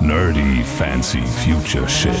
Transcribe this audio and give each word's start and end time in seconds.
Nerdy 0.00 0.62
Fancy 0.78 1.20
Future 1.20 1.88
Shit. 1.88 2.12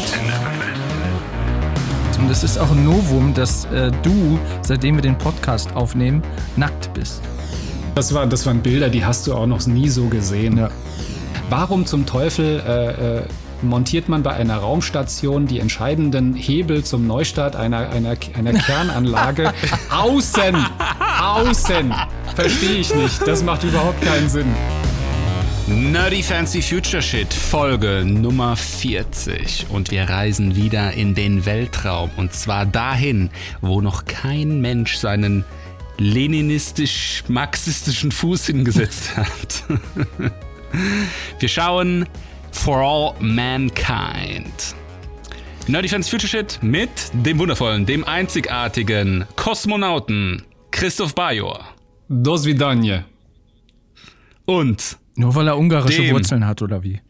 Und 2.18 2.30
es 2.30 2.42
ist 2.42 2.58
auch 2.58 2.70
ein 2.70 2.84
Novum, 2.84 3.32
dass 3.32 3.66
äh, 3.66 3.92
du, 4.02 4.38
seitdem 4.62 4.96
wir 4.96 5.02
den 5.02 5.16
Podcast 5.16 5.74
aufnehmen, 5.76 6.22
nackt 6.56 6.92
bist. 6.94 7.22
Das, 7.94 8.12
war, 8.12 8.26
das 8.26 8.44
waren 8.46 8.60
Bilder, 8.60 8.88
die 8.88 9.04
hast 9.04 9.26
du 9.26 9.34
auch 9.34 9.46
noch 9.46 9.64
nie 9.66 9.88
so 9.88 10.06
gesehen. 10.06 10.58
Ja. 10.58 10.70
Warum 11.50 11.86
zum 11.86 12.04
Teufel 12.04 12.60
äh, 12.66 13.18
äh, 13.18 13.22
montiert 13.62 14.08
man 14.08 14.24
bei 14.24 14.32
einer 14.32 14.56
Raumstation 14.56 15.46
die 15.46 15.60
entscheidenden 15.60 16.34
Hebel 16.34 16.82
zum 16.84 17.06
Neustart 17.06 17.54
einer, 17.54 17.90
einer, 17.90 18.16
einer 18.36 18.52
Kernanlage 18.54 19.52
außen? 19.90 20.56
Außen! 21.22 21.94
Verstehe 22.34 22.78
ich 22.78 22.94
nicht. 22.94 23.26
Das 23.26 23.44
macht 23.44 23.62
überhaupt 23.62 24.02
keinen 24.02 24.28
Sinn. 24.28 24.54
Nerdy 25.68 26.22
Fancy 26.22 26.62
Future 26.62 27.02
Shit, 27.02 27.34
Folge 27.34 28.02
Nummer 28.02 28.56
40. 28.56 29.66
Und 29.68 29.90
wir 29.90 30.08
reisen 30.08 30.56
wieder 30.56 30.94
in 30.94 31.14
den 31.14 31.44
Weltraum. 31.44 32.10
Und 32.16 32.32
zwar 32.32 32.64
dahin, 32.64 33.28
wo 33.60 33.82
noch 33.82 34.06
kein 34.06 34.62
Mensch 34.62 34.96
seinen 34.96 35.44
leninistisch-marxistischen 35.98 38.12
Fuß 38.12 38.46
hingesetzt 38.46 39.14
hat. 39.16 39.64
wir 41.38 41.48
schauen 41.48 42.06
For 42.50 42.78
All 42.78 43.12
Mankind. 43.20 44.74
Nerdy 45.66 45.88
Fancy 45.88 46.10
Future 46.10 46.28
Shit 46.28 46.60
mit 46.62 46.88
dem 47.12 47.38
wundervollen, 47.38 47.84
dem 47.84 48.04
einzigartigen 48.04 49.26
Kosmonauten 49.36 50.44
Christoph 50.70 51.14
Bajor. 51.14 51.62
Dos 52.08 52.46
vidanje. 52.46 53.04
Und 54.46 54.96
Nur 55.18 55.34
weil 55.34 55.48
er 55.48 55.58
ungarische 55.58 56.00
Dem. 56.02 56.14
Wurzeln 56.14 56.46
hat, 56.46 56.62
oder 56.62 56.82
wie? 56.84 57.00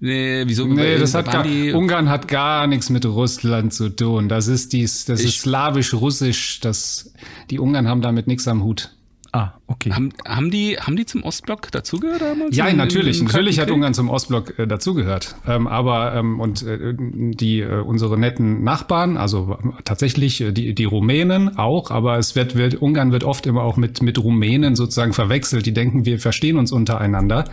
Nee, 0.00 0.42
wieso? 0.46 0.66
Nee, 0.66 0.98
das 0.98 1.14
hat 1.14 1.30
gar, 1.30 1.46
Ungarn 1.74 2.08
hat 2.10 2.28
gar 2.28 2.66
nichts 2.66 2.90
mit 2.90 3.06
Russland 3.06 3.72
zu 3.72 3.88
tun. 3.88 4.28
Das 4.28 4.48
ist 4.48 4.72
dies, 4.72 5.04
das 5.04 5.20
Ich- 5.20 5.26
ist 5.36 5.40
slawisch-russisch. 5.42 6.60
Das, 6.60 7.14
die 7.50 7.58
Ungarn 7.58 7.88
haben 7.88 8.02
damit 8.02 8.26
nichts 8.26 8.46
am 8.48 8.62
Hut. 8.64 8.94
Ah, 9.36 9.54
okay. 9.66 9.90
haben, 9.90 10.10
haben, 10.28 10.52
die, 10.52 10.78
haben 10.78 10.94
die 10.94 11.06
zum 11.06 11.24
Ostblock 11.24 11.72
dazugehört 11.72 12.22
damals? 12.22 12.56
Ja, 12.56 12.68
Im- 12.68 12.76
natürlich. 12.76 13.18
im 13.18 13.26
Natürlich 13.26 13.58
hat? 13.58 13.68
Ungarn 13.68 13.92
zum 13.92 14.08
Ostblock 14.08 14.56
äh, 14.60 14.66
dazugehört. 14.68 15.34
Ähm, 15.44 15.66
aber 15.66 16.14
ähm, 16.14 16.38
und 16.38 16.62
äh, 16.62 16.94
die 16.96 17.60
äh, 17.60 17.80
unsere 17.80 18.16
netten 18.16 18.62
Nachbarn, 18.62 19.16
also 19.16 19.58
äh, 19.60 19.82
tatsächlich 19.84 20.40
äh, 20.40 20.52
die 20.52 20.72
die 20.72 20.84
Rumänen 20.84 21.58
auch, 21.58 21.90
aber 21.90 22.16
es 22.18 22.36
wird, 22.36 22.54
wird 22.54 22.76
Ungarn 22.80 23.10
wird 23.10 23.24
oft 23.24 23.46
immer 23.46 23.62
auch 23.64 23.76
mit 23.76 24.02
mit 24.02 24.22
Rumänen 24.22 24.76
sozusagen 24.76 25.12
verwechselt. 25.12 25.66
Die 25.66 25.74
denken, 25.74 26.04
wir 26.04 26.20
verstehen 26.20 26.56
uns 26.56 26.70
untereinander, 26.70 27.44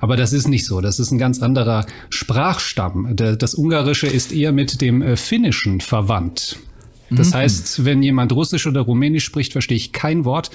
aber 0.00 0.16
das 0.16 0.32
ist 0.32 0.48
nicht 0.48 0.64
so. 0.64 0.80
Das 0.80 0.98
ist 0.98 1.10
ein 1.10 1.18
ganz 1.18 1.42
anderer 1.42 1.84
Sprachstamm. 2.08 3.14
Der, 3.16 3.36
das 3.36 3.54
Ungarische 3.54 4.06
ist 4.06 4.32
eher 4.32 4.52
mit 4.52 4.80
dem 4.80 5.02
äh, 5.02 5.16
Finnischen 5.16 5.82
verwandt. 5.82 6.58
Das 7.10 7.32
heißt, 7.32 7.86
wenn 7.86 8.02
jemand 8.02 8.32
Russisch 8.32 8.66
oder 8.66 8.82
Rumänisch 8.82 9.24
spricht, 9.24 9.52
verstehe 9.52 9.78
ich 9.78 9.92
kein 9.92 10.26
Wort. 10.26 10.50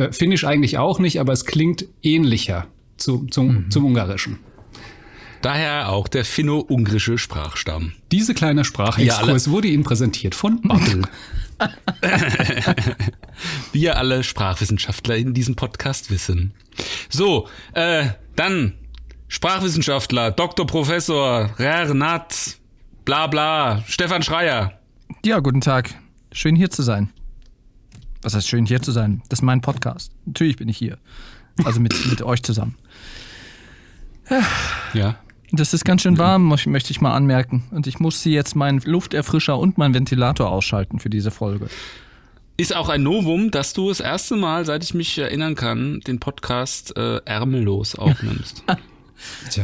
Äh, 0.00 0.12
Finnisch 0.12 0.44
eigentlich 0.44 0.78
auch 0.78 0.98
nicht, 0.98 1.20
aber 1.20 1.32
es 1.32 1.44
klingt 1.44 1.84
ähnlicher 2.02 2.66
zu, 2.96 3.26
zum, 3.26 3.70
zum 3.70 3.84
Ungarischen. 3.84 4.38
Daher 5.42 5.90
auch 5.90 6.08
der 6.08 6.24
finno-ungrische 6.24 7.16
Sprachstamm. 7.16 7.92
Diese 8.10 8.34
kleine 8.34 8.60
Ja, 8.60 8.64
Sprachexkurs 8.64 9.50
wurde 9.50 9.68
Ihnen 9.68 9.84
präsentiert 9.84 10.34
von 10.34 10.60
Bubble. 10.60 11.02
Wir 13.72 13.96
alle 13.96 14.22
Sprachwissenschaftler 14.22 15.16
in 15.16 15.34
diesem 15.34 15.56
Podcast 15.56 16.10
wissen. 16.10 16.52
So, 17.08 17.48
äh, 17.72 18.06
dann 18.36 18.74
Sprachwissenschaftler, 19.28 20.30
Doktor, 20.30 20.66
Professor, 20.66 21.50
Renat, 21.58 22.56
bla 23.04 23.26
bla, 23.26 23.82
Stefan 23.86 24.22
Schreier. 24.22 24.78
Ja, 25.24 25.40
guten 25.40 25.60
Tag. 25.60 25.94
Schön 26.32 26.56
hier 26.56 26.70
zu 26.70 26.82
sein. 26.82 27.10
Was 28.22 28.34
heißt 28.34 28.48
schön 28.48 28.66
hier 28.66 28.82
zu 28.82 28.92
sein? 28.92 29.22
Das 29.28 29.38
ist 29.38 29.42
mein 29.42 29.60
Podcast. 29.60 30.12
Natürlich 30.26 30.56
bin 30.56 30.68
ich 30.68 30.76
hier. 30.76 30.98
Also 31.64 31.80
mit, 31.80 31.94
mit 32.08 32.22
euch 32.22 32.42
zusammen. 32.42 32.76
Ja. 34.94 35.16
Das 35.52 35.74
ist 35.74 35.84
ganz 35.84 36.02
schön 36.02 36.16
warm, 36.16 36.46
möchte 36.46 36.92
ich 36.92 37.00
mal 37.00 37.14
anmerken. 37.14 37.64
Und 37.72 37.88
ich 37.88 37.98
muss 37.98 38.22
sie 38.22 38.32
jetzt 38.32 38.54
meinen 38.54 38.80
Lufterfrischer 38.84 39.58
und 39.58 39.78
meinen 39.78 39.94
Ventilator 39.94 40.48
ausschalten 40.48 41.00
für 41.00 41.10
diese 41.10 41.32
Folge. 41.32 41.68
Ist 42.56 42.76
auch 42.76 42.88
ein 42.88 43.02
Novum, 43.02 43.50
dass 43.50 43.72
du 43.72 43.88
das 43.88 44.00
erste 44.00 44.36
Mal, 44.36 44.64
seit 44.64 44.84
ich 44.84 44.94
mich 44.94 45.18
erinnern 45.18 45.56
kann, 45.56 46.00
den 46.00 46.20
Podcast 46.20 46.96
äh, 46.96 47.16
ärmellos 47.24 47.94
aufnimmst. 47.96 48.64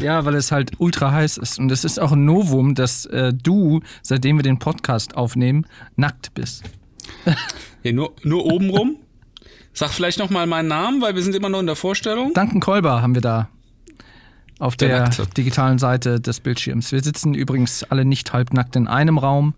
Ja, 0.01 0.27
weil 0.27 0.35
es 0.35 0.53
halt 0.53 0.73
ultra 0.77 1.13
heiß 1.13 1.39
ist. 1.39 1.59
Und 1.59 1.73
es 1.73 1.83
ist 1.83 1.99
auch 1.99 2.13
ein 2.13 2.27
Novum, 2.27 2.75
dass 2.75 3.07
äh, 3.07 3.33
du, 3.33 3.81
seitdem 4.03 4.37
wir 4.37 4.43
den 4.43 4.59
Podcast 4.59 5.17
aufnehmen, 5.17 5.67
nackt 5.97 6.35
bist. 6.35 6.65
Hey, 7.83 7.93
nur, 7.93 8.15
nur 8.23 8.45
oben 8.45 8.71
rum. 8.71 8.97
Sag 9.73 9.91
vielleicht 9.91 10.19
noch 10.19 10.31
mal 10.31 10.47
meinen 10.47 10.69
Namen, 10.69 11.03
weil 11.03 11.15
wir 11.15 11.23
sind 11.23 11.35
immer 11.35 11.49
noch 11.49 11.61
in 11.61 11.67
der 11.67 11.77
Vorstellung. 11.77 12.33
Duncan 12.35 12.61
Kolber 12.61 13.03
haben 13.03 13.15
wir 13.15 13.21
da 13.21 13.49
auf 14.59 14.77
Der 14.77 15.11
der, 15.11 15.27
digitalen 15.27 15.79
Seite 15.79 16.21
des 16.21 16.41
Bildschirms. 16.41 16.93
Wir 16.93 17.03
sitzen 17.03 17.35
übrigens 17.35 17.85
alle 17.85 18.05
nicht 18.05 18.33
halbnackt 18.33 18.75
in 18.77 18.89
einem 18.89 19.19
Raum, 19.19 19.55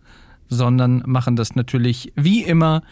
sondern 0.49 1.03
machen 1.07 1.37
das 1.37 1.55
natürlich 1.55 2.13
wie 2.17 2.43
immer 2.43 2.83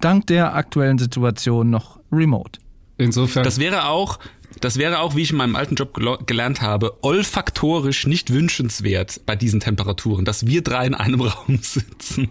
dank 0.00 0.26
der 0.26 0.54
aktuellen 0.54 0.98
Situation 0.98 1.70
noch 1.70 2.00
remote. 2.10 2.60
Insofern, 2.96 3.44
Das 3.44 3.60
wäre 3.60 3.86
auch, 3.86 4.18
das 4.60 4.76
wäre 4.78 4.98
auch, 4.98 5.14
wie 5.14 5.22
ich 5.22 5.30
in 5.30 5.36
meinem 5.36 5.54
alten 5.54 5.76
Job 5.76 5.94
gelernt 6.26 6.60
habe, 6.62 6.98
olfaktorisch 7.02 8.06
nicht 8.06 8.32
wünschenswert 8.32 9.20
bei 9.24 9.36
diesen 9.36 9.60
Temperaturen, 9.60 10.24
dass 10.24 10.46
wir 10.46 10.62
drei 10.62 10.86
in 10.86 10.94
einem 10.94 11.20
Raum 11.20 11.58
sitzen. 11.62 12.30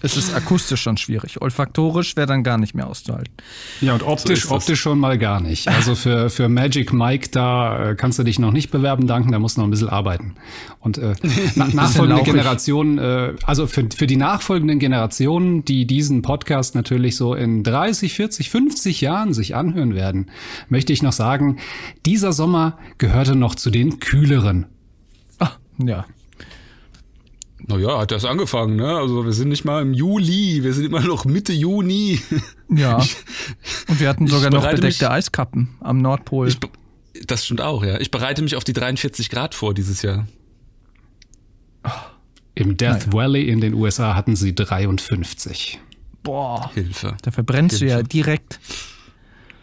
Es 0.00 0.16
ist 0.16 0.34
akustisch 0.34 0.80
schon 0.80 0.96
schwierig. 0.96 1.40
Olfaktorisch 1.42 2.16
wäre 2.16 2.26
dann 2.26 2.44
gar 2.44 2.58
nicht 2.58 2.74
mehr 2.74 2.86
auszuhalten. 2.86 3.32
ja, 3.80 3.94
und 3.94 4.02
optisch, 4.02 4.42
das. 4.42 4.50
optisch 4.50 4.80
schon 4.80 4.98
mal 4.98 5.18
gar 5.18 5.40
nicht. 5.40 5.68
Also 5.68 5.94
für, 5.94 6.30
für 6.30 6.48
Magic 6.48 6.92
Mike, 6.92 7.28
da 7.30 7.90
äh, 7.90 7.94
kannst 7.94 8.18
du 8.18 8.22
dich 8.22 8.38
noch 8.38 8.52
nicht 8.52 8.70
bewerben, 8.70 9.06
danken, 9.06 9.32
da 9.32 9.38
musst 9.38 9.56
du 9.56 9.60
noch 9.60 9.66
ein 9.68 9.70
bisschen 9.70 9.88
arbeiten. 9.88 10.34
Und 10.80 10.98
äh, 10.98 11.14
na, 11.56 11.66
nachfolgende. 11.68 12.22
Generationen, 12.22 12.98
äh, 12.98 13.34
also 13.44 13.66
für, 13.66 13.88
für 13.94 14.06
die 14.06 14.16
nachfolgenden 14.16 14.78
Generationen, 14.78 15.64
die 15.64 15.86
diesen 15.86 16.22
Podcast 16.22 16.74
natürlich 16.74 17.16
so 17.16 17.34
in 17.34 17.62
30, 17.62 18.14
40, 18.14 18.50
50 18.50 19.00
Jahren 19.00 19.34
sich 19.34 19.56
anhören 19.56 19.94
werden, 19.94 20.30
möchte 20.68 20.92
ich 20.92 21.02
noch 21.02 21.12
sagen, 21.12 21.58
dieser 22.06 22.32
Sommer 22.32 22.78
gehörte 22.98 23.34
noch 23.34 23.54
zu 23.54 23.70
den 23.70 23.98
kühleren. 23.98 24.66
Ah, 25.38 25.52
ja. 25.78 26.04
Naja, 27.68 27.98
hat 27.98 28.10
das 28.10 28.24
angefangen, 28.24 28.76
ne? 28.76 28.96
Also 28.96 29.24
wir 29.26 29.32
sind 29.32 29.50
nicht 29.50 29.64
mal 29.64 29.82
im 29.82 29.92
Juli, 29.92 30.64
wir 30.64 30.72
sind 30.72 30.86
immer 30.86 31.00
noch 31.02 31.24
Mitte 31.26 31.52
Juni. 31.52 32.18
Ja. 32.70 32.96
Und 33.88 34.00
wir 34.00 34.08
hatten 34.08 34.26
sogar 34.26 34.50
noch 34.50 34.62
bedeckte 34.62 34.86
mich- 34.86 35.06
Eiskappen 35.06 35.68
am 35.80 35.98
Nordpol. 35.98 36.48
Ich, 36.48 36.58
das 37.26 37.44
stimmt 37.44 37.60
auch, 37.60 37.84
ja. 37.84 38.00
Ich 38.00 38.10
bereite 38.10 38.42
mich 38.42 38.56
auf 38.56 38.64
die 38.64 38.72
43 38.72 39.28
Grad 39.28 39.54
vor 39.54 39.74
dieses 39.74 40.00
Jahr. 40.02 40.26
Im 42.54 42.76
Death 42.76 43.12
Valley 43.12 43.48
in 43.48 43.60
den 43.60 43.74
USA 43.74 44.14
hatten 44.14 44.34
sie 44.34 44.54
53. 44.54 45.78
Boah, 46.22 46.70
Hilfe. 46.74 47.16
da 47.22 47.30
verbrennst 47.30 47.80
du 47.80 47.86
ja 47.86 48.02
direkt. 48.02 48.58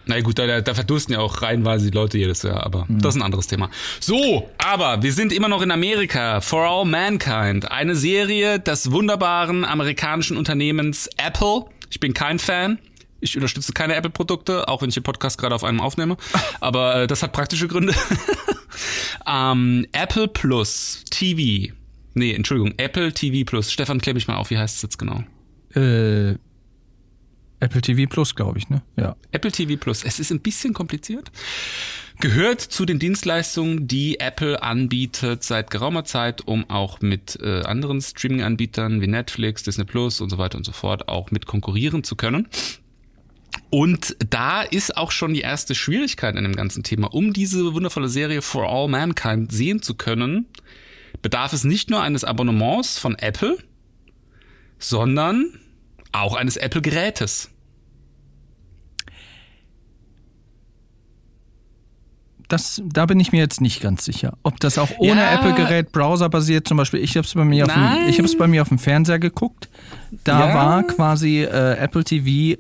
Na 0.08 0.20
gut, 0.22 0.38
da, 0.38 0.62
da 0.62 0.74
verdursten 0.74 1.14
ja 1.14 1.20
auch 1.20 1.42
reihenweise 1.42 1.90
die 1.90 1.96
Leute 1.96 2.18
jedes 2.18 2.44
Jahr, 2.44 2.64
aber 2.64 2.86
das 2.88 3.16
ist 3.16 3.22
ein 3.22 3.26
anderes 3.26 3.48
Thema. 3.48 3.70
So, 4.00 4.50
aber 4.58 5.02
wir 5.02 5.12
sind 5.12 5.34
immer 5.34 5.48
noch 5.48 5.62
in 5.62 5.72
Amerika. 5.72 6.42
For 6.42 6.68
All 6.68 6.86
Mankind. 6.86 7.72
Eine 7.72 7.96
Serie 7.96 8.60
des 8.60 8.92
wunderbaren 8.92 9.66
amerikanischen 9.66 10.38
Unternehmens 10.38 11.10
Apple. 11.18 11.66
Ich 11.90 12.00
bin 12.00 12.14
kein 12.14 12.40
Fan. 12.40 12.80
Ich 13.20 13.36
unterstütze 13.36 13.74
keine 13.74 13.96
Apple-Produkte, 13.96 14.68
auch 14.68 14.82
wenn 14.82 14.90
ich 14.90 14.96
den 14.96 15.04
Podcast 15.04 15.40
gerade 15.40 15.56
auf 15.56 15.64
einem 15.64 15.82
aufnehme. 15.82 16.18
Aber 16.60 17.04
äh, 17.04 17.08
das 17.08 17.24
hat 17.24 17.32
praktische 17.32 17.68
Gründe. 17.68 17.96
ähm, 19.28 19.88
Apple 19.92 20.28
Plus 20.28 21.04
TV. 21.10 21.74
Nee, 22.14 22.34
Entschuldigung, 22.34 22.74
Apple 22.78 23.12
TV 23.12 23.44
Plus. 23.46 23.72
Stefan, 23.72 24.00
klär 24.00 24.14
mich 24.14 24.28
mal 24.28 24.38
auf, 24.38 24.52
wie 24.52 24.58
heißt 24.58 24.76
es 24.76 24.82
jetzt 24.84 24.98
genau? 25.00 25.24
Äh, 25.74 26.38
Apple 27.66 27.82
TV 27.82 28.08
Plus, 28.08 28.36
glaube 28.36 28.60
ich, 28.60 28.70
ne? 28.70 28.84
Ja. 28.96 29.16
Apple 29.32 29.52
TV 29.52 29.76
Plus. 29.76 30.04
Es 30.04 30.20
ist 30.20 30.32
ein 30.32 30.40
bisschen 30.40 30.74
kompliziert. 30.74 31.32
Gehört 32.20 32.62
zu 32.62 32.86
den 32.86 33.00
Dienstleistungen, 33.00 33.88
die 33.88 34.20
Apple 34.20 34.62
anbietet 34.62 35.44
seit 35.44 35.72
geraumer 35.72 36.06
Zeit, 36.06 36.48
um 36.48 36.70
auch 36.70 37.02
mit 37.02 37.40
äh, 37.42 37.62
anderen 37.64 38.02
Streaming-Anbietern 38.02 39.02
wie 39.02 39.08
Netflix, 39.08 39.64
Disney 39.64 39.84
Plus 39.84 40.22
und 40.22 40.30
so 40.30 40.38
weiter 40.38 40.58
und 40.60 40.64
so 40.64 40.72
fort 40.72 41.10
auch 41.10 41.32
mit 41.32 41.48
konkurrieren 41.48 42.04
zu 42.04 42.16
können. 42.16 42.48
Und 43.72 44.16
da 44.30 44.62
ist 44.62 44.96
auch 44.96 45.12
schon 45.12 45.34
die 45.34 45.42
erste 45.42 45.74
Schwierigkeit 45.74 46.38
an 46.38 46.44
dem 46.44 46.56
ganzen 46.56 46.84
Thema. 46.84 47.08
Um 47.14 47.34
diese 47.34 47.74
wundervolle 47.74 48.10
Serie 48.10 48.44
For 48.44 48.70
All 48.70 48.88
Mankind 48.88 49.52
sehen 49.52 49.82
zu 49.82 49.96
können, 49.96 50.46
bedarf 51.24 51.52
es 51.52 51.64
nicht 51.64 51.90
nur 51.90 52.02
eines 52.02 52.24
Abonnements 52.24 53.00
von 53.00 53.16
Apple, 53.16 53.58
sondern 54.78 55.60
auch 56.12 56.36
eines 56.36 56.58
Apple-Gerätes. 56.58 57.50
Das, 62.48 62.82
da 62.86 63.06
bin 63.06 63.20
ich 63.20 63.32
mir 63.32 63.40
jetzt 63.40 63.60
nicht 63.62 63.82
ganz 63.82 64.06
sicher. 64.06 64.38
Ob 64.44 64.60
das 64.60 64.78
auch 64.78 64.90
ohne 65.00 65.22
Ja. 65.22 65.34
Apple-Gerät 65.34 65.92
browserbasiert, 65.92 66.68
zum 66.68 66.78
Beispiel, 66.78 67.00
ich 67.02 67.18
habe 67.18 67.26
es 67.26 67.34
bei, 67.34 67.44
mir 67.44 67.66
auf 67.66 67.74
dem- 67.74 68.08
ich 68.10 68.20
hab's 68.20 68.38
bei 68.38 68.48
mir 68.48 68.62
auf 68.62 68.70
dem 68.70 68.78
Fernseher 68.80 69.18
geguckt. 69.20 69.70
Da 70.24 70.50
Ja. 70.50 70.56
war 70.56 70.84
quasi 70.84 71.42
äh, 71.44 71.74
Apple 71.78 72.04
TV 72.04 72.60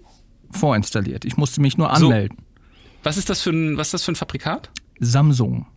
vorinstalliert. 0.52 1.26
Ich 1.26 1.38
musste 1.38 1.62
mich 1.62 1.78
nur 1.78 1.88
So. 1.96 2.06
anmelden. 2.08 2.38
Was 3.04 3.18
ist 3.18 3.30
das 3.30 3.42
für 3.42 3.52
ein, 3.52 3.78
was 3.78 3.88
ist 3.88 3.94
das 3.96 4.04
für 4.04 4.12
ein 4.14 4.16
Fabrikat? 4.16 4.70
Samsung. 5.00 5.68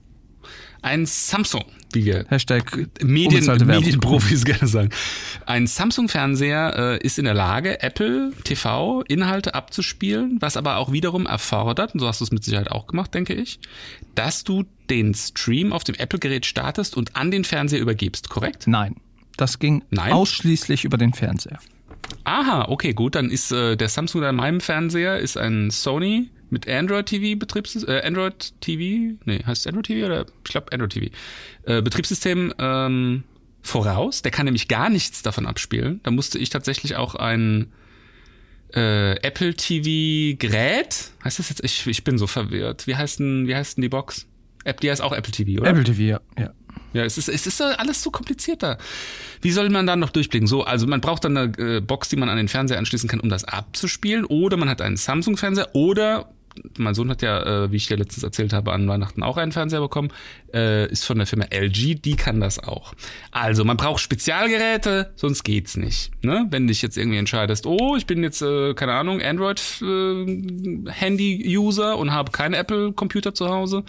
Ein 0.83 1.07
Samsung, 1.07 1.65
wie 1.93 2.05
wir 2.05 2.25
Hashtag 2.29 2.89
Medien. 3.03 3.67
Medienprofis 3.67 4.45
gerne 4.47 4.67
sagen. 4.67 4.91
Ein 5.47 5.67
Samsung-Fernseher 5.67 6.99
äh, 7.01 7.07
ist 7.07 7.19
in 7.19 7.25
der 7.25 7.35
Lage, 7.35 7.83
Apple 7.83 8.33
TV-Inhalte 8.45 9.55
abzuspielen, 9.55 10.39
was 10.41 10.57
aber 10.57 10.77
auch 10.77 10.93
wiederum 10.93 11.27
erfordert, 11.27 11.95
und 11.95 12.01
so 12.01 12.07
hast 12.07 12.21
du 12.21 12.25
es 12.25 12.33
mit 12.33 12.45
Sicherheit 12.45 12.71
auch 12.71 12.87
gemacht, 12.87 13.15
denke 13.15 13.35
ich, 13.35 13.59
dass 14.15 14.45
du 14.45 14.65
den 14.91 15.15
Stream 15.15 15.73
auf 15.73 15.85
dem 15.85 15.95
Apple-Gerät 15.97 16.47
startest 16.47 16.97
und 16.97 17.17
an 17.17 17.31
den 17.31 17.45
Fernseher 17.45 17.81
übergibst, 17.81 18.29
korrekt? 18.29 18.67
Nein. 18.67 18.97
Das 19.37 19.59
ging 19.59 19.85
Nein? 19.91 20.13
ausschließlich 20.13 20.85
über 20.85 20.99
den 20.99 21.13
Fernseher. 21.13 21.59
Aha, 22.25 22.67
okay, 22.69 22.93
gut, 22.93 23.15
dann 23.15 23.31
ist 23.31 23.53
äh, 23.53 23.77
der 23.77 23.89
Samsung 23.89 24.23
in 24.23 24.37
meinem 24.37 24.61
Fernseher 24.61 25.19
ist 25.19 25.37
ein 25.37 25.71
Sony 25.71 26.31
mit 26.51 26.69
Android 26.69 27.07
TV 27.07 27.39
Betriebssystem, 27.39 27.95
äh, 27.95 28.03
Android 28.03 28.53
TV, 28.61 29.17
nee, 29.25 29.43
heißt 29.45 29.63
es 29.63 29.67
Android 29.67 29.87
TV 29.87 30.07
oder 30.07 30.27
ich 30.45 30.51
glaube 30.51 30.73
Android 30.73 30.93
TV 30.93 31.07
äh, 31.65 31.83
Betriebssystem 31.83 32.55
ähm, 32.59 33.25
voraus. 33.63 34.23
Der 34.23 34.31
kann 34.31 34.45
nämlich 34.47 34.69
gar 34.69 34.91
nichts 34.91 35.23
davon 35.23 35.47
abspielen. 35.47 36.01
Da 36.03 36.11
musste 36.11 36.39
ich 36.39 36.51
tatsächlich 36.51 36.97
auch 36.97 37.15
ein 37.15 37.73
äh, 38.75 39.13
Apple 39.23 39.55
TV 39.55 40.37
Gerät, 40.39 41.13
heißt 41.25 41.39
das 41.39 41.49
jetzt? 41.49 41.65
Ich, 41.65 41.87
ich 41.87 42.05
bin 42.05 42.19
so 42.19 42.27
verwirrt. 42.27 42.87
Wie 42.87 42.97
heißt 42.97 43.21
denn, 43.21 43.47
wie 43.47 43.55
heißt 43.55 43.77
denn 43.77 43.83
die 43.83 43.89
Box? 43.89 44.27
App, 44.65 44.81
die 44.81 44.91
heißt 44.91 45.01
auch 45.01 45.13
Apple 45.13 45.33
TV, 45.33 45.61
oder? 45.61 45.71
Apple 45.71 45.85
TV, 45.85 46.03
ja. 46.03 46.21
ja. 46.39 46.53
Ja, 46.95 47.05
es 47.05 47.19
ist, 47.19 47.29
es 47.29 47.47
ist 47.47 47.61
alles 47.61 48.03
so 48.03 48.11
komplizierter. 48.11 48.79
Wie 49.43 49.51
soll 49.51 49.69
man 49.69 49.87
dann 49.87 50.01
noch 50.01 50.11
durchblicken? 50.11 50.47
So, 50.47 50.65
also 50.65 50.87
man 50.87 51.01
braucht 51.01 51.25
dann 51.25 51.37
eine 51.37 51.59
äh, 51.59 51.81
Box, 51.81 52.09
die 52.09 52.17
man 52.17 52.29
an 52.29 52.39
den 52.39 52.49
Fernseher 52.49 52.79
anschließen 52.79 53.09
kann, 53.09 53.21
um 53.21 53.29
das 53.29 53.45
abzuspielen. 53.45 54.25
Oder 54.25 54.57
man 54.57 54.71
hat 54.71 54.81
einen 54.81 54.97
Samsung-Fernseher. 54.97 55.75
Oder 55.75 56.31
mein 56.77 56.95
Sohn 56.95 57.11
hat 57.11 57.23
ja, 57.23 57.65
äh, 57.65 57.73
wie 57.73 57.77
ich 57.77 57.87
dir 57.87 57.97
letztens 57.97 58.25
erzählt 58.25 58.53
habe, 58.53 58.73
an 58.73 58.89
Weihnachten 58.89 59.23
auch 59.23 59.37
einen 59.37 59.53
Fernseher 59.53 59.81
bekommen. 59.81 60.09
Äh, 60.53 60.91
ist 60.91 61.05
von 61.05 61.19
der 61.19 61.27
Firma 61.27 61.45
LG, 61.51 61.95
die 61.97 62.17
kann 62.17 62.41
das 62.41 62.59
auch. 62.59 62.95
Also 63.31 63.65
man 63.65 63.77
braucht 63.77 64.01
Spezialgeräte, 64.01 65.13
sonst 65.17 65.45
geht's 65.45 65.77
nicht. 65.77 66.11
Ne? 66.23 66.47
Wenn 66.51 66.67
du 66.67 66.73
dich 66.73 66.81
jetzt 66.83 66.97
irgendwie 66.97 67.19
entscheidest, 67.19 67.67
oh, 67.67 67.97
ich 67.97 68.07
bin 68.07 68.23
jetzt, 68.23 68.41
äh, 68.43 68.75
keine 68.75 68.95
Ahnung, 68.95 69.21
Android-Handy-User 69.21 71.99
und 71.99 72.13
habe 72.13 72.33
keinen 72.33 72.55
Apple-Computer 72.55 73.35
zu 73.35 73.49
Hause. 73.49 73.85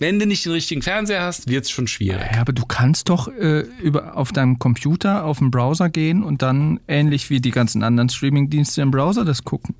Wenn 0.00 0.20
du 0.20 0.26
nicht 0.26 0.44
den 0.44 0.52
richtigen 0.52 0.80
Fernseher 0.80 1.22
hast, 1.22 1.48
wird's 1.48 1.70
schon 1.70 1.88
schwierig. 1.88 2.28
Ja, 2.32 2.40
aber 2.40 2.52
du 2.52 2.64
kannst 2.64 3.08
doch 3.08 3.26
äh, 3.26 3.62
über, 3.82 4.16
auf 4.16 4.30
deinem 4.30 4.60
Computer 4.60 5.24
auf 5.24 5.38
den 5.38 5.50
Browser 5.50 5.88
gehen 5.88 6.22
und 6.22 6.42
dann 6.42 6.78
ähnlich 6.86 7.30
wie 7.30 7.40
die 7.40 7.50
ganzen 7.50 7.82
anderen 7.82 8.08
Streaming-Dienste 8.08 8.80
im 8.80 8.92
Browser 8.92 9.24
das 9.24 9.42
gucken. 9.42 9.74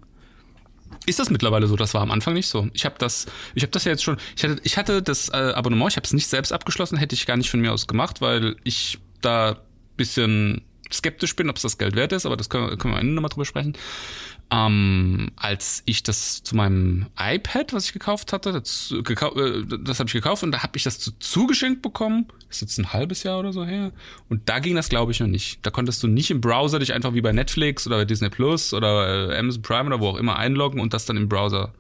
Ist 1.09 1.19
das 1.19 1.31
mittlerweile 1.31 1.67
so? 1.67 1.77
Das 1.77 1.95
war 1.95 2.03
am 2.03 2.11
Anfang 2.11 2.35
nicht 2.35 2.49
so. 2.49 2.69
Ich 2.73 2.85
habe 2.85 2.97
das, 2.99 3.27
ich 3.55 3.63
habe 3.63 3.71
das 3.71 3.85
ja 3.85 3.93
jetzt 3.93 4.05
schon. 4.05 4.19
Ich 4.37 4.45
hatte, 4.45 4.61
ich 4.63 4.77
hatte 4.77 5.03
das 5.03 5.31
äh, 5.31 5.53
Abonnement. 5.55 5.91
Ich 5.91 5.97
habe 5.97 6.05
es 6.05 6.13
nicht 6.13 6.27
selbst 6.27 6.53
abgeschlossen. 6.53 6.99
Hätte 6.99 7.15
ich 7.15 7.27
gar 7.27 7.37
nicht 7.37 7.51
von 7.51 7.61
mir 7.61 7.73
aus 7.73 7.87
gemacht, 7.87 8.21
weil 8.21 8.57
ich 8.65 8.99
da 9.21 9.57
bisschen 9.97 10.63
skeptisch 10.93 11.37
bin, 11.37 11.51
ob 11.51 11.57
es 11.57 11.63
das 11.63 11.79
Geld 11.79 11.97
wert 11.97 12.13
ist. 12.13 12.27
Aber 12.27 12.37
das 12.37 12.49
können, 12.49 12.77
können 12.79 12.95
wir 12.95 12.99
am 12.99 13.03
Ende 13.03 13.15
nochmal 13.15 13.31
drüber 13.31 13.45
sprechen. 13.45 13.75
Ähm, 14.51 15.31
als 15.37 15.83
ich 15.85 16.03
das 16.03 16.43
zu 16.43 16.57
meinem 16.57 17.07
iPad, 17.19 17.75
was 17.75 17.85
ich 17.85 17.93
gekauft 17.93 18.33
hatte, 18.33 18.53
das, 18.53 18.95
gekau 19.05 19.35
äh, 19.35 19.63
das 19.67 19.99
habe 19.99 20.07
ich 20.07 20.15
gekauft 20.15 20.43
und 20.43 20.53
da 20.53 20.63
habe 20.63 20.77
ich 20.77 20.85
das 20.85 20.99
zu, 20.99 21.13
zugeschenkt 21.19 21.83
bekommen. 21.83 22.29
Das 22.47 22.57
ist 22.57 22.61
jetzt 22.63 22.79
ein 22.79 22.95
halbes 22.95 23.25
Jahr 23.25 23.41
oder 23.41 23.53
so 23.53 23.67
her. 23.67 23.93
Und 24.31 24.49
da 24.49 24.59
ging 24.61 24.75
das, 24.75 24.89
glaube 24.89 25.13
ich, 25.13 25.21
noch 25.21 25.27
nicht. 25.27 25.59
Da 25.67 25.71
konntest 25.71 26.03
du 26.03 26.07
nicht 26.07 26.31
im 26.31 26.41
Browser 26.41 26.79
dich 26.79 26.95
einfach 26.95 27.13
wie 27.13 27.21
bei 27.21 27.33
Netflix 27.33 27.87
oder 27.87 27.99
bei 27.99 28.05
Disney 28.07 28.31
Plus 28.31 28.73
oder 28.73 29.33
äh, 29.33 29.39
Amazon 29.39 29.61
Prime 29.61 29.87
oder 29.87 30.01
wo 30.01 30.09
auch 30.09 30.17
immer 30.17 30.37
einloggen 30.37 30.81
und 30.81 30.95
das 30.95 31.05
dann 31.05 31.19
im 31.19 31.29
Browser 31.29 31.75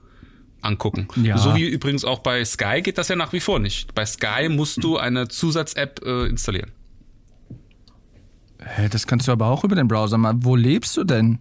angucken. 0.60 1.08
Ja. 1.16 1.38
So 1.38 1.54
wie 1.54 1.66
übrigens 1.66 2.04
auch 2.04 2.18
bei 2.18 2.44
Sky 2.44 2.82
geht 2.82 2.98
das 2.98 3.08
ja 3.08 3.16
nach 3.16 3.32
wie 3.32 3.40
vor 3.40 3.60
nicht. 3.60 3.94
Bei 3.94 4.04
Sky 4.04 4.50
musst 4.50 4.82
du 4.84 4.98
eine 4.98 5.28
Zusatz-App 5.28 6.02
äh, 6.04 6.26
installieren. 6.26 6.72
Hä, 8.58 8.88
das 8.90 9.06
kannst 9.06 9.28
du 9.28 9.32
aber 9.32 9.46
auch 9.46 9.64
über 9.64 9.76
den 9.76 9.88
Browser 9.88 10.18
machen. 10.18 10.44
Wo 10.44 10.56
lebst 10.56 10.96
du 10.96 11.04
denn? 11.04 11.38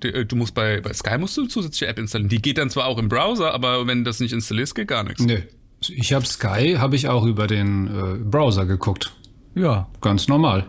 Du, 0.00 0.08
äh, 0.12 0.24
du 0.26 0.36
musst 0.36 0.54
bei, 0.54 0.80
bei 0.80 0.92
Sky 0.92 1.18
musst 1.18 1.36
du 1.36 1.42
eine 1.42 1.48
zusätzliche 1.50 1.86
App 1.86 1.98
installieren. 1.98 2.28
Die 2.28 2.40
geht 2.42 2.58
dann 2.58 2.70
zwar 2.70 2.86
auch 2.86 2.98
im 2.98 3.08
Browser, 3.08 3.52
aber 3.54 3.86
wenn 3.86 3.98
du 3.98 4.04
das 4.04 4.20
nicht 4.20 4.32
installierst, 4.32 4.74
geht 4.74 4.88
gar 4.88 5.04
nichts. 5.04 5.22
Nee. 5.22 5.44
Ich 5.88 6.12
habe 6.12 6.26
Sky, 6.26 6.76
habe 6.78 6.96
ich 6.96 7.08
auch 7.08 7.24
über 7.24 7.46
den 7.46 7.86
äh, 7.86 8.14
Browser 8.24 8.66
geguckt. 8.66 9.12
Ja. 9.54 9.88
Ganz 10.00 10.28
normal. 10.28 10.66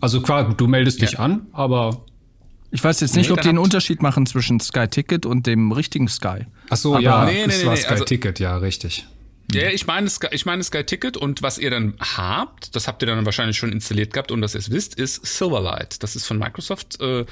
Also 0.00 0.20
klar, 0.20 0.54
du 0.54 0.66
meldest 0.66 1.00
dich 1.02 1.12
Ja. 1.12 1.20
an, 1.20 1.46
aber 1.52 2.04
Ich 2.70 2.82
weiß 2.82 3.00
jetzt 3.00 3.14
nicht, 3.16 3.28
Nee, 3.28 3.34
ob 3.34 3.40
die 3.40 3.48
einen 3.48 3.58
Unterschied 3.58 4.02
machen 4.02 4.26
zwischen 4.26 4.58
Sky 4.60 4.88
Ticket 4.88 5.24
und 5.26 5.46
dem 5.46 5.70
richtigen 5.72 6.08
Sky. 6.08 6.46
ach 6.70 6.76
so, 6.76 6.94
Aber- 6.94 7.02
ja, 7.02 7.24
Nee, 7.24 7.32
nee, 7.32 7.46
das 7.46 7.58
nee, 7.60 7.66
war 7.66 7.74
nee, 7.74 7.80
Sky 7.80 7.88
also- 7.90 8.04
Ticket, 8.04 8.40
ja, 8.40 8.56
richtig. 8.56 9.06
Ja, 9.52 9.68
ich 9.68 9.86
meine 9.86 10.08
Sky, 10.08 10.28
ich 10.32 10.46
meine 10.46 10.64
Sky 10.64 10.82
Ticket 10.84 11.16
und 11.16 11.42
was 11.42 11.58
ihr 11.58 11.70
dann 11.70 11.94
habt, 12.00 12.74
das 12.74 12.88
habt 12.88 13.02
ihr 13.02 13.06
dann 13.06 13.24
wahrscheinlich 13.26 13.56
schon 13.58 13.70
installiert 13.72 14.12
gehabt 14.12 14.32
und 14.32 14.40
dass 14.40 14.54
ihr 14.54 14.58
es 14.60 14.70
wisst, 14.70 14.94
ist 14.98 15.24
Silverlight. 15.24 16.02
Das 16.02 16.16
ist 16.16 16.26
von 16.26 16.38
Microsoft 16.38 17.00
äh, 17.00 17.24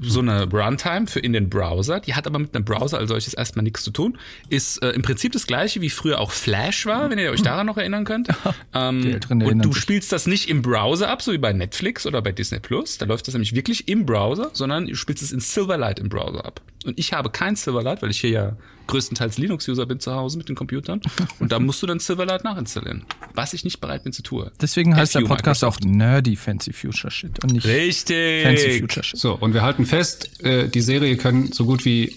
so 0.00 0.20
eine 0.20 0.50
Runtime 0.50 1.06
für 1.06 1.20
in 1.20 1.32
den 1.32 1.48
Browser. 1.48 2.00
Die 2.00 2.14
hat 2.14 2.26
aber 2.26 2.38
mit 2.38 2.54
einem 2.54 2.64
Browser 2.64 2.98
als 2.98 3.08
solches 3.08 3.34
erstmal 3.34 3.62
nichts 3.62 3.82
zu 3.84 3.90
tun. 3.90 4.18
Ist 4.48 4.82
äh, 4.82 4.90
im 4.90 5.02
Prinzip 5.02 5.32
das 5.32 5.46
gleiche 5.46 5.80
wie 5.80 5.90
früher 5.90 6.20
auch 6.20 6.32
Flash 6.32 6.86
war, 6.86 7.10
wenn 7.10 7.18
ihr 7.18 7.30
euch 7.30 7.42
daran 7.42 7.66
noch 7.66 7.76
erinnern 7.76 8.04
könnt. 8.04 8.28
Ähm, 8.76 9.20
und 9.30 9.64
du 9.64 9.72
sich. 9.72 9.82
spielst 9.82 10.10
das 10.10 10.26
nicht 10.26 10.48
im 10.48 10.62
Browser 10.62 11.08
ab, 11.08 11.22
so 11.22 11.32
wie 11.32 11.38
bei 11.38 11.52
Netflix 11.52 12.06
oder 12.06 12.20
bei 12.22 12.32
Disney 12.32 12.58
Plus. 12.58 12.98
Da 12.98 13.06
läuft 13.06 13.26
das 13.26 13.34
nämlich 13.34 13.54
wirklich 13.54 13.88
im 13.88 14.04
Browser, 14.04 14.50
sondern 14.52 14.86
du 14.86 14.96
spielst 14.96 15.22
es 15.22 15.32
in 15.32 15.38
Silverlight 15.38 16.00
im 16.00 16.08
Browser 16.08 16.44
ab. 16.44 16.60
Und 16.84 16.98
ich 16.98 17.12
habe 17.12 17.30
kein 17.30 17.54
Silverlight, 17.56 18.02
weil 18.02 18.10
ich 18.10 18.20
hier 18.20 18.30
ja 18.30 18.56
größtenteils 18.86 19.38
Linux-User 19.38 19.86
bin 19.86 20.00
zu 20.00 20.12
Hause 20.12 20.38
mit 20.38 20.48
den 20.48 20.56
Computern. 20.56 21.00
Und 21.38 21.52
da 21.52 21.58
musst 21.58 21.82
du 21.82 21.86
dann 21.86 21.98
Silverlight 21.98 22.44
nachinstallieren. 22.44 23.04
Was 23.34 23.52
ich 23.52 23.64
nicht 23.64 23.80
bereit 23.80 24.04
bin 24.04 24.12
zu 24.12 24.22
tun. 24.22 24.50
Deswegen 24.60 24.96
heißt 24.96 25.14
der 25.14 25.20
Podcast 25.20 25.64
auch 25.64 25.76
Microsoft. 25.80 25.96
Nerdy 25.96 26.36
Fancy 26.36 26.72
Future 26.72 27.10
Shit 27.10 27.42
und 27.42 27.52
nicht 27.52 27.66
Richtig. 27.66 28.44
Fancy 28.44 28.80
Future 28.80 29.04
Shit. 29.04 29.18
So, 29.18 29.34
und 29.34 29.54
wir 29.54 29.62
halten 29.62 29.86
fest, 29.86 30.42
äh, 30.42 30.68
die 30.68 30.80
Serie 30.80 31.16
können 31.16 31.52
so 31.52 31.64
gut 31.64 31.84
wie 31.84 32.16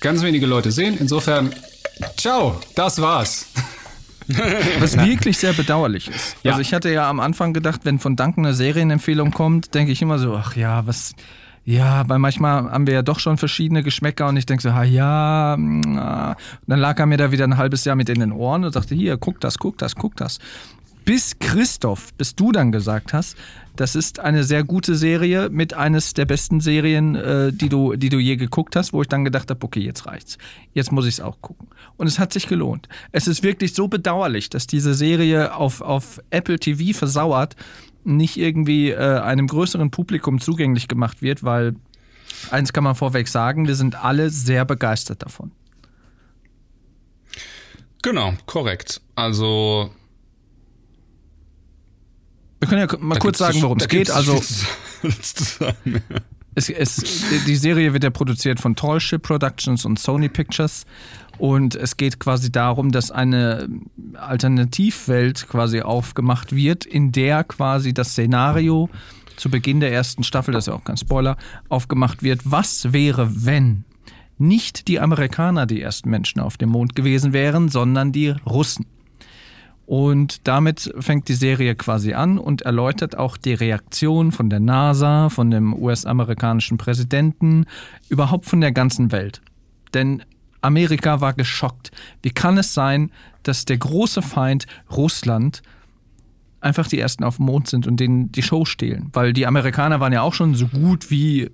ganz 0.00 0.22
wenige 0.22 0.46
Leute 0.46 0.72
sehen. 0.72 0.96
Insofern, 0.98 1.54
ciao, 2.16 2.60
das 2.74 3.00
war's. 3.00 3.46
Was 4.80 4.96
wirklich 4.96 5.38
sehr 5.38 5.52
bedauerlich 5.52 6.08
ist. 6.08 6.36
Ja. 6.42 6.52
Also 6.52 6.60
ich 6.60 6.74
hatte 6.74 6.90
ja 6.90 7.08
am 7.08 7.20
Anfang 7.20 7.52
gedacht, 7.52 7.82
wenn 7.84 7.98
von 7.98 8.16
Duncan 8.16 8.44
eine 8.44 8.54
Serienempfehlung 8.54 9.30
kommt, 9.30 9.74
denke 9.74 9.92
ich 9.92 10.02
immer 10.02 10.18
so, 10.18 10.34
ach 10.34 10.56
ja, 10.56 10.86
was, 10.86 11.14
ja, 11.68 12.08
weil 12.08 12.20
manchmal 12.20 12.70
haben 12.70 12.86
wir 12.86 12.94
ja 12.94 13.02
doch 13.02 13.18
schon 13.18 13.38
verschiedene 13.38 13.82
Geschmäcker 13.82 14.28
und 14.28 14.36
ich 14.36 14.46
denke 14.46 14.62
so, 14.62 14.72
ha 14.72 14.84
ja, 14.84 15.56
mm, 15.58 15.98
ah. 15.98 16.30
Und 16.30 16.68
dann 16.68 16.78
lag 16.78 16.96
er 17.00 17.06
mir 17.06 17.16
da 17.18 17.32
wieder 17.32 17.42
ein 17.42 17.56
halbes 17.56 17.84
Jahr 17.84 17.96
mit 17.96 18.08
in 18.08 18.20
den 18.20 18.30
Ohren 18.30 18.64
und 18.64 18.72
sagte, 18.72 18.94
hier, 18.94 19.16
guck 19.16 19.40
das, 19.40 19.58
guck 19.58 19.76
das, 19.76 19.96
guck 19.96 20.14
das. 20.14 20.38
Bis 21.04 21.36
Christoph, 21.40 22.14
bis 22.14 22.36
du 22.36 22.52
dann 22.52 22.70
gesagt 22.70 23.12
hast, 23.12 23.36
das 23.74 23.96
ist 23.96 24.20
eine 24.20 24.44
sehr 24.44 24.62
gute 24.62 24.94
Serie 24.94 25.50
mit 25.50 25.74
eines 25.74 26.14
der 26.14 26.24
besten 26.24 26.60
Serien, 26.60 27.16
äh, 27.16 27.52
die, 27.52 27.68
du, 27.68 27.96
die 27.96 28.10
du 28.10 28.18
je 28.18 28.36
geguckt 28.36 28.76
hast, 28.76 28.92
wo 28.92 29.02
ich 29.02 29.08
dann 29.08 29.24
gedacht 29.24 29.50
habe, 29.50 29.64
okay, 29.64 29.80
jetzt 29.80 30.06
reicht's. 30.06 30.38
Jetzt 30.72 30.92
muss 30.92 31.04
ich 31.04 31.14
es 31.14 31.20
auch 31.20 31.40
gucken. 31.40 31.66
Und 31.96 32.06
es 32.06 32.20
hat 32.20 32.32
sich 32.32 32.46
gelohnt. 32.46 32.88
Es 33.10 33.26
ist 33.26 33.42
wirklich 33.42 33.74
so 33.74 33.88
bedauerlich, 33.88 34.50
dass 34.50 34.68
diese 34.68 34.94
Serie 34.94 35.54
auf, 35.54 35.80
auf 35.80 36.20
Apple 36.30 36.60
TV 36.60 36.96
versauert, 36.96 37.56
nicht 38.06 38.36
irgendwie 38.36 38.90
äh, 38.90 39.18
einem 39.20 39.46
größeren 39.46 39.90
Publikum 39.90 40.40
zugänglich 40.40 40.88
gemacht 40.88 41.22
wird, 41.22 41.42
weil 41.42 41.74
eins 42.50 42.72
kann 42.72 42.84
man 42.84 42.94
vorweg 42.94 43.28
sagen, 43.28 43.66
wir 43.66 43.74
sind 43.74 44.02
alle 44.02 44.30
sehr 44.30 44.64
begeistert 44.64 45.22
davon. 45.22 45.52
Genau, 48.02 48.34
korrekt. 48.46 49.00
Also. 49.14 49.90
Wir 52.60 52.68
können 52.68 52.88
ja 52.88 52.98
mal 52.98 53.14
da 53.14 53.20
kurz 53.20 53.38
sagen, 53.38 53.60
worum 53.62 53.78
es 53.78 53.88
geht. 53.88 54.10
Also 54.10 54.40
Es, 56.56 56.70
es, 56.70 57.24
die 57.46 57.54
Serie 57.54 57.92
wird 57.92 58.02
ja 58.02 58.08
produziert 58.08 58.60
von 58.60 58.74
Tallship 58.74 59.22
Productions 59.22 59.84
und 59.84 59.98
Sony 59.98 60.30
Pictures. 60.30 60.86
Und 61.38 61.74
es 61.74 61.98
geht 61.98 62.18
quasi 62.18 62.50
darum, 62.50 62.92
dass 62.92 63.10
eine 63.10 63.68
Alternativwelt 64.14 65.48
quasi 65.48 65.82
aufgemacht 65.82 66.56
wird, 66.56 66.86
in 66.86 67.12
der 67.12 67.44
quasi 67.44 67.92
das 67.92 68.12
Szenario 68.12 68.88
zu 69.36 69.50
Beginn 69.50 69.80
der 69.80 69.92
ersten 69.92 70.24
Staffel, 70.24 70.52
das 70.52 70.64
ist 70.64 70.68
ja 70.68 70.74
auch 70.74 70.84
kein 70.84 70.96
Spoiler, 70.96 71.36
aufgemacht 71.68 72.22
wird. 72.22 72.40
Was 72.44 72.90
wäre, 72.94 73.44
wenn 73.44 73.84
nicht 74.38 74.88
die 74.88 74.98
Amerikaner 74.98 75.66
die 75.66 75.82
ersten 75.82 76.08
Menschen 76.08 76.40
auf 76.40 76.56
dem 76.56 76.70
Mond 76.70 76.96
gewesen 76.96 77.34
wären, 77.34 77.68
sondern 77.68 78.12
die 78.12 78.30
Russen? 78.46 78.86
Und 79.86 80.48
damit 80.48 80.92
fängt 80.98 81.28
die 81.28 81.34
Serie 81.34 81.76
quasi 81.76 82.12
an 82.12 82.38
und 82.38 82.62
erläutert 82.62 83.16
auch 83.16 83.36
die 83.36 83.54
Reaktion 83.54 84.32
von 84.32 84.50
der 84.50 84.58
NASA, 84.58 85.28
von 85.28 85.50
dem 85.52 85.72
US-amerikanischen 85.72 86.76
Präsidenten, 86.76 87.66
überhaupt 88.08 88.46
von 88.46 88.60
der 88.60 88.72
ganzen 88.72 89.12
Welt. 89.12 89.40
Denn 89.94 90.24
Amerika 90.60 91.20
war 91.20 91.34
geschockt. 91.34 91.92
Wie 92.22 92.30
kann 92.30 92.58
es 92.58 92.74
sein, 92.74 93.12
dass 93.44 93.64
der 93.64 93.78
große 93.78 94.22
Feind 94.22 94.66
Russland 94.90 95.62
einfach 96.60 96.88
die 96.88 96.98
ersten 96.98 97.22
auf 97.22 97.36
dem 97.36 97.46
Mond 97.46 97.68
sind 97.68 97.86
und 97.86 98.00
denen 98.00 98.32
die 98.32 98.42
Show 98.42 98.64
stehlen? 98.64 99.10
Weil 99.12 99.32
die 99.32 99.46
Amerikaner 99.46 100.00
waren 100.00 100.12
ja 100.12 100.22
auch 100.22 100.34
schon 100.34 100.56
so 100.56 100.66
gut 100.66 101.12
wie 101.12 101.50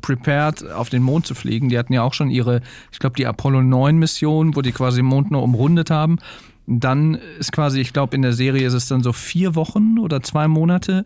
prepared, 0.00 0.70
auf 0.70 0.88
den 0.88 1.02
Mond 1.02 1.26
zu 1.26 1.34
fliegen. 1.34 1.68
Die 1.68 1.78
hatten 1.78 1.92
ja 1.92 2.02
auch 2.02 2.14
schon 2.14 2.30
ihre, 2.30 2.62
ich 2.92 2.98
glaube, 2.98 3.16
die 3.16 3.26
Apollo 3.26 3.62
9 3.62 3.98
Mission, 3.98 4.56
wo 4.56 4.62
die 4.62 4.72
quasi 4.72 5.00
den 5.00 5.06
Mond 5.06 5.30
nur 5.30 5.42
umrundet 5.42 5.90
haben. 5.90 6.18
Dann 6.66 7.18
ist 7.38 7.52
quasi, 7.52 7.80
ich 7.80 7.92
glaube, 7.92 8.16
in 8.16 8.22
der 8.22 8.32
Serie 8.32 8.66
ist 8.66 8.74
es 8.74 8.88
dann 8.88 9.02
so 9.02 9.12
vier 9.12 9.54
Wochen 9.54 9.98
oder 9.98 10.22
zwei 10.22 10.48
Monate, 10.48 11.04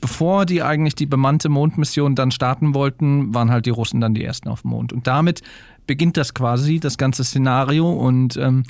bevor 0.00 0.46
die 0.46 0.62
eigentlich 0.62 0.94
die 0.94 1.06
bemannte 1.06 1.48
Mondmission 1.48 2.14
dann 2.14 2.30
starten 2.30 2.74
wollten, 2.74 3.34
waren 3.34 3.50
halt 3.50 3.66
die 3.66 3.70
Russen 3.70 4.00
dann 4.00 4.14
die 4.14 4.24
ersten 4.24 4.48
auf 4.48 4.62
dem 4.62 4.70
Mond. 4.70 4.92
Und 4.92 5.06
damit 5.06 5.42
beginnt 5.86 6.16
das 6.16 6.34
quasi, 6.34 6.80
das 6.80 6.98
ganze 6.98 7.24
Szenario. 7.24 7.90
Und 7.90 8.36
ähm, 8.36 8.64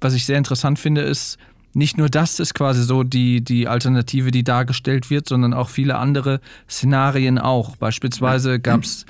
was 0.00 0.14
ich 0.14 0.26
sehr 0.26 0.38
interessant 0.38 0.78
finde, 0.78 1.02
ist, 1.02 1.38
nicht 1.74 1.96
nur 1.96 2.08
das 2.08 2.38
ist 2.38 2.54
quasi 2.54 2.82
so 2.82 3.02
die, 3.02 3.42
die 3.42 3.66
Alternative, 3.66 4.30
die 4.30 4.44
dargestellt 4.44 5.08
wird, 5.08 5.28
sondern 5.28 5.54
auch 5.54 5.70
viele 5.70 5.96
andere 5.96 6.40
Szenarien 6.68 7.38
auch. 7.38 7.76
Beispielsweise 7.76 8.60
gab 8.60 8.82
es 8.82 9.06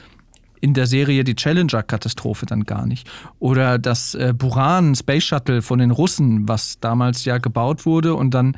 in 0.62 0.75
der 0.75 0.87
Serie 0.87 1.25
die 1.25 1.35
Challenger-Katastrophe 1.35 2.47
dann 2.47 2.64
gar 2.64 2.87
nicht. 2.87 3.11
Oder 3.40 3.78
das 3.78 4.14
äh, 4.14 4.33
Buran 4.35 4.95
Space 4.95 5.25
Shuttle 5.25 5.61
von 5.61 5.81
den 5.81 5.90
Russen, 5.90 6.49
was 6.49 6.78
damals 6.81 7.25
ja 7.25 7.38
gebaut 7.38 7.85
wurde 7.85 8.14
und 8.14 8.33
dann 8.33 8.57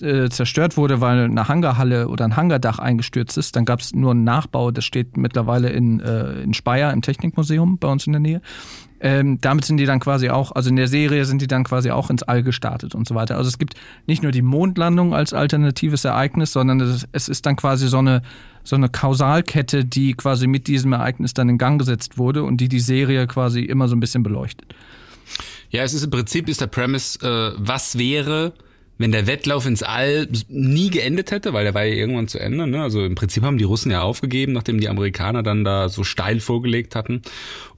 äh, 0.00 0.28
zerstört 0.28 0.76
wurde, 0.76 1.00
weil 1.00 1.24
eine 1.24 1.48
Hangarhalle 1.48 2.08
oder 2.08 2.26
ein 2.26 2.36
Hangardach 2.36 2.78
eingestürzt 2.78 3.38
ist. 3.38 3.56
Dann 3.56 3.64
gab 3.64 3.80
es 3.80 3.94
nur 3.94 4.10
einen 4.10 4.24
Nachbau, 4.24 4.70
das 4.70 4.84
steht 4.84 5.16
mittlerweile 5.16 5.70
in, 5.70 6.00
äh, 6.00 6.42
in 6.42 6.52
Speyer 6.52 6.92
im 6.92 7.00
Technikmuseum 7.00 7.78
bei 7.78 7.88
uns 7.88 8.06
in 8.06 8.12
der 8.12 8.20
Nähe. 8.20 8.40
Ähm, 9.04 9.36
damit 9.38 9.66
sind 9.66 9.76
die 9.76 9.84
dann 9.84 10.00
quasi 10.00 10.30
auch, 10.30 10.52
also 10.52 10.70
in 10.70 10.76
der 10.76 10.88
Serie 10.88 11.26
sind 11.26 11.42
die 11.42 11.46
dann 11.46 11.62
quasi 11.62 11.90
auch 11.90 12.08
ins 12.08 12.22
All 12.22 12.42
gestartet 12.42 12.94
und 12.94 13.06
so 13.06 13.14
weiter. 13.14 13.36
Also 13.36 13.48
es 13.48 13.58
gibt 13.58 13.74
nicht 14.06 14.22
nur 14.22 14.32
die 14.32 14.40
Mondlandung 14.40 15.14
als 15.14 15.34
alternatives 15.34 16.06
Ereignis, 16.06 16.52
sondern 16.52 16.80
es, 16.80 17.06
es 17.12 17.28
ist 17.28 17.44
dann 17.44 17.56
quasi 17.56 17.86
so 17.88 17.98
eine, 17.98 18.22
so 18.62 18.76
eine 18.76 18.88
Kausalkette, 18.88 19.84
die 19.84 20.14
quasi 20.14 20.46
mit 20.46 20.68
diesem 20.68 20.94
Ereignis 20.94 21.34
dann 21.34 21.50
in 21.50 21.58
Gang 21.58 21.78
gesetzt 21.78 22.16
wurde 22.16 22.44
und 22.44 22.62
die 22.62 22.70
die 22.70 22.80
Serie 22.80 23.26
quasi 23.26 23.60
immer 23.60 23.88
so 23.88 23.94
ein 23.94 24.00
bisschen 24.00 24.22
beleuchtet. 24.22 24.74
Ja, 25.68 25.82
es 25.82 25.92
ist 25.92 26.04
im 26.04 26.10
Prinzip 26.10 26.48
ist 26.48 26.62
der 26.62 26.68
Premise, 26.68 27.18
äh, 27.20 27.52
was 27.58 27.98
wäre, 27.98 28.54
wenn 28.96 29.12
der 29.12 29.26
Wettlauf 29.26 29.66
ins 29.66 29.82
All 29.82 30.28
nie 30.48 30.88
geendet 30.88 31.30
hätte, 31.30 31.52
weil 31.52 31.64
der 31.64 31.74
war 31.74 31.84
ja 31.84 31.94
irgendwann 31.94 32.28
zu 32.28 32.38
Ende. 32.38 32.66
Ne? 32.66 32.82
Also 32.82 33.04
im 33.04 33.16
Prinzip 33.16 33.42
haben 33.42 33.58
die 33.58 33.64
Russen 33.64 33.90
ja 33.90 34.00
aufgegeben, 34.00 34.54
nachdem 34.54 34.80
die 34.80 34.88
Amerikaner 34.88 35.42
dann 35.42 35.62
da 35.62 35.90
so 35.90 36.04
steil 36.04 36.40
vorgelegt 36.40 36.96
hatten. 36.96 37.20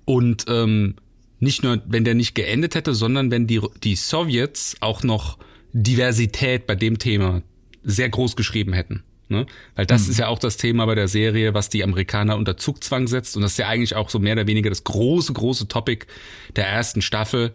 Und 0.05 0.45
ähm, 0.49 0.95
nicht 1.39 1.63
nur, 1.63 1.83
wenn 1.87 2.05
der 2.05 2.15
nicht 2.15 2.35
geendet 2.35 2.75
hätte, 2.75 2.95
sondern 2.95 3.31
wenn 3.31 3.47
die, 3.47 3.61
die 3.83 3.97
Sowjets 3.97 4.77
auch 4.81 5.03
noch 5.03 5.39
Diversität 5.73 6.67
bei 6.67 6.75
dem 6.75 6.99
Thema 6.99 7.43
sehr 7.83 8.09
groß 8.09 8.37
geschrieben 8.37 8.73
hätten. 8.73 9.03
Ne? 9.29 9.47
Weil 9.75 9.87
das 9.87 10.05
mhm. 10.05 10.13
ist 10.13 10.19
ja 10.19 10.29
auch 10.29 10.39
das 10.39 10.57
Thema 10.57 10.87
bei 10.87 10.95
der 10.95 11.09
Serie, 11.09 11.53
was 11.53 11.69
die 11.69 11.83
Amerikaner 11.83 12.37
unter 12.37 12.57
Zugzwang 12.57 13.09
setzt. 13.09 13.37
Und 13.37 13.43
das 13.43 13.53
ist 13.53 13.59
ja 13.59 13.69
eigentlich 13.69 13.97
auch 13.97 14.09
so 14.09 14.19
mehr 14.19 14.35
oder 14.35 14.47
weniger 14.47 14.71
das 14.71 14.85
große, 14.85 15.33
große 15.33 15.69
Topic 15.69 16.07
der 16.55 16.69
ersten 16.69 17.03
Staffel. 17.03 17.53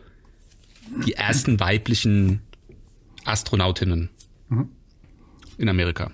Die 1.05 1.13
ersten 1.13 1.59
weiblichen 1.59 2.41
Astronautinnen 3.23 4.09
mhm. 4.50 4.69
in 5.57 5.69
Amerika. 5.69 6.11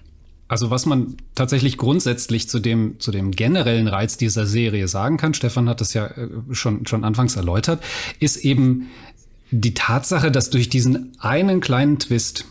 Also 0.47 0.69
was 0.69 0.85
man 0.85 1.17
tatsächlich 1.35 1.77
grundsätzlich 1.77 2.47
zu 2.47 2.59
dem, 2.59 2.99
zu 2.99 3.11
dem 3.11 3.31
generellen 3.31 3.87
Reiz 3.87 4.17
dieser 4.17 4.45
Serie 4.45 4.87
sagen 4.87 5.17
kann, 5.17 5.33
Stefan 5.33 5.67
hat 5.67 5.81
das 5.81 5.93
ja 5.93 6.07
äh, 6.07 6.29
schon, 6.51 6.85
schon 6.85 7.03
anfangs 7.03 7.35
erläutert, 7.35 7.83
ist 8.19 8.37
eben 8.37 8.87
die 9.51 9.73
Tatsache, 9.73 10.31
dass 10.31 10.49
durch 10.49 10.69
diesen 10.69 11.13
einen 11.19 11.59
kleinen 11.59 11.99
Twist, 11.99 12.45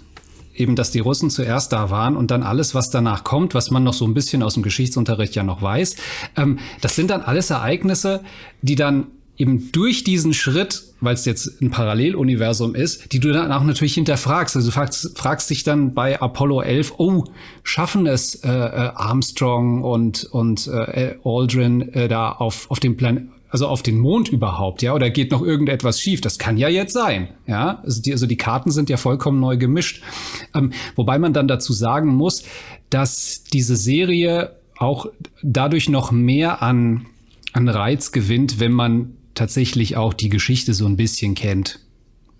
eben, 0.55 0.77
dass 0.77 0.91
die 0.91 1.01
Russen 1.01 1.31
zuerst 1.31 1.73
da 1.73 1.91
waren 1.91 2.17
und 2.17 2.31
dann 2.31 2.43
alles, 2.43 2.75
was 2.75 2.91
danach 2.91 3.25
kommt, 3.25 3.55
was 3.55 3.71
man 3.71 3.85
noch 3.85 3.95
so 3.95 4.07
ein 4.07 4.15
bisschen 4.15 4.43
aus 4.43 4.55
dem 4.55 4.63
Geschichtsunterricht 4.63 5.35
ja 5.35 5.43
noch 5.43 5.61
weiß, 5.61 5.97
ähm, 6.37 6.59
das 6.81 6.97
sind 6.97 7.11
dann 7.11 7.23
alles 7.23 7.51
Ereignisse, 7.51 8.23
die 8.63 8.75
dann 8.75 9.07
eben 9.39 9.71
durch 9.73 10.05
diesen 10.05 10.33
Schritt, 10.33 10.83
weil 11.01 11.15
es 11.15 11.25
jetzt 11.25 11.61
ein 11.61 11.71
Paralleluniversum 11.71 12.75
ist, 12.75 13.13
die 13.13 13.21
du 13.21 13.33
dann 13.33 13.53
auch 13.53 13.63
natürlich 13.63 13.95
hinterfragst. 13.95 14.57
Also 14.57 14.69
du 14.69 14.73
fragst, 14.73 15.19
fragst 15.19 15.51
dich 15.51 15.63
dann 15.63 15.95
bei 15.95 16.21
Apollo 16.21 16.63
11, 16.63 16.95
oh, 16.99 17.25
schaffen 17.63 18.07
es 18.07 18.37
äh, 18.37 18.49
äh, 18.49 18.93
Armstrong 18.95 19.83
und, 19.83 20.25
und 20.25 20.67
äh, 20.69 21.17
Aldrin 21.25 21.93
äh, 21.93 22.09
da 22.09 22.33
auf, 22.33 22.71
auf 22.71 22.81
dem 22.81 22.97
Plan 22.97 23.31
also 23.49 23.69
auf 23.69 23.83
den 23.83 23.99
Mond 23.99 24.29
überhaupt, 24.29 24.83
ja, 24.83 24.93
oder 24.93 25.09
geht 25.09 25.31
noch 25.31 25.41
irgendetwas 25.41 26.01
schief? 26.01 26.21
Das 26.21 26.39
kann 26.39 26.57
ja 26.57 26.69
jetzt 26.69 26.93
sein, 26.93 27.29
ja. 27.47 27.81
Also 27.85 28.03
die, 28.03 28.13
also 28.13 28.27
die 28.27 28.37
Karten 28.37 28.71
sind 28.71 28.91
ja 28.91 28.97
vollkommen 28.97 29.41
neu 29.41 29.57
gemischt. 29.57 30.03
Ähm, 30.53 30.73
wobei 30.95 31.19
man 31.19 31.33
dann 31.33 31.49
dazu 31.49 31.73
sagen 31.73 32.15
muss, 32.15 32.43
dass 32.91 33.45
diese 33.45 33.77
Serie 33.77 34.57
auch 34.79 35.07
dadurch 35.43 35.89
noch 35.89 36.11
mehr 36.11 36.61
an, 36.61 37.07
an 37.53 37.69
Reiz 37.69 38.13
gewinnt, 38.13 38.61
wenn 38.61 38.73
man 38.73 39.16
tatsächlich 39.37 39.97
auch 39.97 40.15
die 40.15 40.29
Geschichte 40.29 40.75
so 40.75 40.87
ein 40.87 40.97
bisschen 40.97 41.35
kennt. 41.35 41.79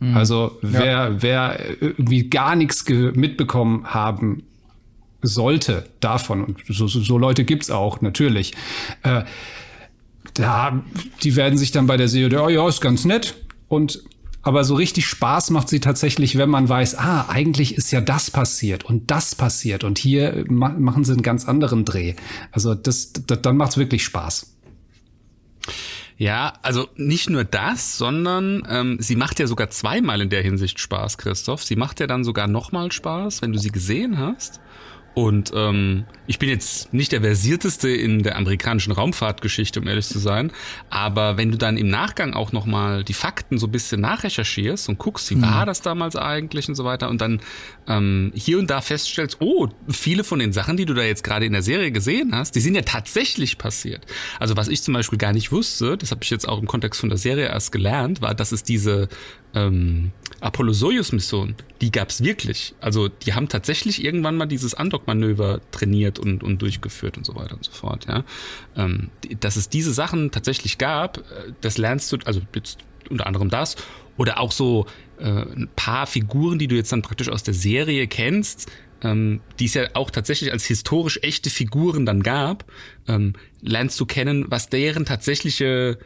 Mhm. 0.01 0.17
Also 0.17 0.59
wer, 0.63 0.85
ja. 0.85 1.23
wer 1.23 1.61
irgendwie 1.81 2.29
gar 2.29 2.57
nichts 2.57 2.85
mitbekommen 2.89 3.87
haben 3.87 4.43
sollte 5.23 5.89
davon, 6.01 6.45
und 6.45 6.59
so, 6.69 6.87
so, 6.87 7.19
Leute 7.19 7.45
gibt's 7.45 7.71
auch 7.71 8.01
natürlich, 8.01 8.53
äh, 9.03 9.23
da, 10.35 10.83
die 11.23 11.37
werden 11.37 11.59
sich 11.59 11.71
dann 11.71 11.87
bei 11.87 11.97
der 11.97 12.09
Serie, 12.09 12.43
oh 12.43 12.49
ja, 12.49 12.69
ist 12.69 12.81
ganz 12.81 13.05
nett. 13.05 13.35
Und 13.69 14.03
aber 14.43 14.63
so 14.63 14.77
richtig 14.77 15.07
Spaß 15.07 15.51
macht 15.51 15.69
sie 15.69 15.81
tatsächlich, 15.81 16.39
wenn 16.39 16.49
man 16.49 16.69
weiß, 16.69 16.99
ah, 16.99 17.27
eigentlich 17.29 17.75
ist 17.75 17.91
ja 17.91 18.01
das 18.01 18.31
passiert 18.31 18.85
und 18.85 19.11
das 19.11 19.35
passiert 19.35 19.83
und 19.83 19.99
hier 19.99 20.45
ma 20.49 20.69
machen 20.69 21.05
sie 21.05 21.13
einen 21.13 21.23
ganz 21.23 21.47
anderen 21.49 21.85
Dreh. 21.85 22.15
Also 22.53 22.77
das, 22.77 23.13
das 23.13 23.43
dann 23.43 23.57
macht's 23.57 23.77
wirklich 23.77 24.05
Spaß. 24.05 24.56
Ja, 26.19 26.55
also 26.63 26.89
nicht 26.97 27.29
nur 27.29 27.45
das, 27.45 27.99
sondern 27.99 28.67
ähm, 28.71 28.97
sie 29.01 29.17
macht 29.17 29.39
ja 29.39 29.47
sogar 29.47 29.69
zweimal 29.69 30.23
in 30.23 30.31
der 30.31 30.43
Hinsicht 30.43 30.81
Spaß, 30.81 31.19
Christoph. 31.19 31.63
Sie 31.63 31.77
macht 31.77 32.01
ja 32.01 32.07
dann 32.07 32.25
sogar 32.25 32.47
nochmal 32.47 32.91
Spaß, 32.91 33.43
wenn 33.43 33.53
du 33.53 33.59
sie 33.59 33.71
gesehen 33.71 34.19
hast. 34.19 34.61
Und 35.17 35.51
ähm, 35.55 36.05
ich 36.27 36.39
bin 36.39 36.51
jetzt 36.51 36.93
nicht 36.93 37.11
der 37.11 37.23
versierteste 37.23 37.89
in 37.89 38.23
der 38.23 38.37
amerikanischen 38.37 38.93
Raumfahrtgeschichte, 38.93 39.81
um 39.81 39.89
ehrlich 39.89 40.07
zu 40.07 40.19
sein. 40.19 40.53
Aber 40.91 41.39
wenn 41.39 41.51
du 41.51 41.57
dann 41.57 41.79
im 41.79 41.89
Nachgang 41.89 42.35
auch 42.35 42.53
nochmal 42.53 43.03
die 43.03 43.15
Fakten 43.15 43.57
so 43.57 43.67
ein 43.67 43.71
bisschen 43.71 44.03
nachrecherchierst 44.03 44.91
und 44.91 44.99
guckst, 44.99 45.31
wie 45.31 45.37
mhm. 45.37 45.43
war 45.45 45.65
das 45.65 45.81
damals 45.81 46.17
eigentlich 46.17 46.69
und 46.69 46.75
so 46.75 46.85
weiter 46.85 47.09
und 47.09 47.23
dann 47.23 47.41
ähm, 47.89 48.31
hier 48.35 48.59
und 48.59 48.69
da 48.69 48.83
feststellst, 48.83 49.39
oh, 49.41 49.69
viele 49.89 50.23
von 50.23 50.39
den 50.39 50.53
Sachen, 50.53 50.77
die 50.77 50.85
du 50.85 50.93
da 50.93 51.03
jetzt 51.03 51.25
gerade 51.25 51.47
in 51.47 51.55
der 51.55 51.63
Serie 51.63 51.93
gesehen 51.93 52.35
hast, 52.35 52.55
die 52.55 52.61
sind 52.61 52.75
ja 52.75 52.83
tatsächlich 52.83 53.57
passiert. 53.57 54.05
Also 54.39 54.59
was 54.59 54.69
ich 54.69 54.83
zum 54.83 54.93
Beispiel 54.93 55.17
gar 55.17 55.33
nicht 55.33 55.51
wusste, 55.51 55.97
das 55.97 56.11
habe 56.11 56.25
ich 56.25 56.29
jetzt 56.29 56.47
auch 56.47 56.61
im 56.61 56.67
Kontext 56.67 57.01
von 57.01 57.09
der 57.09 57.17
Serie 57.17 57.47
erst 57.47 57.73
gelernt, 57.73 58.21
war, 58.21 58.35
dass 58.35 58.53
es 58.53 58.65
diese 58.65 59.09
ähm, 59.55 60.13
Apollo-Soyuz-Mission, 60.41 61.55
die 61.81 61.91
gab's 61.91 62.23
wirklich. 62.23 62.75
Also 62.81 63.09
die 63.09 63.35
haben 63.35 63.49
tatsächlich 63.49 64.05
irgendwann 64.05 64.37
mal 64.37 64.47
dieses 64.47 64.75
Andock-Manöver 64.75 65.61
trainiert 65.71 66.19
und, 66.19 66.43
und 66.43 66.61
durchgeführt 66.63 67.17
und 67.17 67.25
so 67.25 67.35
weiter 67.35 67.55
und 67.55 67.65
so 67.65 67.73
fort. 67.73 68.07
Ja, 68.07 68.25
ähm, 68.77 69.11
dass 69.41 69.57
es 69.57 69.69
diese 69.69 69.93
Sachen 69.93 70.31
tatsächlich 70.31 70.79
gab, 70.79 71.19
äh, 71.19 71.53
das 71.61 71.79
lernst 71.79 72.13
du, 72.13 72.19
also 72.25 72.41
jetzt 72.55 72.79
unter 73.09 73.27
anderem 73.27 73.51
das 73.51 73.77
oder 74.17 74.41
auch 74.41 74.53
so 74.53 74.87
äh, 75.19 75.25
ein 75.25 75.69
paar 75.77 76.07
Figuren, 76.07 76.59
die 76.59 76.69
du 76.69 76.75
jetzt 76.75 76.93
dann 76.93 77.03
praktisch 77.03 77.29
aus 77.29 77.43
der 77.43 77.55
Serie 77.55 78.07
kennst, 78.07 78.71
ähm, 79.03 79.41
die 79.59 79.67
es 79.67 79.75
ja 79.75 79.89
auch 79.95 80.11
tatsächlich 80.11 80.53
als 80.53 80.65
historisch 80.65 81.19
echte 81.23 81.51
Figuren 81.51 82.07
dann 82.07 82.23
gab, 82.23 82.65
ähm, 83.09 83.35
lernst 83.61 83.99
du 84.01 84.07
kennen, 84.07 84.47
was 84.49 84.69
deren 84.69 85.05
tatsächliche 85.05 85.99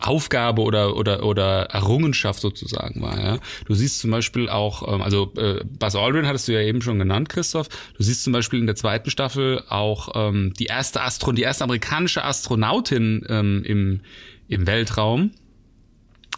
Aufgabe 0.00 0.62
oder 0.62 0.96
oder 0.96 1.24
oder 1.24 1.64
Errungenschaft 1.64 2.40
sozusagen 2.40 3.02
war. 3.02 3.20
Ja? 3.20 3.38
Du 3.66 3.74
siehst 3.74 4.00
zum 4.00 4.10
Beispiel 4.10 4.48
auch, 4.48 4.92
ähm, 4.92 5.02
also 5.02 5.32
äh, 5.36 5.64
Buzz 5.64 5.94
Aldrin 5.94 6.26
hattest 6.26 6.48
du 6.48 6.52
ja 6.52 6.60
eben 6.60 6.80
schon 6.80 6.98
genannt, 6.98 7.28
Christoph. 7.28 7.68
Du 7.96 8.02
siehst 8.02 8.24
zum 8.24 8.32
Beispiel 8.32 8.58
in 8.58 8.66
der 8.66 8.76
zweiten 8.76 9.10
Staffel 9.10 9.62
auch 9.68 10.10
ähm, 10.14 10.54
die 10.58 10.66
erste 10.66 11.02
Astro, 11.02 11.32
die 11.32 11.42
erste 11.42 11.64
amerikanische 11.64 12.24
Astronautin 12.24 13.24
ähm, 13.28 13.62
im 13.64 14.00
im 14.48 14.66
Weltraum. 14.66 15.32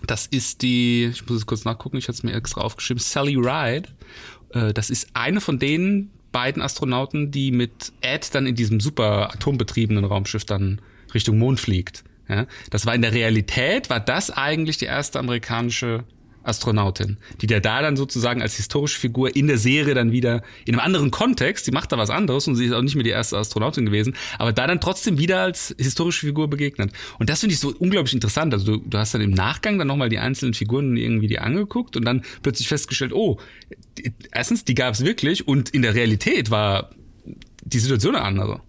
Das 0.06 0.26
ist 0.26 0.62
die, 0.62 1.06
ich 1.12 1.28
muss 1.28 1.38
es 1.38 1.46
kurz 1.46 1.64
nachgucken, 1.64 1.96
ich 1.96 2.04
hatte 2.04 2.16
es 2.16 2.22
mir 2.22 2.32
extra 2.32 2.60
aufgeschrieben, 2.60 3.00
Sally 3.00 3.36
Ride. 3.36 3.88
Äh, 4.52 4.72
das 4.72 4.90
ist 4.90 5.08
eine 5.14 5.40
von 5.40 5.58
den 5.58 6.10
beiden 6.32 6.62
Astronauten, 6.62 7.30
die 7.30 7.50
mit 7.50 7.92
Ed 8.00 8.34
dann 8.34 8.46
in 8.46 8.54
diesem 8.54 8.80
super 8.80 9.32
atombetriebenen 9.34 10.04
Raumschiff 10.04 10.44
dann 10.44 10.80
Richtung 11.14 11.38
Mond 11.38 11.58
fliegt. 11.58 12.04
Ja, 12.28 12.46
das 12.70 12.84
war 12.84 12.94
in 12.94 13.02
der 13.02 13.12
Realität, 13.12 13.88
war 13.88 14.00
das 14.00 14.30
eigentlich 14.30 14.76
die 14.76 14.84
erste 14.84 15.18
amerikanische 15.18 16.04
Astronautin, 16.48 17.18
die 17.40 17.46
der 17.46 17.60
da 17.60 17.82
dann 17.82 17.96
sozusagen 17.96 18.42
als 18.42 18.56
historische 18.56 18.98
Figur 18.98 19.36
in 19.36 19.46
der 19.46 19.58
Serie 19.58 19.94
dann 19.94 20.12
wieder 20.12 20.42
in 20.64 20.74
einem 20.74 20.84
anderen 20.84 21.10
Kontext, 21.10 21.66
sie 21.66 21.70
macht 21.70 21.92
da 21.92 21.98
was 21.98 22.10
anderes 22.10 22.48
und 22.48 22.56
sie 22.56 22.66
ist 22.66 22.72
auch 22.72 22.82
nicht 22.82 22.94
mehr 22.94 23.04
die 23.04 23.10
erste 23.10 23.36
Astronautin 23.36 23.84
gewesen, 23.86 24.16
aber 24.38 24.52
da 24.52 24.66
dann 24.66 24.80
trotzdem 24.80 25.18
wieder 25.18 25.40
als 25.40 25.74
historische 25.78 26.26
Figur 26.26 26.48
begegnet. 26.48 26.92
Und 27.18 27.28
das 27.28 27.40
finde 27.40 27.54
ich 27.54 27.60
so 27.60 27.74
unglaublich 27.78 28.14
interessant. 28.14 28.54
Also 28.54 28.78
du, 28.78 28.84
du 28.84 28.98
hast 28.98 29.14
dann 29.14 29.20
im 29.20 29.30
Nachgang 29.30 29.78
dann 29.78 29.88
nochmal 29.88 30.08
die 30.08 30.18
einzelnen 30.18 30.54
Figuren 30.54 30.96
irgendwie 30.96 31.26
die 31.26 31.38
angeguckt 31.38 31.96
und 31.96 32.04
dann 32.04 32.22
plötzlich 32.42 32.68
festgestellt, 32.68 33.12
oh, 33.12 33.38
die, 33.98 34.12
erstens, 34.32 34.64
die 34.64 34.74
gab 34.74 34.94
es 34.94 35.04
wirklich 35.04 35.46
und 35.46 35.70
in 35.70 35.82
der 35.82 35.94
Realität 35.94 36.50
war 36.50 36.90
die 37.62 37.78
Situation 37.78 38.16
eine 38.16 38.24
andere. 38.24 38.60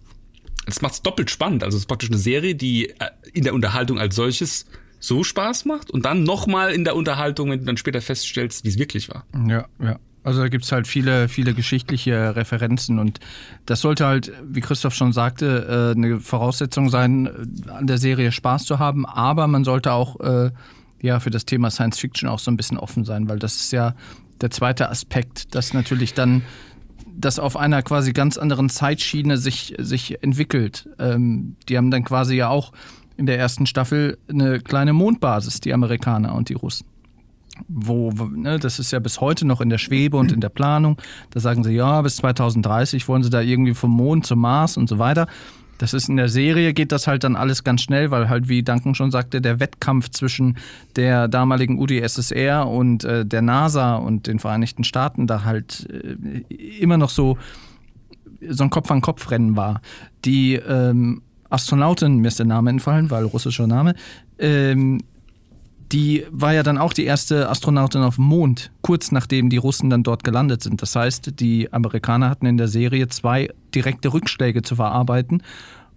Das 0.70 0.82
macht 0.82 0.94
es 0.94 1.02
doppelt 1.02 1.30
spannend. 1.30 1.64
Also 1.64 1.76
es 1.76 1.82
ist 1.82 1.86
praktisch 1.86 2.10
eine 2.10 2.18
Serie, 2.18 2.54
die 2.54 2.90
äh, 2.90 2.94
in 3.32 3.44
der 3.44 3.54
Unterhaltung 3.54 3.98
als 3.98 4.14
solches 4.14 4.66
so 4.98 5.24
Spaß 5.24 5.64
macht 5.64 5.90
und 5.90 6.04
dann 6.04 6.22
nochmal 6.24 6.72
in 6.72 6.84
der 6.84 6.94
Unterhaltung, 6.94 7.50
wenn 7.50 7.60
du 7.60 7.64
dann 7.64 7.76
später 7.76 8.00
feststellst, 8.00 8.64
wie 8.64 8.68
es 8.68 8.78
wirklich 8.78 9.08
war. 9.08 9.24
Ja, 9.46 9.66
ja. 9.82 9.98
Also 10.22 10.42
da 10.42 10.48
gibt 10.48 10.64
es 10.64 10.72
halt 10.72 10.86
viele, 10.86 11.28
viele 11.28 11.54
geschichtliche 11.54 12.36
Referenzen 12.36 12.98
und 12.98 13.20
das 13.64 13.80
sollte 13.80 14.06
halt, 14.06 14.32
wie 14.44 14.60
Christoph 14.60 14.94
schon 14.94 15.12
sagte, 15.12 15.94
äh, 15.94 15.96
eine 15.96 16.20
Voraussetzung 16.20 16.90
sein, 16.90 17.26
äh, 17.26 17.70
an 17.70 17.86
der 17.86 17.96
Serie 17.96 18.30
Spaß 18.30 18.66
zu 18.66 18.78
haben, 18.78 19.06
aber 19.06 19.46
man 19.46 19.64
sollte 19.64 19.92
auch 19.92 20.16
ja 21.02 21.18
für 21.18 21.30
das 21.30 21.46
Thema 21.46 21.70
Science 21.70 21.98
Fiction 21.98 22.28
auch 22.28 22.38
so 22.38 22.50
ein 22.50 22.58
bisschen 22.58 22.76
offen 22.76 23.06
sein, 23.06 23.28
weil 23.28 23.38
das 23.38 23.56
ist 23.56 23.72
ja 23.72 23.94
der 24.40 24.50
zweite 24.50 24.90
Aspekt, 24.90 25.54
dass 25.54 25.74
natürlich 25.74 26.14
dann 26.14 26.42
das 27.16 27.38
auf 27.38 27.56
einer 27.56 27.82
quasi 27.82 28.12
ganz 28.12 28.38
anderen 28.38 28.68
Zeitschiene 28.68 29.36
sich, 29.36 29.74
sich 29.78 30.22
entwickelt. 30.22 30.88
Ähm, 30.98 31.56
die 31.68 31.76
haben 31.76 31.90
dann 31.90 32.04
quasi 32.04 32.36
ja 32.36 32.48
auch 32.48 32.72
in 33.16 33.26
der 33.26 33.38
ersten 33.38 33.66
Staffel 33.66 34.18
eine 34.28 34.60
kleine 34.60 34.92
Mondbasis, 34.92 35.60
die 35.60 35.74
Amerikaner 35.74 36.34
und 36.34 36.48
die 36.48 36.54
Russen. 36.54 36.86
Wo, 37.68 38.10
ne, 38.10 38.58
das 38.58 38.78
ist 38.78 38.90
ja 38.90 38.98
bis 38.98 39.20
heute 39.20 39.46
noch 39.46 39.60
in 39.60 39.68
der 39.68 39.76
Schwebe 39.76 40.16
und 40.16 40.32
in 40.32 40.40
der 40.40 40.48
Planung. 40.48 40.96
Da 41.30 41.40
sagen 41.40 41.62
sie, 41.62 41.72
ja, 41.72 42.00
bis 42.00 42.16
2030 42.16 43.06
wollen 43.08 43.22
sie 43.22 43.28
da 43.28 43.42
irgendwie 43.42 43.74
vom 43.74 43.90
Mond 43.90 44.24
zum 44.24 44.38
Mars 44.38 44.78
und 44.78 44.88
so 44.88 44.98
weiter. 44.98 45.26
Das 45.80 45.94
ist 45.94 46.10
in 46.10 46.16
der 46.16 46.28
Serie 46.28 46.74
geht 46.74 46.92
das 46.92 47.06
halt 47.06 47.24
dann 47.24 47.36
alles 47.36 47.64
ganz 47.64 47.80
schnell, 47.80 48.10
weil 48.10 48.28
halt, 48.28 48.50
wie 48.50 48.62
Duncan 48.62 48.94
schon 48.94 49.10
sagte, 49.10 49.40
der 49.40 49.60
Wettkampf 49.60 50.10
zwischen 50.10 50.58
der 50.94 51.26
damaligen 51.26 51.78
UdSSR 51.78 52.68
und 52.68 53.04
äh, 53.04 53.24
der 53.24 53.40
NASA 53.40 53.96
und 53.96 54.26
den 54.26 54.40
Vereinigten 54.40 54.84
Staaten 54.84 55.26
da 55.26 55.42
halt 55.44 55.88
äh, 55.90 56.40
immer 56.80 56.98
noch 56.98 57.08
so, 57.08 57.38
so 58.46 58.62
ein 58.62 58.68
Kopf-an-Kopf-Rennen 58.68 59.56
war. 59.56 59.80
Die 60.26 60.56
ähm, 60.56 61.22
Astronautin, 61.48 62.18
mir 62.18 62.28
ist 62.28 62.38
der 62.38 62.46
Name 62.46 62.68
entfallen, 62.68 63.10
weil 63.10 63.24
russischer 63.24 63.66
Name, 63.66 63.94
ähm, 64.38 65.00
die 65.92 66.24
war 66.30 66.54
ja 66.54 66.62
dann 66.62 66.78
auch 66.78 66.92
die 66.92 67.04
erste 67.04 67.48
Astronautin 67.48 68.02
auf 68.02 68.16
dem 68.16 68.24
Mond, 68.24 68.70
kurz 68.82 69.10
nachdem 69.12 69.50
die 69.50 69.56
Russen 69.56 69.90
dann 69.90 70.02
dort 70.02 70.24
gelandet 70.24 70.62
sind. 70.62 70.82
Das 70.82 70.94
heißt, 70.94 71.40
die 71.40 71.72
Amerikaner 71.72 72.30
hatten 72.30 72.46
in 72.46 72.56
der 72.56 72.68
Serie 72.68 73.08
zwei 73.08 73.50
direkte 73.74 74.12
Rückschläge 74.12 74.62
zu 74.62 74.76
verarbeiten. 74.76 75.42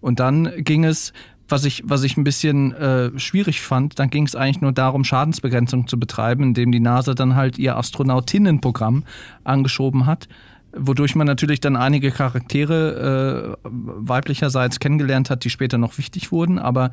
Und 0.02 0.20
dann 0.20 0.52
ging 0.58 0.84
es, 0.84 1.14
was 1.48 1.66
ich, 1.66 1.84
was 1.86 2.04
ich 2.04 2.18
ein 2.18 2.24
bisschen 2.24 2.74
äh, 2.74 3.18
schwierig 3.20 3.62
fand, 3.62 4.00
dann 4.00 4.10
ging 4.10 4.26
es 4.26 4.36
eigentlich 4.36 4.62
nur 4.62 4.72
darum, 4.72 5.04
Schadensbegrenzung 5.04 5.88
zu 5.88 6.00
betreiben, 6.00 6.44
indem 6.44 6.72
die 6.72 6.80
NASA 6.80 7.14
dann 7.14 7.36
halt 7.36 7.60
ihr 7.60 7.78
Astronautinnenprogramm 7.78 9.04
angeschoben 9.44 10.06
hat 10.06 10.28
wodurch 10.76 11.14
man 11.16 11.28
natürlich 11.28 11.60
dann 11.60 11.76
einige 11.76 12.10
Charaktere 12.10 13.56
äh, 13.64 13.70
weiblicherseits 13.70 14.80
kennengelernt 14.80 15.30
hat, 15.30 15.44
die 15.44 15.52
später 15.52 15.78
noch 15.78 16.00
wichtig 16.00 16.32
wurden, 16.32 16.58
aber 16.58 16.92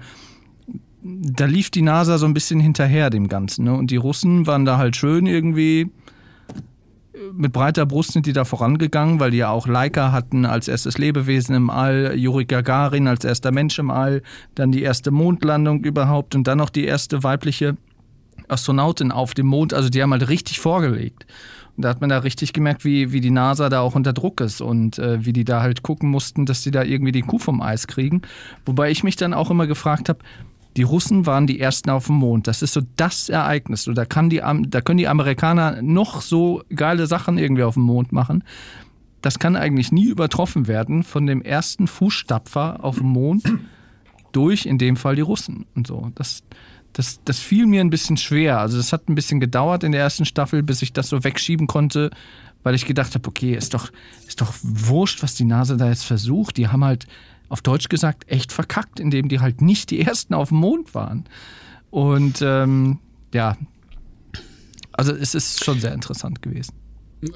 da 1.02 1.46
lief 1.46 1.70
die 1.70 1.82
NASA 1.82 2.18
so 2.18 2.26
ein 2.26 2.34
bisschen 2.34 2.60
hinterher 2.60 3.10
dem 3.10 3.28
Ganzen. 3.28 3.64
Ne? 3.64 3.74
Und 3.74 3.90
die 3.90 3.96
Russen 3.96 4.46
waren 4.46 4.64
da 4.64 4.78
halt 4.78 4.96
schön 4.96 5.26
irgendwie 5.26 5.90
mit 7.32 7.52
breiter 7.52 7.86
Brust 7.86 8.12
sind 8.12 8.26
die 8.26 8.32
da 8.32 8.44
vorangegangen, 8.44 9.20
weil 9.20 9.30
die 9.30 9.38
ja 9.38 9.50
auch 9.50 9.66
Laika 9.66 10.12
hatten 10.12 10.46
als 10.46 10.68
erstes 10.68 10.98
Lebewesen 10.98 11.54
im 11.54 11.70
All, 11.70 12.14
Juri 12.16 12.44
Gagarin 12.44 13.08
als 13.08 13.24
erster 13.24 13.52
Mensch 13.52 13.78
im 13.78 13.90
All, 13.90 14.22
dann 14.54 14.72
die 14.72 14.82
erste 14.82 15.10
Mondlandung 15.10 15.84
überhaupt 15.84 16.34
und 16.34 16.46
dann 16.46 16.58
noch 16.58 16.70
die 16.70 16.84
erste 16.84 17.22
weibliche 17.22 17.76
Astronautin 18.48 19.12
auf 19.12 19.34
dem 19.34 19.46
Mond. 19.46 19.74
Also 19.74 19.88
die 19.88 20.02
haben 20.02 20.12
halt 20.12 20.28
richtig 20.28 20.60
vorgelegt. 20.60 21.26
Und 21.76 21.84
da 21.84 21.90
hat 21.90 22.00
man 22.00 22.10
da 22.10 22.18
richtig 22.18 22.52
gemerkt, 22.52 22.84
wie, 22.84 23.12
wie 23.12 23.20
die 23.20 23.30
NASA 23.30 23.68
da 23.68 23.80
auch 23.80 23.94
unter 23.94 24.12
Druck 24.12 24.40
ist 24.40 24.60
und 24.60 24.98
äh, 24.98 25.24
wie 25.24 25.32
die 25.32 25.44
da 25.44 25.62
halt 25.62 25.82
gucken 25.82 26.10
mussten, 26.10 26.46
dass 26.46 26.62
die 26.62 26.70
da 26.70 26.82
irgendwie 26.82 27.12
die 27.12 27.22
Kuh 27.22 27.38
vom 27.38 27.60
Eis 27.60 27.86
kriegen. 27.86 28.22
Wobei 28.66 28.90
ich 28.90 29.04
mich 29.04 29.16
dann 29.16 29.34
auch 29.34 29.50
immer 29.50 29.66
gefragt 29.66 30.08
habe, 30.08 30.20
die 30.76 30.82
Russen 30.82 31.26
waren 31.26 31.46
die 31.46 31.60
ersten 31.60 31.90
auf 31.90 32.06
dem 32.06 32.16
Mond. 32.16 32.46
Das 32.46 32.62
ist 32.62 32.72
so 32.72 32.82
das 32.96 33.28
Ereignis. 33.28 33.88
Und 33.88 33.96
da, 33.96 34.04
kann 34.04 34.30
die, 34.30 34.38
da 34.38 34.80
können 34.80 34.98
die 34.98 35.08
Amerikaner 35.08 35.82
noch 35.82 36.22
so 36.22 36.62
geile 36.74 37.06
Sachen 37.06 37.38
irgendwie 37.38 37.64
auf 37.64 37.74
dem 37.74 37.82
Mond 37.82 38.12
machen. 38.12 38.44
Das 39.20 39.38
kann 39.38 39.56
eigentlich 39.56 39.92
nie 39.92 40.06
übertroffen 40.06 40.68
werden 40.68 41.02
von 41.02 41.26
dem 41.26 41.42
ersten 41.42 41.86
Fußstapfer 41.86 42.84
auf 42.84 42.98
dem 42.98 43.08
Mond 43.08 43.52
durch, 44.32 44.66
in 44.66 44.78
dem 44.78 44.96
Fall 44.96 45.16
die 45.16 45.22
Russen. 45.22 45.66
Und 45.74 45.88
so. 45.88 46.12
Das, 46.14 46.44
das, 46.92 47.20
das 47.24 47.38
fiel 47.40 47.66
mir 47.66 47.80
ein 47.80 47.90
bisschen 47.90 48.16
schwer. 48.16 48.60
Also 48.60 48.76
das 48.76 48.92
hat 48.92 49.08
ein 49.08 49.16
bisschen 49.16 49.40
gedauert 49.40 49.82
in 49.82 49.92
der 49.92 50.00
ersten 50.00 50.24
Staffel, 50.24 50.62
bis 50.62 50.82
ich 50.82 50.92
das 50.92 51.08
so 51.08 51.24
wegschieben 51.24 51.66
konnte, 51.66 52.10
weil 52.62 52.74
ich 52.74 52.86
gedacht 52.86 53.14
habe, 53.14 53.28
okay, 53.28 53.54
ist 53.54 53.74
doch, 53.74 53.90
ist 54.26 54.40
doch 54.40 54.54
wurscht, 54.62 55.22
was 55.22 55.34
die 55.34 55.44
Nase 55.44 55.76
da 55.76 55.88
jetzt 55.88 56.04
versucht. 56.04 56.56
Die 56.56 56.68
haben 56.68 56.84
halt 56.84 57.06
auf 57.50 57.60
Deutsch 57.60 57.90
gesagt 57.90 58.30
echt 58.30 58.52
verkackt, 58.52 58.98
indem 58.98 59.28
die 59.28 59.40
halt 59.40 59.60
nicht 59.60 59.90
die 59.90 60.00
ersten 60.00 60.32
auf 60.32 60.48
dem 60.48 60.58
Mond 60.58 60.94
waren. 60.94 61.24
Und 61.90 62.40
ähm, 62.40 63.00
ja, 63.34 63.58
also 64.92 65.12
es 65.12 65.34
ist 65.34 65.62
schon 65.64 65.80
sehr 65.80 65.92
interessant 65.92 66.40
gewesen. 66.40 66.79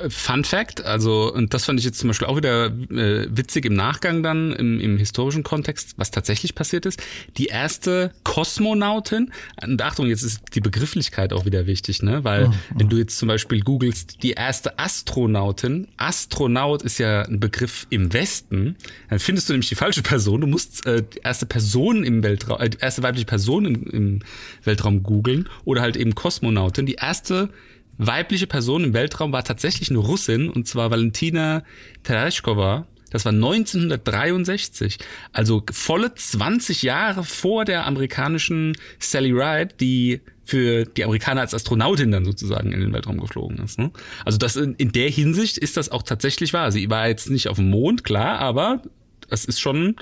Fun 0.08 0.44
Fact, 0.44 0.82
also, 0.82 1.30
und 1.32 1.52
das 1.52 1.66
fand 1.66 1.78
ich 1.78 1.84
jetzt 1.84 1.98
zum 1.98 2.08
Beispiel 2.08 2.26
auch 2.26 2.36
wieder 2.36 2.66
äh, 2.66 3.26
witzig 3.28 3.66
im 3.66 3.74
Nachgang 3.74 4.22
dann, 4.22 4.52
im, 4.54 4.80
im 4.80 4.96
historischen 4.96 5.42
Kontext, 5.42 5.92
was 5.98 6.10
tatsächlich 6.10 6.54
passiert 6.54 6.86
ist. 6.86 7.02
Die 7.36 7.46
erste 7.46 8.10
Kosmonautin, 8.24 9.30
und 9.62 9.82
Achtung, 9.82 10.06
jetzt 10.06 10.22
ist 10.22 10.40
die 10.54 10.60
Begrifflichkeit 10.60 11.34
auch 11.34 11.44
wieder 11.44 11.66
wichtig, 11.66 12.02
ne? 12.02 12.24
Weil, 12.24 12.46
oh, 12.46 12.50
oh. 12.50 12.78
wenn 12.78 12.88
du 12.88 12.96
jetzt 12.96 13.18
zum 13.18 13.28
Beispiel 13.28 13.60
googelst, 13.60 14.22
die 14.22 14.32
erste 14.32 14.78
Astronautin, 14.78 15.88
Astronaut 15.98 16.82
ist 16.82 16.96
ja 16.96 17.22
ein 17.22 17.38
Begriff 17.38 17.86
im 17.90 18.12
Westen, 18.14 18.76
dann 19.10 19.18
findest 19.18 19.50
du 19.50 19.52
nämlich 19.52 19.68
die 19.68 19.74
falsche 19.74 20.02
Person. 20.02 20.40
Du 20.40 20.46
musst 20.46 20.86
äh, 20.86 21.02
die 21.02 21.20
erste 21.22 21.44
Person 21.44 22.04
im 22.04 22.22
Weltraum, 22.22 22.58
äh, 22.58 22.70
die 22.70 22.78
erste 22.78 23.02
weibliche 23.02 23.26
Person 23.26 23.66
im, 23.66 23.86
im 23.90 24.20
Weltraum 24.62 25.02
googeln 25.02 25.48
oder 25.66 25.82
halt 25.82 25.98
eben 25.98 26.14
Kosmonautin. 26.14 26.86
Die 26.86 26.94
erste 26.94 27.50
weibliche 27.98 28.46
Person 28.46 28.84
im 28.84 28.94
Weltraum 28.94 29.32
war 29.32 29.44
tatsächlich 29.44 29.90
eine 29.90 29.98
Russin, 29.98 30.48
und 30.48 30.66
zwar 30.68 30.90
Valentina 30.90 31.62
Tereshkova. 32.02 32.86
Das 33.10 33.24
war 33.24 33.32
1963, 33.32 34.98
also 35.32 35.62
volle 35.70 36.14
20 36.14 36.82
Jahre 36.82 37.22
vor 37.22 37.64
der 37.64 37.86
amerikanischen 37.86 38.76
Sally 38.98 39.30
Ride, 39.30 39.74
die 39.78 40.20
für 40.44 40.84
die 40.84 41.04
Amerikaner 41.04 41.42
als 41.42 41.54
Astronautin 41.54 42.10
dann 42.10 42.24
sozusagen 42.24 42.72
in 42.72 42.80
den 42.80 42.92
Weltraum 42.92 43.20
geflogen 43.20 43.58
ist. 43.58 43.78
Ne? 43.78 43.92
Also 44.24 44.36
das 44.38 44.56
in, 44.56 44.74
in 44.74 44.90
der 44.90 45.08
Hinsicht 45.10 45.58
ist 45.58 45.76
das 45.76 45.90
auch 45.90 46.02
tatsächlich 46.02 46.52
wahr. 46.52 46.72
Sie 46.72 46.90
war 46.90 47.06
jetzt 47.06 47.30
nicht 47.30 47.48
auf 47.48 47.56
dem 47.56 47.70
Mond, 47.70 48.02
klar, 48.02 48.40
aber 48.40 48.82
es 49.30 49.44
ist 49.44 49.60
schon 49.60 49.94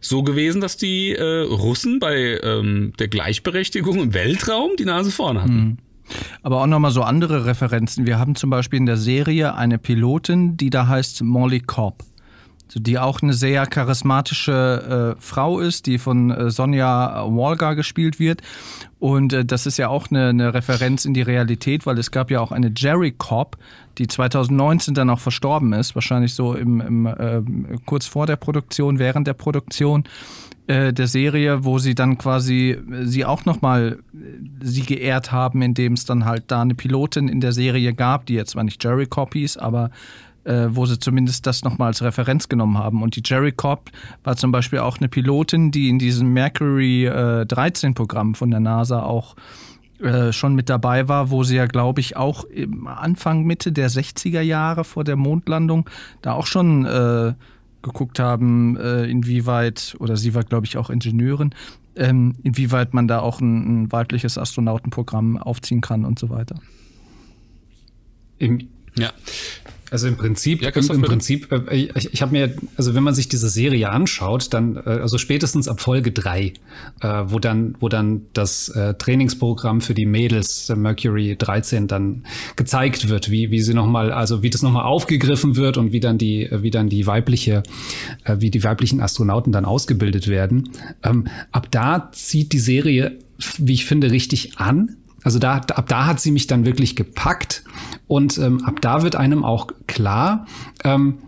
so 0.00 0.22
gewesen, 0.22 0.60
dass 0.60 0.76
die 0.76 1.12
äh, 1.12 1.40
Russen 1.42 1.98
bei 1.98 2.40
ähm, 2.42 2.94
der 2.98 3.08
Gleichberechtigung 3.08 4.00
im 4.00 4.14
Weltraum 4.14 4.72
die 4.78 4.84
Nase 4.84 5.10
vorne 5.10 5.42
hatten. 5.42 5.54
Mhm. 5.54 5.78
Aber 6.42 6.62
auch 6.62 6.66
nochmal 6.66 6.90
so 6.90 7.02
andere 7.02 7.46
Referenzen. 7.46 8.06
Wir 8.06 8.18
haben 8.18 8.34
zum 8.34 8.50
Beispiel 8.50 8.78
in 8.78 8.86
der 8.86 8.96
Serie 8.96 9.54
eine 9.54 9.78
Pilotin, 9.78 10.56
die 10.56 10.70
da 10.70 10.88
heißt 10.88 11.22
Molly 11.22 11.60
Cobb. 11.60 12.02
Die 12.74 12.98
auch 12.98 13.22
eine 13.22 13.32
sehr 13.32 13.64
charismatische 13.66 15.14
äh, 15.16 15.20
Frau 15.22 15.60
ist, 15.60 15.86
die 15.86 15.98
von 15.98 16.32
äh, 16.32 16.50
Sonja 16.50 17.24
Walga 17.28 17.74
gespielt 17.74 18.18
wird. 18.18 18.42
Und 18.98 19.32
äh, 19.32 19.44
das 19.44 19.66
ist 19.66 19.76
ja 19.76 19.88
auch 19.88 20.10
eine, 20.10 20.30
eine, 20.30 20.52
Referenz 20.52 21.04
in 21.04 21.14
die 21.14 21.22
Realität, 21.22 21.86
weil 21.86 21.96
es 21.96 22.10
gab 22.10 22.28
ja 22.28 22.40
auch 22.40 22.50
eine 22.50 22.72
Jerry 22.76 23.12
Cobb, 23.12 23.56
die 23.98 24.08
2019 24.08 24.94
dann 24.94 25.10
auch 25.10 25.20
verstorben 25.20 25.72
ist, 25.74 25.94
wahrscheinlich 25.94 26.34
so 26.34 26.54
im, 26.54 26.80
im 26.80 27.06
äh, 27.06 27.42
kurz 27.86 28.06
vor 28.06 28.26
der 28.26 28.36
Produktion, 28.36 28.98
während 28.98 29.28
der 29.28 29.34
Produktion. 29.34 30.04
Äh, 30.66 30.92
der 30.92 31.06
Serie, 31.06 31.64
wo 31.64 31.78
sie 31.78 31.94
dann 31.94 32.18
quasi 32.18 32.70
äh, 32.70 33.04
sie 33.04 33.24
auch 33.24 33.44
nochmal 33.44 34.00
äh, 34.12 34.64
sie 34.64 34.82
geehrt 34.82 35.30
haben, 35.30 35.62
indem 35.62 35.92
es 35.92 36.06
dann 36.06 36.24
halt 36.24 36.44
da 36.48 36.62
eine 36.62 36.74
Pilotin 36.74 37.28
in 37.28 37.40
der 37.40 37.52
Serie 37.52 37.94
gab, 37.94 38.26
die 38.26 38.34
jetzt 38.34 38.50
zwar 38.50 38.64
nicht 38.64 38.82
Jerry 38.82 39.06
Copies, 39.06 39.56
aber 39.56 39.90
äh, 40.42 40.66
wo 40.70 40.84
sie 40.84 40.98
zumindest 40.98 41.46
das 41.46 41.62
nochmal 41.62 41.88
als 41.88 42.02
Referenz 42.02 42.48
genommen 42.48 42.78
haben. 42.78 43.02
Und 43.02 43.14
die 43.14 43.22
Jerry 43.24 43.52
Cobb 43.52 43.90
war 44.24 44.36
zum 44.36 44.50
Beispiel 44.50 44.80
auch 44.80 44.98
eine 44.98 45.08
Pilotin, 45.08 45.70
die 45.70 45.88
in 45.88 46.00
diesem 46.00 46.32
Mercury 46.32 47.06
äh, 47.06 47.46
13 47.46 47.94
Programm 47.94 48.34
von 48.34 48.50
der 48.50 48.60
NASA 48.60 49.02
auch 49.02 49.36
schon 50.30 50.54
mit 50.54 50.68
dabei 50.68 51.08
war, 51.08 51.30
wo 51.30 51.42
sie 51.42 51.56
ja, 51.56 51.64
glaube 51.64 52.02
ich, 52.02 52.18
auch 52.18 52.44
Anfang, 52.84 53.44
Mitte 53.44 53.72
der 53.72 53.88
60er 53.88 54.42
Jahre 54.42 54.84
vor 54.84 55.04
der 55.04 55.16
Mondlandung 55.16 55.88
da 56.20 56.34
auch 56.34 56.46
schon 56.46 56.84
geguckt 57.86 58.18
haben, 58.18 58.76
äh, 58.76 59.04
inwieweit, 59.04 59.96
oder 60.00 60.16
sie 60.16 60.34
war, 60.34 60.42
glaube 60.42 60.66
ich, 60.66 60.76
auch 60.76 60.90
Ingenieurin, 60.90 61.54
ähm, 61.94 62.34
inwieweit 62.42 62.92
man 62.92 63.08
da 63.08 63.20
auch 63.20 63.40
ein, 63.40 63.84
ein 63.84 63.92
weibliches 63.92 64.36
Astronautenprogramm 64.36 65.38
aufziehen 65.38 65.80
kann 65.80 66.04
und 66.04 66.18
so 66.18 66.28
weiter. 66.28 66.56
Ja, 68.98 69.12
also 69.90 70.08
im 70.08 70.16
Prinzip, 70.16 70.62
Ja, 70.62 70.70
im, 70.70 70.90
im. 70.90 71.02
Prinzip, 71.02 71.52
äh, 71.52 71.76
ich, 71.76 72.12
ich 72.12 72.22
habe 72.22 72.32
mir, 72.32 72.54
also 72.76 72.94
wenn 72.94 73.02
man 73.04 73.14
sich 73.14 73.28
diese 73.28 73.48
Serie 73.48 73.90
anschaut, 73.90 74.52
dann, 74.52 74.76
äh, 74.76 74.80
also 74.80 75.16
spätestens 75.16 75.68
ab 75.68 75.80
Folge 75.80 76.10
drei, 76.10 76.54
äh, 77.00 77.22
wo 77.26 77.38
dann, 77.38 77.76
wo 77.78 77.88
dann 77.88 78.22
das 78.32 78.68
äh, 78.70 78.94
Trainingsprogramm 78.94 79.80
für 79.80 79.94
die 79.94 80.06
Mädels, 80.06 80.68
äh, 80.70 80.74
Mercury 80.74 81.36
13, 81.38 81.86
dann 81.86 82.24
gezeigt 82.56 83.08
wird, 83.08 83.30
wie, 83.30 83.50
wie 83.50 83.60
sie 83.60 83.74
nochmal, 83.74 84.12
also 84.12 84.42
wie 84.42 84.50
das 84.50 84.62
nochmal 84.62 84.84
aufgegriffen 84.84 85.56
wird 85.56 85.76
und 85.76 85.92
wie 85.92 86.00
dann 86.00 86.18
die, 86.18 86.44
äh, 86.44 86.62
wie 86.62 86.70
dann 86.70 86.88
die 86.88 87.06
weibliche, 87.06 87.62
äh, 88.24 88.36
wie 88.40 88.50
die 88.50 88.64
weiblichen 88.64 89.00
Astronauten 89.00 89.52
dann 89.52 89.64
ausgebildet 89.64 90.26
werden. 90.26 90.70
Ähm, 91.04 91.28
ab 91.52 91.68
da 91.70 92.10
zieht 92.12 92.52
die 92.52 92.58
Serie, 92.58 93.18
wie 93.58 93.74
ich 93.74 93.84
finde, 93.84 94.10
richtig 94.10 94.58
an. 94.58 94.96
Also 95.26 95.40
da, 95.40 95.56
ab 95.56 95.88
da 95.88 96.06
hat 96.06 96.20
sie 96.20 96.30
mich 96.30 96.46
dann 96.46 96.64
wirklich 96.64 96.94
gepackt 96.94 97.64
und 98.06 98.38
ähm, 98.38 98.64
ab 98.64 98.80
da 98.80 99.02
wird 99.02 99.16
einem 99.16 99.44
auch 99.44 99.66
klar, 99.88 100.46
ähm, 100.84 101.18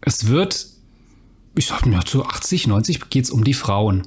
es 0.00 0.28
wird, 0.28 0.68
ich 1.54 1.66
sag 1.66 1.84
mir, 1.84 2.00
zu 2.00 2.24
80, 2.24 2.68
90 2.68 3.10
geht's 3.10 3.30
um 3.30 3.44
die 3.44 3.52
Frauen. 3.52 4.04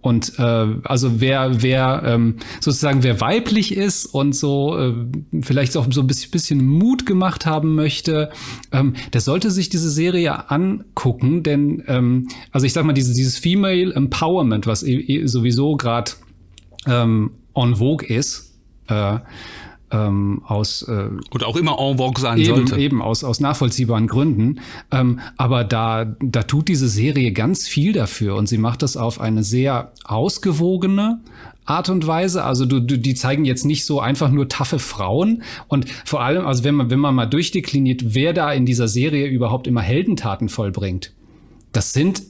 Und 0.00 0.38
äh, 0.38 0.66
also 0.84 1.20
wer, 1.20 1.60
wer 1.64 2.04
ähm, 2.06 2.36
sozusagen 2.60 3.02
wer 3.02 3.20
weiblich 3.20 3.76
ist 3.76 4.06
und 4.06 4.36
so 4.36 4.78
äh, 4.78 4.94
vielleicht 5.42 5.76
auch 5.76 5.88
so 5.90 6.02
ein 6.02 6.06
bisschen, 6.06 6.64
Mut 6.64 7.04
gemacht 7.04 7.46
haben 7.46 7.74
möchte, 7.74 8.30
ähm, 8.70 8.94
der 9.12 9.22
sollte 9.22 9.50
sich 9.50 9.70
diese 9.70 9.90
Serie 9.90 10.52
angucken, 10.52 11.42
denn 11.42 11.82
ähm, 11.88 12.28
also 12.52 12.64
ich 12.64 12.74
sag 12.74 12.84
mal 12.84 12.92
dieses, 12.92 13.16
dieses 13.16 13.38
Female 13.38 13.92
Empowerment, 13.92 14.68
was 14.68 14.82
sowieso 14.82 15.76
gerade 15.76 16.12
ähm, 16.86 17.32
en 17.56 17.76
vogue 17.76 18.06
ist, 18.06 18.54
äh, 18.88 19.18
ähm, 19.90 20.42
aus 20.46 20.82
äh, 20.82 21.08
Oder 21.32 21.46
auch 21.46 21.56
immer 21.56 21.78
en 21.78 21.98
vogue 21.98 22.20
sein 22.20 22.38
eben, 22.38 22.66
sollte. 22.66 22.76
eben 22.76 23.02
aus, 23.02 23.24
aus 23.24 23.40
nachvollziehbaren 23.40 24.06
Gründen. 24.06 24.60
Ähm, 24.90 25.20
aber 25.36 25.64
da, 25.64 26.16
da 26.20 26.42
tut 26.42 26.68
diese 26.68 26.88
Serie 26.88 27.32
ganz 27.32 27.68
viel 27.68 27.92
dafür 27.92 28.36
und 28.36 28.48
sie 28.48 28.58
macht 28.58 28.82
das 28.82 28.96
auf 28.96 29.20
eine 29.20 29.42
sehr 29.42 29.92
ausgewogene 30.04 31.20
Art 31.64 31.88
und 31.88 32.06
Weise. 32.06 32.44
Also 32.44 32.66
du, 32.66 32.80
du, 32.80 32.98
die 32.98 33.14
zeigen 33.14 33.44
jetzt 33.44 33.64
nicht 33.64 33.84
so 33.84 34.00
einfach 34.00 34.30
nur 34.30 34.48
taffe 34.48 34.78
Frauen 34.78 35.42
und 35.68 35.86
vor 36.04 36.22
allem, 36.22 36.46
also 36.46 36.64
wenn 36.64 36.74
man, 36.74 36.90
wenn 36.90 37.00
man 37.00 37.14
mal 37.14 37.26
durchdekliniert, 37.26 38.14
wer 38.14 38.32
da 38.32 38.52
in 38.52 38.66
dieser 38.66 38.88
Serie 38.88 39.26
überhaupt 39.28 39.66
immer 39.66 39.82
Heldentaten 39.82 40.48
vollbringt, 40.48 41.12
das 41.72 41.92
sind 41.92 42.22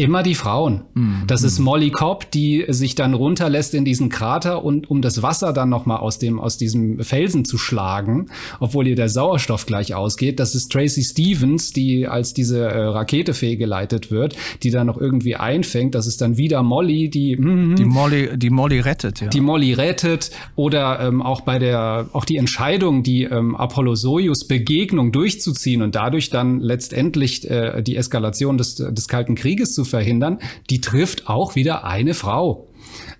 immer 0.00 0.22
die 0.22 0.34
Frauen. 0.34 0.82
Das 1.26 1.42
ist 1.42 1.58
Molly 1.58 1.90
Cobb, 1.90 2.30
die 2.30 2.64
sich 2.68 2.94
dann 2.94 3.14
runterlässt 3.14 3.74
in 3.74 3.84
diesen 3.84 4.08
Krater 4.08 4.64
und 4.64 4.90
um 4.90 5.02
das 5.02 5.22
Wasser 5.22 5.52
dann 5.52 5.68
noch 5.68 5.84
mal 5.84 5.96
aus 5.96 6.18
dem 6.18 6.40
aus 6.40 6.56
diesem 6.56 7.00
Felsen 7.00 7.44
zu 7.44 7.58
schlagen, 7.58 8.30
obwohl 8.60 8.86
ihr 8.86 8.96
der 8.96 9.08
Sauerstoff 9.08 9.66
gleich 9.66 9.94
ausgeht. 9.94 10.40
Das 10.40 10.54
ist 10.54 10.72
Tracy 10.72 11.02
Stevens, 11.02 11.72
die 11.72 12.08
als 12.08 12.32
diese 12.32 12.60
äh, 12.60 12.82
Rakete 12.82 13.34
fehlgeleitet 13.34 14.10
wird, 14.10 14.36
die 14.62 14.70
dann 14.70 14.86
noch 14.86 14.98
irgendwie 14.98 15.36
einfängt. 15.36 15.94
Das 15.94 16.06
ist 16.06 16.20
dann 16.22 16.38
wieder 16.38 16.62
Molly, 16.62 17.10
die 17.10 17.36
mhm, 17.36 17.76
Die 17.76 17.84
Molly, 17.84 18.38
die 18.38 18.50
Molly 18.50 18.80
rettet, 18.80 19.20
ja. 19.20 19.28
die 19.28 19.40
Molly 19.40 19.74
rettet 19.74 20.30
oder 20.56 21.00
ähm, 21.00 21.20
auch 21.20 21.42
bei 21.42 21.58
der 21.58 22.08
auch 22.12 22.24
die 22.24 22.38
Entscheidung, 22.38 23.02
die 23.02 23.24
ähm, 23.24 23.54
Apollo 23.54 23.96
Soyuz 23.96 24.46
Begegnung 24.46 25.12
durchzuziehen 25.12 25.82
und 25.82 25.94
dadurch 25.94 26.30
dann 26.30 26.60
letztendlich 26.60 27.48
äh, 27.50 27.82
die 27.82 27.96
Eskalation 27.96 28.56
des, 28.56 28.76
des 28.76 29.08
Kalten 29.08 29.34
Krieges 29.34 29.74
zu 29.74 29.84
verhindern, 29.90 30.38
die 30.70 30.80
trifft 30.80 31.28
auch 31.28 31.54
wieder 31.54 31.84
eine 31.84 32.14
Frau. 32.14 32.68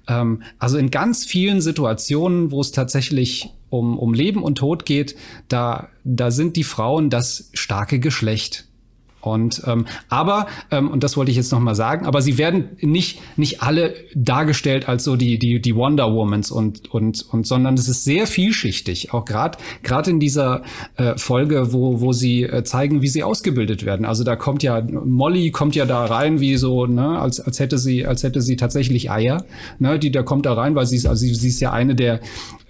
Ähm, 0.08 0.42
also 0.58 0.78
in 0.78 0.90
ganz 0.90 1.24
vielen 1.24 1.60
Situationen, 1.60 2.50
wo 2.50 2.60
es 2.60 2.72
tatsächlich 2.72 3.50
um, 3.68 3.98
um 3.98 4.14
Leben 4.14 4.42
und 4.42 4.56
Tod 4.56 4.84
geht, 4.84 5.16
da, 5.48 5.88
da 6.04 6.30
sind 6.30 6.56
die 6.56 6.64
Frauen 6.64 7.10
das 7.10 7.50
starke 7.54 8.00
Geschlecht. 8.00 8.66
Und 9.20 9.62
ähm, 9.66 9.86
aber 10.08 10.46
ähm, 10.70 10.88
und 10.88 11.04
das 11.04 11.16
wollte 11.16 11.30
ich 11.30 11.36
jetzt 11.36 11.52
noch 11.52 11.60
mal 11.60 11.74
sagen, 11.74 12.06
aber 12.06 12.22
sie 12.22 12.38
werden 12.38 12.70
nicht 12.80 13.20
nicht 13.36 13.62
alle 13.62 13.94
dargestellt 14.14 14.88
als 14.88 15.04
so 15.04 15.16
die 15.16 15.38
die 15.38 15.60
die 15.60 15.76
Wonder 15.76 16.12
Womans 16.12 16.50
und 16.50 16.92
und 16.92 17.26
und 17.30 17.46
sondern 17.46 17.74
es 17.74 17.88
ist 17.88 18.04
sehr 18.04 18.26
vielschichtig, 18.26 19.12
auch 19.12 19.24
gerade 19.24 19.58
gerade 19.82 20.10
in 20.10 20.20
dieser 20.20 20.62
äh, 20.96 21.16
Folge, 21.16 21.72
wo 21.72 22.00
wo 22.00 22.12
sie 22.12 22.44
äh, 22.44 22.64
zeigen, 22.64 23.02
wie 23.02 23.08
sie 23.08 23.22
ausgebildet 23.22 23.84
werden. 23.84 24.06
Also 24.06 24.24
da 24.24 24.36
kommt 24.36 24.62
ja 24.62 24.80
Molly 24.80 25.50
kommt 25.50 25.76
ja 25.76 25.84
da 25.84 26.06
rein 26.06 26.40
wie 26.40 26.56
so 26.56 26.86
ne 26.86 27.18
als 27.18 27.40
als 27.40 27.60
hätte 27.60 27.76
sie 27.76 28.06
als 28.06 28.22
hätte 28.22 28.40
sie 28.40 28.56
tatsächlich 28.56 29.10
Eier, 29.10 29.44
ne 29.78 29.98
die 29.98 30.10
da 30.10 30.22
kommt 30.22 30.46
da 30.46 30.54
rein, 30.54 30.74
weil 30.74 30.86
sie 30.86 30.96
ist 30.96 31.06
also 31.06 31.20
sie, 31.20 31.34
sie 31.34 31.48
ist 31.48 31.60
ja 31.60 31.72
eine 31.72 31.94
der 31.94 32.20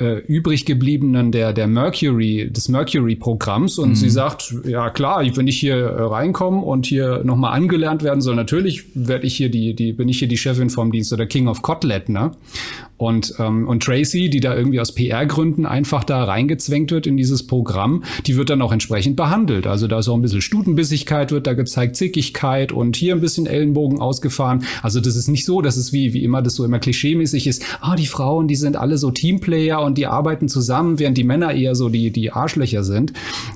äh, 0.01 0.19
übrig 0.27 0.67
gebliebenen 0.67 1.31
der 1.31 1.53
der 1.53 1.69
Mercury 1.69 2.51
des 2.51 2.69
Mercury 2.69 3.15
Programms 3.15 3.79
und 3.79 3.95
sie 3.95 4.11
sagt 4.11 4.53
ja 4.65 4.91
klar, 4.91 5.23
wenn 5.37 5.47
ich 5.47 5.59
hier 5.59 5.77
äh, 5.77 6.03
reinkomme 6.03 6.40
und 6.47 6.87
hier 6.87 7.23
nochmal 7.25 7.53
angelernt 7.53 8.03
werden 8.03 8.21
soll, 8.21 8.35
natürlich 8.35 8.85
werde 8.95 9.27
ich 9.27 9.37
hier 9.37 9.51
die, 9.51 9.75
die, 9.75 9.93
bin 9.93 10.09
ich 10.09 10.19
hier 10.19 10.29
die 10.29 10.39
Chefin 10.39 10.71
vom 10.71 10.93
Dienst 10.93 11.13
oder 11.13 11.27
King 11.27 11.49
of 11.49 11.63
Kotlet, 11.63 12.09
ne? 12.09 12.33
Und, 13.01 13.33
ähm, 13.39 13.67
und 13.67 13.83
Tracy, 13.83 14.29
die 14.29 14.41
da 14.41 14.55
irgendwie 14.55 14.79
aus 14.79 14.95
PR-Gründen 14.95 15.65
einfach 15.65 16.05
da 16.05 16.23
reingezwängt 16.23 16.91
wird 16.91 17.07
in 17.07 17.17
dieses 17.17 17.47
Programm, 17.47 18.05
die 18.27 18.37
wird 18.37 18.51
dann 18.51 18.61
auch 18.61 18.73
entsprechend 18.73 19.17
behandelt. 19.17 19.67
Also 19.67 19.87
da 19.87 20.01
ist 20.01 20.09
auch 20.09 20.17
ein 20.17 20.21
bisschen 20.21 20.43
Stutenbissigkeit, 20.43 21.33
wird 21.33 21.47
da 21.47 21.55
gezeigt, 21.55 21.97
Zickigkeit 21.97 22.73
und 22.73 22.97
hier 22.97 23.15
ein 23.15 23.23
bisschen 23.23 23.47
Ellenbogen 23.47 24.01
ausgefahren. 24.01 24.65
Also 24.83 25.01
das 25.01 25.17
ist 25.17 25.29
nicht 25.29 25.47
so, 25.47 25.63
dass 25.63 25.79
es 25.79 25.95
wie, 25.95 26.13
wie 26.13 26.23
immer 26.23 26.43
das 26.43 26.57
so 26.57 26.63
immer 26.63 26.79
klischeemäßig 26.79 27.47
ist, 27.47 27.65
ah, 27.81 27.97
die 27.97 28.07
Frauen, 28.07 28.49
die 28.49 28.55
sind 28.55 28.77
alle 28.77 28.99
so 28.99 29.11
Teamplayer 29.11 29.81
und 29.81 29.97
die 29.97 30.07
arbeiten 30.07 30.49
zusammen, 30.49 30.99
während 30.99 31.17
die 31.17 31.25
Männer 31.25 31.55
eher 31.55 31.75
so 31.75 31.89
die, 31.89 32.11
die 32.11 32.33
Arschlöcher 32.33 32.85
sind, 32.85 33.15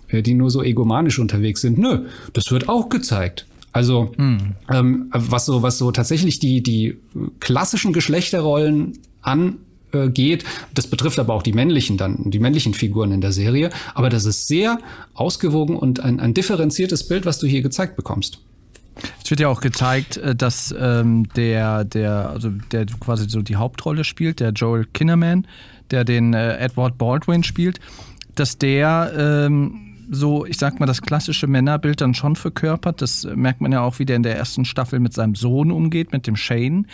äh, 0.08 0.22
die 0.22 0.32
nur 0.32 0.48
so 0.48 0.62
egomanisch 0.62 1.18
unterwegs 1.18 1.60
sind. 1.60 1.76
Nö, 1.76 2.06
das 2.32 2.50
wird 2.50 2.70
auch 2.70 2.73
gezeigt. 2.82 3.46
Also 3.72 4.12
ähm, 4.18 5.10
was 5.12 5.46
so 5.46 5.62
was 5.62 5.78
so 5.78 5.90
tatsächlich 5.90 6.38
die 6.38 6.62
die 6.62 6.96
klassischen 7.40 7.92
Geschlechterrollen 7.92 8.98
angeht, 9.20 10.44
das 10.74 10.86
betrifft 10.86 11.18
aber 11.18 11.34
auch 11.34 11.42
die 11.42 11.52
männlichen 11.52 11.96
dann 11.96 12.30
die 12.30 12.38
männlichen 12.38 12.72
Figuren 12.72 13.10
in 13.10 13.20
der 13.20 13.32
Serie. 13.32 13.70
Aber 13.94 14.10
das 14.10 14.26
ist 14.26 14.46
sehr 14.46 14.78
ausgewogen 15.14 15.76
und 15.76 15.98
ein, 15.98 16.20
ein 16.20 16.34
differenziertes 16.34 17.08
Bild, 17.08 17.26
was 17.26 17.40
du 17.40 17.48
hier 17.48 17.62
gezeigt 17.62 17.96
bekommst. 17.96 18.38
Es 19.22 19.30
wird 19.30 19.40
ja 19.40 19.48
auch 19.48 19.60
gezeigt, 19.60 20.18
äh, 20.18 20.34
dass 20.34 20.74
ähm, 20.78 21.28
der, 21.34 21.84
der, 21.84 22.30
also 22.30 22.50
der 22.70 22.86
quasi 22.86 23.28
so 23.28 23.42
die 23.42 23.56
Hauptrolle 23.56 24.04
spielt, 24.04 24.40
der 24.40 24.50
Joel 24.50 24.86
Kinnaman, 24.92 25.46
der 25.90 26.04
den 26.04 26.34
äh, 26.34 26.58
Edward 26.58 26.96
Baldwin 26.98 27.42
spielt, 27.42 27.80
dass 28.34 28.58
der 28.58 29.12
ähm, 29.16 29.93
so, 30.10 30.46
ich 30.46 30.58
sag 30.58 30.80
mal, 30.80 30.86
das 30.86 31.02
klassische 31.02 31.46
Männerbild 31.46 32.00
dann 32.00 32.14
schon 32.14 32.36
verkörpert. 32.36 33.02
Das 33.02 33.26
merkt 33.34 33.60
man 33.60 33.72
ja 33.72 33.80
auch, 33.80 33.98
wie 33.98 34.04
der 34.04 34.16
in 34.16 34.22
der 34.22 34.36
ersten 34.36 34.64
Staffel 34.64 35.00
mit 35.00 35.12
seinem 35.12 35.34
Sohn 35.34 35.70
umgeht, 35.70 36.12
mit 36.12 36.26
dem 36.26 36.36
Shane, 36.36 36.86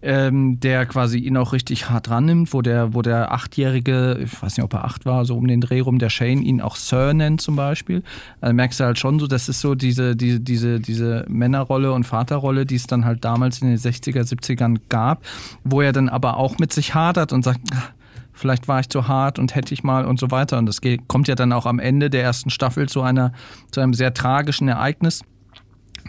ähm, 0.00 0.60
der 0.60 0.86
quasi 0.86 1.18
ihn 1.18 1.36
auch 1.36 1.52
richtig 1.52 1.90
hart 1.90 2.10
rannimmt, 2.10 2.52
wo 2.52 2.62
der, 2.62 2.94
wo 2.94 3.02
der 3.02 3.32
Achtjährige, 3.32 4.20
ich 4.22 4.42
weiß 4.42 4.56
nicht, 4.56 4.64
ob 4.64 4.74
er 4.74 4.84
acht 4.84 5.06
war, 5.06 5.24
so 5.24 5.36
um 5.36 5.46
den 5.48 5.60
Dreh 5.60 5.80
rum, 5.80 5.98
der 5.98 6.10
Shane 6.10 6.42
ihn 6.42 6.60
auch 6.60 6.76
Sir 6.76 7.14
nennt 7.14 7.40
zum 7.40 7.56
Beispiel. 7.56 8.02
Also 8.40 8.54
merkst 8.54 8.80
du 8.80 8.84
halt 8.84 8.98
schon 8.98 9.18
so, 9.18 9.26
das 9.26 9.48
ist 9.48 9.60
so 9.60 9.74
diese, 9.74 10.14
diese, 10.14 10.40
diese, 10.40 10.80
diese 10.80 11.24
Männerrolle 11.28 11.92
und 11.92 12.04
Vaterrolle, 12.04 12.64
die 12.64 12.76
es 12.76 12.86
dann 12.86 13.04
halt 13.04 13.24
damals 13.24 13.60
in 13.60 13.68
den 13.68 13.78
60er, 13.78 14.22
70ern 14.22 14.78
gab, 14.88 15.24
wo 15.64 15.80
er 15.80 15.92
dann 15.92 16.08
aber 16.08 16.36
auch 16.36 16.58
mit 16.58 16.72
sich 16.72 16.94
hadert 16.94 17.32
und 17.32 17.42
sagt, 17.44 17.60
"Ah, 17.72 17.82
vielleicht 18.38 18.68
war 18.68 18.80
ich 18.80 18.88
zu 18.88 19.08
hart 19.08 19.38
und 19.38 19.54
hätte 19.54 19.74
ich 19.74 19.82
mal 19.82 20.04
und 20.04 20.18
so 20.18 20.30
weiter. 20.30 20.58
Und 20.58 20.66
das 20.66 20.80
kommt 21.06 21.28
ja 21.28 21.34
dann 21.34 21.52
auch 21.52 21.66
am 21.66 21.78
Ende 21.78 22.10
der 22.10 22.22
ersten 22.22 22.50
Staffel 22.50 22.88
zu 22.88 23.02
einer, 23.02 23.32
zu 23.70 23.80
einem 23.80 23.94
sehr 23.94 24.14
tragischen 24.14 24.68
Ereignis, 24.68 25.22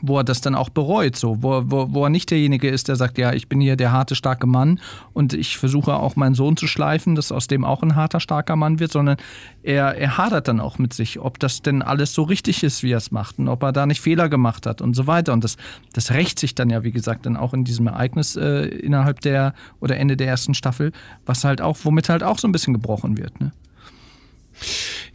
wo 0.02 0.18
er 0.18 0.24
das 0.24 0.42
dann 0.42 0.56
auch 0.56 0.70
bereut, 0.70 1.16
so, 1.16 1.42
wo, 1.42 1.64
wo, 1.66 1.88
wo 1.92 2.04
er 2.04 2.10
nicht 2.10 2.32
derjenige 2.32 2.70
ist, 2.70 2.88
der 2.88 2.96
sagt, 2.96 3.18
ja, 3.18 3.34
ich 3.34 3.48
bin 3.48 3.60
hier 3.60 3.76
der 3.76 3.92
harte, 3.92 4.16
starke 4.16 4.48
Mann 4.48 4.80
und 5.14 5.34
ich 5.34 5.58
versuche 5.58 5.94
auch 5.94 6.16
meinen 6.16 6.36
Sohn 6.36 6.58
zu 6.58 6.68
schleifen, 6.68 7.16
dass 7.16 7.32
aus 7.32 7.48
dem 7.48 7.66
auch 7.66 7.84
ein 7.84 7.96
harter, 7.96 8.20
starker 8.20 8.56
Mann 8.56 8.80
wird, 8.80 8.92
sondern 8.92 9.18
er, 9.64 9.96
er 9.96 10.18
hadert 10.18 10.48
dann 10.48 10.60
auch 10.60 10.80
mit 10.80 10.94
sich, 10.94 11.20
ob 11.20 11.40
das 11.40 11.62
denn 11.62 11.82
alles 11.82 12.14
so 12.14 12.24
richtig 12.24 12.64
ist, 12.64 12.84
wie 12.84 12.92
er 12.92 12.98
es 12.98 13.12
macht 13.12 13.40
und 13.40 13.48
ob 13.48 13.64
er 13.64 13.72
da 13.72 13.86
nicht 13.86 14.02
Fehler 14.02 14.30
gemacht 14.30 14.66
hat 14.66 14.82
und 14.82 14.96
so 14.96 15.08
weiter. 15.08 15.34
Und 15.34 15.44
das, 15.44 15.58
das 15.94 16.12
rächt 16.12 16.40
sich 16.40 16.56
dann 16.56 16.70
ja, 16.70 16.84
wie 16.84 16.92
gesagt, 16.92 17.26
dann 17.26 17.38
auch 17.38 17.54
in 17.54 17.64
diesem 17.64 17.88
Ereignis 17.88 18.36
äh, 18.36 18.66
innerhalb 18.66 19.22
der 19.22 19.54
oder 19.80 19.98
Ende 19.98 20.18
der 20.18 20.28
ersten 20.28 20.54
Staffel, 20.54 20.92
was 21.26 21.44
halt 21.44 21.62
auch, 21.62 21.78
womit 21.84 22.10
halt 22.10 22.24
auch 22.24 22.40
so 22.40 22.48
ein 22.48 22.52
bisschen 22.52 22.74
gebrochen 22.74 23.18
wird. 23.18 23.40
Ne? 23.40 23.52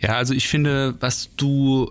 Ja, 0.00 0.16
also 0.16 0.34
ich 0.34 0.48
finde, 0.48 0.94
was 1.00 1.30
du 1.36 1.90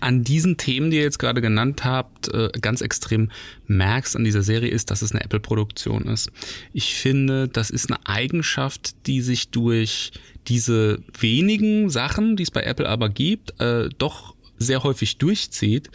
an 0.00 0.22
diesen 0.22 0.56
Themen, 0.56 0.90
die 0.90 0.98
ihr 0.98 1.02
jetzt 1.02 1.18
gerade 1.18 1.40
genannt 1.40 1.84
habt, 1.84 2.32
äh, 2.32 2.50
ganz 2.60 2.80
extrem 2.80 3.30
merkst 3.66 4.16
an 4.16 4.24
dieser 4.24 4.42
Serie, 4.42 4.70
ist, 4.70 4.90
dass 4.90 5.02
es 5.02 5.12
eine 5.12 5.24
Apple-Produktion 5.24 6.04
ist. 6.04 6.30
Ich 6.72 6.94
finde, 6.94 7.48
das 7.48 7.70
ist 7.70 7.90
eine 7.90 8.06
Eigenschaft, 8.06 9.06
die 9.06 9.20
sich 9.20 9.50
durch 9.50 10.12
diese 10.48 11.02
wenigen 11.18 11.90
Sachen, 11.90 12.36
die 12.36 12.44
es 12.44 12.50
bei 12.50 12.62
Apple 12.62 12.88
aber 12.88 13.08
gibt, 13.08 13.60
äh, 13.60 13.88
doch 13.98 14.34
sehr 14.58 14.82
häufig 14.82 15.18
durchzieht, 15.18 15.90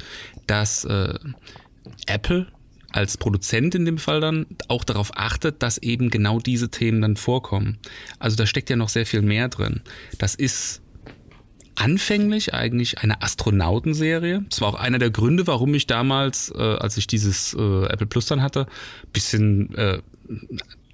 dass 0.48 0.86
äh, 0.86 1.18
Apple 2.08 2.48
als 2.92 3.18
Produzent 3.18 3.76
in 3.76 3.86
dem 3.86 3.98
Fall 3.98 4.22
dann 4.22 4.46
auch 4.70 4.86
darauf 4.86 5.12
achtet, 5.16 5.62
dass 5.62 5.78
eben 5.78 6.10
genau 6.10 6.40
diese 6.40 6.70
Themen 6.70 7.02
dann 7.02 7.18
vorkommen. 7.18 7.78
Also 8.20 8.38
da 8.38 8.46
steckt 8.46 8.70
ja 8.70 8.78
noch 8.78 8.90
sehr 8.90 9.06
viel 9.06 9.22
mehr 9.22 9.50
drin. 9.50 9.82
Das 10.18 10.34
ist 10.34 10.82
anfänglich 11.76 12.54
eigentlich 12.54 13.00
eine 13.00 13.22
Astronautenserie. 13.22 14.44
Das 14.50 14.62
war 14.62 14.70
auch 14.70 14.76
einer 14.76 15.00
der 15.00 15.12
Gründe, 15.12 15.48
warum 15.48 15.74
ich 15.74 15.88
damals, 15.88 16.52
äh, 16.56 16.62
als 16.62 16.98
ich 16.98 17.08
dieses 17.08 17.54
äh, 17.54 17.86
Apple 17.86 18.08
Plus 18.08 18.26
dann 18.26 18.42
hatte, 18.42 18.68
bisschen 19.14 19.74
äh, 19.76 20.00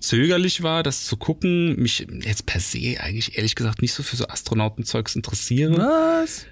zögerlich 0.02 0.64
war, 0.64 0.84
das 0.84 1.06
zu 1.06 1.16
gucken, 1.16 1.76
mich 1.78 2.06
jetzt 2.24 2.46
per 2.46 2.60
se 2.60 2.98
eigentlich 3.00 3.38
ehrlich 3.38 3.56
gesagt 3.56 3.82
nicht 3.82 3.94
so 3.94 4.04
für 4.04 4.16
so 4.16 4.28
Astronautenzeugs 4.28 5.16
interessiere. 5.16 5.78
Was? 5.78 6.46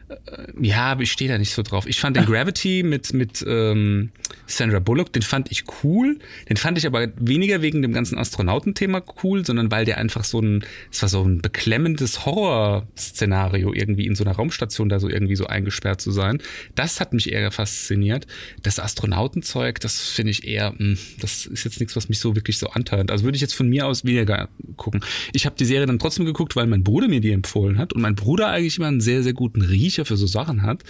Ja, 0.59 0.91
aber 0.91 1.01
ich 1.01 1.11
stehe 1.11 1.29
da 1.29 1.37
nicht 1.37 1.53
so 1.53 1.61
drauf. 1.61 1.85
Ich 1.87 1.99
fand 1.99 2.15
den 2.15 2.25
Gravity 2.27 2.83
mit, 2.83 3.13
mit 3.13 3.43
ähm, 3.47 4.11
Sandra 4.47 4.79
Bullock, 4.79 5.13
den 5.13 5.21
fand 5.21 5.51
ich 5.51 5.63
cool. 5.83 6.19
Den 6.49 6.57
fand 6.57 6.77
ich 6.77 6.85
aber 6.85 7.09
weniger 7.17 7.61
wegen 7.61 7.81
dem 7.81 7.93
ganzen 7.93 8.17
Astronautenthema 8.17 9.03
cool, 9.23 9.45
sondern 9.45 9.71
weil 9.71 9.85
der 9.85 9.97
einfach 9.97 10.23
so 10.23 10.39
ein, 10.39 10.63
es 10.91 11.01
war 11.01 11.09
so 11.09 11.23
ein 11.23 11.41
beklemmendes 11.41 12.25
Horrorszenario 12.25 13.73
irgendwie 13.73 14.05
in 14.05 14.15
so 14.15 14.23
einer 14.23 14.33
Raumstation 14.33 14.89
da 14.89 14.99
so 14.99 15.09
irgendwie 15.09 15.35
so 15.35 15.47
eingesperrt 15.47 16.01
zu 16.01 16.11
sein. 16.11 16.41
Das 16.75 16.99
hat 16.99 17.13
mich 17.13 17.31
eher 17.31 17.51
fasziniert. 17.51 18.27
Das 18.63 18.79
Astronautenzeug, 18.79 19.79
das 19.79 19.99
finde 20.01 20.31
ich 20.31 20.47
eher, 20.47 20.73
mh, 20.77 20.97
das 21.19 21.45
ist 21.45 21.63
jetzt 21.63 21.79
nichts, 21.79 21.95
was 21.95 22.09
mich 22.09 22.19
so 22.19 22.35
wirklich 22.35 22.57
so 22.57 22.69
antört. 22.69 23.11
Also 23.11 23.23
würde 23.23 23.35
ich 23.35 23.38
jetzt 23.41 23.55
von 23.55 23.69
mir 23.69 23.85
aus 23.87 24.05
weniger 24.05 24.49
gucken. 24.77 25.01
Ich 25.33 25.45
habe 25.45 25.55
die 25.57 25.65
Serie 25.65 25.85
dann 25.85 25.99
trotzdem 25.99 26.25
geguckt, 26.25 26.55
weil 26.55 26.67
mein 26.67 26.83
Bruder 26.83 27.07
mir 27.07 27.21
die 27.21 27.31
empfohlen 27.31 27.77
hat 27.77 27.93
und 27.93 28.01
mein 28.01 28.15
Bruder 28.15 28.47
eigentlich 28.47 28.77
immer 28.77 28.87
einen 28.87 29.01
sehr, 29.01 29.23
sehr 29.23 29.33
guten 29.33 29.61
Riecher 29.61 30.05
für 30.05 30.17
so 30.17 30.27
Sachen 30.27 30.63
hat. 30.63 30.83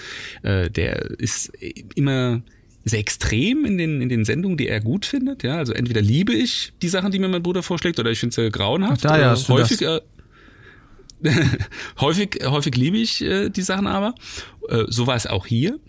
Äh, 0.43 0.69
der 0.69 1.09
ist 1.19 1.51
immer 1.95 2.41
sehr 2.85 2.99
extrem 2.99 3.65
in 3.65 3.77
den, 3.77 4.01
in 4.01 4.09
den 4.09 4.25
Sendungen, 4.25 4.57
die 4.57 4.67
er 4.67 4.79
gut 4.79 5.05
findet. 5.05 5.43
Ja, 5.43 5.57
also 5.57 5.73
entweder 5.73 6.01
liebe 6.01 6.33
ich 6.33 6.73
die 6.81 6.89
Sachen, 6.89 7.11
die 7.11 7.19
mir 7.19 7.27
mein 7.27 7.43
Bruder 7.43 7.63
vorschlägt, 7.63 7.99
oder 7.99 8.11
ich 8.11 8.19
finde 8.19 8.35
sie 8.35 8.49
grauenhaft. 8.49 9.05
Ach, 9.05 9.11
daher 9.11 9.25
Äh, 9.25 9.29
hast 9.29 9.49
häufig, 9.49 9.81
äh, 9.81 9.99
häufig, 11.99 12.39
häufig 12.45 12.75
liebe 12.75 12.97
ich 12.97 13.21
äh, 13.21 13.49
die 13.49 13.61
Sachen 13.61 13.87
aber. 13.87 14.15
Äh, 14.67 14.85
so 14.87 15.07
war 15.07 15.15
es 15.15 15.27
auch 15.27 15.45
hier. 15.45 15.79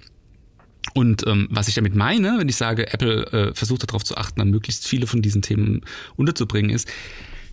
Und 0.95 1.27
ähm, 1.27 1.49
was 1.51 1.69
ich 1.69 1.75
damit 1.75 1.95
meine, 1.95 2.37
wenn 2.39 2.49
ich 2.49 2.57
sage, 2.57 2.93
Apple 2.93 3.27
äh, 3.33 3.55
versucht 3.55 3.89
darauf 3.89 4.05
zu 4.05 4.17
achten, 4.17 4.39
dann 4.41 4.51
möglichst 4.51 4.87
viele 4.87 5.07
von 5.07 5.23
diesen 5.23 5.43
Themen 5.43 5.83
unterzubringen, 6.17 6.71
ist, 6.71 6.89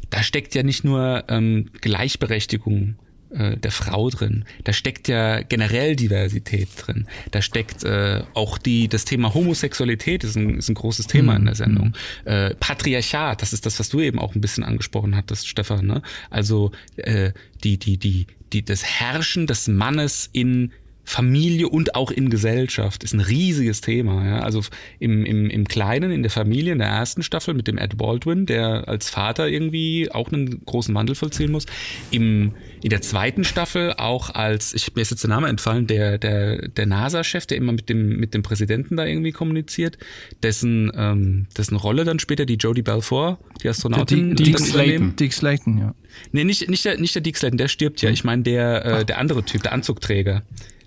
da 0.10 0.24
steckt 0.24 0.56
ja 0.56 0.64
nicht 0.64 0.84
nur 0.84 1.26
ähm, 1.28 1.70
Gleichberechtigung 1.82 2.96
äh, 3.30 3.58
der 3.58 3.72
Frau 3.72 4.10
drin, 4.10 4.46
da 4.64 4.72
steckt 4.72 5.10
ja 5.10 5.42
generell 5.42 5.96
Diversität 5.96 6.70
drin, 6.78 7.08
da 7.32 7.42
steckt 7.42 7.84
äh, 7.84 8.24
auch 8.34 8.58
die 8.58 8.88
das 8.88 9.04
Thema 9.04 9.34
Homosexualität 9.34 10.24
ist 10.24 10.38
ein, 10.38 10.58
ist 10.58 10.70
ein 10.70 10.76
großes 10.76 11.08
Thema 11.08 11.36
in 11.36 11.46
der 11.46 11.56
Sendung. 11.56 11.94
Äh, 12.24 12.56
Patriarchat, 12.56 13.42
das 13.42 13.52
ist 13.52 13.66
das, 13.66 13.80
was 13.80 13.90
du 13.90 14.00
eben 14.00 14.20
auch 14.20 14.34
ein 14.34 14.42
bisschen 14.42 14.64
angesprochen 14.64 15.16
hattest, 15.16 15.48
Stefan. 15.48 15.86
Ne? 15.86 16.02
Also 16.30 16.72
äh, 16.96 17.34
die 17.64 17.78
die 17.78 17.98
die 17.98 18.28
die 18.54 18.64
das 18.64 18.86
Herrschen 18.86 19.46
des 19.46 19.68
Mannes 19.68 20.30
in 20.32 20.72
Familie 21.10 21.70
und 21.70 21.96
auch 21.96 22.12
in 22.12 22.30
Gesellschaft 22.30 23.02
ist 23.02 23.14
ein 23.14 23.22
riesiges 23.22 23.80
Thema. 23.80 24.26
Ja? 24.26 24.40
Also 24.40 24.62
im, 25.00 25.24
im, 25.26 25.50
im 25.50 25.66
Kleinen, 25.66 26.12
in 26.12 26.22
der 26.22 26.30
Familie, 26.30 26.74
in 26.74 26.80
der 26.80 26.90
ersten 26.90 27.24
Staffel 27.24 27.54
mit 27.54 27.66
dem 27.66 27.78
Ed 27.78 27.98
Baldwin, 27.98 28.46
der 28.46 28.90
als 28.90 29.10
Vater 29.10 29.48
irgendwie 29.48 30.12
auch 30.12 30.34
einen 30.34 30.66
großen 30.66 30.94
Wandel 30.94 31.16
vollziehen 31.16 31.50
muss. 31.50 31.66
Im, 32.12 32.52
in 32.84 32.90
der 32.90 33.02
zweiten 33.02 33.46
Staffel 33.46 33.94
auch 33.94 34.32
als, 34.32 34.74
ich 34.74 34.94
mir 34.96 35.02
ist 35.02 35.12
jetzt 35.12 35.24
der 35.24 35.30
Name 35.30 35.48
entfallen, 35.48 35.88
der, 35.88 36.18
der, 36.18 36.68
der 36.68 36.86
NASA-Chef, 36.86 37.46
der 37.46 37.56
immer 37.56 37.72
mit 37.72 37.88
dem, 37.88 38.20
mit 38.20 38.34
dem 38.34 38.44
Präsidenten 38.44 38.98
da 38.98 39.06
irgendwie 39.06 39.32
kommuniziert, 39.32 39.98
dessen, 40.44 40.92
ähm, 40.94 41.48
dessen 41.58 41.78
Rolle 41.78 42.04
dann 42.04 42.20
später 42.20 42.46
die 42.46 42.56
Jodie 42.56 42.82
Balfour, 42.82 43.40
die 43.64 43.70
Astronautin, 43.70 44.36
Dick, 44.36 44.58
dann 44.58 44.66
Dick, 44.66 44.74
übernehmen. 44.74 45.16
Dick 45.16 45.32
Slayton, 45.32 45.78
ja. 45.78 45.96
Nee, 46.34 46.44
nicht, 46.44 46.70
nicht, 46.70 46.84
der, 46.84 47.00
nicht 47.00 47.16
der 47.16 47.22
Dick 47.22 47.38
Slayton, 47.38 47.58
der 47.58 47.70
stirbt 47.70 48.02
ja. 48.02 48.10
Ich 48.10 48.26
meine 48.26 48.44
der, 48.44 48.86
äh, 48.86 49.06
der 49.06 49.20
andere 49.20 49.44
Typ, 49.46 49.64
der 49.64 49.72
Anzugträger, 49.72 50.44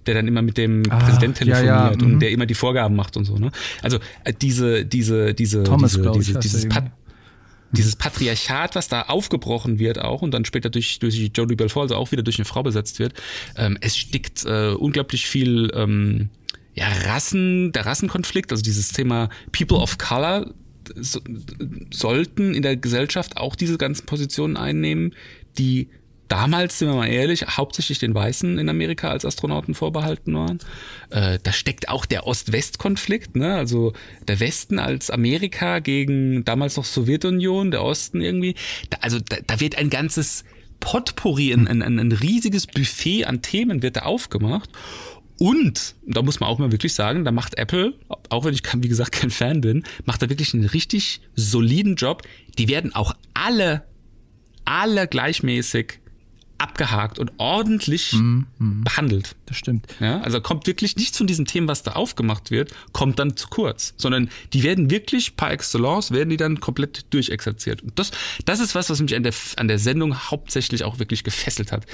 der 0.07 0.15
dann 0.15 0.29
immer 0.29 0.43
mit 0.43 0.57
dem 0.57 0.83
Ah, 0.91 0.99
Präsident 0.99 1.39
ja, 1.39 1.45
telefoniert 1.45 1.67
ja, 1.67 1.89
und 1.89 2.15
mhm. 2.15 2.21
der 2.21 2.31
immer 2.31 2.47
die 2.47 2.55
Vorgaben 2.55 2.97
macht 2.97 3.17
und 3.17 3.25
so. 3.25 3.37
Ne? 3.37 3.51
Also 3.83 3.99
äh, 4.25 4.33
diese, 4.33 4.85
diese, 4.85 5.35
diese, 5.35 5.63
Thomas, 5.63 5.93
diese, 5.93 6.09
ich, 6.09 6.19
diese 6.19 6.39
heißt 6.39 6.45
dieses, 6.45 6.69
Pat 6.69 6.91
dieses 7.73 7.95
Patriarchat, 7.95 8.75
was 8.75 8.89
da 8.89 9.03
aufgebrochen 9.03 9.79
wird 9.79 10.01
auch 10.01 10.23
und 10.23 10.33
dann 10.33 10.45
später 10.45 10.71
durch, 10.71 10.99
durch 10.99 11.15
die 11.15 11.31
Jodie 11.33 11.55
Belfort, 11.55 11.83
also 11.83 11.95
auch 11.95 12.11
wieder 12.11 12.23
durch 12.25 12.39
eine 12.39 12.45
Frau 12.45 12.63
besetzt 12.65 12.99
wird, 12.99 13.15
ähm, 13.57 13.79
es 13.81 13.97
stickt 13.97 14.45
äh, 14.45 14.71
unglaublich 14.71 15.27
viel 15.27 15.71
ähm, 15.75 16.31
ja, 16.75 16.89
Rassen, 17.05 17.73
der 17.73 17.87
Rassenkonflikt, 17.87 18.51
also 18.51 18.63
dieses 18.63 18.91
Thema 18.91 19.29
People 19.53 19.79
of 19.79 19.99
Color 19.99 20.53
so, 20.97 21.21
sollten 21.93 22.55
in 22.55 22.63
der 22.63 22.77
Gesellschaft 22.77 23.37
auch 23.37 23.55
diese 23.55 23.79
ganzen 23.79 24.07
Positionen 24.07 24.57
einnehmen, 24.57 25.15
die 25.59 25.89
damals, 26.31 26.79
sind 26.79 26.89
wir 26.89 26.95
mal 26.95 27.09
ehrlich, 27.09 27.43
hauptsächlich 27.43 27.99
den 27.99 28.15
Weißen 28.15 28.59
in 28.59 28.69
Amerika 28.69 29.11
als 29.11 29.25
Astronauten 29.25 29.75
vorbehalten 29.75 30.35
waren. 30.35 30.59
Äh, 31.11 31.39
da 31.43 31.53
steckt 31.53 31.89
auch 31.89 32.07
der 32.07 32.27
Ost-West-Konflikt, 32.27 33.37
ne? 33.37 33.55
also 33.55 33.93
der 34.29 34.41
Westen 34.41 34.79
als 34.79 35.11
Amerika 35.11 35.81
gegen 35.81 36.45
damals 36.45 36.77
noch 36.77 36.85
Sowjetunion, 36.85 37.73
der 37.73 37.83
Osten 37.83 38.21
irgendwie. 38.21 38.55
Da, 38.91 38.99
also 39.01 39.19
da, 39.19 39.39
da 39.45 39.61
wird 39.61 39.77
ein 39.77 39.91
ganzes 39.91 40.45
Potpourri, 40.79 41.53
ein, 41.53 41.67
ein, 41.67 41.83
ein 41.83 42.13
riesiges 42.13 42.67
Buffet 42.67 43.25
an 43.25 43.43
Themen 43.43 43.83
wird 43.83 43.97
da 43.97 44.03
aufgemacht. 44.03 44.71
Und, 45.39 45.97
da 46.07 46.23
muss 46.23 46.39
man 46.39 46.49
auch 46.49 46.59
mal 46.59 46.71
wirklich 46.71 46.95
sagen, 46.95 47.25
da 47.25 47.33
macht 47.33 47.59
Apple, 47.59 47.95
auch 48.29 48.45
wenn 48.45 48.55
ich, 48.55 48.63
wie 48.77 48.89
gesagt, 48.89 49.13
kein 49.13 49.31
Fan 49.31 49.63
bin, 49.63 49.85
macht 50.05 50.23
da 50.23 50.29
wirklich 50.29 50.55
einen 50.55 50.67
richtig 50.67 51.23
soliden 51.35 51.97
Job. 51.97 52.23
Die 52.59 52.69
werden 52.69 52.95
auch 52.95 53.15
alle, 53.35 53.85
alle 54.65 55.09
gleichmäßig 55.09 56.01
abgehakt 56.61 57.19
und 57.19 57.33
ordentlich 57.39 58.15
behandelt. 58.59 59.37
Das 59.47 59.57
stimmt. 59.57 59.87
Ja, 60.01 60.21
also 60.21 60.41
kommt 60.41 60.67
wirklich 60.67 60.97
nichts 60.97 61.17
von 61.17 61.27
diesen 61.27 61.45
Themen, 61.47 61.69
was 61.69 61.83
da 61.83 61.93
aufgemacht 61.93 62.51
wird, 62.51 62.73
kommt 62.93 63.19
dann 63.19 63.37
zu 63.37 63.49
kurz, 63.49 63.95
sondern 63.97 64.31
die 64.53 64.63
werden 64.63 64.91
wirklich 64.91 65.37
par 65.37 65.51
excellence, 65.53 66.11
werden 66.11 66.31
die 66.31 66.37
dann 66.37 66.61
komplett 66.61 67.13
durchexerziert. 67.13 67.83
Und 67.83 67.99
das, 67.99 68.11
das 68.45 68.61
ist 68.61 68.75
was, 68.75 68.91
was 68.91 69.01
mich 69.01 69.15
an 69.17 69.23
der, 69.23 69.35
an 69.57 69.69
der 69.69 69.79
Sendung 69.79 70.17
hauptsächlich 70.31 70.85
auch 70.85 70.99
wirklich 70.99 71.25
gefesselt 71.25 71.73
hat. 71.73 71.87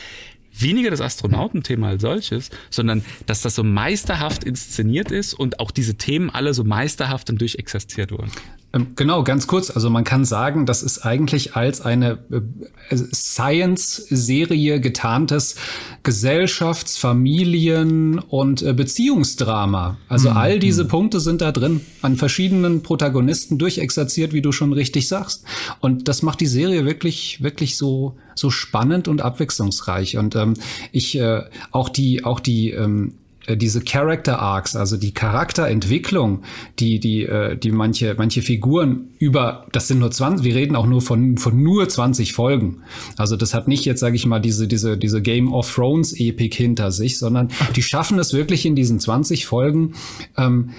Weniger 0.58 0.90
das 0.90 1.02
Astronautenthema 1.02 1.88
als 1.88 2.02
solches, 2.02 2.50
sondern 2.70 3.04
dass 3.26 3.42
das 3.42 3.54
so 3.54 3.62
meisterhaft 3.62 4.42
inszeniert 4.42 5.10
ist 5.10 5.34
und 5.34 5.60
auch 5.60 5.70
diese 5.70 5.96
Themen 5.96 6.30
alle 6.30 6.54
so 6.54 6.64
meisterhaft 6.64 7.28
dann 7.28 7.36
durchexerziert 7.36 8.10
wurden. 8.10 8.30
Ähm, 8.76 8.86
Genau, 8.96 9.24
ganz 9.24 9.46
kurz. 9.46 9.70
Also 9.70 9.90
man 9.90 10.04
kann 10.04 10.24
sagen, 10.24 10.66
das 10.66 10.82
ist 10.82 11.04
eigentlich 11.04 11.56
als 11.56 11.80
eine 11.80 12.18
äh, 12.30 12.96
Science-Serie 12.96 14.80
getarntes 14.80 15.56
Gesellschafts-, 16.02 16.96
Familien- 16.98 18.18
und 18.18 18.62
äh, 18.62 18.72
Beziehungsdrama. 18.72 19.98
Also 20.08 20.30
all 20.30 20.58
diese 20.58 20.84
Punkte 20.84 21.20
sind 21.20 21.40
da 21.40 21.52
drin, 21.52 21.80
an 22.02 22.16
verschiedenen 22.16 22.82
Protagonisten 22.82 23.58
durchexerziert, 23.58 24.32
wie 24.32 24.42
du 24.42 24.52
schon 24.52 24.72
richtig 24.72 25.08
sagst. 25.08 25.44
Und 25.80 26.08
das 26.08 26.22
macht 26.22 26.40
die 26.40 26.46
Serie 26.46 26.84
wirklich, 26.84 27.42
wirklich 27.42 27.76
so, 27.76 28.16
so 28.34 28.50
spannend 28.50 29.08
und 29.08 29.22
abwechslungsreich. 29.22 30.16
Und 30.16 30.36
ähm, 30.36 30.54
ich 30.92 31.18
äh, 31.18 31.42
auch 31.70 31.88
die, 31.88 32.24
auch 32.24 32.40
die 32.40 32.70
ähm, 32.70 33.12
äh, 33.12 33.25
diese 33.54 33.80
Character 33.80 34.40
Arcs, 34.40 34.74
also 34.74 34.96
die 34.96 35.12
Charakterentwicklung, 35.12 36.42
die 36.78 36.98
die 36.98 37.22
äh, 37.22 37.56
die 37.56 37.70
manche 37.70 38.14
manche 38.18 38.42
Figuren 38.42 39.08
über 39.18 39.66
das 39.72 39.88
sind 39.88 40.00
nur 40.00 40.10
20, 40.10 40.44
wir 40.44 40.54
reden 40.54 40.74
auch 40.74 40.86
nur 40.86 41.02
von 41.02 41.38
von 41.38 41.62
nur 41.62 41.88
20 41.88 42.32
Folgen. 42.32 42.78
Also 43.16 43.36
das 43.36 43.54
hat 43.54 43.68
nicht 43.68 43.84
jetzt 43.84 44.00
sage 44.00 44.16
ich 44.16 44.26
mal 44.26 44.40
diese 44.40 44.66
diese 44.66 44.96
diese 44.96 45.22
Game 45.22 45.52
of 45.52 45.72
Thrones 45.72 46.12
Epik 46.18 46.54
hinter 46.54 46.90
sich, 46.90 47.18
sondern 47.18 47.48
die 47.76 47.82
schaffen 47.82 48.18
es 48.18 48.32
wirklich 48.32 48.66
in 48.66 48.74
diesen 48.74 48.98
20 48.98 49.46
Folgen 49.46 49.94
ähm, 50.36 50.70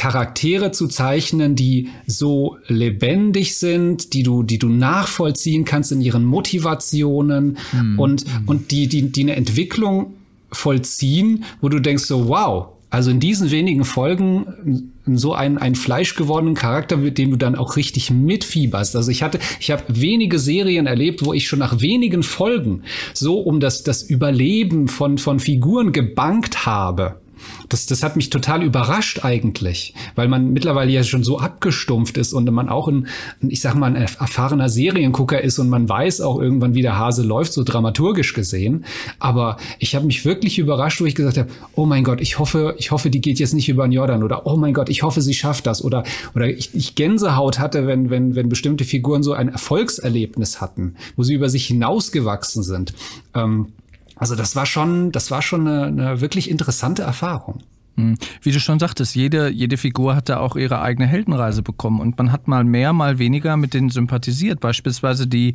Charaktere 0.00 0.72
zu 0.72 0.86
zeichnen, 0.88 1.56
die 1.56 1.88
so 2.06 2.56
lebendig 2.68 3.56
sind, 3.56 4.14
die 4.14 4.22
du, 4.22 4.42
die 4.42 4.58
du 4.58 4.68
nachvollziehen 4.68 5.66
kannst 5.66 5.92
in 5.92 6.00
ihren 6.00 6.24
Motivationen 6.24 7.58
und, 7.98 8.24
und 8.46 8.70
die, 8.70 8.86
die, 8.86 9.10
die 9.10 9.22
eine 9.22 9.36
Entwicklung 9.36 10.14
vollziehen, 10.52 11.44
wo 11.60 11.68
du 11.68 11.80
denkst 11.80 12.04
so, 12.04 12.28
wow, 12.28 12.68
also 12.90 13.12
in 13.12 13.20
diesen 13.20 13.52
wenigen 13.52 13.84
Folgen 13.84 14.92
so 15.06 15.32
einen, 15.32 15.58
einen 15.58 15.76
fleischgewordenen 15.76 16.56
Charakter, 16.56 16.96
mit 16.96 17.18
dem 17.18 17.30
du 17.30 17.36
dann 17.36 17.54
auch 17.54 17.76
richtig 17.76 18.10
mitfieberst. 18.10 18.96
Also 18.96 19.12
ich 19.12 19.22
hatte, 19.22 19.38
ich 19.60 19.70
habe 19.70 19.84
wenige 19.88 20.40
Serien 20.40 20.86
erlebt, 20.86 21.24
wo 21.24 21.32
ich 21.32 21.46
schon 21.46 21.60
nach 21.60 21.80
wenigen 21.80 22.24
Folgen 22.24 22.82
so 23.14 23.38
um 23.38 23.60
das, 23.60 23.84
das 23.84 24.02
Überleben 24.02 24.88
von, 24.88 25.18
von 25.18 25.38
Figuren 25.38 25.92
gebankt 25.92 26.66
habe. 26.66 27.20
Das, 27.68 27.86
das 27.86 28.02
hat 28.02 28.16
mich 28.16 28.30
total 28.30 28.62
überrascht 28.62 29.24
eigentlich, 29.24 29.94
weil 30.14 30.28
man 30.28 30.52
mittlerweile 30.52 30.90
ja 30.90 31.04
schon 31.04 31.24
so 31.24 31.38
abgestumpft 31.38 32.16
ist 32.16 32.32
und 32.32 32.50
man 32.50 32.68
auch 32.68 32.88
ein, 32.88 33.06
ich 33.46 33.60
sag 33.60 33.74
mal, 33.74 33.86
ein 33.86 33.96
erfahrener 33.96 34.68
Seriengucker 34.68 35.40
ist 35.40 35.58
und 35.58 35.68
man 35.68 35.88
weiß 35.88 36.20
auch 36.20 36.40
irgendwann, 36.40 36.74
wie 36.74 36.82
der 36.82 36.98
Hase 36.98 37.22
läuft, 37.22 37.52
so 37.52 37.62
dramaturgisch 37.62 38.34
gesehen. 38.34 38.84
Aber 39.18 39.56
ich 39.78 39.94
habe 39.94 40.06
mich 40.06 40.24
wirklich 40.24 40.58
überrascht, 40.58 41.00
wo 41.00 41.06
ich 41.06 41.14
gesagt 41.14 41.38
habe, 41.38 41.50
oh 41.74 41.86
mein 41.86 42.04
Gott, 42.04 42.20
ich 42.20 42.38
hoffe, 42.38 42.74
ich 42.78 42.90
hoffe, 42.90 43.10
die 43.10 43.20
geht 43.20 43.38
jetzt 43.38 43.54
nicht 43.54 43.68
über 43.68 43.86
den 43.86 43.92
Jordan 43.92 44.22
oder 44.22 44.46
oh 44.46 44.56
mein 44.56 44.74
Gott, 44.74 44.88
ich 44.88 45.02
hoffe, 45.02 45.22
sie 45.22 45.34
schafft 45.34 45.66
das 45.66 45.82
oder 45.84 46.04
oder 46.34 46.48
ich, 46.48 46.74
ich 46.74 46.94
Gänsehaut 46.94 47.58
hatte, 47.58 47.86
wenn 47.86 48.10
wenn 48.10 48.34
wenn 48.34 48.48
bestimmte 48.48 48.84
Figuren 48.84 49.22
so 49.22 49.32
ein 49.32 49.48
Erfolgserlebnis 49.48 50.60
hatten, 50.60 50.96
wo 51.16 51.22
sie 51.22 51.34
über 51.34 51.48
sich 51.48 51.66
hinausgewachsen 51.66 52.62
sind. 52.62 52.94
Ähm, 53.34 53.72
Also 54.20 54.36
das 54.36 54.54
war 54.54 54.66
schon, 54.66 55.12
das 55.12 55.30
war 55.30 55.40
schon 55.40 55.66
eine, 55.66 55.86
eine 55.86 56.20
wirklich 56.20 56.50
interessante 56.50 57.02
Erfahrung. 57.02 57.62
Hm. 57.96 58.16
Wie 58.42 58.52
du 58.52 58.60
schon 58.60 58.78
sagtest, 58.78 59.16
jede, 59.16 59.48
jede 59.48 59.78
Figur 59.78 60.14
hat 60.14 60.28
da 60.28 60.40
auch 60.40 60.56
ihre 60.56 60.82
eigene 60.82 61.08
Heldenreise 61.08 61.62
bekommen 61.62 62.00
und 62.00 62.18
man 62.18 62.30
hat 62.30 62.46
mal 62.46 62.62
mehr, 62.62 62.92
mal 62.92 63.18
weniger 63.18 63.56
mit 63.56 63.72
denen 63.72 63.88
sympathisiert. 63.88 64.60
Beispielsweise 64.60 65.26
die, 65.26 65.54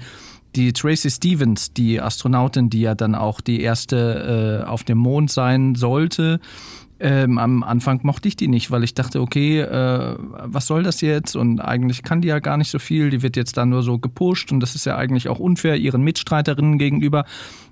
die 0.56 0.73
Tracy 0.73 1.12
Stevens, 1.12 1.73
die 1.73 2.01
Astronautin, 2.01 2.71
die 2.71 2.82
ja 2.82 2.95
dann 2.95 3.13
auch 3.13 3.39
die 3.39 3.62
erste 3.62 4.63
äh, 4.63 4.67
auf 4.67 4.84
dem 4.84 4.97
Mond 4.97 5.30
sein 5.30 5.75
sollte. 5.75 6.39
Ähm, 6.97 7.38
am 7.38 7.62
Anfang 7.62 7.99
mochte 8.04 8.30
ich 8.30 8.38
die 8.38 8.47
nicht, 8.47 8.71
weil 8.71 8.84
ich 8.84 8.93
dachte, 8.93 9.21
okay, 9.21 9.60
äh, 9.60 10.15
was 10.17 10.65
soll 10.65 10.82
das 10.82 11.01
jetzt? 11.01 11.36
Und 11.36 11.60
eigentlich 11.60 12.04
kann 12.04 12.21
die 12.21 12.30
ja 12.30 12.39
gar 12.39 12.58
nicht 12.58 12.71
so 12.71 12.80
viel. 12.80 13.10
Die 13.10 13.21
wird 13.21 13.36
jetzt 13.36 13.58
da 13.58 13.65
nur 13.65 13.84
so 13.84 13.99
gepusht 13.99 14.51
und 14.51 14.62
das 14.62 14.75
ist 14.75 14.86
ja 14.86 14.95
eigentlich 14.95 15.28
auch 15.28 15.39
unfair 15.39 15.75
ihren 15.75 16.01
Mitstreiterinnen 16.01 16.80
gegenüber. 16.80 17.25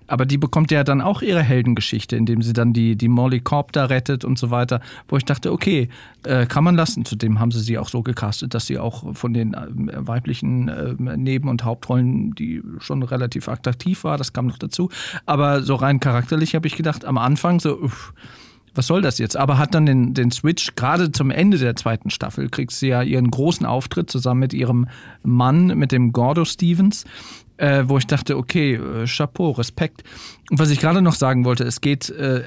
Aber 0.08 0.26
die 0.26 0.38
bekommt 0.38 0.72
ja 0.72 0.84
dann 0.84 1.02
auch 1.02 1.22
ihre 1.22 1.42
Heldengeschichte, 1.42 2.16
indem 2.16 2.42
sie 2.42 2.54
dann 2.54 2.74
die, 2.74 2.96
die 2.96 3.08
Molly 3.08 3.40
Corp 3.40 3.72
da 3.72 3.86
rettet 3.86 4.26
und 4.26 4.38
so 4.38 4.52
weiter, 4.52 4.82
wo 5.08 5.18
ich 5.18 5.26
dachte, 5.26 5.52
okay, 5.52 5.90
äh, 6.24 6.46
kann 6.46 6.64
man 6.64 6.76
lassen. 6.76 7.06
Zudem 7.06 7.40
haben 7.40 7.52
sie 7.52 7.62
sie 7.62 7.78
auch 7.78 7.90
so 7.90 8.02
gecastet, 8.02 8.54
dass 8.54 8.66
sie 8.66 8.80
auch 8.80 9.16
von 9.16 9.34
den 9.34 9.54
äh, 9.54 9.68
weiblichen 10.08 10.68
äh, 10.68 10.96
Neben- 11.18 11.50
und 11.50 11.64
Hauptrollen, 11.64 12.36
die 12.36 12.62
schon 12.80 13.04
relativ 13.04 13.48
attraktiv 13.48 14.04
war, 14.04 14.18
das 14.18 14.34
kam 14.34 14.48
noch 14.48 14.58
dazu. 14.58 14.90
Aber 15.26 15.64
so 15.64 15.76
rein 15.76 16.00
charakterlich 16.00 16.56
habe 16.56 16.68
ich 16.68 16.76
gedacht, 16.76 17.06
am 17.06 17.18
Anfang 17.18 17.60
so, 17.60 17.80
uff, 17.80 18.14
was 18.76 18.88
soll 18.88 19.02
das 19.02 19.20
jetzt? 19.20 19.38
Aber 19.38 19.58
hat 19.58 19.76
dann 19.76 19.86
den, 19.86 20.14
den 20.14 20.32
Switch, 20.32 20.76
gerade 20.76 21.12
zum 21.12 21.30
Ende 21.30 21.58
der 21.58 21.76
zweiten 21.76 22.10
Staffel, 22.10 22.50
kriegt 22.50 22.72
sie 22.72 22.88
ja 22.88 23.04
ihren 23.04 23.30
großen 23.30 23.66
Auftritt 23.66 24.10
zusammen 24.10 24.40
mit 24.40 24.54
ihrem 24.54 24.88
Mann, 25.22 25.68
mit 25.78 25.92
dem 25.92 26.12
Gordo 26.12 26.46
Stevens 26.46 27.06
äh, 27.58 27.84
wo 27.88 27.98
ich 27.98 28.08
dachte, 28.08 28.38
okay, 28.38 28.76
äh, 28.76 29.06
Chapeau, 29.06 29.52
Respekt. 29.52 30.04
Und 30.50 30.60
was 30.60 30.70
ich 30.70 30.80
gerade 30.80 31.02
noch 31.02 31.16
sagen 31.16 31.46
wollte, 31.46 31.64
es 31.64 31.82
geht, 31.82 32.10
äh, 32.10 32.44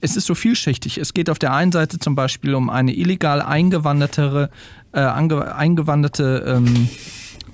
es 0.00 0.16
ist 0.16 0.26
so 0.26 0.34
vielschichtig. 0.34 0.98
Es 0.98 1.14
geht 1.14 1.30
auf 1.30 1.38
der 1.38 1.52
einen 1.52 1.72
Seite 1.72 1.98
zum 1.98 2.14
Beispiel 2.14 2.54
um 2.54 2.68
eine 2.68 2.94
illegal 2.94 3.40
eingewanderte, 3.40 4.50
äh, 4.92 5.00
eingewanderte 5.00 6.44
ähm, 6.46 6.88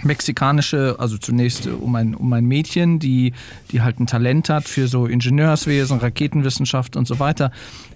mexikanische, 0.05 0.97
also 0.99 1.19
zunächst 1.19 1.67
um 1.67 1.95
ein, 1.95 2.15
um 2.15 2.33
ein 2.33 2.45
Mädchen, 2.45 2.99
die, 2.99 3.33
die 3.71 3.83
halt 3.83 4.01
ein 4.01 4.07
Talent 4.07 4.49
hat 4.49 4.69
für 4.69 4.89
so 4.89 5.07
Ingenieurswesen, 5.07 5.99
Raketenwissenschaft 5.99 6.97
und 6.97 7.07
so 7.07 7.19
weiter, 7.19 7.53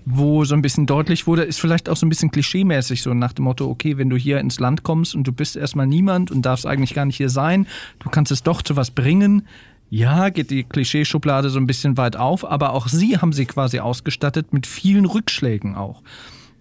wo 0.06 0.44
so 0.44 0.54
ein 0.54 0.62
bisschen 0.62 0.86
deutlich 0.86 1.26
wurde, 1.26 1.42
ist 1.42 1.60
vielleicht 1.60 1.88
auch 1.88 1.96
so 1.96 2.04
ein 2.04 2.08
bisschen 2.08 2.30
klischeemäßig, 2.30 3.02
so 3.02 3.14
nach 3.14 3.32
dem 3.32 3.44
Motto, 3.44 3.68
okay, 3.68 3.96
wenn 3.96 4.10
du 4.10 4.16
hier 4.16 4.38
ins 4.38 4.60
Land 4.60 4.82
kommst 4.82 5.14
und 5.14 5.26
du 5.26 5.32
bist 5.32 5.56
erstmal 5.56 5.86
niemand 5.86 6.30
und 6.30 6.42
darfst 6.42 6.66
eigentlich 6.66 6.94
gar 6.94 7.06
nicht 7.06 7.16
hier 7.16 7.30
sein, 7.30 7.66
du 8.00 8.10
kannst 8.10 8.30
es 8.30 8.42
doch 8.42 8.62
zu 8.62 8.76
was 8.76 8.90
bringen. 8.90 9.46
Ja, 9.90 10.30
geht 10.30 10.50
die 10.50 10.64
Klischeeschublade 10.64 11.50
so 11.50 11.58
ein 11.58 11.66
bisschen 11.66 11.96
weit 11.96 12.16
auf, 12.16 12.44
aber 12.44 12.72
auch 12.72 12.88
sie 12.88 13.18
haben 13.18 13.32
sie 13.32 13.46
quasi 13.46 13.78
ausgestattet 13.78 14.52
mit 14.52 14.66
vielen 14.66 15.04
Rückschlägen 15.04 15.76
auch. 15.76 16.02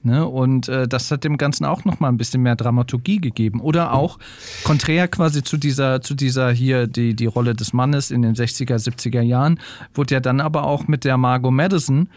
Ne? 0.03 0.27
Und 0.27 0.67
äh, 0.67 0.87
das 0.87 1.09
hat 1.11 1.23
dem 1.23 1.37
Ganzen 1.37 1.63
auch 1.63 1.85
nochmal 1.85 2.11
ein 2.11 2.17
bisschen 2.17 2.43
mehr 2.43 2.57
Dramaturgie 2.57 3.19
gegeben. 3.19 3.61
Oder 3.61 3.93
auch 3.93 4.19
konträr 4.65 5.07
quasi 5.07 5.43
zu 5.43 5.57
dieser, 5.57 6.01
zu 6.01 6.13
dieser 6.13 6.51
hier, 6.51 6.87
die, 6.87 7.15
die 7.15 7.25
Rolle 7.25 7.55
des 7.55 7.71
Mannes 7.71 8.11
in 8.11 8.21
den 8.21 8.35
60er, 8.35 8.75
70er 8.75 9.21
Jahren, 9.21 9.59
wurde 9.93 10.15
ja 10.15 10.19
dann 10.19 10.41
aber 10.41 10.63
auch 10.65 10.87
mit 10.87 11.05
der 11.05 11.17
Margot 11.17 11.53
Madison 11.53 12.09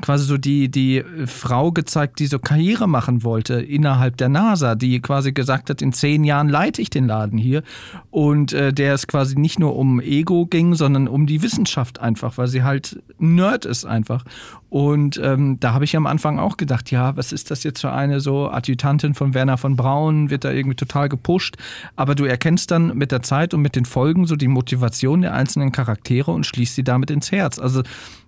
quasi 0.00 0.24
so 0.24 0.36
die, 0.36 0.70
die 0.70 1.04
Frau 1.26 1.72
gezeigt, 1.72 2.18
die 2.18 2.26
so 2.26 2.38
Karriere 2.38 2.88
machen 2.88 3.22
wollte 3.22 3.54
innerhalb 3.54 4.16
der 4.16 4.28
NASA, 4.28 4.74
die 4.74 5.00
quasi 5.00 5.32
gesagt 5.32 5.70
hat, 5.70 5.82
in 5.82 5.92
zehn 5.92 6.24
Jahren 6.24 6.48
leite 6.48 6.82
ich 6.82 6.90
den 6.90 7.06
Laden 7.06 7.38
hier. 7.38 7.62
Und 8.10 8.52
äh, 8.52 8.72
der 8.72 8.94
es 8.94 9.06
quasi 9.06 9.38
nicht 9.38 9.58
nur 9.58 9.76
um 9.76 10.00
Ego 10.00 10.46
ging, 10.46 10.74
sondern 10.74 11.08
um 11.08 11.26
die 11.26 11.42
Wissenschaft 11.42 12.00
einfach, 12.00 12.38
weil 12.38 12.48
sie 12.48 12.62
halt 12.62 13.02
Nerd 13.18 13.64
ist 13.64 13.84
einfach. 13.84 14.24
Und 14.68 15.20
ähm, 15.22 15.58
da 15.60 15.72
habe 15.72 15.84
ich 15.84 15.96
am 15.96 16.06
Anfang 16.06 16.38
auch 16.38 16.56
gedacht, 16.56 16.90
ja, 16.90 17.16
was 17.16 17.32
ist 17.32 17.50
das 17.50 17.62
jetzt 17.62 17.80
für 17.80 17.92
eine 17.92 18.20
so 18.20 18.50
Adjutantin 18.50 19.14
von 19.14 19.32
Werner 19.32 19.56
von 19.56 19.76
Braun, 19.76 20.30
wird 20.30 20.44
da 20.44 20.50
irgendwie 20.50 20.76
total 20.76 21.08
gepusht. 21.08 21.56
Aber 21.94 22.14
du 22.14 22.24
erkennst 22.24 22.70
dann 22.70 22.96
mit 22.96 23.12
der 23.12 23.22
Zeit 23.22 23.54
und 23.54 23.62
mit 23.62 23.76
den 23.76 23.84
Folgen 23.84 24.26
so 24.26 24.36
die 24.36 24.48
Motivation 24.48 25.22
der 25.22 25.34
einzelnen 25.34 25.72
Charaktere 25.72 26.30
und 26.30 26.44
schließt 26.44 26.74
sie 26.74 26.84
damit 26.84 27.10
ins 27.10 27.32
Herz. 27.32 27.58
Also 27.58 27.82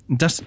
das 0.08 0.42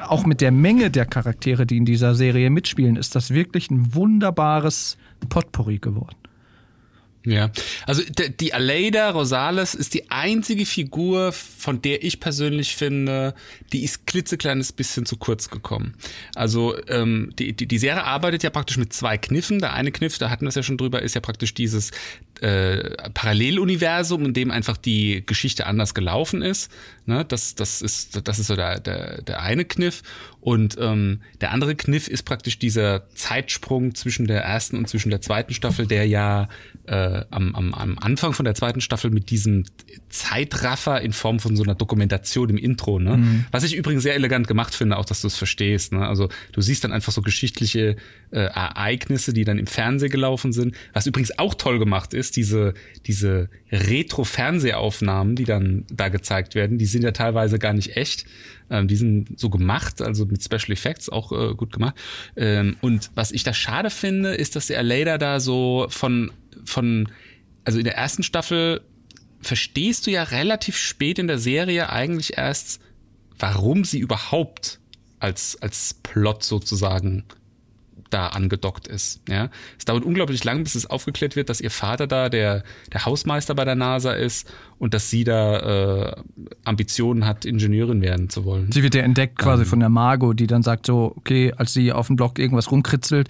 auch 0.00 0.26
mit 0.26 0.40
der 0.40 0.52
Menge 0.52 0.90
der 0.90 1.06
Charaktere, 1.06 1.66
die 1.66 1.76
in 1.76 1.84
dieser 1.84 2.14
Serie 2.14 2.50
mitspielen, 2.50 2.96
ist 2.96 3.14
das 3.14 3.30
wirklich 3.30 3.70
ein 3.70 3.94
wunderbares 3.94 4.96
Potpourri 5.28 5.78
geworden. 5.78 6.16
Ja, 7.24 7.52
also 7.86 8.02
die 8.40 8.52
Aleida 8.52 9.10
Rosales 9.10 9.76
ist 9.76 9.94
die 9.94 10.10
einzige 10.10 10.66
Figur, 10.66 11.30
von 11.32 11.80
der 11.80 12.02
ich 12.02 12.18
persönlich 12.18 12.74
finde, 12.74 13.34
die 13.72 13.84
ist 13.84 14.06
klitzekleines 14.08 14.72
bisschen 14.72 15.06
zu 15.06 15.16
kurz 15.16 15.48
gekommen. 15.48 15.94
Also 16.34 16.74
ähm, 16.88 17.32
die, 17.38 17.52
die, 17.52 17.66
die 17.66 17.78
Serie 17.78 18.02
arbeitet 18.02 18.42
ja 18.42 18.50
praktisch 18.50 18.76
mit 18.76 18.92
zwei 18.92 19.18
Kniffen. 19.18 19.60
Der 19.60 19.72
eine 19.72 19.92
Kniff, 19.92 20.18
da 20.18 20.30
hatten 20.30 20.44
wir 20.44 20.48
es 20.48 20.56
ja 20.56 20.64
schon 20.64 20.78
drüber, 20.78 21.00
ist 21.00 21.14
ja 21.14 21.20
praktisch 21.20 21.54
dieses 21.54 21.92
äh, 22.42 23.10
Paralleluniversum, 23.14 24.24
in 24.24 24.34
dem 24.34 24.50
einfach 24.50 24.76
die 24.76 25.24
Geschichte 25.24 25.66
anders 25.66 25.94
gelaufen 25.94 26.42
ist. 26.42 26.72
Ne? 27.06 27.24
Das, 27.24 27.54
das, 27.54 27.82
ist, 27.82 28.26
das 28.26 28.38
ist 28.40 28.48
so 28.48 28.56
der, 28.56 28.80
der, 28.80 29.22
der 29.22 29.42
eine 29.42 29.64
Kniff. 29.64 30.02
Und 30.40 30.76
ähm, 30.80 31.20
der 31.40 31.52
andere 31.52 31.76
Kniff 31.76 32.08
ist 32.08 32.24
praktisch 32.24 32.58
dieser 32.58 33.08
Zeitsprung 33.14 33.94
zwischen 33.94 34.26
der 34.26 34.42
ersten 34.42 34.76
und 34.76 34.88
zwischen 34.88 35.10
der 35.10 35.20
zweiten 35.20 35.54
Staffel, 35.54 35.86
der 35.86 36.06
ja 36.08 36.48
äh, 36.86 37.22
am, 37.30 37.54
am, 37.54 37.74
am 37.74 37.98
Anfang 38.00 38.32
von 38.32 38.44
der 38.44 38.56
zweiten 38.56 38.80
Staffel 38.80 39.10
mit 39.10 39.30
diesem 39.30 39.62
Zeitraffer 40.08 41.00
in 41.00 41.12
Form 41.12 41.38
von 41.38 41.56
so 41.56 41.62
einer 41.62 41.76
Dokumentation 41.76 42.50
im 42.50 42.58
Intro, 42.58 42.98
ne? 42.98 43.18
Mhm. 43.18 43.44
Was 43.52 43.62
ich 43.62 43.76
übrigens 43.76 44.02
sehr 44.02 44.16
elegant 44.16 44.48
gemacht 44.48 44.74
finde, 44.74 44.96
auch 44.96 45.04
dass 45.04 45.20
du 45.20 45.28
es 45.28 45.36
verstehst. 45.36 45.92
Ne? 45.92 46.06
Also 46.06 46.28
du 46.50 46.60
siehst 46.60 46.82
dann 46.82 46.92
einfach 46.92 47.12
so 47.12 47.22
geschichtliche 47.22 47.96
äh, 48.32 48.40
Ereignisse, 48.40 49.32
die 49.32 49.44
dann 49.44 49.58
im 49.58 49.66
Fernsehen 49.66 50.10
gelaufen 50.10 50.52
sind. 50.52 50.74
Was 50.92 51.06
übrigens 51.06 51.38
auch 51.38 51.54
toll 51.54 51.78
gemacht 51.78 52.14
ist, 52.14 52.36
diese, 52.36 52.74
diese 53.06 53.48
Retro-Fernsehaufnahmen, 53.70 55.36
die 55.36 55.44
dann 55.44 55.84
da 55.92 56.08
gezeigt 56.08 56.54
werden, 56.54 56.78
die 56.78 56.86
sind 56.86 57.04
ja 57.04 57.12
teilweise 57.12 57.58
gar 57.58 57.74
nicht 57.74 57.96
echt. 57.96 58.24
Ähm, 58.70 58.88
die 58.88 58.96
sind 58.96 59.38
so 59.38 59.50
gemacht, 59.50 60.00
also 60.00 60.24
mit 60.26 60.42
Special 60.42 60.72
Effects 60.72 61.08
auch 61.08 61.32
äh, 61.32 61.54
gut 61.54 61.72
gemacht. 61.72 61.94
Ähm, 62.36 62.76
und 62.80 63.10
was 63.14 63.32
ich 63.32 63.44
da 63.44 63.52
schade 63.52 63.90
finde, 63.90 64.34
ist, 64.34 64.56
dass 64.56 64.66
der 64.66 64.82
Lader 64.82 65.18
da 65.18 65.38
so 65.38 65.86
von, 65.90 66.32
von, 66.64 67.08
also 67.64 67.78
in 67.78 67.84
der 67.84 67.96
ersten 67.96 68.22
Staffel 68.22 68.80
verstehst 69.42 70.06
du 70.06 70.10
ja 70.10 70.22
relativ 70.22 70.76
spät 70.76 71.18
in 71.18 71.26
der 71.26 71.38
Serie 71.38 71.90
eigentlich 71.90 72.38
erst, 72.38 72.80
warum 73.38 73.84
sie 73.84 73.98
überhaupt 73.98 74.78
als, 75.18 75.60
als 75.60 75.94
Plot 76.02 76.44
sozusagen 76.44 77.24
da 78.12 78.28
angedockt 78.28 78.88
ist. 78.88 79.22
Ja, 79.28 79.50
es 79.78 79.84
dauert 79.84 80.04
unglaublich 80.04 80.44
lang, 80.44 80.62
bis 80.62 80.74
es 80.74 80.86
aufgeklärt 80.86 81.36
wird, 81.36 81.48
dass 81.48 81.60
ihr 81.60 81.70
Vater 81.70 82.06
da 82.06 82.28
der 82.28 82.62
der 82.92 83.04
Hausmeister 83.04 83.54
bei 83.54 83.64
der 83.64 83.74
NASA 83.74 84.12
ist 84.12 84.50
und 84.78 84.94
dass 84.94 85.10
sie 85.10 85.24
da 85.24 86.10
äh, 86.10 86.16
Ambitionen 86.64 87.26
hat, 87.26 87.44
Ingenieurin 87.44 88.02
werden 88.02 88.28
zu 88.28 88.44
wollen. 88.44 88.72
Sie 88.72 88.82
wird 88.82 88.94
ja 88.94 89.02
entdeckt 89.02 89.38
quasi 89.38 89.62
ähm, 89.62 89.68
von 89.68 89.80
der 89.80 89.88
Margot, 89.88 90.38
die 90.38 90.46
dann 90.46 90.62
sagt 90.62 90.86
so, 90.86 91.12
okay, 91.16 91.52
als 91.56 91.72
sie 91.72 91.92
auf 91.92 92.08
dem 92.08 92.16
Block 92.16 92.38
irgendwas 92.38 92.70
rumkritzelt, 92.70 93.28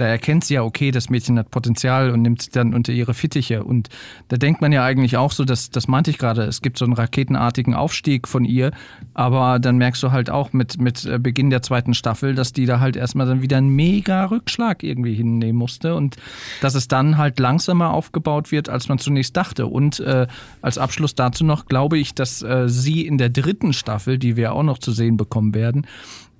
da 0.00 0.06
erkennt 0.06 0.44
sie 0.44 0.54
ja, 0.54 0.62
okay, 0.62 0.90
das 0.90 1.10
Mädchen 1.10 1.38
hat 1.38 1.50
Potenzial 1.50 2.10
und 2.10 2.22
nimmt 2.22 2.40
sie 2.42 2.50
dann 2.50 2.72
unter 2.72 2.92
ihre 2.92 3.12
Fittiche. 3.12 3.64
Und 3.64 3.90
da 4.28 4.38
denkt 4.38 4.62
man 4.62 4.72
ja 4.72 4.82
eigentlich 4.82 5.18
auch 5.18 5.32
so, 5.32 5.44
dass, 5.44 5.70
das 5.70 5.88
meinte 5.88 6.10
ich 6.10 6.16
gerade, 6.16 6.44
es 6.44 6.62
gibt 6.62 6.78
so 6.78 6.86
einen 6.86 6.94
raketenartigen 6.94 7.74
Aufstieg 7.74 8.26
von 8.26 8.44
ihr, 8.44 8.70
aber 9.12 9.58
dann 9.58 9.76
merkst 9.76 10.02
du 10.02 10.10
halt 10.10 10.30
auch 10.30 10.54
mit, 10.54 10.80
mit 10.80 11.04
äh, 11.04 11.18
Beginn 11.18 11.50
der 11.50 11.60
zweiten 11.60 11.92
Staffel, 11.92 12.34
dass 12.34 12.52
die 12.54 12.64
da 12.64 12.80
halt 12.80 12.96
erstmal 12.96 13.26
dann 13.26 13.42
wieder 13.42 13.58
einen 13.58 13.70
mega 13.70 14.24
Rückschlag 14.24 14.82
irgendwie 14.82 15.14
hinnehmen 15.14 15.58
musste 15.58 15.94
und 15.94 16.16
dass 16.62 16.74
es 16.74 16.88
dann 16.88 17.18
halt 17.18 17.38
langsamer 17.38 17.92
aufgebaut 17.92 18.52
wird, 18.52 18.70
als 18.70 18.88
man 18.88 18.98
zunächst 18.98 19.36
dachte. 19.36 19.66
Und 19.66 20.00
äh, 20.00 20.26
als 20.62 20.78
Abschluss 20.78 21.14
dazu 21.14 21.44
noch 21.44 21.66
glaube 21.66 21.98
ich, 21.98 22.14
dass 22.14 22.42
äh, 22.42 22.68
sie 22.68 23.06
in 23.06 23.18
der 23.18 23.28
dritten 23.28 23.74
Staffel, 23.74 24.18
die 24.18 24.36
wir 24.36 24.54
auch 24.54 24.62
noch 24.62 24.78
zu 24.78 24.92
sehen 24.92 25.18
bekommen 25.18 25.54
werden, 25.54 25.86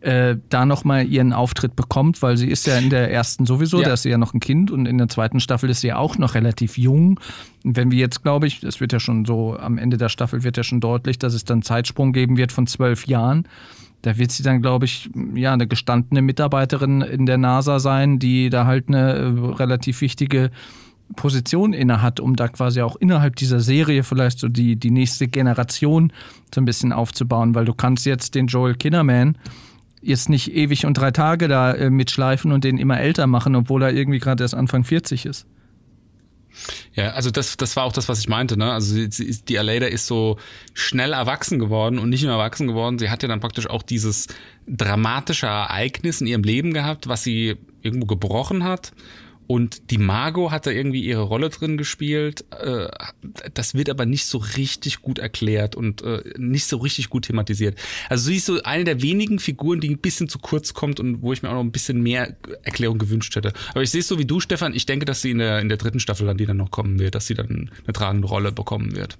äh, 0.00 0.36
da 0.48 0.64
nochmal 0.64 1.06
ihren 1.06 1.32
Auftritt 1.32 1.76
bekommt, 1.76 2.22
weil 2.22 2.36
sie 2.36 2.48
ist 2.48 2.66
ja 2.66 2.78
in 2.78 2.90
der 2.90 3.10
ersten 3.10 3.46
sowieso, 3.46 3.80
ja. 3.80 3.88
da 3.88 3.94
ist 3.94 4.02
sie 4.02 4.10
ja 4.10 4.18
noch 4.18 4.34
ein 4.34 4.40
Kind 4.40 4.70
und 4.70 4.86
in 4.86 4.98
der 4.98 5.08
zweiten 5.08 5.40
Staffel 5.40 5.68
ist 5.70 5.82
sie 5.82 5.88
ja 5.88 5.96
auch 5.96 6.16
noch 6.18 6.34
relativ 6.34 6.78
jung. 6.78 7.20
Und 7.64 7.76
wenn 7.76 7.90
wir 7.90 7.98
jetzt, 7.98 8.22
glaube 8.22 8.46
ich, 8.46 8.60
das 8.60 8.80
wird 8.80 8.92
ja 8.92 9.00
schon 9.00 9.24
so, 9.24 9.56
am 9.58 9.78
Ende 9.78 9.96
der 9.98 10.08
Staffel 10.08 10.42
wird 10.42 10.56
ja 10.56 10.62
schon 10.62 10.80
deutlich, 10.80 11.18
dass 11.18 11.34
es 11.34 11.44
dann 11.44 11.62
Zeitsprung 11.62 12.12
geben 12.12 12.36
wird 12.36 12.52
von 12.52 12.66
zwölf 12.66 13.06
Jahren. 13.06 13.46
Da 14.02 14.16
wird 14.16 14.30
sie 14.30 14.42
dann, 14.42 14.62
glaube 14.62 14.86
ich, 14.86 15.10
ja, 15.34 15.52
eine 15.52 15.66
gestandene 15.66 16.22
Mitarbeiterin 16.22 17.02
in 17.02 17.26
der 17.26 17.36
NASA 17.36 17.78
sein, 17.78 18.18
die 18.18 18.48
da 18.48 18.64
halt 18.64 18.88
eine 18.88 19.12
äh, 19.12 19.54
relativ 19.54 20.00
wichtige 20.00 20.50
Position 21.16 21.72
inne 21.72 22.02
hat, 22.02 22.20
um 22.20 22.36
da 22.36 22.48
quasi 22.48 22.82
auch 22.82 22.96
innerhalb 22.96 23.36
dieser 23.36 23.60
Serie 23.60 24.02
vielleicht 24.02 24.38
so 24.38 24.48
die, 24.48 24.76
die 24.76 24.90
nächste 24.90 25.28
Generation 25.28 26.12
so 26.54 26.60
ein 26.60 26.64
bisschen 26.64 26.92
aufzubauen, 26.92 27.54
weil 27.54 27.64
du 27.64 27.74
kannst 27.74 28.06
jetzt 28.06 28.34
den 28.34 28.46
Joel 28.46 28.74
Kinnerman, 28.74 29.36
jetzt 30.02 30.28
nicht 30.28 30.54
ewig 30.54 30.86
und 30.86 30.94
drei 30.94 31.10
Tage 31.10 31.48
da 31.48 31.72
äh, 31.72 31.90
mitschleifen 31.90 32.52
und 32.52 32.64
den 32.64 32.78
immer 32.78 32.98
älter 32.98 33.26
machen, 33.26 33.54
obwohl 33.54 33.82
er 33.82 33.92
irgendwie 33.92 34.18
gerade 34.18 34.44
erst 34.44 34.54
Anfang 34.54 34.84
40 34.84 35.26
ist. 35.26 35.46
Ja, 36.94 37.10
also 37.10 37.30
das, 37.30 37.56
das 37.56 37.76
war 37.76 37.84
auch 37.84 37.92
das, 37.92 38.08
was 38.08 38.18
ich 38.18 38.28
meinte. 38.28 38.56
Ne? 38.56 38.72
Also 38.72 38.94
sie, 38.94 39.08
sie, 39.10 39.42
die 39.44 39.58
Aleda 39.58 39.86
ist 39.86 40.06
so 40.06 40.38
schnell 40.74 41.12
erwachsen 41.12 41.58
geworden 41.58 41.98
und 41.98 42.08
nicht 42.08 42.22
nur 42.22 42.32
erwachsen 42.32 42.66
geworden. 42.66 42.98
Sie 42.98 43.10
hat 43.10 43.22
ja 43.22 43.28
dann 43.28 43.40
praktisch 43.40 43.68
auch 43.68 43.82
dieses 43.82 44.26
dramatische 44.66 45.46
Ereignis 45.46 46.20
in 46.20 46.26
ihrem 46.26 46.42
Leben 46.42 46.74
gehabt, 46.74 47.08
was 47.08 47.22
sie 47.22 47.56
irgendwo 47.82 48.06
gebrochen 48.06 48.64
hat. 48.64 48.92
Und 49.50 49.90
die 49.90 49.98
Margot 49.98 50.52
hat 50.52 50.66
da 50.66 50.70
irgendwie 50.70 51.04
ihre 51.04 51.22
Rolle 51.22 51.48
drin 51.48 51.76
gespielt. 51.76 52.44
Äh, 52.52 52.86
das 53.52 53.74
wird 53.74 53.90
aber 53.90 54.06
nicht 54.06 54.26
so 54.26 54.38
richtig 54.38 55.02
gut 55.02 55.18
erklärt 55.18 55.74
und 55.74 56.02
äh, 56.02 56.22
nicht 56.38 56.66
so 56.66 56.76
richtig 56.76 57.10
gut 57.10 57.24
thematisiert. 57.24 57.76
Also 58.08 58.28
sie 58.28 58.36
ist 58.36 58.46
so 58.46 58.62
eine 58.62 58.84
der 58.84 59.02
wenigen 59.02 59.40
Figuren, 59.40 59.80
die 59.80 59.90
ein 59.90 59.98
bisschen 59.98 60.28
zu 60.28 60.38
kurz 60.38 60.72
kommt 60.72 61.00
und 61.00 61.22
wo 61.22 61.32
ich 61.32 61.42
mir 61.42 61.48
auch 61.48 61.54
noch 61.54 61.64
ein 61.64 61.72
bisschen 61.72 62.00
mehr 62.00 62.36
Erklärung 62.62 62.98
gewünscht 62.98 63.34
hätte. 63.34 63.52
Aber 63.70 63.82
ich 63.82 63.90
sehe 63.90 64.02
es 64.02 64.06
so 64.06 64.20
wie 64.20 64.24
du, 64.24 64.38
Stefan. 64.38 64.72
Ich 64.72 64.86
denke, 64.86 65.04
dass 65.04 65.20
sie 65.20 65.32
in 65.32 65.38
der, 65.38 65.58
in 65.58 65.68
der 65.68 65.78
dritten 65.78 65.98
Staffel 65.98 66.28
dann, 66.28 66.36
die 66.36 66.46
dann 66.46 66.58
noch 66.58 66.70
kommen 66.70 67.00
wird, 67.00 67.16
dass 67.16 67.26
sie 67.26 67.34
dann 67.34 67.72
eine 67.82 67.92
tragende 67.92 68.28
Rolle 68.28 68.52
bekommen 68.52 68.94
wird. 68.94 69.18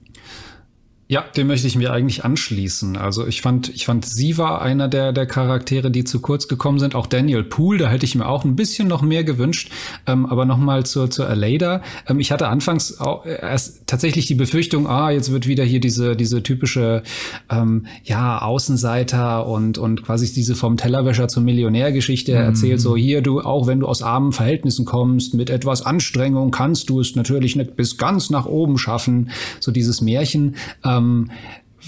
Ja, 1.11 1.25
dem 1.37 1.49
möchte 1.49 1.67
ich 1.67 1.75
mir 1.75 1.93
eigentlich 1.93 2.25
anschließen. 2.25 2.97
Also 2.97 3.27
ich 3.27 3.43
fand, 3.43 3.69
ich 3.69 3.85
fand, 3.85 4.05
sie 4.07 4.39
war 4.39 4.63
einer 4.63 4.87
der, 4.87 5.13
der 5.13 5.27
Charaktere, 5.27 5.91
die 5.91 6.05
zu 6.05 6.21
kurz 6.21 6.47
gekommen 6.47 6.79
sind. 6.79 6.95
Auch 6.95 7.09
Daniel 7.09 7.43
Poole, 7.43 7.79
da 7.81 7.91
hätte 7.91 8.05
ich 8.05 8.15
mir 8.15 8.29
auch 8.29 8.45
ein 8.45 8.55
bisschen 8.55 8.87
noch 8.87 9.03
mehr 9.03 9.25
gewünscht. 9.25 9.73
Ähm, 10.07 10.25
aber 10.25 10.45
nochmal 10.45 10.87
zur, 10.87 11.11
zur 11.11 11.29
Aleda. 11.29 11.83
Ähm, 12.07 12.21
ich 12.21 12.31
hatte 12.31 12.47
anfangs 12.47 13.01
auch 13.01 13.27
erst 13.27 13.89
tatsächlich 13.89 14.27
die 14.27 14.37
Befürchtung, 14.37 14.87
ah, 14.87 15.11
jetzt 15.11 15.33
wird 15.33 15.49
wieder 15.49 15.65
hier 15.65 15.81
diese, 15.81 16.15
diese 16.15 16.45
typische, 16.45 17.03
ähm, 17.51 17.87
ja, 18.05 18.41
Außenseiter 18.41 19.49
und, 19.49 19.79
und 19.79 20.05
quasi 20.05 20.33
diese 20.33 20.55
vom 20.55 20.77
Tellerwäscher 20.77 21.27
zum 21.27 21.45
Millionär-Geschichte 21.45 22.31
mhm. 22.31 22.39
erzählt. 22.39 22.81
So 22.81 22.97
hier, 22.97 23.21
du, 23.21 23.41
auch 23.41 23.67
wenn 23.67 23.81
du 23.81 23.89
aus 23.89 24.03
armen 24.03 24.31
Verhältnissen 24.31 24.85
kommst, 24.85 25.35
mit 25.35 25.51
etwas 25.51 25.83
Anstrengung 25.83 26.53
kannst 26.53 26.89
du 26.89 27.01
es 27.01 27.17
natürlich 27.17 27.57
nicht 27.57 27.75
bis 27.75 27.99
ganz 27.99 28.31
nach 28.31 28.47
oben 28.47 28.79
schaffen. 28.79 29.31
So 29.59 29.73
dieses 29.73 30.01
Märchen. 30.03 30.55
Ähm, 30.85 31.00
ähm, 31.01 31.31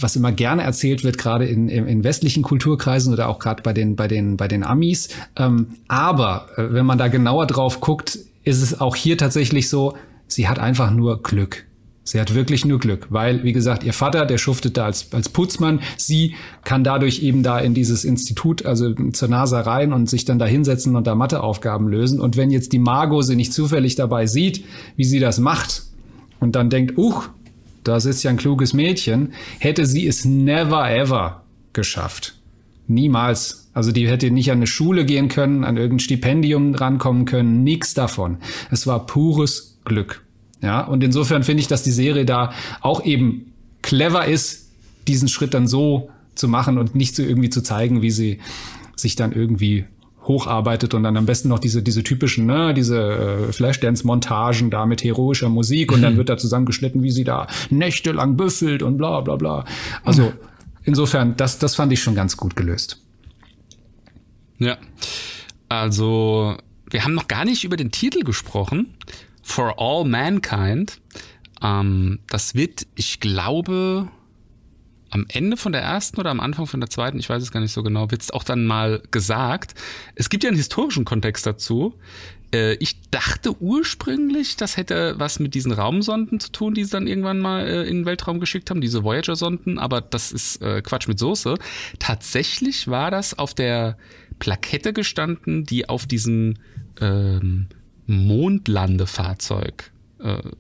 was 0.01 0.17
immer 0.17 0.33
gerne 0.33 0.63
erzählt 0.63 1.05
wird, 1.05 1.19
gerade 1.19 1.45
in, 1.47 1.69
in, 1.69 2.05
westlichen 2.05 2.43
Kulturkreisen 2.43 3.13
oder 3.13 3.29
auch 3.29 3.39
gerade 3.39 3.63
bei 3.63 3.73
den, 3.73 3.97
bei, 3.97 4.09
den, 4.09 4.37
bei 4.37 4.49
den 4.49 4.65
Amis. 4.65 5.11
Ähm, 5.37 5.69
aber 5.89 6.49
äh, 6.57 6.73
wenn 6.73 6.87
man 6.87 6.99
da 6.99 7.09
genauer 7.09 7.47
drauf 7.47 7.81
guckt, 7.81 8.19
ist 8.45 8.63
es 8.63 8.81
auch 8.81 8.97
hier 8.97 9.19
tatsächlich 9.19 9.69
so, 9.69 9.95
sie 10.27 10.49
hat 10.49 10.59
einfach 10.59 10.91
nur 10.91 11.23
Glück. 11.23 11.67
Sie 12.05 12.21
hat 12.21 12.35
wirklich 12.35 12.65
nur 12.65 12.81
Glück, 12.81 13.07
weil, 13.11 13.45
wie 13.45 13.53
gesagt, 13.53 13.85
ihr 13.85 13.93
Vater, 13.93 14.27
der 14.27 14.37
schuftet 14.37 14.77
da 14.77 14.87
als, 14.87 15.13
als 15.13 15.29
Putzmann. 15.29 15.81
Sie 15.97 16.35
kann 16.65 16.83
dadurch 16.83 17.23
eben 17.23 17.45
da 17.45 17.61
in 17.61 17.75
dieses 17.75 18.05
Institut, 18.05 18.67
also 18.67 18.93
zur 19.13 19.29
NASA 19.29 19.61
rein 19.61 19.93
und 19.93 20.11
sich 20.11 20.25
dann 20.25 20.41
da 20.41 20.47
hinsetzen 20.47 20.97
und 20.97 21.07
da 21.07 21.15
Matheaufgaben 21.15 21.87
lösen. 21.87 22.21
Und 22.21 22.37
wenn 22.37 22.51
jetzt 22.51 22.73
die 22.73 22.81
Margot 22.81 23.25
sie 23.25 23.37
nicht 23.37 23.53
zufällig 23.53 23.95
dabei 23.95 24.27
sieht, 24.27 24.65
wie 24.97 25.05
sie 25.05 25.21
das 25.21 25.39
macht 25.39 25.85
und 26.41 26.57
dann 26.57 26.71
denkt, 26.71 26.99
uch, 26.99 27.29
das 27.85 28.05
ist 28.05 28.23
ja 28.23 28.31
ein 28.31 28.37
kluges 28.37 28.73
Mädchen, 28.73 29.33
hätte 29.59 29.87
sie 29.87 30.07
es 30.07 30.25
never 30.25 30.91
ever 30.91 31.43
geschafft. 31.73 32.37
Niemals. 32.87 33.71
Also 33.75 33.91
die 33.91 34.09
hätte 34.09 34.31
nicht 34.31 34.51
an 34.51 34.59
eine 34.59 34.67
Schule 34.67 35.07
gehen 35.07 35.29
können, 35.29 35.65
an 35.65 35.77
irgendein 35.77 36.01
Stipendium 36.01 36.75
rankommen 36.75 37.25
können, 37.25 37.65
nix 37.65 37.95
davon. 37.95 38.39
Es 38.71 38.87
war 38.87 39.07
pures 39.07 39.79
Glück. 39.85 40.23
Ja, 40.61 40.83
und 40.83 41.03
insofern 41.03 41.43
finde 41.43 41.63
ich, 41.63 41.69
dass 41.69 41.83
die 41.83 41.91
Serie 41.91 42.25
da 42.25 42.53
auch 42.83 43.05
eben 43.05 43.53
clever 43.81 44.27
ist, 44.27 44.71
diesen 45.09 45.29
Schritt 45.29 45.55
dann 45.55 45.67
so 45.67 46.11
zu 46.35 46.49
machen 46.49 46.79
und 46.79 46.95
nicht 46.95 47.17
so 47.17 47.23
irgendwie 47.23 47.51
zu 47.51 47.63
zeigen, 47.63 48.03
wie 48.03 48.11
sie 48.11 48.39
sich 48.95 49.17
dann 49.17 49.33
irgendwie 49.33 49.87
hocharbeitet 50.25 50.95
und 50.95 51.03
dann 51.03 51.17
am 51.17 51.27
besten 51.27 51.49
noch 51.49 51.59
diese, 51.59 51.83
diese 51.83 52.03
typischen, 52.03 52.47
ne, 52.47 52.75
diese 52.75 52.99
äh, 53.49 53.53
Flashdance-Montagen 53.53 54.71
da 54.71 54.87
mit 54.87 55.03
heroischer 55.03 55.49
Musik 55.49 55.93
und 55.93 56.03
dann 56.03 56.17
wird 56.17 56.29
da 56.29 56.37
zusammengeschnitten, 56.37 57.03
wie 57.03 57.11
sie 57.11 57.25
da 57.25 57.47
nächtelang 57.71 58.37
büffelt 58.37 58.83
und 58.83 58.99
bla 58.99 59.21
bla 59.21 59.37
bla. 59.37 59.65
Also 60.05 60.33
insofern, 60.85 61.37
das, 61.37 61.59
das 61.59 61.75
fand 61.75 61.93
ich 61.93 62.03
schon 62.03 62.15
ganz 62.15 62.37
gut 62.37 62.57
gelöst. 62.57 62.99
Ja. 64.59 64.79
Also, 65.69 66.57
wir 66.91 67.05
haben 67.05 67.15
noch 67.15 67.27
gar 67.29 67.45
nicht 67.45 67.65
über 67.65 67.77
den 67.77 67.91
Titel 67.91 68.23
gesprochen. 68.23 68.95
For 69.43 69.75
All 69.79 70.05
Mankind. 70.05 71.01
Ähm, 71.63 72.21
das 72.29 72.55
wird, 72.55 72.87
ich 72.95 73.19
glaube, 73.19 74.09
am 75.13 75.27
Ende 75.29 75.59
von 75.59 75.73
der 75.73 75.83
ersten 75.83 76.19
oder 76.19 76.31
am 76.31 76.41
Anfang 76.41 76.67
von 76.67 76.81
der 76.81 76.89
zweiten, 76.89 77.19
ich 77.19 77.29
weiß 77.29 77.43
es 77.43 77.53
gar 77.53 77.61
nicht 77.61 77.73
so 77.73 77.83
genau, 77.83 78.11
wird 78.11 78.23
es 78.23 78.31
auch 78.31 78.45
dann 78.45 78.67
mal 78.67 79.03
gesagt. 79.11 79.75
Es 80.15 80.31
gibt 80.31 80.43
ja 80.43 80.49
einen 80.49 80.57
historischen 80.57 81.05
Kontext 81.05 81.45
dazu. 81.45 81.95
Äh, 82.53 82.75
ich 82.77 82.99
dachte 83.11 83.61
ursprünglich, 83.61 84.57
das 84.57 84.79
hätte 84.79 85.15
was 85.19 85.39
mit 85.39 85.55
diesen 85.55 85.71
Raumsonden 85.71 86.41
zu 86.41 86.51
tun, 86.51 86.73
die 86.73 86.85
sie 86.85 86.93
dann 86.93 87.07
irgendwann 87.07 87.41
mal 87.41 87.67
äh, 87.67 87.83
in 87.83 87.99
den 87.99 88.07
Weltraum 88.07 88.41
geschickt 88.41 88.71
haben, 88.71 88.81
diese 88.81 89.05
Voyager-Sonden, 89.05 89.79
aber 89.79 90.01
das 90.01 90.33
ist 90.33 90.63
äh, 90.63 90.81
Quatsch 90.81 91.09
mit 91.09 91.19
Soße. 91.19 91.57
Tatsächlich 91.99 92.89
war 92.89 93.11
das 93.11 93.39
auf 93.39 93.53
der 93.53 93.99
Plakette 94.39 94.95
gestanden, 94.95 95.65
die 95.65 95.91
auf 95.91 96.07
diesem 96.07 96.55
ähm, 97.03 97.67
Mondlandefahrzeug 98.07 99.92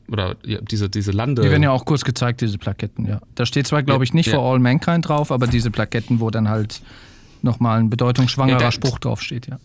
oder 0.08 0.36
ja, 0.44 0.60
diese, 0.60 0.88
diese 0.88 1.12
Lande. 1.12 1.42
Die 1.42 1.50
werden 1.50 1.62
ja 1.62 1.70
auch 1.70 1.84
kurz 1.84 2.04
gezeigt, 2.04 2.40
diese 2.40 2.58
Plaketten, 2.58 3.06
ja. 3.06 3.20
Da 3.34 3.46
steht 3.46 3.66
zwar, 3.66 3.82
glaube 3.82 4.04
ich, 4.04 4.12
nicht 4.12 4.26
ja. 4.26 4.34
for 4.34 4.42
all 4.42 4.58
mankind 4.58 5.08
drauf, 5.08 5.30
aber 5.30 5.46
diese 5.46 5.70
Plaketten, 5.70 6.20
wo 6.20 6.30
dann 6.30 6.48
halt 6.48 6.80
nochmal 7.42 7.80
ein 7.80 7.90
bedeutungsschwangerer 7.90 8.60
ja, 8.60 8.72
Spruch 8.72 8.98
draufsteht, 8.98 9.46
ja. 9.46 9.58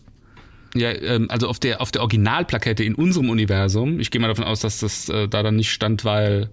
Ja, 0.74 0.90
ähm, 0.90 1.28
also 1.30 1.48
auf 1.48 1.58
der, 1.58 1.80
auf 1.80 1.90
der 1.90 2.02
Originalplakette 2.02 2.84
in 2.84 2.94
unserem 2.94 3.30
Universum, 3.30 4.00
ich 4.00 4.10
gehe 4.10 4.20
mal 4.20 4.28
davon 4.28 4.44
aus, 4.44 4.60
dass 4.60 4.80
das 4.80 5.08
äh, 5.08 5.26
da 5.26 5.42
dann 5.42 5.56
nicht 5.56 5.72
stand, 5.72 6.04
weil, 6.04 6.50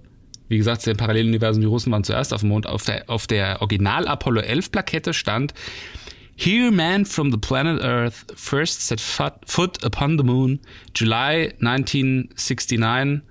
wie 0.47 0.57
gesagt, 0.57 0.87
im 0.87 0.95
Paralleluniversum 0.95 1.61
die 1.61 1.67
Russen 1.67 1.91
waren 1.91 2.03
zuerst 2.03 2.33
auf 2.33 2.39
dem 2.39 2.49
Mond, 2.49 2.65
auf 2.65 2.83
der, 2.85 3.09
auf 3.09 3.27
der 3.27 3.61
Original 3.61 4.07
Apollo 4.07 4.41
11 4.41 4.71
Plakette 4.71 5.13
stand, 5.13 5.53
Here 6.37 6.69
man 6.69 7.05
from 7.05 7.31
the 7.31 7.37
planet 7.37 7.81
Earth 7.81 8.25
first 8.35 8.81
set 8.81 8.99
foot 8.99 9.83
upon 9.83 10.17
the 10.17 10.23
moon, 10.23 10.59
July 10.93 11.53
1969, 11.61 13.21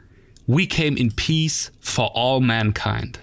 We 0.47 0.67
came 0.67 0.97
in 0.97 1.15
peace 1.15 1.73
for 1.81 2.17
all 2.17 2.41
mankind. 2.41 3.21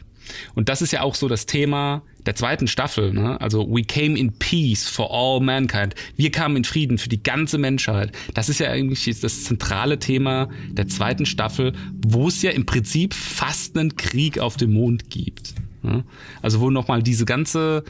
Und 0.56 0.70
das 0.70 0.82
ist 0.82 0.92
ja 0.92 1.02
auch 1.02 1.16
so 1.16 1.28
das 1.28 1.46
Thema 1.46 2.04
der 2.26 2.36
zweiten 2.36 2.68
Staffel, 2.68 3.14
ne? 3.14 3.40
Also 3.42 3.68
we 3.68 3.84
came 3.84 4.18
in 4.18 4.32
peace 4.34 4.88
for 4.88 5.12
all 5.12 5.40
mankind. 5.40 5.96
Wir 6.16 6.32
kamen 6.32 6.58
in 6.58 6.64
Frieden 6.64 6.98
für 6.98 7.10
die 7.10 7.22
ganze 7.22 7.58
Menschheit. 7.58 8.12
Das 8.34 8.50
ist 8.50 8.60
ja 8.60 8.70
eigentlich 8.70 9.04
das 9.20 9.44
zentrale 9.44 10.00
Thema 10.00 10.50
der 10.70 10.88
zweiten 10.88 11.26
Staffel, 11.26 11.74
wo 12.06 12.28
es 12.28 12.42
ja 12.42 12.52
im 12.52 12.66
Prinzip 12.66 13.14
fast 13.14 13.78
einen 13.78 13.96
Krieg 13.96 14.40
auf 14.40 14.58
dem 14.58 14.74
Mond 14.74 15.10
gibt. 15.10 15.56
Ne? 15.82 16.04
Also 16.42 16.60
wo 16.60 16.70
nochmal 16.70 17.02
diese 17.02 17.26
ganze 17.26 17.84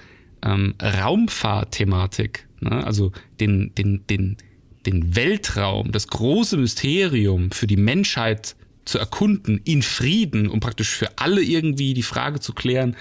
ähm, 0.43 0.75
Raumfahrtthematik, 0.82 2.47
ne? 2.61 2.86
also 2.86 3.11
den, 3.39 3.73
den, 3.75 4.05
den, 4.09 4.38
den 4.86 5.15
Weltraum, 5.15 5.91
das 5.91 6.07
große 6.07 6.57
Mysterium 6.57 7.51
für 7.51 7.67
die 7.67 7.77
Menschheit 7.77 8.55
zu 8.86 8.97
erkunden 8.97 9.61
in 9.63 9.82
Frieden, 9.82 10.49
um 10.49 10.59
praktisch 10.59 10.89
für 10.89 11.17
alle 11.17 11.41
irgendwie 11.41 11.93
die 11.93 12.03
Frage 12.03 12.39
zu 12.39 12.53
klären, 12.53 12.95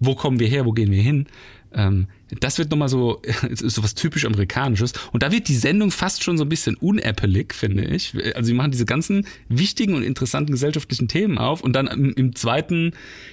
wo 0.00 0.14
kommen 0.14 0.38
wir 0.38 0.48
her, 0.48 0.64
wo 0.64 0.72
gehen 0.72 0.90
wir 0.90 1.02
hin, 1.02 1.26
ähm, 1.72 2.06
das 2.40 2.58
wird 2.58 2.70
nochmal 2.70 2.88
so, 2.88 3.22
so 3.52 3.82
was 3.82 3.94
typisch 3.94 4.24
Amerikanisches. 4.24 4.92
Und 5.12 5.22
da 5.22 5.32
wird 5.32 5.48
die 5.48 5.54
Sendung 5.54 5.90
fast 5.90 6.22
schon 6.22 6.38
so 6.38 6.44
ein 6.44 6.48
bisschen 6.48 6.76
unappelig, 6.76 7.54
finde 7.54 7.84
ich. 7.84 8.14
Also 8.34 8.48
sie 8.48 8.54
machen 8.54 8.70
diese 8.70 8.84
ganzen 8.84 9.26
wichtigen 9.48 9.94
und 9.94 10.02
interessanten 10.02 10.52
gesellschaftlichen 10.52 11.08
Themen 11.08 11.38
auf 11.38 11.62
und 11.62 11.74
dann 11.74 11.86
im, 11.86 12.14
im 12.14 12.34
zweiten, 12.34 12.92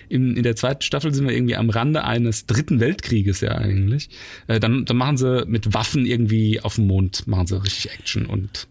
im, 0.09 0.35
in 0.35 0.43
der 0.43 0.55
zweiten 0.55 0.81
Staffel 0.81 1.13
sind 1.13 1.27
wir 1.27 1.35
irgendwie 1.35 1.55
am 1.55 1.69
Rande 1.69 2.03
eines 2.03 2.45
dritten 2.45 2.79
Weltkrieges 2.79 3.41
ja 3.41 3.51
eigentlich. 3.51 4.09
Äh, 4.47 4.59
dann, 4.59 4.85
dann 4.85 4.97
machen 4.97 5.17
sie 5.17 5.45
mit 5.45 5.73
Waffen 5.73 6.05
irgendwie 6.05 6.61
auf 6.61 6.75
dem 6.75 6.87
Mond, 6.87 7.27
machen 7.27 7.47
sie 7.47 7.61
richtig 7.61 7.91
Action 7.91 8.25
und 8.25 8.67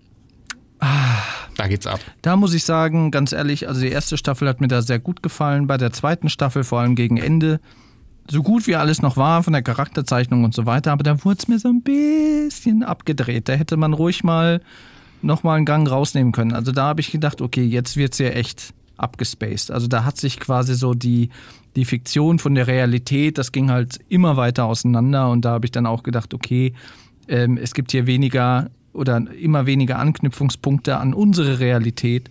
da 1.56 1.66
geht's 1.68 1.86
ab. 1.86 2.00
Da 2.22 2.36
muss 2.36 2.54
ich 2.54 2.64
sagen, 2.64 3.10
ganz 3.10 3.32
ehrlich, 3.32 3.68
also 3.68 3.80
die 3.80 3.90
erste 3.90 4.16
Staffel 4.16 4.48
hat 4.48 4.60
mir 4.60 4.68
da 4.68 4.82
sehr 4.82 4.98
gut 4.98 5.22
gefallen. 5.22 5.66
Bei 5.66 5.76
der 5.76 5.92
zweiten 5.92 6.28
Staffel, 6.28 6.64
vor 6.64 6.80
allem 6.80 6.94
gegen 6.94 7.16
Ende, 7.16 7.60
so 8.30 8.42
gut 8.42 8.66
wie 8.66 8.76
alles 8.76 9.02
noch 9.02 9.16
war 9.16 9.42
von 9.42 9.52
der 9.52 9.62
Charakterzeichnung 9.62 10.44
und 10.44 10.54
so 10.54 10.66
weiter, 10.66 10.92
aber 10.92 11.02
da 11.02 11.24
wurde 11.24 11.38
es 11.38 11.48
mir 11.48 11.58
so 11.58 11.68
ein 11.68 11.82
bisschen 11.82 12.82
abgedreht. 12.82 13.48
Da 13.48 13.52
hätte 13.52 13.76
man 13.76 13.92
ruhig 13.92 14.24
mal 14.24 14.60
nochmal 15.22 15.56
einen 15.56 15.66
Gang 15.66 15.90
rausnehmen 15.90 16.32
können. 16.32 16.52
Also 16.52 16.72
da 16.72 16.84
habe 16.84 17.00
ich 17.00 17.10
gedacht, 17.10 17.40
okay, 17.40 17.64
jetzt 17.64 17.96
wird 17.96 18.12
es 18.12 18.18
ja 18.18 18.28
echt 18.28 18.72
abgespaced. 18.96 19.70
Also 19.70 19.88
da 19.88 20.04
hat 20.04 20.18
sich 20.18 20.38
quasi 20.38 20.74
so 20.74 20.94
die, 20.94 21.30
die 21.76 21.84
Fiktion 21.84 22.38
von 22.38 22.54
der 22.54 22.66
Realität, 22.66 23.38
das 23.38 23.52
ging 23.52 23.70
halt 23.70 23.98
immer 24.08 24.36
weiter 24.36 24.64
auseinander 24.64 25.30
und 25.30 25.44
da 25.44 25.52
habe 25.52 25.66
ich 25.66 25.72
dann 25.72 25.86
auch 25.86 26.02
gedacht, 26.02 26.32
okay, 26.34 26.74
ähm, 27.28 27.56
es 27.56 27.74
gibt 27.74 27.90
hier 27.92 28.06
weniger 28.06 28.70
oder 28.94 29.22
immer 29.40 29.66
weniger 29.66 29.98
Anknüpfungspunkte 29.98 30.96
an 30.98 31.14
unsere 31.14 31.58
Realität. 31.58 32.30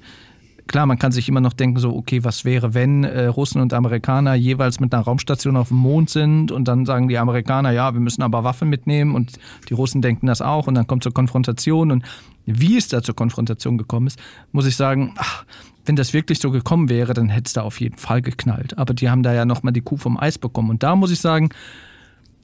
Klar, 0.67 0.85
man 0.85 0.97
kann 0.97 1.11
sich 1.11 1.27
immer 1.27 1.41
noch 1.41 1.53
denken, 1.53 1.77
so, 1.77 1.93
okay, 1.93 2.23
was 2.23 2.45
wäre, 2.45 2.73
wenn 2.73 3.03
äh, 3.03 3.25
Russen 3.25 3.61
und 3.61 3.73
Amerikaner 3.73 4.33
jeweils 4.33 4.79
mit 4.79 4.93
einer 4.93 5.03
Raumstation 5.03 5.57
auf 5.57 5.67
dem 5.67 5.77
Mond 5.77 6.09
sind 6.09 6.51
und 6.51 6.67
dann 6.69 6.85
sagen 6.85 7.09
die 7.09 7.17
Amerikaner, 7.17 7.71
ja, 7.71 7.93
wir 7.93 7.99
müssen 7.99 8.21
aber 8.21 8.45
Waffen 8.45 8.69
mitnehmen 8.69 9.13
und 9.13 9.39
die 9.67 9.73
Russen 9.73 10.01
denken 10.01 10.27
das 10.27 10.41
auch 10.41 10.67
und 10.67 10.75
dann 10.75 10.87
kommt 10.87 11.03
zur 11.03 11.13
Konfrontation 11.13 11.91
und 11.91 12.05
wie 12.45 12.77
es 12.77 12.87
da 12.87 13.03
zur 13.03 13.15
Konfrontation 13.15 13.77
gekommen 13.77 14.07
ist, 14.07 14.19
muss 14.53 14.65
ich 14.65 14.77
sagen, 14.77 15.13
ach, 15.17 15.45
wenn 15.85 15.95
das 15.95 16.13
wirklich 16.13 16.39
so 16.39 16.51
gekommen 16.51 16.89
wäre, 16.89 17.13
dann 17.13 17.29
hätte 17.29 17.47
es 17.47 17.53
da 17.53 17.61
auf 17.61 17.81
jeden 17.81 17.97
Fall 17.97 18.21
geknallt. 18.21 18.77
Aber 18.77 18.93
die 18.93 19.09
haben 19.09 19.23
da 19.23 19.33
ja 19.33 19.45
nochmal 19.45 19.73
die 19.73 19.81
Kuh 19.81 19.97
vom 19.97 20.17
Eis 20.17 20.37
bekommen. 20.37 20.69
Und 20.69 20.83
da 20.83 20.95
muss 20.95 21.11
ich 21.11 21.19
sagen, 21.19 21.49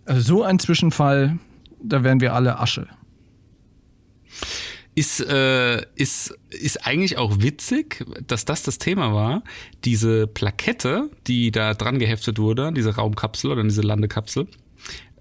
also 0.06 0.22
so 0.22 0.44
ein 0.44 0.60
Zwischenfall, 0.60 1.38
da 1.82 2.04
wären 2.04 2.20
wir 2.20 2.34
alle 2.34 2.60
Asche. 2.60 2.88
Ist, 4.96 5.22
äh, 5.22 5.86
ist, 5.96 6.38
ist 6.50 6.86
eigentlich 6.86 7.18
auch 7.18 7.40
witzig, 7.40 8.04
dass 8.28 8.44
das 8.44 8.64
das 8.64 8.80
Thema 8.80 9.14
war. 9.14 9.44
Diese 9.86 10.28
Plakette, 10.28 11.10
die 11.28 11.52
da 11.52 11.74
dran 11.74 12.00
geheftet 12.00 12.38
wurde, 12.38 12.74
diese 12.74 12.96
Raumkapsel 12.96 13.52
oder 13.52 13.64
diese 13.64 13.82
Landekapsel, 13.82 14.48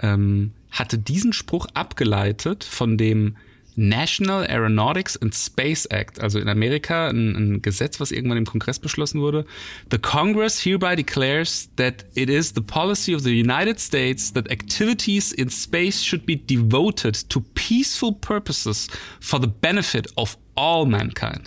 ähm, 0.00 0.52
hatte 0.70 0.98
diesen 0.98 1.32
Spruch 1.32 1.66
abgeleitet 1.74 2.64
von 2.64 2.96
dem 2.98 3.36
National 3.78 4.44
Aeronautics 4.44 5.16
and 5.16 5.32
Space 5.32 5.86
Act, 5.86 6.20
also 6.20 6.40
in 6.40 6.48
Amerika 6.48 7.08
ein, 7.08 7.36
ein, 7.36 7.62
Gesetz, 7.62 8.00
was 8.00 8.10
irgendwann 8.10 8.38
im 8.38 8.44
Kongress 8.44 8.80
beschlossen 8.80 9.20
wurde. 9.20 9.46
The 9.92 9.98
Congress 9.98 10.60
hereby 10.64 10.96
declares 10.96 11.70
that 11.76 12.04
it 12.14 12.28
is 12.28 12.54
the 12.54 12.60
policy 12.60 13.14
of 13.14 13.22
the 13.22 13.30
United 13.30 13.78
States 13.78 14.32
that 14.32 14.50
activities 14.50 15.30
in 15.30 15.48
space 15.48 16.04
should 16.04 16.26
be 16.26 16.36
devoted 16.36 17.30
to 17.30 17.40
peaceful 17.54 18.12
purposes 18.12 18.88
for 19.20 19.40
the 19.40 19.46
benefit 19.46 20.08
of 20.16 20.36
all 20.56 20.84
mankind. 20.84 21.42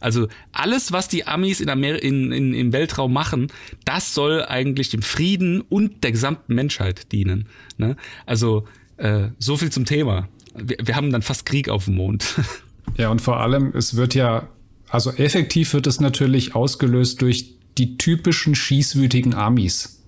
Also 0.00 0.28
alles, 0.52 0.92
was 0.92 1.08
die 1.08 1.26
Amis 1.26 1.60
in 1.60 1.68
Amer 1.68 2.00
in, 2.00 2.30
in, 2.30 2.54
im 2.54 2.72
Weltraum 2.72 3.12
machen, 3.12 3.48
das 3.84 4.14
soll 4.14 4.44
eigentlich 4.44 4.90
dem 4.90 5.02
Frieden 5.02 5.62
und 5.62 6.04
der 6.04 6.12
gesamten 6.12 6.54
Menschheit 6.54 7.10
dienen. 7.10 7.48
Ne? 7.76 7.96
Also 8.24 8.68
äh, 8.98 9.30
so 9.40 9.56
viel 9.56 9.70
zum 9.70 9.84
Thema 9.84 10.28
wir, 10.54 10.76
wir 10.82 10.96
haben 10.96 11.10
dann 11.10 11.22
fast 11.22 11.46
Krieg 11.46 11.68
auf 11.68 11.86
dem 11.86 11.96
Mond. 11.96 12.40
Ja, 12.98 13.10
und 13.10 13.22
vor 13.22 13.40
allem, 13.40 13.72
es 13.74 13.96
wird 13.96 14.14
ja, 14.14 14.48
also 14.88 15.12
effektiv 15.12 15.72
wird 15.72 15.86
es 15.86 16.00
natürlich 16.00 16.54
ausgelöst 16.54 17.22
durch 17.22 17.54
die 17.78 17.96
typischen 17.96 18.54
schießwütigen 18.54 19.34
Amis. 19.34 20.01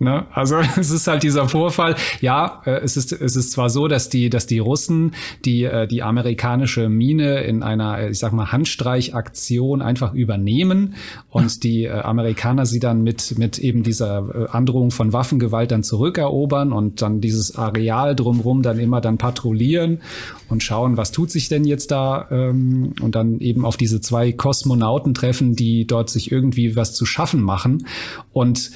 Ne? 0.00 0.26
Also 0.32 0.56
es 0.76 0.90
ist 0.90 1.06
halt 1.06 1.22
dieser 1.22 1.48
Vorfall. 1.48 1.94
Ja, 2.20 2.62
äh, 2.66 2.80
es 2.82 2.96
ist 2.96 3.12
es 3.12 3.36
ist 3.36 3.52
zwar 3.52 3.70
so, 3.70 3.86
dass 3.86 4.08
die 4.08 4.28
dass 4.28 4.46
die 4.46 4.58
Russen 4.58 5.14
die 5.44 5.64
äh, 5.64 5.86
die 5.86 6.02
amerikanische 6.02 6.88
Mine 6.88 7.42
in 7.42 7.62
einer 7.62 8.10
ich 8.10 8.18
sag 8.18 8.32
mal 8.32 8.50
Handstreichaktion 8.50 9.82
einfach 9.82 10.12
übernehmen 10.12 10.94
und 11.30 11.62
die 11.62 11.84
äh, 11.84 11.92
Amerikaner 11.92 12.66
sie 12.66 12.80
dann 12.80 13.02
mit 13.02 13.38
mit 13.38 13.58
eben 13.58 13.82
dieser 13.84 14.52
Androhung 14.54 14.90
von 14.90 15.12
Waffengewalt 15.12 15.70
dann 15.70 15.84
zurückerobern 15.84 16.72
und 16.72 17.00
dann 17.00 17.20
dieses 17.20 17.56
Areal 17.56 18.16
drumherum 18.16 18.62
dann 18.62 18.78
immer 18.78 19.00
dann 19.00 19.16
patrouillieren 19.18 20.00
und 20.48 20.62
schauen, 20.62 20.96
was 20.96 21.12
tut 21.12 21.30
sich 21.30 21.48
denn 21.48 21.64
jetzt 21.64 21.90
da 21.90 22.26
ähm, 22.30 22.94
und 23.00 23.14
dann 23.14 23.38
eben 23.38 23.64
auf 23.64 23.76
diese 23.76 24.00
zwei 24.00 24.32
Kosmonauten 24.32 25.14
treffen, 25.14 25.54
die 25.54 25.86
dort 25.86 26.10
sich 26.10 26.32
irgendwie 26.32 26.74
was 26.74 26.94
zu 26.94 27.06
schaffen 27.06 27.40
machen 27.40 27.86
und 28.32 28.72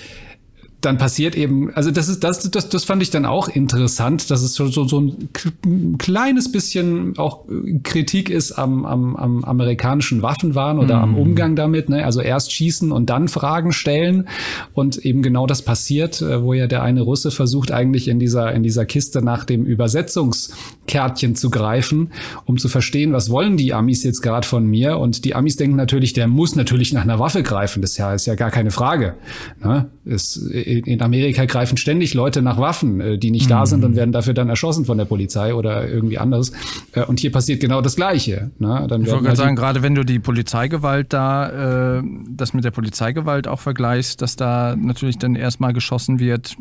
dann 0.80 0.96
passiert 0.96 1.36
eben, 1.36 1.74
also 1.74 1.90
das 1.90 2.08
ist 2.08 2.22
das, 2.22 2.48
das, 2.50 2.68
das 2.68 2.84
fand 2.84 3.02
ich 3.02 3.10
dann 3.10 3.26
auch 3.26 3.48
interessant, 3.48 4.30
dass 4.30 4.42
es 4.42 4.54
so, 4.54 4.68
so, 4.68 4.84
so 4.86 5.00
ein 5.00 5.98
kleines 5.98 6.52
bisschen 6.52 7.18
auch 7.18 7.46
Kritik 7.82 8.30
ist 8.30 8.52
am, 8.52 8.84
am, 8.84 9.16
am 9.16 9.44
amerikanischen 9.44 10.22
Waffenwahn 10.22 10.78
oder 10.78 10.98
mm. 10.98 11.02
am 11.02 11.10
mhm. 11.10 11.18
Umgang 11.18 11.56
damit. 11.56 11.88
Ne? 11.88 12.04
Also 12.04 12.20
erst 12.20 12.52
schießen 12.52 12.92
und 12.92 13.10
dann 13.10 13.26
Fragen 13.26 13.72
stellen. 13.72 14.28
Und 14.72 14.98
eben 14.98 15.22
genau 15.22 15.48
das 15.48 15.62
passiert, 15.62 16.22
äh, 16.22 16.42
wo 16.42 16.52
ja 16.52 16.68
der 16.68 16.82
eine 16.82 17.00
Russe 17.00 17.32
versucht, 17.32 17.72
eigentlich 17.72 18.06
in 18.06 18.20
dieser, 18.20 18.52
in 18.52 18.62
dieser 18.62 18.86
Kiste 18.86 19.20
nach 19.20 19.44
dem 19.44 19.64
Übersetzungskärtchen 19.64 21.34
zu 21.34 21.50
greifen, 21.50 22.12
um 22.44 22.56
zu 22.56 22.68
verstehen, 22.68 23.12
was 23.12 23.30
wollen 23.30 23.56
die 23.56 23.74
Amis 23.74 24.04
jetzt 24.04 24.22
gerade 24.22 24.46
von 24.46 24.64
mir. 24.64 24.98
Und 24.98 25.24
die 25.24 25.34
Amis 25.34 25.56
denken 25.56 25.76
natürlich, 25.76 26.12
der 26.12 26.28
muss 26.28 26.54
natürlich 26.54 26.92
nach 26.92 27.02
einer 27.02 27.18
Waffe 27.18 27.42
greifen. 27.42 27.82
Das 27.82 27.92
ist 27.92 27.98
ja, 27.98 28.14
ist 28.14 28.26
ja 28.26 28.36
gar 28.36 28.52
keine 28.52 28.70
Frage. 28.70 29.14
Ne? 29.60 29.90
Ist, 30.04 30.36
in 30.68 31.02
Amerika 31.02 31.44
greifen 31.46 31.76
ständig 31.76 32.14
Leute 32.14 32.42
nach 32.42 32.58
Waffen, 32.58 33.00
äh, 33.00 33.18
die 33.18 33.30
nicht 33.30 33.46
mhm. 33.46 33.50
da 33.50 33.66
sind 33.66 33.84
und 33.84 33.96
werden 33.96 34.12
dafür 34.12 34.34
dann 34.34 34.48
erschossen 34.48 34.84
von 34.84 34.98
der 34.98 35.04
Polizei 35.04 35.54
oder 35.54 35.88
irgendwie 35.88 36.18
anders. 36.18 36.52
Äh, 36.92 37.04
und 37.04 37.20
hier 37.20 37.32
passiert 37.32 37.60
genau 37.60 37.80
das 37.80 37.96
Gleiche. 37.96 38.50
Ne? 38.58 38.86
Dann 38.88 39.02
ich 39.02 39.08
wollte 39.08 39.24
gerade 39.24 39.28
halt 39.28 39.36
sagen, 39.36 39.56
gerade 39.56 39.82
wenn 39.82 39.94
du 39.94 40.04
die 40.04 40.18
Polizeigewalt 40.18 41.12
da, 41.12 41.98
äh, 41.98 42.02
das 42.28 42.52
mit 42.52 42.64
der 42.64 42.70
Polizeigewalt 42.70 43.48
auch 43.48 43.60
vergleichst, 43.60 44.20
dass 44.22 44.36
da 44.36 44.76
natürlich 44.76 45.18
dann 45.18 45.34
erstmal 45.34 45.72
geschossen 45.72 46.18
wird, 46.18 46.56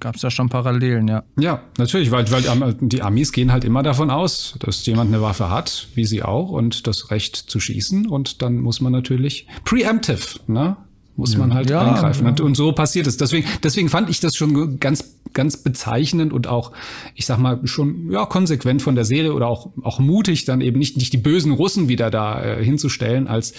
gab 0.00 0.16
es 0.16 0.22
da 0.22 0.30
schon 0.30 0.48
Parallelen, 0.48 1.08
ja. 1.08 1.22
Ja, 1.38 1.62
natürlich, 1.78 2.10
weil, 2.10 2.30
weil 2.30 2.74
die 2.80 3.02
Amis 3.02 3.32
gehen 3.32 3.52
halt 3.52 3.64
immer 3.64 3.82
davon 3.82 4.10
aus, 4.10 4.56
dass 4.60 4.84
jemand 4.86 5.12
eine 5.12 5.22
Waffe 5.22 5.50
hat, 5.50 5.88
wie 5.94 6.04
sie 6.04 6.22
auch, 6.22 6.50
und 6.50 6.86
das 6.86 7.10
Recht 7.10 7.36
zu 7.36 7.60
schießen. 7.60 8.06
Und 8.06 8.42
dann 8.42 8.58
muss 8.58 8.80
man 8.80 8.92
natürlich 8.92 9.46
preemptive, 9.64 10.40
ne? 10.46 10.76
Muss 11.16 11.36
man 11.36 11.52
halt 11.52 11.68
ja, 11.68 11.82
eingreifen. 11.82 12.26
Ja. 12.26 12.44
Und 12.44 12.56
so 12.56 12.72
passiert 12.72 13.06
es. 13.06 13.16
Deswegen, 13.16 13.46
deswegen 13.62 13.88
fand 13.88 14.08
ich 14.08 14.20
das 14.20 14.34
schon 14.34 14.80
ganz, 14.80 15.18
ganz 15.34 15.58
bezeichnend 15.58 16.32
und 16.32 16.46
auch, 16.46 16.72
ich 17.14 17.26
sag 17.26 17.38
mal, 17.38 17.60
schon 17.64 18.10
ja 18.10 18.24
konsequent 18.24 18.80
von 18.80 18.94
der 18.94 19.04
Serie 19.04 19.34
oder 19.34 19.46
auch, 19.46 19.70
auch 19.82 19.98
mutig, 19.98 20.46
dann 20.46 20.62
eben 20.62 20.78
nicht, 20.78 20.96
nicht 20.96 21.12
die 21.12 21.18
bösen 21.18 21.52
Russen 21.52 21.88
wieder 21.88 22.10
da 22.10 22.42
äh, 22.42 22.64
hinzustellen. 22.64 23.28
Als 23.28 23.52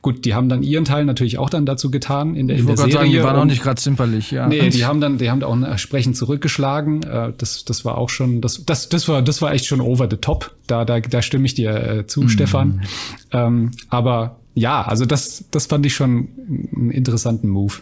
gut, 0.00 0.24
die 0.24 0.34
haben 0.34 0.48
dann 0.48 0.62
ihren 0.62 0.84
Teil 0.84 1.04
natürlich 1.04 1.38
auch 1.38 1.50
dann 1.50 1.66
dazu 1.66 1.90
getan 1.90 2.36
in 2.36 2.46
der, 2.46 2.56
ich 2.56 2.62
in 2.62 2.68
der 2.68 2.76
Serie. 2.76 2.92
Sagen, 2.92 3.10
die 3.10 3.22
waren 3.22 3.36
auch 3.36 3.44
nicht 3.44 3.62
gerade 3.62 3.80
zimperlich, 3.80 4.30
ja. 4.30 4.46
Nee, 4.46 4.68
die 4.70 4.84
haben 4.84 5.00
dann, 5.00 5.18
die 5.18 5.28
haben 5.28 5.42
auch 5.42 5.54
entsprechend 5.54 6.16
zurückgeschlagen. 6.16 7.02
Äh, 7.02 7.32
das, 7.36 7.64
das 7.64 7.84
war 7.84 7.98
auch 7.98 8.10
schon, 8.10 8.40
das, 8.40 8.64
das, 8.64 8.88
das 8.88 9.08
war, 9.08 9.22
das 9.22 9.42
war 9.42 9.52
echt 9.52 9.66
schon 9.66 9.80
over 9.80 10.06
the 10.08 10.18
top. 10.18 10.52
Da, 10.68 10.84
da, 10.84 11.00
da 11.00 11.20
stimme 11.20 11.46
ich 11.46 11.54
dir 11.54 11.74
äh, 11.74 12.06
zu, 12.06 12.22
mhm. 12.22 12.28
Stefan. 12.28 12.82
Ähm, 13.32 13.72
aber 13.88 14.36
ja, 14.54 14.82
also 14.82 15.06
das, 15.06 15.44
das 15.50 15.66
fand 15.66 15.86
ich 15.86 15.94
schon 15.94 16.28
einen 16.74 16.90
interessanten 16.90 17.48
Move. 17.48 17.74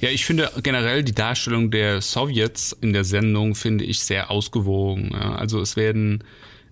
Ja, 0.00 0.10
ich 0.10 0.24
finde 0.24 0.50
generell 0.62 1.02
die 1.02 1.14
Darstellung 1.14 1.70
der 1.70 2.00
Sowjets 2.00 2.76
in 2.80 2.92
der 2.92 3.04
Sendung 3.04 3.54
finde 3.54 3.84
ich 3.84 4.00
sehr 4.00 4.30
ausgewogen. 4.30 5.10
Ja. 5.12 5.36
Also 5.36 5.60
es 5.60 5.76
werden 5.76 6.22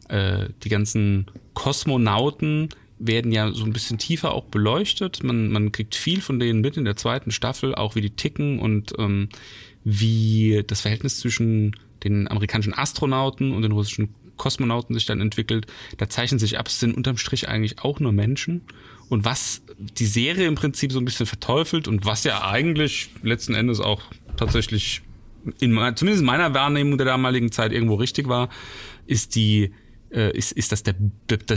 äh, 0.08 0.48
die 0.62 0.68
ganzen 0.68 1.26
Kosmonauten 1.54 2.68
werden 2.98 3.32
ja 3.32 3.50
so 3.52 3.64
ein 3.64 3.72
bisschen 3.72 3.98
tiefer 3.98 4.32
auch 4.32 4.44
beleuchtet. 4.44 5.22
Man, 5.22 5.50
man 5.50 5.72
kriegt 5.72 5.94
viel 5.94 6.20
von 6.20 6.38
denen 6.38 6.60
mit 6.60 6.76
in 6.76 6.84
der 6.84 6.96
zweiten 6.96 7.30
Staffel, 7.30 7.74
auch 7.74 7.94
wie 7.94 8.00
die 8.00 8.10
ticken 8.10 8.58
und 8.58 8.92
ähm, 8.98 9.28
wie 9.82 10.62
das 10.66 10.82
Verhältnis 10.82 11.18
zwischen 11.18 11.76
den 12.04 12.30
amerikanischen 12.30 12.74
Astronauten 12.74 13.52
und 13.52 13.62
den 13.62 13.72
russischen 13.72 14.14
Kosmonauten 14.36 14.94
sich 14.94 15.06
dann 15.06 15.20
entwickelt, 15.20 15.66
da 15.98 16.08
zeichnen 16.08 16.38
sich 16.38 16.58
ab, 16.58 16.68
es 16.68 16.80
sind 16.80 16.96
unterm 16.96 17.16
Strich 17.16 17.48
eigentlich 17.48 17.80
auch 17.80 18.00
nur 18.00 18.12
Menschen. 18.12 18.62
Und 19.08 19.24
was 19.24 19.62
die 19.78 20.06
Serie 20.06 20.46
im 20.46 20.54
Prinzip 20.54 20.92
so 20.92 20.98
ein 20.98 21.04
bisschen 21.04 21.26
verteufelt 21.26 21.88
und 21.88 22.06
was 22.06 22.24
ja 22.24 22.48
eigentlich 22.48 23.10
letzten 23.22 23.54
Endes 23.54 23.80
auch 23.80 24.02
tatsächlich 24.36 25.02
in, 25.60 25.74
zumindest 25.94 26.20
in 26.20 26.26
meiner 26.26 26.54
Wahrnehmung 26.54 26.96
der 26.96 27.06
damaligen 27.06 27.52
Zeit 27.52 27.72
irgendwo 27.72 27.96
richtig 27.96 28.28
war, 28.28 28.48
ist 29.06 29.34
die 29.34 29.72
äh, 30.14 30.36
ist, 30.36 30.52
ist 30.52 30.72
dass 30.72 30.82
der, 30.82 30.94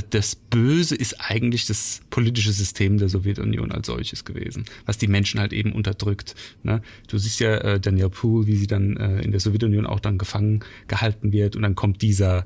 das 0.10 0.36
Böse 0.36 0.95
ist 0.95 1.16
eigentlich 1.20 1.68
das 1.68 2.01
politische 2.10 2.51
System 2.51 2.97
der 2.97 3.10
Sowjetunion 3.10 3.72
als 3.72 3.88
solches 3.88 4.26
gewesen, 4.26 4.66
was 4.86 4.97
die 4.97 5.08
Menschen 5.08 5.39
halt 5.39 5.53
eben 5.53 5.72
unterdrückt. 5.74 6.36
Ne? 6.64 6.82
Du 7.08 7.18
siehst 7.18 7.39
ja 7.39 7.55
äh, 7.58 7.80
Daniel 7.80 8.10
Poole, 8.10 8.47
wie 8.47 8.55
sie 8.55 8.68
dann 8.68 8.97
äh, 8.97 9.22
in 9.22 9.32
der 9.32 9.39
Sowjetunion 9.39 9.86
auch 9.86 9.99
dann 9.99 10.18
gefangen 10.18 10.64
gehalten 10.88 11.32
wird 11.32 11.55
und 11.55 11.62
dann 11.62 11.76
kommt 11.76 12.01
dieser, 12.01 12.45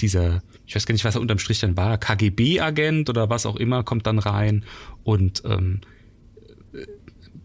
dieser, 0.00 0.42
ich 0.66 0.74
weiß 0.74 0.86
gar 0.86 0.94
nicht, 0.94 1.04
was 1.04 1.14
er 1.14 1.20
unterm 1.20 1.38
Strich 1.38 1.60
dann 1.60 1.76
war, 1.76 1.98
KGB-Agent 1.98 3.10
oder 3.10 3.28
was 3.28 3.46
auch 3.46 3.56
immer, 3.56 3.84
kommt 3.84 4.06
dann 4.06 4.18
rein 4.18 4.64
und 5.04 5.42
ähm, 5.44 5.80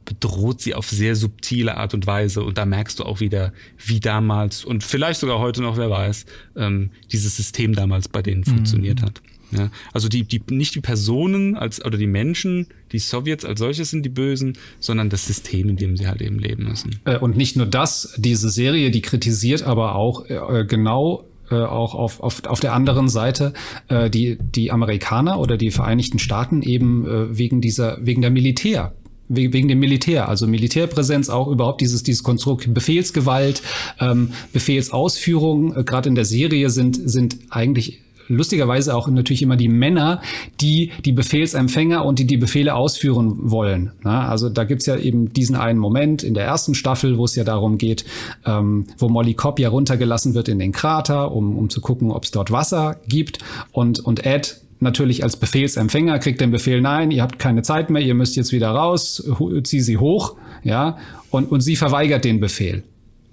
bedroht 0.08 0.62
sie 0.62 0.74
auf 0.74 0.90
sehr 0.90 1.16
subtile 1.16 1.78
Art 1.78 1.94
und 1.94 2.08
Weise. 2.08 2.42
Und 2.44 2.58
da 2.58 2.66
merkst 2.66 3.00
du 3.00 3.04
auch 3.04 3.20
wieder, 3.20 3.54
wie 3.86 4.00
damals 4.00 4.64
und 4.64 4.84
vielleicht 4.84 5.20
sogar 5.20 5.40
heute 5.40 5.62
noch, 5.62 5.78
wer 5.78 5.90
weiß, 5.90 6.26
ähm, 6.56 6.92
dieses 7.12 7.36
System 7.36 7.76
damals 7.76 8.08
bei 8.08 8.22
denen 8.22 8.42
mhm. 8.42 8.46
funktioniert 8.46 9.02
hat. 9.02 9.22
Ja, 9.52 9.70
also 9.94 10.10
die, 10.10 10.24
die, 10.24 10.42
nicht 10.50 10.76
die 10.76 10.82
Personen 10.82 11.56
als, 11.56 11.84
oder 11.84 11.98
die 11.98 12.08
Menschen, 12.08 12.68
die 12.92 13.00
Sowjets 13.00 13.46
als 13.46 13.60
solches 13.60 13.92
sind 13.92 14.04
die 14.04 14.10
Bösen, 14.10 14.58
sondern 14.80 15.10
das 15.10 15.26
System, 15.26 15.70
in 15.70 15.78
dem 15.78 15.96
sie 15.96 16.08
halt 16.08 16.22
eben 16.22 16.38
leben 16.38 16.66
müssen. 16.66 17.00
Äh, 17.06 17.18
und 17.18 17.38
nicht 17.38 17.56
nur 17.56 17.66
das, 17.66 18.14
diese 18.18 18.50
Serie, 18.50 18.92
die 18.92 19.02
kritisiert 19.02 19.64
aber 19.64 19.96
auch 19.96 20.26
äh, 20.26 20.66
genau 20.68 21.26
äh, 21.50 21.56
auch 21.56 21.96
auf, 21.96 22.20
auf, 22.20 22.44
auf 22.44 22.60
der 22.60 22.74
anderen 22.74 23.08
Seite 23.08 23.54
äh, 23.88 24.10
die, 24.10 24.38
die 24.38 24.70
Amerikaner 24.70 25.40
oder 25.40 25.56
die 25.56 25.72
Vereinigten 25.72 26.20
Staaten 26.20 26.62
eben 26.62 27.08
äh, 27.08 27.38
wegen 27.38 27.62
dieser, 27.62 28.06
wegen 28.06 28.22
der 28.22 28.32
Militär 28.32 28.94
wegen 29.30 29.68
dem 29.68 29.80
Militär, 29.80 30.30
also 30.30 30.48
Militärpräsenz 30.48 31.30
auch 31.30 31.48
überhaupt 31.48 31.82
dieses 31.82 32.04
dieses 32.04 32.24
Konstrukt 32.24 32.74
Befehlsgewalt, 32.74 33.62
ähm, 34.00 34.32
Befehlsausführung. 34.54 35.76
Äh, 35.76 35.84
Gerade 35.84 36.10
in 36.10 36.16
der 36.16 36.26
Serie 36.26 36.70
sind 36.70 37.00
sind 37.10 37.38
eigentlich 37.50 38.02
lustigerweise 38.30 38.96
auch 38.96 39.08
natürlich 39.08 39.42
immer 39.42 39.56
die 39.56 39.68
Männer, 39.68 40.22
die 40.62 40.92
die 41.06 41.12
Befehlsempfänger 41.12 42.06
und 42.06 42.20
die 42.20 42.28
die 42.28 42.38
Befehle 42.38 42.76
ausführen 42.76 43.36
wollen. 43.38 43.92
Na, 44.04 44.28
also 44.28 44.50
da 44.50 44.64
gibt's 44.64 44.86
ja 44.86 44.98
eben 44.98 45.34
diesen 45.34 45.56
einen 45.56 45.80
Moment 45.80 46.24
in 46.24 46.34
der 46.34 46.46
ersten 46.46 46.76
Staffel, 46.76 47.18
wo 47.18 47.26
es 47.26 47.36
ja 47.36 47.44
darum 47.44 47.78
geht, 47.78 48.06
ähm, 48.46 48.86
wo 48.98 49.10
Molly 49.10 49.34
Cobb 49.34 49.60
ja 49.60 49.70
runtergelassen 49.70 50.34
wird 50.34 50.50
in 50.50 50.60
den 50.60 50.72
Krater, 50.72 51.32
um, 51.32 51.58
um 51.58 51.70
zu 51.70 51.82
gucken, 51.82 52.12
ob 52.12 52.24
es 52.26 52.32
dort 52.32 52.52
Wasser 52.52 52.98
gibt. 53.08 53.40
Und, 53.72 54.00
und 54.00 54.26
Ed 54.26 54.62
natürlich 54.80 55.24
als 55.24 55.38
Befehlsempfänger 55.38 56.20
kriegt 56.20 56.42
den 56.42 56.52
Befehl, 56.52 56.82
nein, 56.82 57.12
ihr 57.12 57.24
habt 57.24 57.40
keine 57.40 57.62
Zeit 57.62 57.90
mehr, 57.90 58.02
ihr 58.02 58.14
müsst 58.14 58.36
jetzt 58.36 58.52
wieder 58.52 58.70
raus, 58.70 59.24
zieh 59.64 59.82
sie 59.82 59.98
hoch, 59.98 60.36
ja, 60.64 60.98
und, 61.30 61.52
und 61.52 61.62
sie 61.62 61.76
verweigert 61.76 62.26
den 62.26 62.40
Befehl 62.40 62.84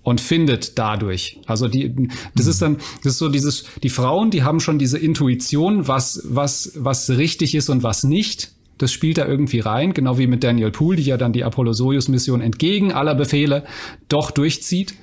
und 0.03 0.21
findet 0.21 0.79
dadurch. 0.79 1.41
Also 1.47 1.67
die, 1.67 2.09
das 2.35 2.47
ist 2.47 2.63
dann, 2.63 2.77
das 3.03 3.15
ist 3.15 3.19
so 3.19 3.29
dieses, 3.29 3.65
die 3.83 3.89
Frauen, 3.89 4.31
die 4.31 4.43
haben 4.43 4.61
schon 4.61 4.79
diese 4.79 4.99
Intuition, 4.99 5.89
was, 5.89 6.23
was, 6.25 6.73
was 6.77 7.11
richtig 7.11 7.55
ist 7.55 7.69
und 7.71 7.83
was 7.83 8.05
nicht. 8.05 8.53
Das 8.79 8.93
spielt 8.93 9.19
da 9.19 9.27
irgendwie 9.27 9.61
rein, 9.61 9.95
genau 9.95 10.19
wie 10.19 10.27
mit 10.27 10.43
Daniel 10.43 10.73
Poole, 10.73 10.97
die 10.97 11.05
ja 11.05 11.17
dann 11.17 11.33
die 11.33 11.45
Apollo-Soyuz-Mission 11.45 12.41
entgegen 12.41 12.93
aller 12.93 13.15
Befehle 13.15 13.65
doch 14.09 14.31
durchzieht 14.31 14.95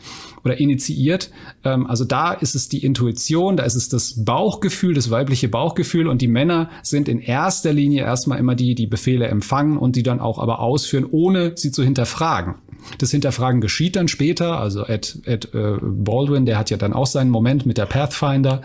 oder 0.43 0.59
initiiert. 0.59 1.31
Ähm, 1.63 1.87
also 1.87 2.05
da 2.05 2.33
ist 2.33 2.55
es 2.55 2.69
die 2.69 2.83
Intuition, 2.83 3.57
da 3.57 3.63
ist 3.63 3.75
es 3.75 3.89
das 3.89 4.23
Bauchgefühl, 4.23 4.93
das 4.93 5.11
weibliche 5.11 5.49
Bauchgefühl 5.49 6.07
und 6.07 6.21
die 6.21 6.27
Männer 6.27 6.69
sind 6.83 7.07
in 7.07 7.19
erster 7.19 7.73
Linie 7.73 8.03
erstmal 8.03 8.39
immer 8.39 8.55
die, 8.55 8.75
die 8.75 8.87
Befehle 8.87 9.27
empfangen 9.27 9.77
und 9.77 9.95
die 9.95 10.03
dann 10.03 10.19
auch 10.19 10.39
aber 10.39 10.59
ausführen, 10.59 11.05
ohne 11.09 11.53
sie 11.55 11.71
zu 11.71 11.83
hinterfragen. 11.83 12.55
Das 12.97 13.11
Hinterfragen 13.11 13.61
geschieht 13.61 13.95
dann 13.95 14.07
später. 14.07 14.59
Also 14.59 14.85
Ed, 14.85 15.19
Ed 15.25 15.53
äh, 15.53 15.77
Baldwin, 15.81 16.45
der 16.45 16.57
hat 16.57 16.69
ja 16.69 16.77
dann 16.77 16.93
auch 16.93 17.05
seinen 17.05 17.29
Moment 17.29 17.65
mit 17.65 17.77
der 17.77 17.85
Pathfinder, 17.85 18.61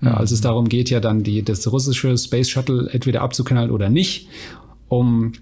äh, 0.00 0.06
mhm. 0.06 0.14
als 0.14 0.30
es 0.30 0.40
darum 0.40 0.68
geht, 0.68 0.90
ja 0.90 1.00
dann 1.00 1.22
die, 1.22 1.42
das 1.42 1.70
russische 1.70 2.16
Space 2.16 2.48
Shuttle 2.48 2.88
entweder 2.90 3.22
abzuknallen 3.22 3.70
oder 3.70 3.90
nicht, 3.90 4.28
um, 4.88 5.32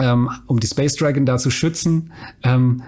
ähm, 0.00 0.30
um 0.46 0.60
die 0.60 0.66
Space 0.66 0.96
Dragon 0.96 1.24
da 1.24 1.38
zu 1.38 1.50
schützen. 1.50 2.12
Ähm, 2.42 2.82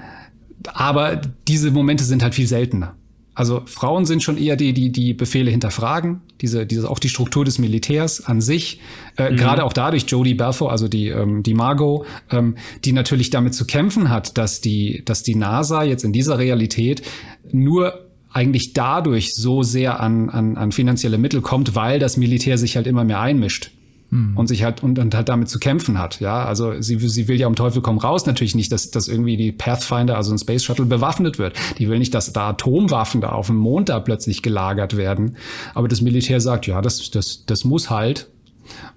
aber 0.72 1.20
diese 1.48 1.70
Momente 1.70 2.04
sind 2.04 2.22
halt 2.22 2.34
viel 2.34 2.46
seltener. 2.46 2.94
Also 3.34 3.62
Frauen 3.64 4.04
sind 4.04 4.22
schon 4.22 4.36
eher 4.36 4.56
die, 4.56 4.72
die 4.72 4.90
die 4.90 5.14
Befehle 5.14 5.50
hinterfragen, 5.50 6.20
diese, 6.40 6.66
diese 6.66 6.90
auch 6.90 6.98
die 6.98 7.08
Struktur 7.08 7.44
des 7.44 7.58
Militärs 7.58 8.24
an 8.26 8.40
sich, 8.40 8.80
äh, 9.16 9.30
mhm. 9.30 9.36
gerade 9.36 9.64
auch 9.64 9.72
dadurch 9.72 10.04
Jodie 10.08 10.34
Balfour, 10.34 10.70
also 10.70 10.88
die 10.88 11.08
ähm, 11.08 11.42
die 11.42 11.54
Margot, 11.54 12.06
ähm, 12.30 12.56
die 12.84 12.92
natürlich 12.92 13.30
damit 13.30 13.54
zu 13.54 13.66
kämpfen 13.66 14.11
hat, 14.11 14.36
dass 14.36 14.61
die 14.61 15.02
dass 15.04 15.22
die 15.22 15.36
NASA 15.36 15.84
jetzt 15.84 16.04
in 16.04 16.12
dieser 16.12 16.38
Realität 16.38 17.02
nur 17.50 18.06
eigentlich 18.32 18.74
dadurch 18.74 19.34
so 19.34 19.62
sehr 19.62 20.00
an, 20.00 20.30
an, 20.30 20.56
an 20.56 20.70
finanzielle 20.70 21.18
Mittel 21.18 21.40
kommt, 21.40 21.74
weil 21.74 21.98
das 21.98 22.16
Militär 22.16 22.58
sich 22.58 22.76
halt 22.76 22.86
immer 22.86 23.04
mehr 23.04 23.20
einmischt 23.20 23.72
hm. 24.11 24.36
und 24.36 24.46
sich 24.46 24.64
halt 24.64 24.82
und, 24.82 24.98
und 24.98 25.14
halt 25.14 25.28
damit 25.28 25.48
zu 25.48 25.58
kämpfen 25.58 25.98
hat. 25.98 26.20
Ja, 26.20 26.44
also 26.44 26.80
sie, 26.80 26.98
sie 26.98 27.28
will 27.28 27.38
ja 27.38 27.46
um 27.46 27.54
Teufel 27.54 27.80
komm 27.82 27.98
raus 27.98 28.26
natürlich 28.26 28.54
nicht, 28.54 28.72
dass, 28.72 28.90
dass 28.90 29.08
irgendwie 29.08 29.36
die 29.36 29.52
Pathfinder, 29.52 30.16
also 30.16 30.32
ein 30.32 30.38
Space 30.38 30.64
Shuttle, 30.64 30.84
bewaffnet 30.84 31.38
wird. 31.38 31.56
Die 31.78 31.88
will 31.88 31.98
nicht, 31.98 32.14
dass 32.14 32.32
da 32.32 32.50
Atomwaffen 32.50 33.20
da 33.20 33.30
auf 33.30 33.46
dem 33.46 33.56
Mond 33.56 33.88
da 33.88 34.00
plötzlich 34.00 34.42
gelagert 34.42 34.96
werden. 34.96 35.36
Aber 35.74 35.88
das 35.88 36.00
Militär 36.00 36.40
sagt, 36.40 36.66
ja, 36.66 36.82
das, 36.82 37.11
das, 37.11 37.44
das 37.46 37.64
muss 37.64 37.90
halt. 37.90 38.28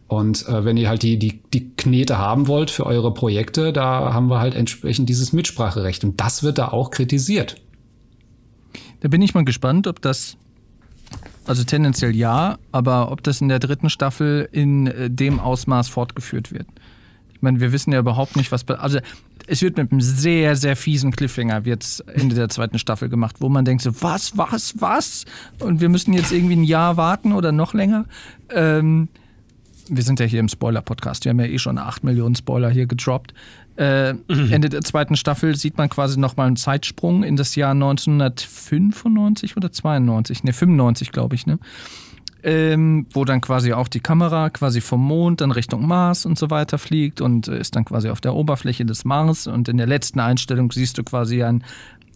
Und 0.07 0.47
äh, 0.47 0.65
wenn 0.65 0.77
ihr 0.77 0.89
halt 0.89 1.03
die, 1.03 1.17
die, 1.17 1.41
die 1.53 1.71
Knete 1.75 2.17
haben 2.17 2.47
wollt 2.47 2.69
für 2.69 2.85
eure 2.85 3.13
Projekte, 3.13 3.73
da 3.73 4.13
haben 4.13 4.27
wir 4.27 4.39
halt 4.39 4.53
entsprechend 4.53 5.09
dieses 5.09 5.33
Mitspracherecht. 5.33 6.03
Und 6.03 6.19
das 6.19 6.43
wird 6.43 6.57
da 6.57 6.67
auch 6.69 6.91
kritisiert. 6.91 7.55
Da 9.01 9.09
bin 9.09 9.21
ich 9.21 9.33
mal 9.33 9.43
gespannt, 9.43 9.87
ob 9.87 10.01
das 10.01 10.37
also 11.45 11.63
tendenziell 11.63 12.15
ja, 12.15 12.57
aber 12.71 13.11
ob 13.11 13.23
das 13.23 13.41
in 13.41 13.49
der 13.49 13.59
dritten 13.59 13.89
Staffel 13.89 14.47
in 14.51 14.87
äh, 14.87 15.09
dem 15.09 15.39
Ausmaß 15.39 15.89
fortgeführt 15.89 16.51
wird. 16.51 16.67
Ich 17.33 17.41
meine, 17.41 17.59
wir 17.59 17.73
wissen 17.73 17.91
ja 17.91 17.99
überhaupt 17.99 18.37
nicht, 18.37 18.51
was. 18.51 18.67
Also, 18.69 18.99
es 19.47 19.61
wird 19.61 19.75
mit 19.75 19.91
einem 19.91 19.99
sehr, 19.99 20.55
sehr 20.55 20.77
fiesen 20.77 21.11
Cliffhanger 21.11 21.63
jetzt 21.65 22.07
Ende 22.07 22.35
der 22.35 22.47
zweiten 22.47 22.79
Staffel 22.79 23.09
gemacht, 23.09 23.37
wo 23.39 23.49
man 23.49 23.65
denkt 23.65 23.83
so, 23.83 24.01
was, 24.01 24.37
was, 24.37 24.75
was? 24.79 25.25
Und 25.59 25.81
wir 25.81 25.89
müssen 25.89 26.13
jetzt 26.13 26.31
irgendwie 26.31 26.55
ein 26.55 26.63
Jahr 26.63 26.95
warten 26.95 27.33
oder 27.33 27.51
noch 27.51 27.73
länger. 27.73 28.05
Ähm, 28.49 29.09
wir 29.89 30.03
sind 30.03 30.21
ja 30.21 30.25
hier 30.25 30.39
im 30.39 30.47
Spoiler-Podcast. 30.47 31.25
Wir 31.25 31.31
haben 31.31 31.39
ja 31.41 31.47
eh 31.47 31.59
schon 31.59 31.77
8 31.77 32.05
Millionen 32.05 32.35
Spoiler 32.35 32.69
hier 32.69 32.85
gedroppt. 32.85 33.33
Äh. 33.75 34.13
Ende 34.27 34.69
der 34.69 34.81
zweiten 34.81 35.15
Staffel 35.15 35.55
sieht 35.55 35.77
man 35.77 35.89
quasi 35.89 36.19
nochmal 36.19 36.47
einen 36.47 36.55
Zeitsprung 36.55 37.23
in 37.23 37.35
das 37.35 37.55
Jahr 37.55 37.71
1995 37.71 39.57
oder 39.57 39.71
92, 39.71 40.43
ne, 40.43 40.53
95 40.53 41.11
glaube 41.11 41.35
ich, 41.35 41.47
ne? 41.47 41.59
Ähm, 42.45 43.07
wo 43.13 43.23
dann 43.23 43.39
quasi 43.39 43.71
auch 43.71 43.87
die 43.87 44.01
Kamera 44.01 44.49
quasi 44.49 44.81
vom 44.81 45.01
Mond 45.01 45.39
dann 45.39 45.51
Richtung 45.51 45.87
Mars 45.87 46.25
und 46.25 46.37
so 46.37 46.49
weiter 46.49 46.77
fliegt 46.77 47.21
und 47.21 47.47
ist 47.47 47.77
dann 47.77 47.85
quasi 47.85 48.09
auf 48.09 48.19
der 48.19 48.35
Oberfläche 48.35 48.83
des 48.83 49.05
Mars 49.05 49.47
und 49.47 49.69
in 49.69 49.77
der 49.77 49.87
letzten 49.87 50.19
Einstellung 50.19 50.69
siehst 50.69 50.97
du 50.97 51.03
quasi 51.03 51.41
einen 51.41 51.63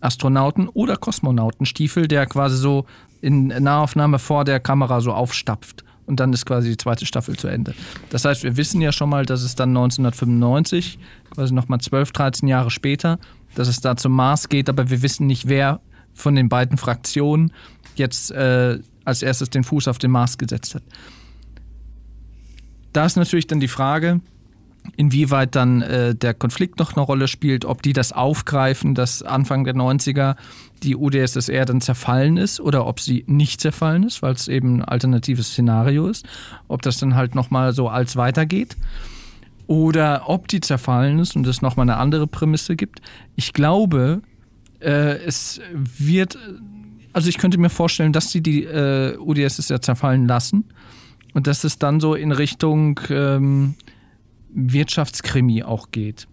Astronauten- 0.02 0.68
oder 0.68 0.98
Kosmonautenstiefel, 0.98 2.10
der 2.10 2.26
quasi 2.26 2.58
so 2.58 2.86
in 3.22 3.48
Nahaufnahme 3.48 4.20
vor 4.20 4.44
der 4.44 4.60
Kamera 4.60 5.00
so 5.00 5.14
aufstapft 5.14 5.86
und 6.08 6.20
dann 6.20 6.34
ist 6.34 6.46
quasi 6.46 6.70
die 6.70 6.78
zweite 6.78 7.06
Staffel 7.06 7.38
zu 7.38 7.48
Ende. 7.48 7.76
Das 8.10 8.26
heißt, 8.26 8.44
wir 8.44 8.58
wissen 8.58 8.82
ja 8.82 8.92
schon 8.92 9.10
mal, 9.10 9.26
dass 9.26 9.44
es 9.44 9.56
dann 9.56 9.70
1995, 9.70 10.98
quasi 11.30 11.54
nochmal 11.54 11.80
12, 11.80 12.12
13 12.12 12.48
Jahre 12.48 12.72
später, 12.72 13.20
dass 13.56 13.68
es 13.68 13.82
da 13.82 13.96
zum 13.96 14.14
Mars 14.14 14.50
geht, 14.50 14.70
aber 14.70 14.90
wir 14.90 15.04
wissen 15.04 15.28
nicht, 15.28 15.48
wer 15.48 15.82
von 16.14 16.34
den 16.34 16.50
beiden 16.50 16.78
Fraktionen 16.78 17.52
jetzt 17.96 18.32
äh, 18.32 18.80
als 19.06 19.22
erstes 19.22 19.50
den 19.50 19.64
Fuß 19.64 19.88
auf 19.88 20.00
den 20.00 20.12
Mars 20.12 20.38
gesetzt 20.38 20.76
hat. 20.76 20.84
Da 22.94 23.06
ist 23.06 23.16
natürlich 23.16 23.48
dann 23.48 23.60
die 23.60 23.68
Frage, 23.68 24.22
inwieweit 24.96 25.56
dann 25.56 25.82
äh, 25.82 26.16
der 26.16 26.34
Konflikt 26.34 26.80
noch 26.80 26.94
eine 26.96 27.02
Rolle 27.02 27.28
spielt, 27.28 27.66
ob 27.66 27.82
die 27.82 27.94
das 27.94 28.14
aufgreifen, 28.14 28.96
dass 28.96 29.22
Anfang 29.22 29.66
der 29.66 29.76
90er 29.76 30.36
die 30.84 30.96
UdSSR 30.96 31.66
dann 31.66 31.82
zerfallen 31.82 32.38
ist 32.38 32.60
oder 32.60 32.86
ob 32.86 33.00
sie 33.00 33.24
nicht 33.28 33.62
zerfallen 33.62 34.04
ist, 34.04 34.22
weil 34.22 34.34
es 34.34 34.48
eben 34.48 34.78
ein 34.78 34.86
alternatives 34.86 35.52
Szenario 35.52 36.08
ist, 36.08 36.26
ob 36.68 36.82
das 36.82 36.98
dann 36.98 37.16
halt 37.16 37.36
nochmal 37.36 37.74
so 37.74 37.90
als 37.90 38.16
weitergeht 38.16 38.76
oder 39.68 40.24
ob 40.28 40.48
die 40.48 40.62
zerfallen 40.62 41.20
ist 41.20 41.36
und 41.36 41.46
es 41.46 41.62
nochmal 41.62 41.84
eine 41.84 41.98
andere 41.98 42.28
Prämisse 42.28 42.76
gibt. 42.76 43.02
Ich 43.36 43.54
glaube, 43.54 44.22
äh, 44.80 45.18
es 45.26 45.62
wird, 45.74 46.38
also 47.14 47.30
ich 47.30 47.38
könnte 47.38 47.58
mir 47.58 47.70
vorstellen, 47.70 48.14
dass 48.14 48.32
sie 48.32 48.42
die 48.42 48.64
äh, 48.64 49.18
UdSSR 49.18 49.82
zerfallen 49.82 50.28
lassen 50.28 50.66
und 51.34 51.48
dass 51.48 51.64
es 51.64 51.78
dann 51.78 52.00
so 52.00 52.16
in 52.16 52.32
Richtung 52.32 53.00
ähm, 53.10 53.76
Wirtschaftskrimi 54.50 55.64
auch 55.64 55.92
geht. 55.92 56.28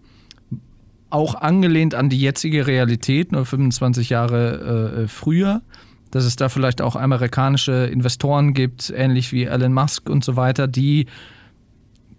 Auch 1.15 1.37
angelehnt 1.37 1.95
an 1.95 2.09
die 2.09 2.19
jetzige 2.19 2.67
Realität, 2.67 3.31
nur 3.31 3.47
25 3.47 4.11
Jahre 4.11 5.05
äh, 5.05 5.07
früher, 5.07 5.63
dass 6.11 6.25
es 6.25 6.35
da 6.35 6.49
vielleicht 6.49 6.83
auch 6.83 6.97
amerikanische 6.97 7.87
Investoren 7.87 8.53
gibt, 8.53 8.93
ähnlich 8.95 9.31
wie 9.31 9.45
Elon 9.45 9.73
Musk 9.73 10.11
und 10.11 10.25
so 10.25 10.35
weiter, 10.35 10.67
die 10.67 11.07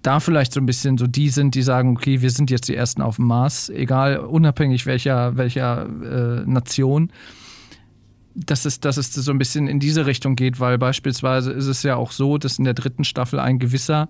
da 0.02 0.22
vielleicht 0.22 0.54
so 0.54 0.62
ein 0.62 0.66
bisschen 0.66 0.98
so 0.98 1.08
die 1.08 1.28
sind, 1.28 1.56
die 1.56 1.62
sagen, 1.62 1.98
okay, 1.98 2.22
wir 2.22 2.30
sind 2.30 2.50
jetzt 2.50 2.70
die 2.70 2.76
Ersten 2.78 3.02
auf 3.02 3.18
dem 3.18 3.26
Mars, 3.26 3.70
egal, 3.70 4.20
unabhängig 4.20 4.86
welcher, 4.86 5.36
welcher 5.36 5.88
äh, 5.88 6.50
Nation 6.50 7.12
dass 8.38 8.66
es, 8.66 8.80
dass 8.80 8.98
es 8.98 9.14
so 9.14 9.32
ein 9.32 9.38
bisschen 9.38 9.68
in 9.68 9.80
diese 9.80 10.06
Richtung 10.06 10.36
geht, 10.36 10.60
weil 10.60 10.78
beispielsweise 10.78 11.52
ist 11.52 11.68
es 11.68 11.84
ja 11.84 11.98
auch 11.98 12.12
so, 12.12 12.38
dass 12.38 12.60
in 12.60 12.66
der 12.66 12.74
dritten 12.74 13.04
Staffel 13.04 13.40
ein 13.40 13.60
gewisser 13.60 14.10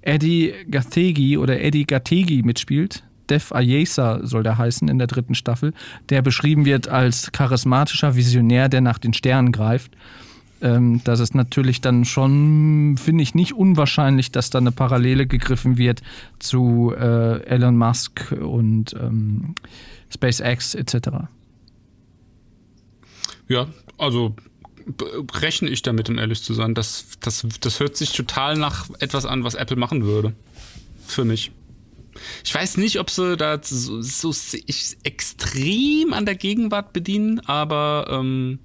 Eddie 0.00 0.54
Gathegi 0.70 1.36
oder 1.38 1.60
Eddie 1.60 1.84
Gategi 1.84 2.42
mitspielt. 2.42 3.04
Dev 3.30 3.54
Ayesa 3.54 4.20
soll 4.22 4.42
der 4.42 4.58
heißen 4.58 4.88
in 4.88 4.98
der 4.98 5.06
dritten 5.06 5.34
Staffel, 5.34 5.72
der 6.08 6.22
beschrieben 6.22 6.64
wird 6.64 6.88
als 6.88 7.32
charismatischer 7.32 8.16
Visionär, 8.16 8.68
der 8.68 8.80
nach 8.80 8.98
den 8.98 9.12
Sternen 9.12 9.52
greift. 9.52 9.92
Ähm, 10.60 11.00
das 11.04 11.20
ist 11.20 11.34
natürlich 11.34 11.80
dann 11.80 12.04
schon, 12.04 12.96
finde 12.98 13.22
ich, 13.22 13.34
nicht 13.34 13.52
unwahrscheinlich, 13.52 14.32
dass 14.32 14.50
da 14.50 14.58
eine 14.58 14.72
Parallele 14.72 15.26
gegriffen 15.26 15.78
wird 15.78 16.02
zu 16.38 16.92
äh, 16.96 17.42
Elon 17.44 17.76
Musk 17.76 18.32
und 18.32 18.94
ähm, 18.94 19.54
SpaceX 20.12 20.74
etc. 20.74 21.08
Ja, 23.48 23.66
also 23.98 24.34
rechne 25.34 25.68
ich 25.68 25.82
damit, 25.82 26.08
um 26.08 26.18
ehrlich 26.18 26.42
zu 26.42 26.54
sein. 26.54 26.74
Das, 26.74 27.06
das, 27.20 27.46
das 27.60 27.80
hört 27.80 27.96
sich 27.96 28.12
total 28.12 28.56
nach 28.56 28.88
etwas 29.00 29.26
an, 29.26 29.44
was 29.44 29.54
Apple 29.54 29.76
machen 29.76 30.04
würde. 30.04 30.34
Für 31.06 31.24
mich. 31.24 31.52
Ich 32.44 32.54
weiß 32.54 32.76
nicht, 32.76 32.98
ob 32.98 33.10
sie 33.10 33.36
da 33.36 33.60
so, 33.62 34.02
so 34.02 34.34
extrem 35.04 36.12
an 36.12 36.26
der 36.26 36.34
Gegenwart 36.34 36.92
bedienen, 36.92 37.40
aber 37.40 38.06
ähm, 38.10 38.58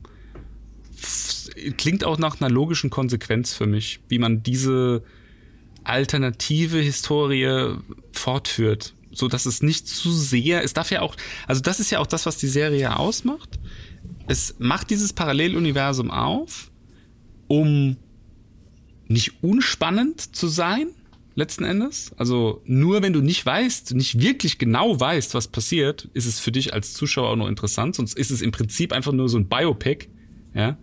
klingt 1.77 2.03
auch 2.03 2.17
nach 2.17 2.39
einer 2.39 2.49
logischen 2.49 2.89
Konsequenz 2.89 3.53
für 3.53 3.65
mich, 3.65 3.99
wie 4.09 4.19
man 4.19 4.43
diese 4.43 5.03
alternative 5.83 6.77
Historie 6.77 7.75
fortführt, 8.11 8.93
so 9.11 9.27
dass 9.27 9.45
es 9.45 9.61
nicht 9.61 9.87
zu 9.87 10.11
sehr, 10.11 10.63
es 10.63 10.73
darf 10.73 10.91
ja 10.91 11.01
auch, 11.01 11.15
also 11.47 11.61
das 11.61 11.79
ist 11.79 11.91
ja 11.91 11.99
auch 11.99 12.07
das, 12.07 12.25
was 12.25 12.37
die 12.37 12.47
Serie 12.47 12.97
ausmacht. 12.97 13.59
Es 14.27 14.55
macht 14.59 14.89
dieses 14.89 15.11
Paralleluniversum 15.11 16.09
auf, 16.09 16.71
um 17.47 17.97
nicht 19.07 19.43
unspannend 19.43 20.35
zu 20.35 20.47
sein, 20.47 20.87
letzten 21.35 21.63
Endes. 21.63 22.11
Also 22.17 22.61
nur 22.65 23.01
wenn 23.01 23.13
du 23.13 23.21
nicht 23.21 23.45
weißt, 23.45 23.93
nicht 23.95 24.21
wirklich 24.21 24.57
genau 24.57 24.99
weißt, 24.99 25.33
was 25.33 25.47
passiert, 25.47 26.09
ist 26.13 26.25
es 26.25 26.39
für 26.39 26.51
dich 26.51 26.73
als 26.73 26.93
Zuschauer 26.93 27.29
auch 27.29 27.35
noch 27.35 27.47
interessant. 27.47 27.95
Sonst 27.95 28.17
ist 28.17 28.29
es 28.31 28.41
im 28.41 28.51
Prinzip 28.51 28.93
einfach 28.93 29.11
nur 29.13 29.29
so 29.29 29.37
ein 29.37 29.47
Biopic. 29.47 30.07
Ja. 30.53 30.77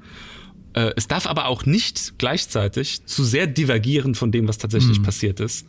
Äh, 0.72 0.92
es 0.96 1.08
darf 1.08 1.26
aber 1.26 1.46
auch 1.46 1.66
nicht 1.66 2.14
gleichzeitig 2.18 3.04
zu 3.06 3.24
sehr 3.24 3.46
divergieren 3.46 4.14
von 4.14 4.32
dem, 4.32 4.48
was 4.48 4.58
tatsächlich 4.58 4.98
Hm. 4.98 5.04
passiert 5.04 5.40
ist. 5.40 5.66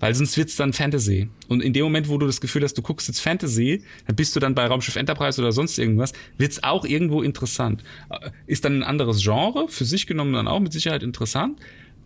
Weil 0.00 0.14
sonst 0.16 0.36
wird's 0.36 0.56
dann 0.56 0.72
Fantasy. 0.72 1.28
Und 1.46 1.62
in 1.62 1.72
dem 1.72 1.84
Moment, 1.84 2.08
wo 2.08 2.18
du 2.18 2.26
das 2.26 2.40
Gefühl 2.40 2.64
hast, 2.64 2.74
du 2.76 2.82
guckst 2.82 3.06
jetzt 3.06 3.20
Fantasy, 3.20 3.84
dann 4.06 4.16
bist 4.16 4.34
du 4.34 4.40
dann 4.40 4.52
bei 4.54 4.66
Raumschiff 4.66 4.96
Enterprise 4.96 5.40
oder 5.40 5.52
sonst 5.52 5.78
irgendwas, 5.78 6.12
wird's 6.38 6.60
auch 6.64 6.84
irgendwo 6.84 7.22
interessant. 7.22 7.84
Äh, 8.10 8.30
Ist 8.46 8.64
dann 8.64 8.78
ein 8.78 8.82
anderes 8.82 9.22
Genre, 9.22 9.68
für 9.68 9.84
sich 9.84 10.06
genommen 10.08 10.32
dann 10.32 10.48
auch 10.48 10.58
mit 10.58 10.72
Sicherheit 10.72 11.02
interessant, 11.04 11.60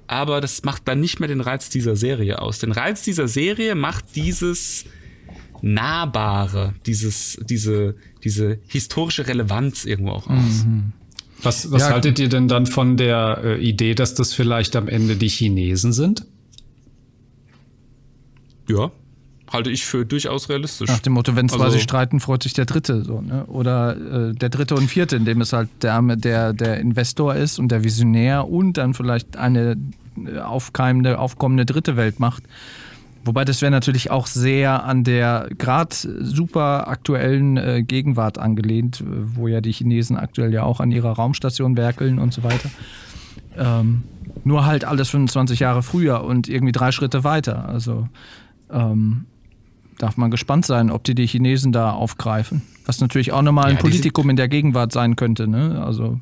aber 0.08 0.40
das 0.40 0.64
macht 0.64 0.86
dann 0.88 1.00
nicht 1.00 1.20
mehr 1.20 1.28
den 1.28 1.40
Reiz 1.40 1.68
dieser 1.68 1.96
Serie 1.96 2.40
aus. 2.40 2.58
Den 2.58 2.72
Reiz 2.72 3.02
dieser 3.02 3.28
Serie 3.28 3.74
macht 3.74 4.16
dieses 4.16 4.84
Nahbare, 5.62 6.74
dieses, 6.86 7.38
diese, 7.48 7.96
diese 8.22 8.58
historische 8.68 9.26
Relevanz 9.26 9.84
irgendwo 9.84 10.12
auch 10.12 10.28
aus. 10.28 10.66
Was, 11.42 11.70
was 11.70 11.82
Ja, 11.82 11.90
haltet 11.90 12.18
ihr 12.18 12.28
denn 12.28 12.48
dann 12.48 12.66
von 12.66 12.96
der 12.96 13.40
äh, 13.44 13.60
Idee, 13.60 13.94
dass 13.94 14.14
das 14.14 14.32
vielleicht 14.32 14.76
am 14.76 14.88
Ende 14.88 15.16
die 15.16 15.28
Chinesen 15.28 15.92
sind? 15.92 16.26
Ja, 18.68 18.90
halte 19.52 19.70
ich 19.70 19.84
für 19.86 20.04
durchaus 20.04 20.48
realistisch. 20.48 20.88
Nach 20.88 20.98
dem 20.98 21.12
Motto, 21.14 21.36
wenn 21.36 21.48
zwei 21.48 21.64
Also- 21.64 21.74
sich 21.74 21.82
streiten, 21.82 22.20
freut 22.20 22.42
sich 22.42 22.52
der 22.52 22.64
Dritte. 22.64 23.04
So, 23.04 23.20
ne? 23.20 23.44
Oder 23.46 24.30
äh, 24.30 24.34
der 24.34 24.48
Dritte 24.48 24.74
und 24.74 24.88
Vierte, 24.88 25.16
indem 25.16 25.40
es 25.40 25.52
halt 25.52 25.68
der, 25.82 26.02
der, 26.16 26.52
der 26.52 26.80
Investor 26.80 27.34
ist 27.34 27.58
und 27.58 27.68
der 27.68 27.84
Visionär 27.84 28.48
und 28.48 28.76
dann 28.76 28.94
vielleicht 28.94 29.36
eine 29.36 29.76
äh, 30.26 30.38
aufkeimende, 30.40 31.18
aufkommende 31.18 31.64
dritte 31.64 31.96
Welt 31.96 32.18
macht. 32.20 32.42
Wobei 33.24 33.44
das 33.44 33.60
wäre 33.60 33.72
natürlich 33.72 34.10
auch 34.12 34.28
sehr 34.28 34.84
an 34.84 35.02
der 35.02 35.48
gerade 35.58 35.94
super 35.94 36.86
aktuellen 36.88 37.56
äh, 37.56 37.82
Gegenwart 37.82 38.38
angelehnt, 38.38 39.00
äh, 39.00 39.04
wo 39.36 39.48
ja 39.48 39.60
die 39.60 39.72
Chinesen 39.72 40.16
aktuell 40.16 40.52
ja 40.52 40.62
auch 40.62 40.78
an 40.80 40.92
ihrer 40.92 41.10
Raumstation 41.12 41.76
werkeln 41.76 42.18
und 42.20 42.32
so 42.32 42.44
weiter. 42.44 42.70
Ähm, 43.58 44.02
nur 44.44 44.64
halt 44.66 44.84
alles 44.84 45.08
25 45.10 45.60
Jahre 45.60 45.82
früher 45.82 46.22
und 46.24 46.48
irgendwie 46.48 46.72
drei 46.72 46.92
Schritte 46.92 47.24
weiter. 47.24 47.68
Also 47.68 48.08
ähm, 48.70 49.24
darf 49.98 50.16
man 50.16 50.30
gespannt 50.30 50.66
sein, 50.66 50.90
ob 50.90 51.04
die 51.04 51.14
die 51.14 51.26
Chinesen 51.26 51.72
da 51.72 51.92
aufgreifen. 51.92 52.62
Was 52.84 53.00
natürlich 53.00 53.32
auch 53.32 53.42
nochmal 53.42 53.66
ein 53.66 53.76
Ja, 53.76 53.80
Politikum 53.80 54.30
in 54.30 54.36
der 54.36 54.48
Gegenwart 54.48 54.92
sein 54.92 55.16
könnte. 55.16 55.48
Ne? 55.48 55.82
Also 55.84 56.20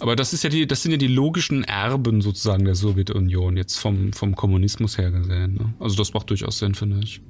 Aber 0.00 0.16
das 0.16 0.32
ist 0.32 0.44
ja 0.44 0.50
die, 0.50 0.66
das 0.66 0.82
sind 0.82 0.92
ja 0.92 0.98
die 0.98 1.08
logischen 1.08 1.64
Erben 1.64 2.20
sozusagen 2.20 2.64
der 2.64 2.74
Sowjetunion, 2.74 3.56
jetzt 3.56 3.78
vom, 3.78 4.12
vom 4.12 4.34
Kommunismus 4.34 4.98
her 4.98 5.10
gesehen. 5.10 5.54
Ne? 5.54 5.74
Also 5.78 5.96
das 5.96 6.14
macht 6.14 6.30
durchaus 6.30 6.58
Sinn, 6.58 6.74
finde 6.74 7.00
ich. 7.02 7.20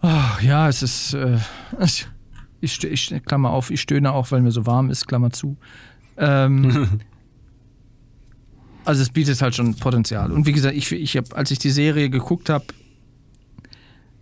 ach, 0.00 0.42
ja, 0.42 0.68
es 0.68 0.82
ist. 0.82 1.14
Äh, 1.14 1.38
ich, 1.80 2.06
ich, 2.60 2.84
ich 2.84 3.22
Klammer 3.24 3.50
auf, 3.50 3.70
ich 3.70 3.80
stöhne 3.80 4.12
auch, 4.12 4.30
weil 4.30 4.42
mir 4.42 4.52
so 4.52 4.66
warm 4.66 4.90
ist, 4.90 5.06
Klammer 5.06 5.30
zu. 5.30 5.56
Ähm, 6.16 7.00
also 8.84 9.02
es 9.02 9.10
bietet 9.10 9.40
halt 9.42 9.54
schon 9.54 9.74
Potenzial. 9.74 10.32
Und 10.32 10.46
wie 10.46 10.52
gesagt, 10.52 10.76
ich, 10.76 10.90
ich 10.92 11.16
hab, 11.16 11.36
als 11.36 11.50
ich 11.50 11.58
die 11.58 11.70
Serie 11.70 12.08
geguckt 12.10 12.48
habe, 12.48 12.66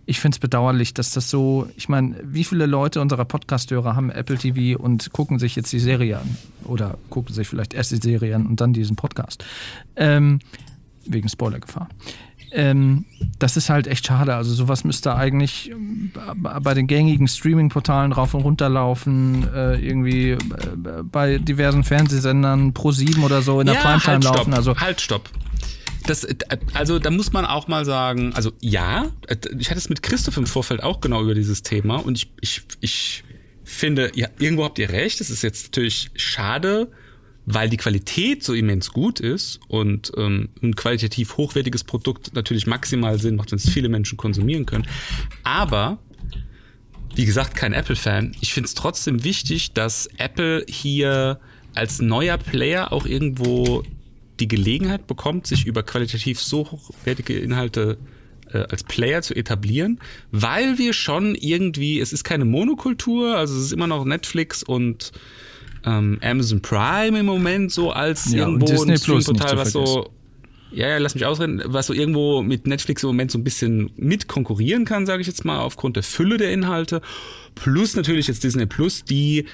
ich 0.05 0.19
finde 0.19 0.35
es 0.35 0.39
bedauerlich, 0.39 0.93
dass 0.93 1.11
das 1.11 1.29
so, 1.29 1.67
ich 1.75 1.89
meine, 1.89 2.15
wie 2.23 2.43
viele 2.43 2.67
Leute 2.67 3.01
unserer 3.01 3.25
Podcast-Hörer 3.25 3.95
haben 3.95 4.11
Apple 4.11 4.37
TV 4.37 4.79
und 4.79 5.11
gucken 5.11 5.39
sich 5.39 5.55
jetzt 5.55 5.73
die 5.73 5.79
Serie 5.79 6.19
an? 6.19 6.37
Oder 6.65 6.97
gucken 7.09 7.33
sich 7.33 7.47
vielleicht 7.47 7.73
erst 7.73 7.91
die 7.91 7.97
Serie 7.97 8.35
an 8.35 8.45
und 8.45 8.61
dann 8.61 8.73
diesen 8.73 8.95
Podcast. 8.95 9.43
Ähm, 9.95 10.39
wegen 11.05 11.29
Spoilergefahr. 11.29 11.89
Ähm, 12.51 13.05
das 13.39 13.57
ist 13.57 13.69
halt 13.69 13.87
echt 13.87 14.05
schade. 14.05 14.35
Also 14.35 14.53
sowas 14.53 14.83
müsste 14.83 15.15
eigentlich 15.15 15.71
ähm, 15.71 16.11
bei 16.41 16.73
den 16.73 16.87
gängigen 16.87 17.27
Streaming-Portalen 17.27 18.11
rauf 18.11 18.33
und 18.33 18.43
runter 18.43 18.69
laufen, 18.69 19.47
äh, 19.53 19.75
irgendwie 19.75 20.31
äh, 20.31 20.37
bei 21.03 21.37
diversen 21.37 21.83
Fernsehsendern, 21.83 22.73
Pro 22.73 22.91
7 22.91 23.23
oder 23.23 23.41
so 23.41 23.59
in 23.59 23.67
der 23.67 23.73
Primetime 23.73 24.13
halt, 24.13 24.23
laufen. 24.23 24.53
Stopp, 24.53 24.57
Also 24.57 24.77
halt, 24.77 25.01
stopp. 25.01 25.29
Das, 26.07 26.23
äh, 26.23 26.35
also 26.73 26.99
da 26.99 27.09
muss 27.09 27.33
man 27.33 27.45
auch 27.45 27.67
mal 27.67 27.85
sagen, 27.85 28.33
also 28.33 28.51
ja, 28.61 29.11
äh, 29.27 29.35
ich 29.57 29.69
hatte 29.69 29.79
es 29.79 29.89
mit 29.89 30.03
Christoph 30.03 30.37
im 30.37 30.47
Vorfeld 30.47 30.83
auch 30.83 31.01
genau 31.01 31.21
über 31.23 31.33
dieses 31.33 31.63
Thema 31.63 31.97
und 31.97 32.17
ich, 32.17 32.31
ich, 32.41 32.61
ich 32.81 33.23
finde, 33.63 34.11
ja, 34.15 34.27
irgendwo 34.39 34.63
habt 34.63 34.79
ihr 34.79 34.89
recht, 34.89 35.21
es 35.21 35.29
ist 35.29 35.41
jetzt 35.41 35.65
natürlich 35.65 36.11
schade, 36.15 36.91
weil 37.45 37.69
die 37.69 37.77
Qualität 37.77 38.43
so 38.43 38.53
immens 38.53 38.91
gut 38.91 39.19
ist 39.19 39.59
und 39.67 40.11
ähm, 40.17 40.49
ein 40.63 40.75
qualitativ 40.75 41.37
hochwertiges 41.37 41.83
Produkt 41.83 42.33
natürlich 42.33 42.65
maximal 42.65 43.19
Sinn 43.19 43.35
macht, 43.35 43.51
wenn 43.51 43.59
es 43.59 43.69
viele 43.69 43.89
Menschen 43.89 44.17
konsumieren 44.17 44.65
können. 44.65 44.87
Aber 45.43 45.99
wie 47.15 47.25
gesagt, 47.25 47.55
kein 47.55 47.73
Apple-Fan. 47.73 48.35
Ich 48.41 48.53
finde 48.53 48.67
es 48.67 48.73
trotzdem 48.73 49.23
wichtig, 49.23 49.73
dass 49.73 50.07
Apple 50.17 50.65
hier 50.67 51.39
als 51.73 52.01
neuer 52.01 52.37
Player 52.37 52.91
auch 52.91 53.05
irgendwo 53.05 53.83
die 54.39 54.47
Gelegenheit 54.47 55.07
bekommt, 55.07 55.47
sich 55.47 55.65
über 55.65 55.83
qualitativ 55.83 56.39
so 56.41 56.71
hochwertige 56.71 57.37
Inhalte 57.37 57.97
äh, 58.51 58.59
als 58.59 58.83
Player 58.83 59.21
zu 59.21 59.35
etablieren, 59.35 59.99
weil 60.31 60.77
wir 60.77 60.93
schon 60.93 61.35
irgendwie, 61.35 61.99
es 61.99 62.13
ist 62.13 62.23
keine 62.23 62.45
Monokultur, 62.45 63.37
also 63.37 63.55
es 63.55 63.65
ist 63.65 63.73
immer 63.73 63.87
noch 63.87 64.05
Netflix 64.05 64.63
und 64.63 65.11
ähm, 65.85 66.19
Amazon 66.21 66.61
Prime 66.61 67.19
im 67.19 67.25
Moment 67.25 67.71
so 67.71 67.91
als 67.91 68.31
Ja, 68.33 68.45
und 68.45 68.61
irgendwo 68.61 68.65
Disney 68.65 68.93
ein 68.93 68.99
Plus 68.99 69.27
nicht 69.27 69.37
Streamportal, 69.37 69.49
zu 69.49 69.57
was 69.57 69.71
so 69.71 70.11
ja, 70.71 70.89
ja, 70.89 70.97
lass 70.97 71.15
mich 71.15 71.25
ausreden, 71.25 71.61
was 71.65 71.87
so 71.87 71.93
irgendwo 71.93 72.41
mit 72.41 72.67
Netflix 72.67 73.01
im 73.03 73.07
Moment 73.07 73.31
so 73.31 73.37
ein 73.37 73.45
bisschen 73.45 73.91
mit 73.95 74.27
konkurrieren 74.27 74.83
kann, 74.83 75.05
sage 75.05 75.21
ich 75.21 75.27
jetzt 75.27 75.45
mal, 75.45 75.59
aufgrund 75.59 75.95
der 75.95 76.03
Fülle 76.03 76.35
der 76.35 76.51
Inhalte. 76.51 77.01
Plus 77.53 77.95
natürlich 77.95 78.27
jetzt 78.27 78.43
Disney 78.43 78.65
Plus, 78.65 79.05
die 79.05 79.45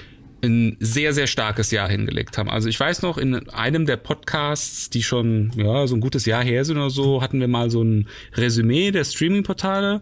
ein 0.42 0.76
sehr, 0.80 1.12
sehr 1.12 1.26
starkes 1.26 1.70
Jahr 1.70 1.88
hingelegt 1.88 2.36
haben. 2.36 2.50
Also 2.50 2.68
ich 2.68 2.78
weiß 2.78 3.02
noch, 3.02 3.16
in 3.18 3.48
einem 3.50 3.86
der 3.86 3.96
Podcasts, 3.96 4.90
die 4.90 5.02
schon 5.02 5.52
ja, 5.56 5.86
so 5.86 5.94
ein 5.94 6.00
gutes 6.00 6.26
Jahr 6.26 6.42
her 6.42 6.64
sind 6.64 6.76
oder 6.78 6.90
so, 6.90 7.22
hatten 7.22 7.38
wir 7.40 7.48
mal 7.48 7.70
so 7.70 7.82
ein 7.82 8.08
Resümee 8.34 8.90
der 8.90 9.04
Streaming-Portale. 9.04 10.00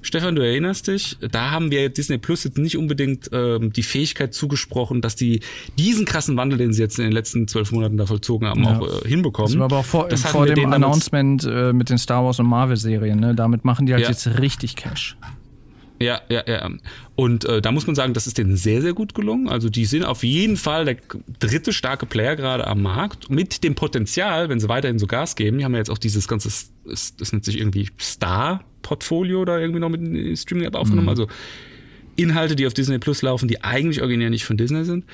Stefan, 0.00 0.34
du 0.34 0.42
erinnerst 0.42 0.88
dich, 0.88 1.16
da 1.30 1.50
haben 1.50 1.70
wir 1.70 1.88
Disney 1.88 2.18
Plus 2.18 2.44
jetzt 2.44 2.58
nicht 2.58 2.76
unbedingt 2.76 3.30
ähm, 3.32 3.72
die 3.72 3.82
Fähigkeit 3.82 4.34
zugesprochen, 4.34 5.00
dass 5.00 5.16
die 5.16 5.40
diesen 5.78 6.04
krassen 6.04 6.36
Wandel, 6.36 6.58
den 6.58 6.74
sie 6.74 6.82
jetzt 6.82 6.98
in 6.98 7.04
den 7.04 7.12
letzten 7.12 7.48
zwölf 7.48 7.72
Monaten 7.72 7.96
da 7.96 8.04
vollzogen 8.04 8.46
haben, 8.46 8.64
Ja. 8.64 8.78
auch 8.80 9.02
äh, 9.04 9.08
hinbekommen. 9.08 9.50
das 9.52 9.58
war 9.58 9.64
aber 9.64 9.78
auch 9.78 9.84
vor, 9.86 10.08
Das 10.08 10.22
vor 10.22 10.44
dem 10.46 10.72
Announcement 10.74 11.44
äh, 11.44 11.72
mit 11.72 11.88
den 11.88 11.96
Star 11.96 12.22
Wars 12.22 12.38
und 12.38 12.46
Marvel-Serien. 12.46 13.18
Ne? 13.18 13.34
Damit 13.34 13.64
machen 13.64 13.86
die 13.86 13.94
halt 13.94 14.02
Ja. 14.02 14.10
jetzt 14.10 14.26
richtig 14.40 14.76
Cash. 14.76 15.16
Ja, 16.00 16.20
ja, 16.28 16.42
ja. 16.46 16.68
Und 17.14 17.44
äh, 17.44 17.62
da 17.62 17.70
muss 17.70 17.86
man 17.86 17.94
sagen, 17.94 18.14
das 18.14 18.26
ist 18.26 18.38
denen 18.38 18.56
sehr, 18.56 18.82
sehr 18.82 18.94
gut 18.94 19.14
gelungen. 19.14 19.48
Also 19.48 19.68
die 19.68 19.84
sind 19.84 20.04
auf 20.04 20.24
jeden 20.24 20.56
Fall 20.56 20.84
der 20.84 20.96
dritte 21.38 21.72
starke 21.72 22.06
Player 22.06 22.34
gerade 22.34 22.66
am 22.66 22.82
Markt. 22.82 23.30
Mit 23.30 23.62
dem 23.62 23.74
Potenzial, 23.74 24.48
wenn 24.48 24.58
sie 24.58 24.68
weiterhin 24.68 24.98
so 24.98 25.06
Gas 25.06 25.36
geben, 25.36 25.58
die 25.58 25.64
haben 25.64 25.72
ja 25.72 25.78
jetzt 25.78 25.90
auch 25.90 25.98
dieses 25.98 26.26
ganze, 26.26 26.50
das, 26.84 27.32
nennt 27.32 27.44
sich 27.44 27.58
irgendwie 27.58 27.88
Star-Portfolio 28.00 29.40
oder 29.40 29.60
irgendwie 29.60 29.80
noch 29.80 29.88
mit 29.88 30.38
Streaming-App 30.38 30.74
aufgenommen. 30.74 31.08
Also 31.08 31.28
Inhalte, 32.16 32.56
die 32.56 32.66
auf 32.66 32.74
Disney 32.74 32.98
Plus 32.98 33.22
laufen, 33.22 33.48
die 33.48 33.62
eigentlich 33.62 34.00
originär 34.00 34.30
nicht 34.30 34.44
von 34.44 34.56
Disney 34.56 34.84
sind. 34.84 35.04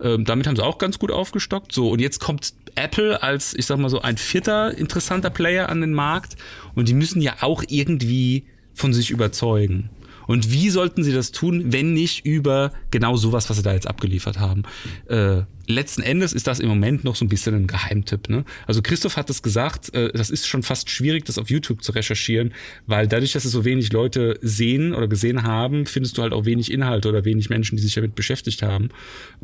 Ähm, 0.00 0.24
damit 0.24 0.46
haben 0.46 0.56
sie 0.56 0.64
auch 0.64 0.78
ganz 0.78 0.98
gut 0.98 1.10
aufgestockt. 1.10 1.72
So, 1.72 1.90
und 1.90 2.00
jetzt 2.00 2.18
kommt 2.20 2.54
Apple 2.74 3.22
als, 3.22 3.54
ich 3.54 3.66
sag 3.66 3.78
mal 3.78 3.88
so, 3.88 4.00
ein 4.00 4.16
vierter 4.16 4.76
interessanter 4.76 5.30
Player 5.30 5.68
an 5.68 5.80
den 5.80 5.92
Markt. 5.92 6.36
Und 6.74 6.88
die 6.88 6.94
müssen 6.94 7.20
ja 7.20 7.36
auch 7.40 7.62
irgendwie 7.68 8.44
von 8.74 8.92
sich 8.92 9.10
überzeugen. 9.10 9.90
Und 10.30 10.52
wie 10.52 10.70
sollten 10.70 11.02
sie 11.02 11.12
das 11.12 11.32
tun, 11.32 11.72
wenn 11.72 11.92
nicht 11.92 12.24
über 12.24 12.70
genau 12.92 13.16
sowas, 13.16 13.50
was 13.50 13.56
sie 13.56 13.64
da 13.64 13.72
jetzt 13.72 13.88
abgeliefert 13.88 14.38
haben? 14.38 14.62
Äh, 15.08 15.42
letzten 15.70 16.02
Endes 16.02 16.32
ist 16.32 16.46
das 16.46 16.60
im 16.60 16.68
Moment 16.68 17.04
noch 17.04 17.16
so 17.16 17.24
ein 17.24 17.28
bisschen 17.28 17.54
ein 17.54 17.66
Geheimtipp. 17.66 18.28
Ne? 18.28 18.44
Also 18.66 18.82
Christoph 18.82 19.16
hat 19.16 19.30
es 19.30 19.42
gesagt, 19.42 19.94
äh, 19.94 20.12
das 20.12 20.30
ist 20.30 20.46
schon 20.46 20.62
fast 20.62 20.90
schwierig, 20.90 21.24
das 21.24 21.38
auf 21.38 21.50
YouTube 21.50 21.82
zu 21.82 21.92
recherchieren, 21.92 22.52
weil 22.86 23.06
dadurch, 23.06 23.32
dass 23.32 23.44
es 23.44 23.52
so 23.52 23.64
wenig 23.64 23.92
Leute 23.92 24.38
sehen 24.42 24.94
oder 24.94 25.08
gesehen 25.08 25.42
haben, 25.44 25.86
findest 25.86 26.18
du 26.18 26.22
halt 26.22 26.32
auch 26.32 26.44
wenig 26.44 26.70
Inhalte 26.70 27.08
oder 27.08 27.24
wenig 27.24 27.50
Menschen, 27.50 27.76
die 27.76 27.82
sich 27.82 27.94
damit 27.94 28.14
beschäftigt 28.14 28.62
haben. 28.62 28.90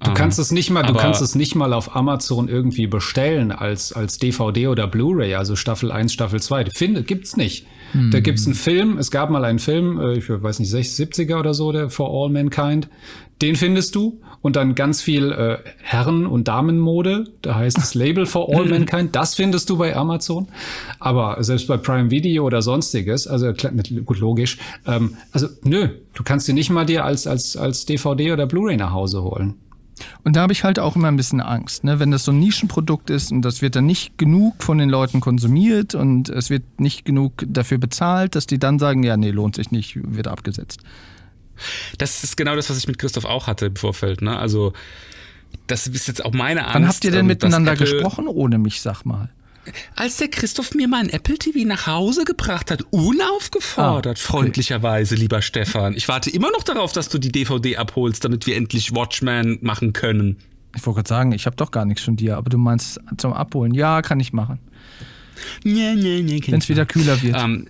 Du 0.02 0.12
kannst 0.14 0.38
es 0.38 0.50
nicht 0.50 0.70
mal, 0.70 0.82
du 0.82 0.90
aber- 0.90 1.00
kannst 1.00 1.22
es 1.22 1.34
nicht 1.34 1.54
mal 1.54 1.72
auf 1.72 1.94
Amazon 1.96 2.48
irgendwie 2.48 2.86
bestellen 2.86 3.52
als, 3.52 3.92
als 3.92 4.18
DVD 4.18 4.68
oder 4.68 4.86
Blu-ray, 4.86 5.34
also 5.34 5.56
Staffel 5.56 5.90
1, 5.92 6.12
Staffel 6.12 6.40
2. 6.40 6.64
Die 6.64 6.70
Finde, 6.72 7.02
gibt's 7.02 7.36
nicht. 7.36 7.66
Da 8.10 8.20
gibt's 8.20 8.44
einen 8.46 8.56
Film, 8.56 8.98
es 8.98 9.10
gab 9.10 9.30
mal 9.30 9.44
einen 9.44 9.58
Film, 9.60 9.98
äh, 9.98 10.18
ich 10.18 10.28
weiß 10.28 10.58
nicht, 10.58 10.68
60, 10.70 11.06
70er 11.08 11.38
oder 11.38 11.54
so, 11.54 11.72
der 11.72 11.88
For 11.88 12.10
All 12.10 12.30
Mankind. 12.30 12.88
Den 13.42 13.56
findest 13.56 13.94
du 13.94 14.20
und 14.40 14.56
dann 14.56 14.74
ganz 14.74 15.02
viel 15.02 15.30
äh, 15.32 15.58
Herren- 15.82 16.26
und 16.26 16.48
Damenmode, 16.48 17.24
da 17.42 17.56
heißt 17.56 17.76
es 17.78 17.94
Label 17.94 18.24
For 18.24 18.48
All 18.48 18.64
Mankind, 18.68 19.14
das 19.14 19.34
findest 19.34 19.68
du 19.68 19.76
bei 19.76 19.94
Amazon. 19.94 20.48
Aber 21.00 21.42
selbst 21.42 21.66
bei 21.68 21.76
Prime 21.76 22.10
Video 22.10 22.46
oder 22.46 22.62
sonstiges, 22.62 23.26
also 23.26 23.52
mit- 23.72 24.06
gut 24.06 24.18
logisch, 24.20 24.58
ähm, 24.86 25.16
also 25.32 25.48
nö, 25.64 25.88
du 26.14 26.22
kannst 26.22 26.48
dir 26.48 26.54
nicht 26.54 26.70
mal 26.70 26.86
dir 26.86 27.04
als, 27.04 27.26
als, 27.26 27.56
als 27.56 27.84
DVD 27.84 28.32
oder 28.32 28.46
Blu-ray 28.46 28.76
nach 28.76 28.92
Hause 28.92 29.22
holen. 29.22 29.54
Und 30.24 30.36
da 30.36 30.42
habe 30.42 30.52
ich 30.52 30.62
halt 30.64 30.78
auch 30.78 30.94
immer 30.96 31.08
ein 31.08 31.16
bisschen 31.16 31.40
Angst, 31.40 31.84
ne? 31.84 31.98
wenn 31.98 32.10
das 32.10 32.24
so 32.24 32.32
ein 32.32 32.38
Nischenprodukt 32.38 33.08
ist 33.10 33.32
und 33.32 33.42
das 33.42 33.62
wird 33.62 33.76
dann 33.76 33.86
nicht 33.86 34.18
genug 34.18 34.62
von 34.62 34.76
den 34.78 34.90
Leuten 34.90 35.20
konsumiert 35.20 35.94
und 35.94 36.28
es 36.28 36.50
wird 36.50 36.64
nicht 36.78 37.04
genug 37.04 37.32
dafür 37.46 37.78
bezahlt, 37.78 38.34
dass 38.34 38.46
die 38.46 38.58
dann 38.58 38.78
sagen, 38.78 39.02
ja, 39.02 39.16
nee, 39.16 39.30
lohnt 39.30 39.56
sich 39.56 39.70
nicht, 39.70 39.98
wird 40.02 40.28
abgesetzt. 40.28 40.80
Das 41.98 42.22
ist 42.24 42.36
genau 42.36 42.54
das, 42.56 42.70
was 42.70 42.78
ich 42.78 42.86
mit 42.86 42.98
Christoph 42.98 43.24
auch 43.24 43.46
hatte 43.46 43.66
im 43.66 43.76
Vorfeld. 43.76 44.22
Ne? 44.22 44.36
Also 44.38 44.72
das 45.66 45.86
ist 45.86 46.08
jetzt 46.08 46.24
auch 46.24 46.32
meine 46.32 46.62
Angst. 46.64 46.74
Wann 46.74 46.88
habt 46.88 47.04
ihr 47.04 47.10
denn 47.10 47.20
ähm, 47.20 47.26
miteinander 47.26 47.72
Apple- 47.72 47.86
gesprochen 47.90 48.26
ohne 48.28 48.58
mich, 48.58 48.80
sag 48.80 49.04
mal? 49.04 49.30
Als 49.96 50.18
der 50.18 50.28
Christoph 50.28 50.74
mir 50.74 50.86
mein 50.86 51.08
Apple 51.08 51.38
TV 51.38 51.66
nach 51.66 51.88
Hause 51.88 52.24
gebracht 52.24 52.70
hat, 52.70 52.84
unaufgefordert, 52.90 54.06
Ah, 54.06 54.10
okay. 54.10 54.20
freundlicherweise, 54.20 55.16
lieber 55.16 55.42
Stefan. 55.42 55.94
Ich 55.94 56.06
warte 56.06 56.30
immer 56.30 56.52
noch 56.52 56.62
darauf, 56.62 56.92
dass 56.92 57.08
du 57.08 57.18
die 57.18 57.32
DVD 57.32 57.76
abholst, 57.76 58.24
damit 58.24 58.46
wir 58.46 58.54
endlich 58.56 58.94
Watchmen 58.94 59.58
machen 59.62 59.92
können. 59.92 60.36
Ich 60.76 60.86
wollte 60.86 60.98
gerade 60.98 61.08
sagen, 61.08 61.32
ich 61.32 61.46
habe 61.46 61.56
doch 61.56 61.72
gar 61.72 61.84
nichts 61.84 62.04
von 62.04 62.14
dir, 62.14 62.36
aber 62.36 62.48
du 62.48 62.58
meinst 62.58 63.00
zum 63.16 63.32
Abholen. 63.32 63.74
Ja, 63.74 64.02
kann 64.02 64.20
ich 64.20 64.32
machen. 64.32 64.60
Nee, 65.64 65.94
nee, 65.96 66.22
nee, 66.22 66.40
Wenn 66.46 66.60
es 66.60 66.68
wieder 66.68 66.86
kühler 66.86 67.20
wird. 67.22 67.36
Ähm, 67.36 67.66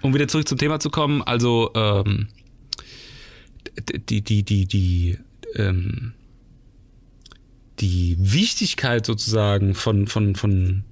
um 0.00 0.14
wieder 0.14 0.26
zurück 0.28 0.48
zum 0.48 0.56
Thema 0.56 0.80
zu 0.80 0.88
kommen, 0.88 1.20
also 1.22 1.70
ähm, 1.74 2.28
die, 3.82 4.22
die, 4.22 4.42
die, 4.42 4.66
die, 4.66 5.18
ähm, 5.56 6.12
die 7.80 8.16
Wichtigkeit 8.18 9.06
sozusagen 9.06 9.74
von, 9.74 10.06
von, 10.06 10.34
von, 10.36 10.84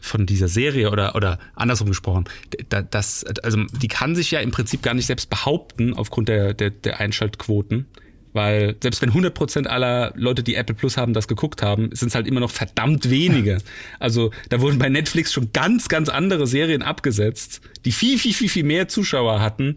von 0.00 0.26
dieser 0.26 0.48
Serie 0.48 0.90
oder, 0.90 1.14
oder 1.14 1.38
andersrum 1.54 1.88
gesprochen, 1.88 2.24
da- 2.68 2.82
das, 2.82 3.24
also 3.42 3.64
die 3.80 3.88
kann 3.88 4.14
sich 4.14 4.30
ja 4.30 4.40
im 4.40 4.50
Prinzip 4.50 4.82
gar 4.82 4.94
nicht 4.94 5.06
selbst 5.06 5.30
behaupten 5.30 5.94
aufgrund 5.94 6.28
der, 6.28 6.54
der, 6.54 6.70
der 6.70 7.00
Einschaltquoten. 7.00 7.86
Weil 8.32 8.76
selbst 8.80 9.02
wenn 9.02 9.10
100% 9.10 9.66
aller 9.66 10.12
Leute, 10.14 10.44
die 10.44 10.54
Apple 10.54 10.76
Plus 10.76 10.96
haben, 10.96 11.14
das 11.14 11.26
geguckt 11.26 11.62
haben, 11.62 11.90
sind 11.92 12.08
es 12.10 12.14
halt 12.14 12.28
immer 12.28 12.38
noch 12.38 12.52
verdammt 12.52 13.10
wenige. 13.10 13.58
Also 13.98 14.30
da 14.50 14.60
wurden 14.60 14.78
bei 14.78 14.88
Netflix 14.88 15.32
schon 15.32 15.50
ganz, 15.52 15.88
ganz 15.88 16.08
andere 16.08 16.46
Serien 16.46 16.82
abgesetzt, 16.82 17.60
die 17.84 17.90
viel, 17.90 18.18
viel, 18.18 18.32
viel, 18.32 18.48
viel 18.48 18.62
mehr 18.62 18.86
Zuschauer 18.86 19.40
hatten. 19.40 19.74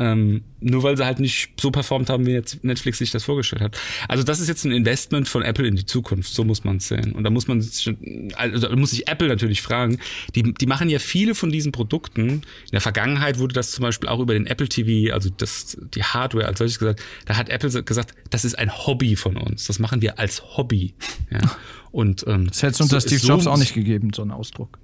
Ähm, 0.00 0.44
nur 0.60 0.84
weil 0.84 0.96
sie 0.96 1.04
halt 1.04 1.18
nicht 1.18 1.50
so 1.60 1.72
performt 1.72 2.08
haben, 2.08 2.24
wie 2.24 2.30
jetzt 2.30 2.62
Netflix 2.62 2.98
sich 2.98 3.10
das 3.10 3.24
vorgestellt 3.24 3.60
hat. 3.62 3.76
Also 4.06 4.22
das 4.22 4.38
ist 4.38 4.46
jetzt 4.46 4.64
ein 4.64 4.70
Investment 4.70 5.28
von 5.28 5.42
Apple 5.42 5.66
in 5.66 5.74
die 5.74 5.86
Zukunft, 5.86 6.32
so 6.32 6.44
muss 6.44 6.62
man 6.62 6.76
es 6.76 6.86
sehen. 6.86 7.12
Und 7.12 7.24
da 7.24 7.30
muss 7.30 7.48
man 7.48 7.60
sich, 7.60 7.92
also 8.36 8.68
da 8.68 8.76
muss 8.76 8.90
sich 8.90 9.08
Apple 9.08 9.26
natürlich 9.26 9.60
fragen, 9.60 9.98
die, 10.36 10.54
die 10.54 10.66
machen 10.66 10.88
ja 10.88 11.00
viele 11.00 11.34
von 11.34 11.50
diesen 11.50 11.72
Produkten. 11.72 12.28
In 12.28 12.42
der 12.72 12.80
Vergangenheit 12.80 13.40
wurde 13.40 13.54
das 13.54 13.72
zum 13.72 13.82
Beispiel 13.82 14.08
auch 14.08 14.20
über 14.20 14.34
den 14.34 14.46
Apple 14.46 14.68
TV, 14.68 15.12
also 15.12 15.30
das, 15.36 15.76
die 15.94 16.04
Hardware 16.04 16.46
als 16.46 16.58
solches 16.58 16.78
gesagt, 16.78 17.02
da 17.26 17.36
hat 17.36 17.48
Apple 17.48 17.82
gesagt, 17.82 18.14
das 18.30 18.44
ist 18.44 18.56
ein 18.56 18.70
Hobby 18.86 19.16
von 19.16 19.36
uns. 19.36 19.66
Das 19.66 19.80
machen 19.80 20.00
wir 20.00 20.20
als 20.20 20.56
Hobby. 20.56 20.94
Ja. 21.32 21.40
Und 21.90 22.24
ähm, 22.28 22.46
Das 22.48 22.62
hätte 22.62 22.74
es 22.74 22.80
unter 22.82 23.00
so- 23.00 23.06
Steve 23.08 23.20
so 23.20 23.28
Jobs 23.28 23.46
auch 23.48 23.52
muss- 23.52 23.60
nicht 23.60 23.74
gegeben, 23.74 24.12
so 24.14 24.22
einen 24.22 24.30
Ausdruck. 24.30 24.78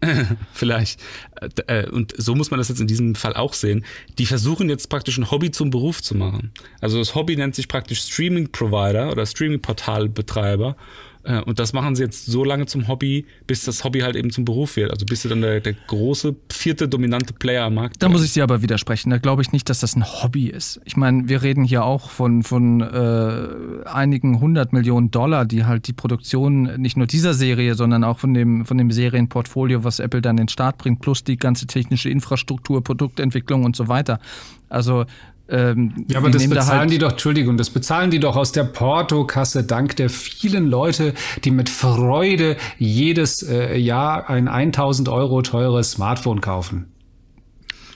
Vielleicht. 0.52 1.00
Äh, 1.66 1.82
äh, 1.82 1.90
Und 1.90 2.14
so 2.16 2.34
muss 2.34 2.50
man 2.50 2.58
das 2.58 2.68
jetzt 2.68 2.80
in 2.80 2.86
diesem 2.86 3.14
Fall 3.14 3.34
auch 3.34 3.52
sehen. 3.52 3.84
Die 4.18 4.26
versuchen 4.26 4.68
jetzt 4.68 4.88
praktisch 4.88 5.18
ein 5.18 5.30
Hobby 5.30 5.50
zum 5.50 5.70
Beruf 5.70 6.02
zu 6.02 6.14
machen. 6.14 6.52
Also 6.80 6.98
das 6.98 7.14
Hobby 7.14 7.36
nennt 7.36 7.54
sich 7.54 7.68
praktisch 7.68 8.02
Streaming 8.02 8.50
Provider 8.50 9.10
oder 9.10 9.26
Streaming 9.26 9.60
Portal 9.60 10.08
Betreiber. 10.08 10.76
Äh, 11.28 11.42
Und 11.42 11.58
das 11.58 11.72
machen 11.72 11.94
sie 11.94 12.02
jetzt 12.02 12.26
so 12.26 12.42
lange 12.42 12.66
zum 12.66 12.88
Hobby, 12.88 13.26
bis 13.46 13.64
das 13.64 13.84
Hobby 13.84 14.00
halt 14.00 14.16
eben 14.16 14.30
zum 14.30 14.44
Beruf 14.44 14.76
wird. 14.76 14.90
Also 14.90 15.04
bis 15.04 15.22
sie 15.22 15.28
dann 15.28 15.42
der, 15.42 15.60
der 15.60 15.74
große, 15.74 16.34
vierte 16.50 16.88
dominante 16.88 17.34
Player 17.34 17.66
am 17.66 17.74
Markt 17.74 18.02
Da 18.02 18.08
muss 18.08 18.24
ich 18.24 18.32
dir 18.32 18.42
aber 18.42 18.62
widersprechen. 18.62 19.10
Da 19.10 19.18
glaube 19.18 19.42
ich 19.42 19.52
nicht, 19.52 19.68
dass 19.68 19.80
das 19.80 19.94
ein 19.94 20.04
Hobby 20.04 20.46
ist. 20.48 20.80
Ich 20.84 20.96
meine, 20.96 21.28
wir 21.28 21.42
reden 21.42 21.64
hier 21.64 21.84
auch 21.84 22.08
von, 22.10 22.42
von 22.42 22.80
äh, 22.80 23.86
einigen 23.86 24.40
hundert 24.40 24.72
Millionen 24.72 25.10
Dollar, 25.10 25.44
die 25.44 25.64
halt 25.66 25.86
die 25.86 25.92
Produktion 25.92 26.80
nicht 26.80 26.96
nur 26.96 27.06
dieser 27.06 27.34
Serie, 27.34 27.74
sondern 27.74 28.04
auch 28.04 28.18
von 28.18 28.32
dem, 28.32 28.64
von 28.64 28.78
dem 28.78 28.90
Serienportfolio, 28.90 29.84
was 29.84 29.98
Apple 29.98 30.22
dann 30.22 30.38
in 30.38 30.44
den 30.44 30.48
Start 30.48 30.78
bringt, 30.78 31.00
plus 31.00 31.24
die 31.24 31.36
ganze 31.36 31.66
technische 31.66 32.08
Infrastruktur, 32.08 32.82
Produktentwicklung 32.82 33.64
und 33.64 33.76
so 33.76 33.88
weiter. 33.88 34.18
Also 34.70 35.04
ähm, 35.48 36.04
Ja, 36.08 36.18
aber 36.18 36.30
das 36.30 36.48
bezahlen 36.48 36.80
halt- 36.80 36.90
die 36.90 36.98
doch, 36.98 37.12
Entschuldigung, 37.12 37.56
das 37.56 37.70
bezahlen 37.70 38.10
die 38.10 38.20
doch 38.20 38.36
aus 38.36 38.52
der 38.52 38.64
Portokasse 38.64 39.64
dank 39.64 39.96
der 39.96 40.10
vielen 40.10 40.68
Leute, 40.68 41.14
die 41.44 41.50
mit 41.50 41.68
Freude 41.68 42.56
jedes 42.78 43.42
äh, 43.42 43.76
Jahr 43.78 44.28
ein 44.28 44.48
1000 44.48 45.08
Euro 45.08 45.42
teures 45.42 45.92
Smartphone 45.92 46.40
kaufen. 46.40 46.92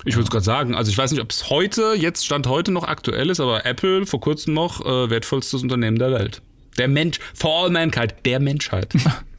Ich 0.05 0.15
würde 0.17 0.25
es 0.25 0.31
gerade 0.31 0.45
sagen, 0.45 0.75
also 0.75 0.91
ich 0.91 0.99
weiß 0.99 1.13
nicht, 1.13 1.21
ob 1.23 1.31
es 1.31 1.49
heute, 1.49 1.95
jetzt 1.97 2.25
Stand 2.25 2.49
heute 2.49 2.73
noch 2.73 2.85
aktuell 2.89 3.31
ist, 3.31 3.39
aber 3.39 3.65
Apple 3.65 4.05
vor 4.07 4.21
kurzem 4.21 4.53
noch 4.55 4.85
äh, 4.85 5.11
wertvollstes 5.11 5.63
Unternehmen 5.63 5.99
der 5.99 6.11
Welt. 6.11 6.43
Der 6.79 6.89
Mensch, 6.89 7.21
for 7.35 7.65
all 7.65 7.71
mankind, 7.71 8.15
der 8.25 8.41
Menschheit. 8.41 8.89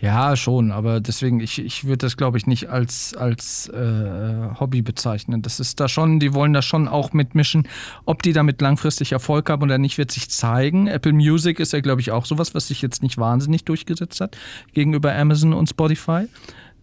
Ja, 0.00 0.36
schon, 0.36 0.72
aber 0.72 1.00
deswegen, 1.00 1.40
ich, 1.40 1.58
ich 1.58 1.84
würde 1.84 1.98
das, 1.98 2.16
glaube 2.16 2.38
ich, 2.38 2.46
nicht 2.46 2.68
als, 2.68 3.14
als 3.14 3.68
äh, 3.68 4.48
Hobby 4.58 4.82
bezeichnen. 4.82 5.42
Das 5.42 5.60
ist 5.60 5.78
da 5.78 5.88
schon, 5.88 6.18
die 6.18 6.34
wollen 6.34 6.52
da 6.52 6.62
schon 6.62 6.88
auch 6.88 7.12
mitmischen. 7.12 7.68
Ob 8.04 8.22
die 8.22 8.32
damit 8.32 8.60
langfristig 8.60 9.12
Erfolg 9.12 9.48
haben 9.48 9.62
oder 9.62 9.78
nicht, 9.78 9.98
wird 9.98 10.10
sich 10.10 10.28
zeigen. 10.28 10.86
Apple 10.88 11.12
Music 11.12 11.60
ist 11.60 11.72
ja, 11.72 11.80
glaube 11.80 12.00
ich, 12.00 12.10
auch 12.10 12.24
sowas, 12.24 12.54
was 12.54 12.68
sich 12.68 12.82
jetzt 12.82 13.02
nicht 13.02 13.18
wahnsinnig 13.18 13.64
durchgesetzt 13.64 14.20
hat 14.20 14.36
gegenüber 14.72 15.14
Amazon 15.14 15.52
und 15.52 15.68
Spotify. 15.68 16.26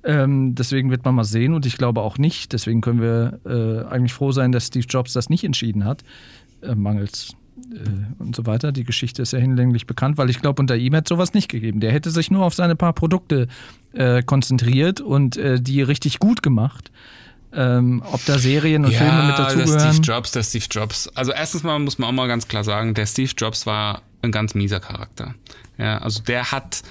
Ähm, 0.04 0.56
deswegen 0.56 0.92
wird 0.92 1.04
man 1.04 1.16
mal 1.16 1.26
sehen 1.26 1.54
und 1.54 1.66
ich 1.66 1.78
glaube 1.78 2.02
auch 2.02 2.18
nicht. 2.18 2.54
Deswegen 2.54 2.82
können 2.82 3.02
wir 3.02 3.40
äh, 3.46 3.92
eigentlich 3.92 4.14
froh 4.14 4.32
sein, 4.32 4.52
dass 4.52 4.68
Steve 4.68 4.86
Jobs 4.88 5.14
das 5.14 5.30
nicht 5.30 5.44
entschieden 5.44 5.84
hat, 5.84 6.04
äh, 6.62 6.76
mangels 6.76 7.36
und 8.20 8.36
so 8.36 8.46
weiter. 8.46 8.72
Die 8.72 8.84
Geschichte 8.84 9.22
ist 9.22 9.34
ja 9.34 9.40
hinlänglich 9.40 9.88
bekannt, 9.88 10.18
weil 10.18 10.30
ich 10.30 10.42
glaube, 10.42 10.62
unter 10.62 10.76
ihm 10.76 10.94
hätte 10.94 11.10
sowas 11.10 11.34
nicht 11.34 11.50
gegeben. 11.50 11.80
Der 11.80 11.92
hätte 11.92 12.12
sich 12.12 12.32
nur 12.32 12.46
auf 12.46 12.54
seine 12.54 12.76
paar 12.76 12.94
Produkte 12.94 13.48
äh, 13.94 14.22
konzentriert 14.24 15.02
und 15.02 15.38
äh, 15.38 15.62
die 15.62 15.82
richtig 15.82 16.20
gut 16.20 16.44
gemacht. 16.44 16.92
Ähm, 17.52 18.04
ob 18.12 18.24
da 18.26 18.38
Serien 18.38 18.86
und 18.86 18.94
Filme 18.94 19.24
mit 19.24 19.38
der 19.38 19.50
Steve 19.50 19.64
dazugehören. 19.64 20.02
Jobs, 20.04 20.32
der 20.32 20.44
Steve 20.44 20.66
Jobs. 20.70 21.08
Also 21.16 21.32
erstens 21.32 21.64
mal 21.64 21.80
muss 21.80 21.98
man 21.98 22.10
auch 22.10 22.14
mal 22.14 22.28
ganz 22.28 22.48
klar 22.48 22.64
sagen, 22.64 22.94
der 22.94 23.08
Steve 23.08 23.32
Jobs 23.36 23.66
war 23.66 24.04
ein 24.22 24.32
ganz 24.32 24.54
mieser 24.54 24.80
Charakter. 24.80 25.34
Ja, 25.78 25.98
also 25.98 26.22
der 26.22 26.52
hat, 26.52 26.84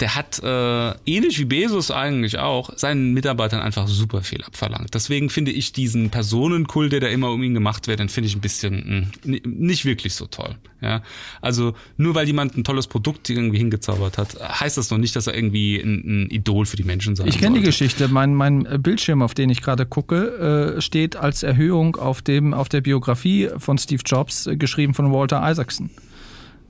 der 0.00 0.14
hat 0.14 0.40
äh, 0.42 0.90
ähnlich 1.06 1.38
wie 1.38 1.44
Bezos 1.44 1.90
eigentlich 1.90 2.38
auch 2.38 2.70
seinen 2.76 3.12
Mitarbeitern 3.14 3.60
einfach 3.60 3.88
super 3.88 4.22
viel 4.22 4.42
abverlangt. 4.44 4.94
Deswegen 4.94 5.30
finde 5.30 5.50
ich 5.52 5.72
diesen 5.72 6.10
Personenkult, 6.10 6.92
der 6.92 7.00
da 7.00 7.08
immer 7.08 7.30
um 7.30 7.42
ihn 7.42 7.54
gemacht 7.54 7.86
wird, 7.88 8.00
den 8.00 8.08
finde 8.08 8.28
ich 8.28 8.36
ein 8.36 8.40
bisschen 8.40 9.08
mh, 9.24 9.30
ni- 9.30 9.42
nicht 9.44 9.84
wirklich 9.84 10.14
so 10.14 10.26
toll. 10.26 10.56
Ja, 10.82 11.02
also 11.40 11.74
nur 11.96 12.14
weil 12.14 12.26
jemand 12.26 12.56
ein 12.56 12.62
tolles 12.62 12.86
Produkt 12.86 13.30
irgendwie 13.30 13.56
hingezaubert 13.58 14.18
hat, 14.18 14.36
heißt 14.60 14.76
das 14.76 14.90
noch 14.90 14.98
nicht, 14.98 15.16
dass 15.16 15.26
er 15.26 15.34
irgendwie 15.34 15.76
ein, 15.80 16.24
ein 16.26 16.30
Idol 16.30 16.66
für 16.66 16.76
die 16.76 16.84
Menschen 16.84 17.16
sein 17.16 17.26
Ich 17.26 17.38
kenne 17.38 17.58
die. 17.60 17.64
Geschichte. 17.64 18.08
Mein, 18.08 18.34
mein 18.34 18.64
Bildschirm, 18.82 19.22
auf 19.22 19.32
den 19.34 19.48
ich 19.50 19.62
gerade 19.62 19.86
gucke, 19.86 20.74
äh, 20.76 20.80
steht 20.82 21.16
als 21.16 21.42
Erhöhung 21.42 21.96
auf, 21.96 22.20
dem, 22.22 22.52
auf 22.54 22.68
der 22.68 22.82
Biografie 22.82 23.48
von 23.56 23.78
Steve 23.78 24.02
Jobs, 24.04 24.46
äh, 24.46 24.56
geschrieben 24.56 24.92
von 24.94 25.10
Walter 25.12 25.42
Isaacson. 25.50 25.90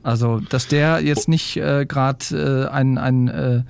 Also, 0.03 0.39
dass 0.39 0.67
der 0.67 1.01
jetzt 1.01 1.27
nicht 1.27 1.57
äh, 1.57 1.85
gerade 1.85 2.67
äh, 2.69 2.73
ein, 2.73 2.97
ein 2.97 3.27
äh, 3.27 3.63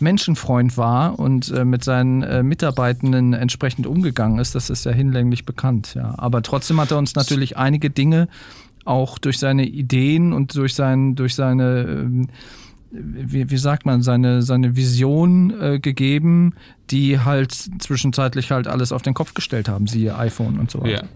Menschenfreund 0.00 0.76
war 0.76 1.18
und 1.18 1.50
äh, 1.50 1.64
mit 1.64 1.84
seinen 1.84 2.22
äh, 2.22 2.42
Mitarbeitenden 2.42 3.32
entsprechend 3.32 3.86
umgegangen 3.86 4.38
ist, 4.38 4.54
das 4.54 4.70
ist 4.70 4.84
ja 4.84 4.92
hinlänglich 4.92 5.44
bekannt. 5.44 5.94
Ja. 5.94 6.14
Aber 6.18 6.42
trotzdem 6.42 6.80
hat 6.80 6.90
er 6.90 6.98
uns 6.98 7.14
natürlich 7.14 7.56
einige 7.56 7.90
Dinge 7.90 8.28
auch 8.84 9.18
durch 9.18 9.38
seine 9.38 9.64
Ideen 9.66 10.32
und 10.32 10.54
durch, 10.56 10.74
sein, 10.74 11.14
durch 11.14 11.34
seine 11.34 11.86
ähm, 11.88 12.28
wie, 12.90 13.50
wie 13.50 13.56
sagt 13.56 13.86
man, 13.86 14.02
seine, 14.02 14.42
seine 14.42 14.76
Vision 14.76 15.52
äh, 15.60 15.78
gegeben, 15.78 16.54
die 16.90 17.20
halt 17.20 17.52
zwischenzeitlich 17.52 18.50
halt 18.50 18.68
alles 18.68 18.92
auf 18.92 19.02
den 19.02 19.14
Kopf 19.14 19.34
gestellt 19.34 19.68
haben, 19.68 19.86
siehe 19.86 20.16
iPhone 20.16 20.58
und 20.58 20.70
so 20.70 20.80
weiter. 20.80 21.04
Ja. 21.04 21.08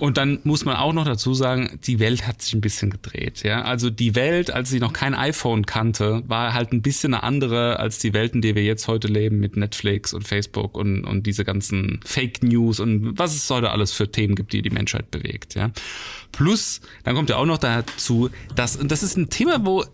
Und 0.00 0.16
dann 0.16 0.40
muss 0.44 0.64
man 0.64 0.76
auch 0.76 0.94
noch 0.94 1.04
dazu 1.04 1.34
sagen, 1.34 1.78
die 1.84 1.98
Welt 2.00 2.26
hat 2.26 2.40
sich 2.40 2.54
ein 2.54 2.62
bisschen 2.62 2.88
gedreht. 2.88 3.42
Ja? 3.42 3.62
Also 3.62 3.90
die 3.90 4.14
Welt, 4.14 4.50
als 4.50 4.70
sie 4.70 4.80
noch 4.80 4.94
kein 4.94 5.14
iPhone 5.14 5.66
kannte, 5.66 6.22
war 6.26 6.54
halt 6.54 6.72
ein 6.72 6.80
bisschen 6.80 7.12
eine 7.12 7.22
andere 7.22 7.78
als 7.78 7.98
die 7.98 8.14
Welt, 8.14 8.34
in 8.34 8.40
der 8.40 8.54
wir 8.54 8.64
jetzt 8.64 8.88
heute 8.88 9.08
leben 9.08 9.40
mit 9.40 9.58
Netflix 9.58 10.14
und 10.14 10.26
Facebook 10.26 10.76
und, 10.76 11.04
und 11.04 11.26
diese 11.26 11.44
ganzen 11.44 12.00
Fake 12.02 12.42
News 12.42 12.80
und 12.80 13.18
was 13.18 13.34
es 13.34 13.48
heute 13.50 13.70
alles 13.70 13.92
für 13.92 14.10
Themen 14.10 14.36
gibt, 14.36 14.54
die 14.54 14.62
die 14.62 14.70
Menschheit 14.70 15.10
bewegt. 15.10 15.54
Ja? 15.54 15.70
Plus, 16.32 16.80
dann 17.04 17.14
kommt 17.14 17.28
ja 17.28 17.36
auch 17.36 17.46
noch 17.46 17.58
dazu, 17.58 18.30
dass, 18.56 18.76
und 18.76 18.90
das 18.90 19.02
ist 19.02 19.18
ein 19.18 19.28
Thema, 19.28 19.66
wo 19.66 19.82
äh, 19.82 19.86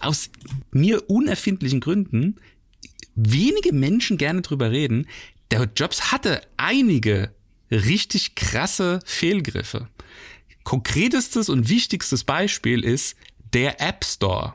aus 0.00 0.28
mir 0.70 1.08
unerfindlichen 1.08 1.80
Gründen 1.80 2.36
wenige 3.14 3.72
Menschen 3.72 4.18
gerne 4.18 4.42
drüber 4.42 4.70
reden. 4.70 5.06
Der 5.50 5.66
Jobs 5.74 6.12
hatte 6.12 6.42
einige 6.58 7.30
richtig 7.70 8.34
krasse 8.34 9.00
Fehlgriffe. 9.04 9.88
Konkretestes 10.64 11.48
und 11.48 11.68
wichtigstes 11.68 12.24
Beispiel 12.24 12.84
ist 12.84 13.16
der 13.52 13.80
App 13.80 14.04
Store. 14.04 14.54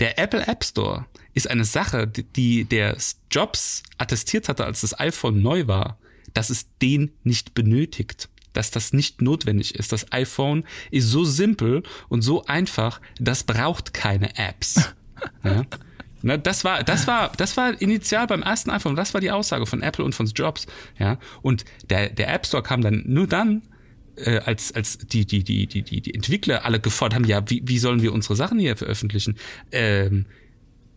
Der 0.00 0.18
Apple 0.18 0.46
App 0.46 0.64
Store 0.64 1.06
ist 1.34 1.48
eine 1.48 1.64
Sache, 1.64 2.06
die- 2.06 2.64
der 2.64 2.96
Jobs 3.30 3.82
attestiert 3.98 4.48
hatte, 4.48 4.64
als 4.64 4.82
das 4.82 4.98
iPhone 4.98 5.42
neu 5.42 5.66
war, 5.66 5.98
dass 6.34 6.50
es 6.50 6.66
den 6.82 7.12
nicht 7.24 7.54
benötigt. 7.54 8.28
Dass 8.52 8.70
das 8.70 8.92
nicht 8.92 9.20
notwendig 9.20 9.74
ist. 9.74 9.92
Das 9.92 10.12
iPhone 10.12 10.64
ist 10.90 11.08
so 11.10 11.24
simpel 11.24 11.82
und 12.08 12.22
so 12.22 12.44
einfach, 12.46 13.00
das 13.18 13.44
braucht 13.44 13.92
keine 13.94 14.36
Apps. 14.38 14.76
Ja? 15.44 15.64
Ne, 16.22 16.38
das 16.38 16.64
war, 16.64 16.82
das 16.82 17.06
war, 17.06 17.32
das 17.36 17.56
war 17.56 17.80
initial 17.80 18.26
beim 18.26 18.42
ersten 18.42 18.70
iPhone. 18.70 18.96
Das 18.96 19.14
war 19.14 19.20
die 19.20 19.30
Aussage 19.30 19.66
von 19.66 19.82
Apple 19.82 20.04
und 20.04 20.14
von 20.14 20.26
Jobs. 20.26 20.66
Ja, 20.98 21.18
und 21.42 21.64
der, 21.90 22.10
der 22.10 22.32
App 22.32 22.46
Store 22.46 22.62
kam 22.62 22.80
dann 22.80 23.02
nur 23.06 23.26
dann, 23.26 23.62
äh, 24.16 24.38
als, 24.38 24.72
als 24.74 24.98
die, 24.98 25.26
die, 25.26 25.44
die, 25.44 25.66
die, 25.66 25.82
die, 25.82 26.00
die 26.00 26.14
Entwickler 26.14 26.64
alle 26.64 26.80
gefordert 26.80 27.16
haben, 27.16 27.24
ja, 27.26 27.48
wie, 27.48 27.62
wie 27.64 27.78
sollen 27.78 28.02
wir 28.02 28.12
unsere 28.12 28.36
Sachen 28.36 28.58
hier 28.58 28.76
veröffentlichen? 28.76 29.36
Ähm, 29.72 30.26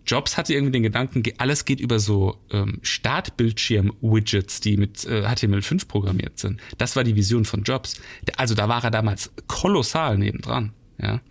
Jobs 0.05 0.38
hatte 0.38 0.53
irgendwie 0.53 0.72
den 0.72 0.84
Gedanken, 0.84 1.22
alles 1.38 1.65
geht 1.65 1.80
über 1.80 1.99
so 1.99 2.38
ähm, 2.49 2.80
Startbildschirm-Widgets, 2.82 4.59
die 4.59 4.78
mit 4.78 5.05
äh, 5.05 5.24
HTML5 5.24 5.88
programmiert 5.88 6.39
sind. 6.39 6.59
Das 6.80 6.95
war 6.95 7.03
die 7.03 7.15
Vision 7.15 7.45
von 7.45 7.61
Jobs. 7.61 8.01
Also 8.36 8.55
da 8.55 8.67
war 8.67 8.84
er 8.84 8.89
damals 8.89 9.32
kolossal 9.47 10.17
nebendran. 10.17 10.74
Ja. 10.99 11.22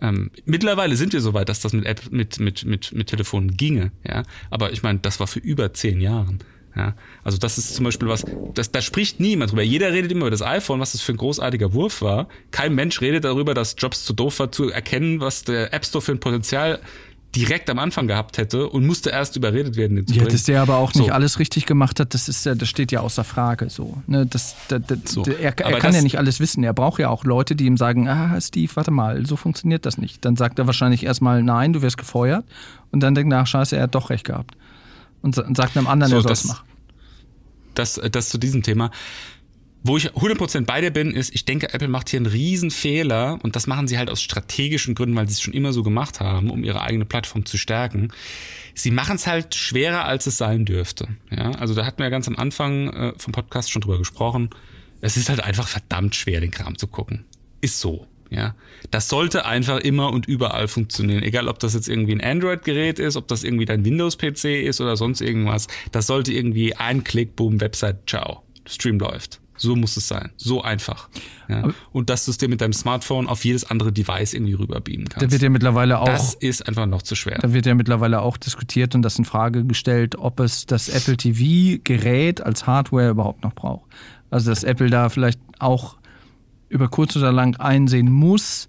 Ähm, 0.00 0.30
mittlerweile 0.44 0.96
sind 0.96 1.12
wir 1.12 1.20
so 1.20 1.34
weit, 1.34 1.48
dass 1.48 1.60
das 1.60 1.72
mit 1.72 1.86
App, 1.86 2.10
mit, 2.10 2.38
mit, 2.38 2.64
mit, 2.64 2.92
mit 2.92 3.06
Telefonen 3.06 3.56
ginge, 3.56 3.92
ja. 4.06 4.22
Aber 4.50 4.72
ich 4.72 4.82
meine, 4.82 4.98
das 4.98 5.20
war 5.20 5.26
für 5.26 5.40
über 5.40 5.72
zehn 5.72 6.00
Jahren. 6.00 6.40
Ja, 6.76 6.94
also 7.24 7.38
das 7.38 7.56
ist 7.56 7.74
zum 7.74 7.86
Beispiel 7.86 8.06
was, 8.06 8.22
das, 8.52 8.70
da 8.70 8.82
spricht 8.82 9.18
niemand 9.18 9.50
drüber. 9.50 9.62
Jeder 9.62 9.94
redet 9.94 10.12
immer 10.12 10.22
über 10.22 10.30
das 10.30 10.42
iPhone, 10.42 10.78
was 10.78 10.92
das 10.92 11.00
für 11.00 11.12
ein 11.12 11.16
großartiger 11.16 11.72
Wurf 11.72 12.02
war. 12.02 12.28
Kein 12.50 12.74
Mensch 12.74 13.00
redet 13.00 13.24
darüber, 13.24 13.54
dass 13.54 13.76
Jobs 13.78 14.04
zu 14.04 14.12
doof 14.12 14.40
war, 14.40 14.52
zu 14.52 14.68
erkennen, 14.68 15.20
was 15.20 15.44
der 15.44 15.72
App 15.72 15.86
Store 15.86 16.02
für 16.02 16.12
ein 16.12 16.20
Potenzial 16.20 16.80
direkt 17.34 17.68
am 17.68 17.78
Anfang 17.78 18.06
gehabt 18.06 18.38
hätte 18.38 18.68
und 18.68 18.86
musste 18.86 19.10
erst 19.10 19.36
überredet 19.36 19.76
werden, 19.76 20.04
ja, 20.08 20.24
dass 20.24 20.44
der 20.44 20.62
aber 20.62 20.76
auch 20.76 20.94
nicht 20.94 21.08
so. 21.08 21.12
alles 21.12 21.38
richtig 21.38 21.66
gemacht 21.66 22.00
hat, 22.00 22.14
das 22.14 22.28
ist 22.28 22.46
ja, 22.46 22.54
das 22.54 22.68
steht 22.68 22.92
ja 22.92 23.00
außer 23.00 23.24
Frage 23.24 23.68
so. 23.68 24.02
Ne, 24.06 24.24
das, 24.24 24.56
das, 24.68 24.80
das 24.86 24.98
so. 25.04 25.24
Er, 25.24 25.38
er 25.44 25.52
kann 25.52 25.90
das, 25.90 25.96
ja 25.96 26.02
nicht 26.02 26.18
alles 26.18 26.40
wissen. 26.40 26.64
Er 26.64 26.72
braucht 26.72 26.98
ja 26.98 27.10
auch 27.10 27.24
Leute, 27.24 27.54
die 27.54 27.66
ihm 27.66 27.76
sagen, 27.76 28.08
ah, 28.08 28.40
Steve, 28.40 28.70
warte 28.74 28.90
mal, 28.90 29.26
so 29.26 29.36
funktioniert 29.36 29.84
das 29.84 29.98
nicht. 29.98 30.24
Dann 30.24 30.36
sagt 30.36 30.58
er 30.58 30.66
wahrscheinlich 30.66 31.04
erstmal, 31.04 31.42
nein, 31.42 31.72
du 31.72 31.82
wirst 31.82 31.98
gefeuert. 31.98 32.44
Und 32.90 33.00
dann 33.00 33.14
denkt 33.14 33.32
er, 33.32 33.40
ach, 33.40 33.46
scheiße, 33.46 33.76
er 33.76 33.84
hat 33.84 33.94
doch 33.94 34.10
recht 34.10 34.24
gehabt. 34.24 34.56
Und 35.20 35.34
sagt 35.34 35.76
einem 35.76 35.88
anderen, 35.88 36.10
so, 36.10 36.16
er 36.16 36.22
soll 36.22 36.32
es 36.32 36.44
machen. 36.44 36.66
Das, 37.74 38.00
das 38.10 38.30
zu 38.30 38.38
diesem 38.38 38.62
Thema. 38.62 38.90
Wo 39.88 39.96
ich 39.96 40.10
100% 40.10 40.64
bei 40.64 40.80
dir 40.80 40.90
bin, 40.90 41.12
ist, 41.12 41.32
ich 41.32 41.44
denke, 41.44 41.72
Apple 41.72 41.86
macht 41.86 42.08
hier 42.08 42.18
einen 42.18 42.26
riesen 42.26 42.72
Fehler 42.72 43.38
und 43.44 43.54
das 43.54 43.68
machen 43.68 43.86
sie 43.86 43.98
halt 43.98 44.10
aus 44.10 44.20
strategischen 44.20 44.96
Gründen, 44.96 45.14
weil 45.14 45.28
sie 45.28 45.34
es 45.34 45.40
schon 45.40 45.54
immer 45.54 45.72
so 45.72 45.84
gemacht 45.84 46.18
haben, 46.18 46.50
um 46.50 46.64
ihre 46.64 46.80
eigene 46.80 47.04
Plattform 47.04 47.46
zu 47.46 47.56
stärken. 47.56 48.08
Sie 48.74 48.90
machen 48.90 49.14
es 49.14 49.28
halt 49.28 49.54
schwerer, 49.54 50.04
als 50.04 50.26
es 50.26 50.38
sein 50.38 50.64
dürfte. 50.64 51.06
Ja, 51.30 51.52
also 51.52 51.72
da 51.74 51.86
hatten 51.86 51.98
wir 51.98 52.06
ja 52.06 52.10
ganz 52.10 52.26
am 52.26 52.34
Anfang 52.34 52.88
äh, 52.88 53.12
vom 53.16 53.32
Podcast 53.32 53.70
schon 53.70 53.80
drüber 53.80 53.98
gesprochen. 53.98 54.50
Es 55.02 55.16
ist 55.16 55.28
halt 55.28 55.44
einfach 55.44 55.68
verdammt 55.68 56.16
schwer, 56.16 56.40
den 56.40 56.50
Kram 56.50 56.76
zu 56.76 56.88
gucken. 56.88 57.24
Ist 57.60 57.78
so. 57.78 58.08
Ja, 58.28 58.56
das 58.90 59.08
sollte 59.08 59.46
einfach 59.46 59.78
immer 59.78 60.10
und 60.10 60.26
überall 60.26 60.66
funktionieren. 60.66 61.22
Egal, 61.22 61.46
ob 61.46 61.60
das 61.60 61.74
jetzt 61.74 61.88
irgendwie 61.88 62.12
ein 62.12 62.20
Android-Gerät 62.20 62.98
ist, 62.98 63.14
ob 63.14 63.28
das 63.28 63.44
irgendwie 63.44 63.66
dein 63.66 63.84
Windows-PC 63.84 64.64
ist 64.64 64.80
oder 64.80 64.96
sonst 64.96 65.20
irgendwas. 65.20 65.68
Das 65.92 66.08
sollte 66.08 66.32
irgendwie 66.32 66.74
ein 66.74 67.04
Klick, 67.04 67.36
boom, 67.36 67.60
Website, 67.60 67.98
ciao. 68.08 68.42
Stream 68.66 68.98
läuft. 68.98 69.40
So 69.56 69.76
muss 69.76 69.96
es 69.96 70.08
sein. 70.08 70.30
So 70.36 70.62
einfach. 70.62 71.08
Ja. 71.48 71.68
Und 71.92 72.10
dass 72.10 72.24
du 72.24 72.30
es 72.30 72.38
dir 72.38 72.48
mit 72.48 72.60
deinem 72.60 72.72
Smartphone 72.72 73.28
auf 73.28 73.44
jedes 73.44 73.64
andere 73.70 73.92
Device 73.92 74.34
irgendwie 74.34 74.54
rüberbeamen 74.54 75.08
kannst. 75.08 75.26
Da 75.26 75.30
wird 75.30 75.42
ja 75.42 75.48
mittlerweile 75.48 76.00
auch. 76.00 76.06
Das 76.06 76.34
ist 76.34 76.68
einfach 76.68 76.86
noch 76.86 77.02
zu 77.02 77.14
schwer. 77.14 77.38
Da 77.40 77.52
wird 77.52 77.66
ja 77.66 77.74
mittlerweile 77.74 78.20
auch 78.22 78.36
diskutiert 78.36 78.94
und 78.94 79.02
das 79.02 79.18
in 79.18 79.24
Frage 79.24 79.64
gestellt, 79.64 80.16
ob 80.16 80.40
es 80.40 80.66
das 80.66 80.88
Apple 80.88 81.16
TV-Gerät 81.16 82.40
als 82.40 82.66
Hardware 82.66 83.10
überhaupt 83.10 83.44
noch 83.44 83.54
braucht. 83.54 83.90
Also, 84.30 84.50
dass 84.50 84.64
Apple 84.64 84.90
da 84.90 85.08
vielleicht 85.08 85.40
auch 85.58 85.96
über 86.68 86.88
kurz 86.88 87.16
oder 87.16 87.32
lang 87.32 87.56
einsehen 87.56 88.10
muss, 88.10 88.68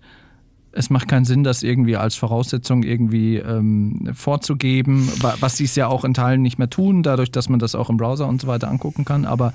es 0.78 0.92
macht 0.92 1.08
keinen 1.08 1.26
Sinn, 1.26 1.44
das 1.44 1.64
irgendwie 1.64 1.98
als 1.98 2.16
Voraussetzung 2.16 2.84
irgendwie 2.84 3.38
ähm, 3.38 4.12
vorzugeben, 4.14 5.10
was 5.40 5.58
sie 5.58 5.64
es 5.64 5.76
ja 5.76 5.88
auch 5.88 6.06
in 6.06 6.14
Teilen 6.14 6.44
nicht 6.44 6.60
mehr 6.60 6.70
tun, 6.70 7.02
dadurch, 7.02 7.32
dass 7.32 7.50
man 7.50 7.58
das 7.58 7.74
auch 7.74 7.90
im 7.90 7.98
Browser 7.98 8.28
und 8.28 8.42
so 8.42 8.48
weiter 8.48 8.70
angucken 8.70 9.04
kann. 9.04 9.26
Aber 9.26 9.54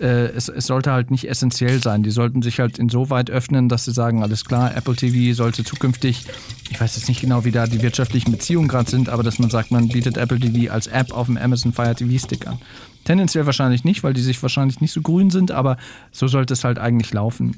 äh, 0.00 0.26
es, 0.26 0.48
es, 0.48 0.66
sollte 0.66 0.92
halt 0.92 1.10
nicht 1.10 1.28
essentiell 1.28 1.82
sein. 1.82 2.02
Die 2.02 2.10
sollten 2.10 2.42
sich 2.42 2.60
halt 2.60 2.78
insoweit 2.78 3.30
öffnen, 3.30 3.68
dass 3.68 3.84
sie 3.84 3.92
sagen, 3.92 4.22
alles 4.22 4.44
klar, 4.44 4.76
Apple 4.76 4.94
TV 4.94 5.34
sollte 5.34 5.64
zukünftig, 5.64 6.24
ich 6.70 6.80
weiß 6.80 6.96
jetzt 6.96 7.08
nicht 7.08 7.20
genau, 7.20 7.44
wie 7.44 7.50
da 7.50 7.66
die 7.66 7.82
wirtschaftlichen 7.82 8.32
Beziehungen 8.32 8.68
gerade 8.68 8.90
sind, 8.90 9.08
aber 9.08 9.22
dass 9.22 9.38
man 9.38 9.50
sagt, 9.50 9.70
man 9.70 9.88
bietet 9.88 10.16
Apple 10.16 10.38
TV 10.38 10.72
als 10.72 10.86
App 10.86 11.12
auf 11.12 11.26
dem 11.26 11.36
Amazon 11.36 11.72
Fire 11.72 11.94
TV 11.94 12.18
Stick 12.24 12.46
an. 12.46 12.58
Tendenziell 13.04 13.46
wahrscheinlich 13.46 13.84
nicht, 13.84 14.02
weil 14.02 14.12
die 14.12 14.20
sich 14.20 14.42
wahrscheinlich 14.42 14.80
nicht 14.80 14.92
so 14.92 15.00
grün 15.00 15.30
sind, 15.30 15.50
aber 15.50 15.76
so 16.10 16.26
sollte 16.26 16.54
es 16.54 16.64
halt 16.64 16.78
eigentlich 16.78 17.12
laufen. 17.12 17.56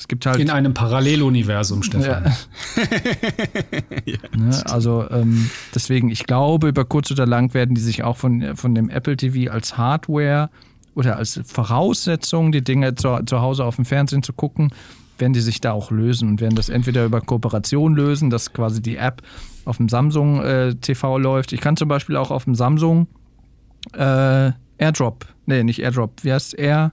Es 0.00 0.08
gibt 0.08 0.24
halt 0.24 0.38
in 0.38 0.48
einem 0.48 0.72
Paralleluniversum, 0.72 1.82
Stefan. 1.82 2.32
Ja. 4.06 4.16
ne, 4.34 4.62
also 4.64 5.06
ähm, 5.10 5.50
deswegen, 5.74 6.08
ich 6.08 6.24
glaube, 6.24 6.68
über 6.68 6.86
kurz 6.86 7.10
oder 7.10 7.26
lang 7.26 7.52
werden 7.52 7.74
die 7.74 7.82
sich 7.82 8.02
auch 8.02 8.16
von, 8.16 8.56
von 8.56 8.74
dem 8.74 8.88
Apple 8.88 9.18
TV 9.18 9.52
als 9.52 9.76
Hardware 9.76 10.48
oder 10.94 11.16
als 11.16 11.40
Voraussetzung, 11.44 12.52
die 12.52 12.62
Dinge 12.62 12.94
zu, 12.94 13.20
zu 13.24 13.40
Hause 13.40 13.64
auf 13.64 13.76
dem 13.76 13.84
Fernsehen 13.84 14.22
zu 14.22 14.32
gucken, 14.32 14.70
werden 15.18 15.32
die 15.32 15.40
sich 15.40 15.60
da 15.60 15.72
auch 15.72 15.90
lösen 15.90 16.28
und 16.28 16.40
werden 16.40 16.56
das 16.56 16.68
entweder 16.68 17.04
über 17.04 17.20
Kooperation 17.20 17.94
lösen, 17.94 18.30
dass 18.30 18.52
quasi 18.52 18.82
die 18.82 18.96
App 18.96 19.22
auf 19.64 19.76
dem 19.76 19.88
Samsung 19.88 20.42
äh, 20.42 20.74
TV 20.74 21.18
läuft. 21.18 21.52
Ich 21.52 21.60
kann 21.60 21.76
zum 21.76 21.88
Beispiel 21.88 22.16
auch 22.16 22.30
auf 22.30 22.44
dem 22.44 22.54
Samsung 22.54 23.06
äh, 23.92 24.52
AirDrop, 24.78 25.26
nee, 25.46 25.62
nicht 25.62 25.80
AirDrop, 25.80 26.24
wie 26.24 26.32
heißt 26.32 26.58
Air 26.58 26.92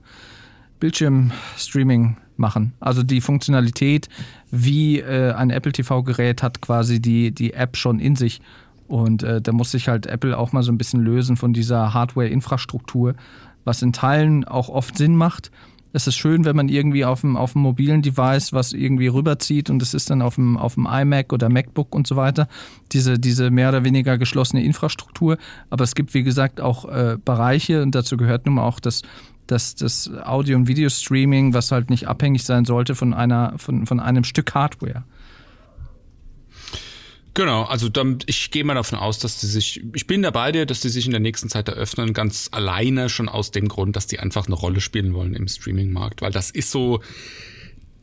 Bildschirmstreaming 0.78 2.16
machen. 2.36 2.72
Also 2.80 3.02
die 3.02 3.20
Funktionalität, 3.20 4.08
wie 4.50 5.00
äh, 5.00 5.32
ein 5.32 5.50
Apple 5.50 5.72
TV-Gerät 5.72 6.42
hat 6.42 6.60
quasi 6.60 7.00
die, 7.00 7.32
die 7.32 7.54
App 7.54 7.76
schon 7.76 7.98
in 7.98 8.14
sich. 8.14 8.40
Und 8.86 9.22
äh, 9.22 9.42
da 9.42 9.52
muss 9.52 9.72
sich 9.72 9.88
halt 9.88 10.06
Apple 10.06 10.36
auch 10.38 10.52
mal 10.52 10.62
so 10.62 10.72
ein 10.72 10.78
bisschen 10.78 11.00
lösen 11.00 11.36
von 11.36 11.52
dieser 11.52 11.92
Hardware-Infrastruktur 11.92 13.14
was 13.68 13.82
in 13.82 13.92
Teilen 13.92 14.44
auch 14.44 14.70
oft 14.70 14.96
Sinn 14.96 15.14
macht. 15.14 15.52
Es 15.92 16.06
ist 16.06 16.16
schön, 16.16 16.44
wenn 16.44 16.56
man 16.56 16.68
irgendwie 16.68 17.04
auf 17.04 17.20
dem, 17.20 17.36
auf 17.36 17.52
dem 17.52 17.62
mobilen 17.62 18.02
Device 18.02 18.52
was 18.52 18.72
irgendwie 18.72 19.06
rüberzieht 19.06 19.70
und 19.70 19.80
es 19.82 19.94
ist 19.94 20.10
dann 20.10 20.22
auf 20.22 20.34
dem, 20.34 20.56
auf 20.56 20.74
dem 20.74 20.86
iMac 20.86 21.32
oder 21.32 21.48
MacBook 21.48 21.94
und 21.94 22.06
so 22.06 22.16
weiter. 22.16 22.48
Diese, 22.92 23.18
diese 23.18 23.50
mehr 23.50 23.68
oder 23.68 23.84
weniger 23.84 24.18
geschlossene 24.18 24.62
Infrastruktur. 24.64 25.38
Aber 25.70 25.84
es 25.84 25.94
gibt, 25.94 26.14
wie 26.14 26.24
gesagt, 26.24 26.60
auch 26.60 26.84
äh, 26.86 27.16
Bereiche 27.22 27.82
und 27.82 27.94
dazu 27.94 28.16
gehört 28.16 28.46
nun 28.46 28.56
mal 28.56 28.64
auch 28.64 28.80
das, 28.80 29.02
das, 29.46 29.74
das 29.74 30.10
Audio- 30.24 30.56
und 30.56 30.68
Videostreaming, 30.68 31.54
was 31.54 31.72
halt 31.72 31.90
nicht 31.90 32.08
abhängig 32.08 32.44
sein 32.44 32.64
sollte 32.64 32.94
von, 32.94 33.14
einer, 33.14 33.54
von, 33.56 33.86
von 33.86 34.00
einem 34.00 34.24
Stück 34.24 34.54
Hardware. 34.54 35.04
Genau, 37.34 37.64
also 37.64 37.88
dann, 37.88 38.18
ich 38.26 38.50
gehe 38.50 38.64
mal 38.64 38.74
davon 38.74 38.98
aus, 38.98 39.18
dass 39.18 39.38
die 39.38 39.46
sich, 39.46 39.82
ich 39.94 40.06
bin 40.06 40.22
da 40.22 40.30
bei 40.30 40.50
dir, 40.50 40.66
dass 40.66 40.80
die 40.80 40.88
sich 40.88 41.06
in 41.06 41.12
der 41.12 41.20
nächsten 41.20 41.48
Zeit 41.48 41.68
eröffnen, 41.68 42.12
ganz 42.12 42.48
alleine 42.52 43.08
schon 43.08 43.28
aus 43.28 43.50
dem 43.50 43.68
Grund, 43.68 43.96
dass 43.96 44.06
die 44.06 44.18
einfach 44.18 44.46
eine 44.46 44.56
Rolle 44.56 44.80
spielen 44.80 45.14
wollen 45.14 45.34
im 45.34 45.46
Streaming-Markt, 45.46 46.20
weil 46.20 46.32
das 46.32 46.50
ist 46.50 46.70
so 46.70 47.00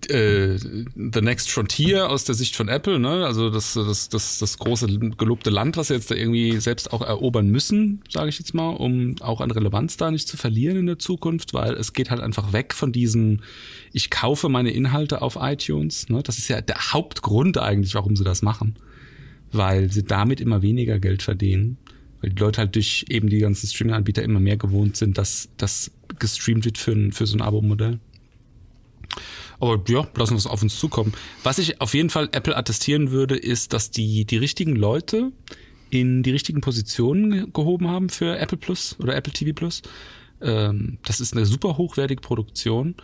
äh, 0.09 0.57
the 0.57 1.21
next 1.21 1.49
frontier 1.51 2.09
aus 2.09 2.25
der 2.25 2.35
Sicht 2.35 2.55
von 2.55 2.67
Apple, 2.67 2.99
ne? 2.99 3.25
Also 3.25 3.49
das, 3.49 3.73
das, 3.73 4.09
das, 4.09 4.39
das 4.39 4.57
große 4.57 4.87
gelobte 5.17 5.49
Land, 5.49 5.77
was 5.77 5.87
sie 5.87 5.95
jetzt 5.95 6.11
da 6.11 6.15
irgendwie 6.15 6.57
selbst 6.59 6.93
auch 6.93 7.01
erobern 7.01 7.49
müssen, 7.49 8.03
sage 8.09 8.29
ich 8.29 8.39
jetzt 8.39 8.53
mal, 8.53 8.69
um 8.69 9.15
auch 9.21 9.41
an 9.41 9.51
Relevanz 9.51 9.97
da 9.97 10.11
nicht 10.11 10.27
zu 10.27 10.37
verlieren 10.37 10.77
in 10.77 10.85
der 10.85 10.99
Zukunft, 10.99 11.53
weil 11.53 11.73
es 11.73 11.93
geht 11.93 12.09
halt 12.09 12.21
einfach 12.21 12.53
weg 12.53 12.73
von 12.73 12.91
diesen, 12.91 13.41
ich 13.91 14.09
kaufe 14.09 14.49
meine 14.49 14.71
Inhalte 14.71 15.21
auf 15.21 15.37
iTunes, 15.39 16.09
ne? 16.09 16.21
Das 16.23 16.37
ist 16.37 16.47
ja 16.47 16.61
der 16.61 16.93
Hauptgrund 16.93 17.57
eigentlich, 17.57 17.95
warum 17.95 18.15
sie 18.15 18.23
das 18.23 18.41
machen 18.41 18.75
weil 19.51 19.91
sie 19.91 20.03
damit 20.03 20.41
immer 20.41 20.61
weniger 20.61 20.99
Geld 20.99 21.23
verdienen. 21.23 21.77
Weil 22.21 22.31
die 22.31 22.41
Leute 22.41 22.59
halt 22.59 22.75
durch 22.75 23.05
eben 23.09 23.29
die 23.29 23.39
ganzen 23.39 23.67
Streaming-Anbieter 23.67 24.23
immer 24.23 24.39
mehr 24.39 24.57
gewohnt 24.57 24.97
sind, 24.97 25.17
dass 25.17 25.49
das 25.57 25.91
gestreamt 26.19 26.65
wird 26.65 26.77
für, 26.77 27.11
für 27.11 27.25
so 27.25 27.37
ein 27.37 27.41
Abo-Modell. 27.41 27.99
Aber 29.59 29.81
ja, 29.87 30.07
lassen 30.15 30.33
wir 30.33 30.37
es 30.37 30.47
auf 30.47 30.61
uns 30.61 30.77
zukommen. 30.77 31.13
Was 31.43 31.59
ich 31.59 31.79
auf 31.81 31.93
jeden 31.93 32.09
Fall 32.09 32.29
Apple 32.31 32.55
attestieren 32.55 33.11
würde, 33.11 33.37
ist, 33.37 33.73
dass 33.73 33.91
die, 33.91 34.25
die 34.25 34.37
richtigen 34.37 34.75
Leute 34.75 35.31
in 35.89 36.23
die 36.23 36.31
richtigen 36.31 36.61
Positionen 36.61 37.53
gehoben 37.53 37.87
haben 37.87 38.09
für 38.09 38.37
Apple 38.37 38.57
Plus 38.57 38.97
oder 38.99 39.15
Apple 39.15 39.31
TV 39.31 39.53
Plus. 39.53 39.81
Ähm, 40.41 40.97
das 41.05 41.21
ist 41.21 41.33
eine 41.33 41.45
super 41.45 41.77
hochwertige 41.77 42.21
Produktion 42.21 42.95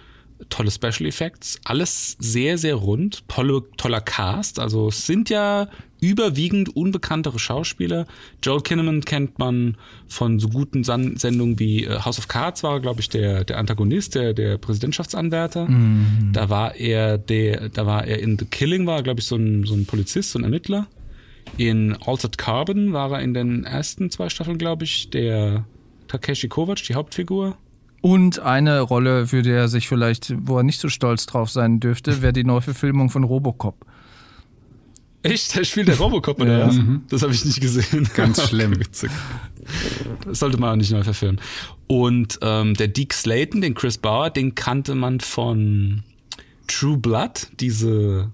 tolle 0.50 0.72
Special 0.72 1.06
Effects, 1.06 1.60
alles 1.64 2.18
sehr, 2.20 2.58
sehr 2.58 2.76
rund, 2.76 3.28
tolle, 3.28 3.64
toller 3.78 4.02
Cast. 4.02 4.60
Also 4.60 4.90
es 4.90 5.06
sind 5.06 5.30
ja 5.30 5.68
überwiegend 6.02 6.76
unbekanntere 6.76 7.38
Schauspieler. 7.38 8.08
Joel 8.44 8.62
Kinnaman 8.62 9.02
kennt 9.02 9.38
man 9.38 9.78
von 10.08 10.40
so 10.40 10.50
guten 10.50 10.84
San 10.84 11.16
Sendungen 11.18 11.60
wie 11.60 11.86
äh, 11.86 12.00
House 12.00 12.18
of 12.18 12.28
Cards 12.28 12.64
war, 12.64 12.80
glaube 12.80 13.02
ich, 13.02 13.10
der, 13.10 13.44
der 13.44 13.60
Antagonist, 13.60 14.16
der, 14.16 14.34
der 14.34 14.58
Präsidentschaftsanwärter. 14.58 15.68
Mhm. 15.68 16.32
Da 16.34 16.50
war 16.50 16.76
er 16.76 17.20
der, 17.20 17.70
da 17.70 17.86
war 17.86 18.06
er 18.06 18.20
in 18.20 18.38
The 18.38 18.46
Killing, 18.46 18.88
war, 18.88 19.04
glaube 19.04 19.20
ich, 19.20 19.28
so 19.28 19.36
ein, 19.36 19.64
so 19.66 19.76
ein 19.76 19.86
Polizist, 19.86 20.32
so 20.32 20.40
ein 20.40 20.44
Ermittler. 20.44 20.88
In 21.58 21.96
Altered 22.06 22.38
Carbon 22.38 22.94
war 22.94 23.12
er 23.12 23.22
in 23.22 23.34
den 23.34 23.64
ersten 23.64 24.10
zwei 24.10 24.30
Staffeln, 24.30 24.58
glaube 24.58 24.86
ich, 24.86 25.12
der 25.12 25.66
Takeshi 26.08 26.48
Kovacs, 26.48 26.84
die 26.84 26.96
Hauptfigur. 26.96 27.58
Und 28.02 28.40
eine 28.40 28.82
Rolle, 28.82 29.28
für 29.28 29.44
die 29.44 29.52
er 29.52 29.68
sich 29.68 29.88
vielleicht, 29.88 30.34
wo 30.48 30.58
er 30.58 30.64
nicht 30.64 30.80
so 30.80 30.90
stolz 30.90 31.28
drauf 31.28 31.52
sein 31.52 31.80
dürfte, 31.80 32.22
wäre 32.22 32.34
die 32.34 32.44
Neuverfilmung 32.44 33.12
von 33.12 33.24
Robocop. 33.24 33.86
Echt? 35.24 35.56
Der 35.56 35.64
spielt 35.64 35.88
der 35.88 35.98
Robocop 36.00 36.42
oder 36.42 36.60
ja. 36.60 36.68
was? 36.68 36.78
Mhm. 36.78 37.04
Das 37.10 37.22
habe 37.22 37.32
ich 37.32 37.46
nicht 37.46 37.62
gesehen. 37.62 38.10
Ganz 38.16 38.42
schlimm. 38.50 38.74
das 40.26 40.40
sollte 40.40 40.58
man 40.58 40.72
auch 40.72 40.76
nicht 40.76 40.92
neu 40.92 41.04
verfilmen. 41.04 41.40
Und 41.86 42.40
ähm, 42.42 42.74
der 42.74 42.88
Deke 42.88 43.14
Slayton, 43.14 43.62
den 43.62 43.76
Chris 43.76 44.00
Bauer, 44.00 44.32
den 44.32 44.56
kannte 44.56 44.96
man 44.96 45.20
von 45.20 46.04
True 46.68 46.98
Blood, 46.98 47.50
diese 47.60 48.32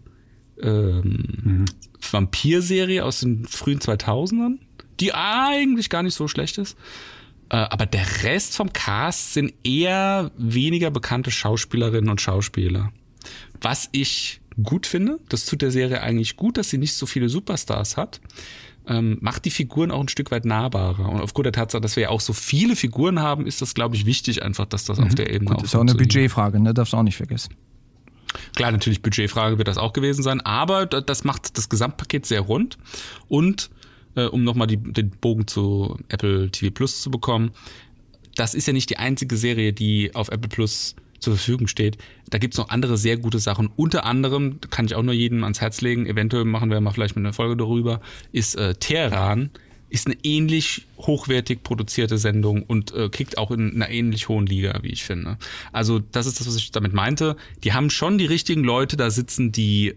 ähm, 0.61 1.65
Vampir-Serie 2.09 3.03
aus 3.03 3.20
den 3.20 3.45
frühen 3.45 3.80
2000ern, 3.80 4.59
die 5.01 5.13
eigentlich 5.13 5.89
gar 5.89 6.03
nicht 6.03 6.15
so 6.15 6.30
schlecht 6.30 6.57
ist. 6.57 6.78
Äh, 7.49 7.55
aber 7.57 7.85
der 7.85 8.05
Rest 8.23 8.55
vom 8.55 8.73
Cast 8.73 9.33
sind 9.33 9.53
eher 9.63 10.31
weniger 10.37 10.91
bekannte 10.91 11.31
Schauspielerinnen 11.31 12.09
und 12.09 12.19
Schauspieler. 12.21 12.91
Was 13.61 13.89
ich 13.91 14.41
gut 14.61 14.85
finde, 14.87 15.19
das 15.29 15.45
tut 15.45 15.61
der 15.61 15.71
Serie 15.71 16.01
eigentlich 16.01 16.35
gut, 16.35 16.57
dass 16.57 16.69
sie 16.69 16.77
nicht 16.77 16.93
so 16.95 17.05
viele 17.05 17.29
Superstars 17.29 17.95
hat. 17.97 18.19
Ähm, 18.89 19.17
macht 19.21 19.43
die 19.45 19.51
Figuren 19.51 19.91
auch 19.91 19.99
ein 19.99 20.07
Stück 20.07 20.31
weit 20.31 20.45
nahbarer. 20.45 21.09
Und 21.09 21.19
aufgrund 21.21 21.45
der 21.45 21.51
Tatsache, 21.53 21.81
dass 21.81 21.95
wir 21.97 22.03
ja 22.03 22.09
auch 22.09 22.21
so 22.21 22.31
viele 22.31 22.75
Figuren 22.75 23.19
haben, 23.19 23.45
ist 23.45 23.61
das, 23.61 23.73
glaube 23.73 23.95
ich, 23.97 24.05
wichtig 24.05 24.43
einfach, 24.43 24.65
dass 24.65 24.85
das 24.85 24.97
auf 24.99 25.13
der 25.13 25.29
Ebene 25.29 25.49
Gut, 25.51 25.57
auch 25.59 25.63
ist 25.63 25.75
auch 25.75 25.81
eine. 25.81 25.93
Budgetfrage, 25.93 26.59
ne? 26.59 26.73
Darfst 26.73 26.93
du 26.93 26.97
auch 26.97 27.03
nicht 27.03 27.17
vergessen. 27.17 27.53
Klar, 28.55 28.71
natürlich 28.71 29.01
Budgetfrage 29.01 29.57
wird 29.57 29.67
das 29.67 29.77
auch 29.77 29.91
gewesen 29.93 30.23
sein, 30.23 30.39
aber 30.41 30.85
da- 30.85 31.01
das 31.01 31.23
macht 31.25 31.57
das 31.57 31.67
Gesamtpaket 31.69 32.25
sehr 32.25 32.41
rund. 32.41 32.77
Und 33.27 33.69
äh, 34.18 34.26
um 34.26 34.43
nochmal 34.43 34.68
den 34.68 35.11
Bogen 35.22 35.47
zu 35.47 35.97
Apple 36.09 36.49
TV 36.51 36.74
Plus 36.74 37.01
zu 37.01 37.09
bekommen, 37.09 37.51
das 38.36 38.53
ist 38.53 38.68
ja 38.68 38.74
nicht 38.74 38.89
die 38.89 38.97
einzige 38.97 39.38
Serie, 39.38 39.72
die 39.72 40.13
auf 40.13 40.30
Apple 40.30 40.49
Plus 40.49 40.95
zur 41.20 41.36
Verfügung 41.36 41.68
steht. 41.68 41.97
Da 42.30 42.38
gibt's 42.38 42.57
noch 42.57 42.70
andere 42.70 42.97
sehr 42.97 43.18
gute 43.18 43.39
Sachen. 43.39 43.70
Unter 43.76 44.05
anderem, 44.05 44.59
kann 44.70 44.86
ich 44.86 44.95
auch 44.95 45.03
nur 45.03 45.13
jedem 45.13 45.43
ans 45.43 45.61
Herz 45.61 45.82
legen, 45.82 46.05
eventuell 46.05 46.45
machen 46.45 46.70
wir 46.70 46.80
mal 46.82 46.91
vielleicht 46.91 47.15
mit 47.15 47.26
einer 47.26 47.34
Folge 47.34 47.57
darüber, 47.57 48.01
ist 48.32 48.55
äh, 48.55 48.76
Teheran. 48.76 49.49
Ist 49.89 50.05
eine 50.05 50.18
ähnlich 50.24 50.86
hochwertig 50.97 51.63
produzierte 51.63 52.18
Sendung 52.18 52.63
und 52.63 52.93
äh, 52.93 53.07
kickt 53.07 53.38
auch 53.38 53.51
in 53.51 53.74
einer 53.74 53.89
ähnlich 53.89 54.28
hohen 54.28 54.45
Liga, 54.45 54.78
wie 54.82 54.89
ich 54.89 55.05
finde. 55.05 55.38
Also, 55.72 55.99
das 55.99 56.26
ist 56.26 56.41
das, 56.41 56.47
was 56.47 56.57
ich 56.57 56.74
damit 56.74 56.91
meinte. 56.91 57.38
Die 57.63 57.72
haben 57.72 57.89
schon 57.89 58.18
die 58.18 58.26
richtigen 58.26 58.65
Leute 58.65 58.97
da 58.97 59.09
sitzen, 59.09 59.53
die 59.53 59.95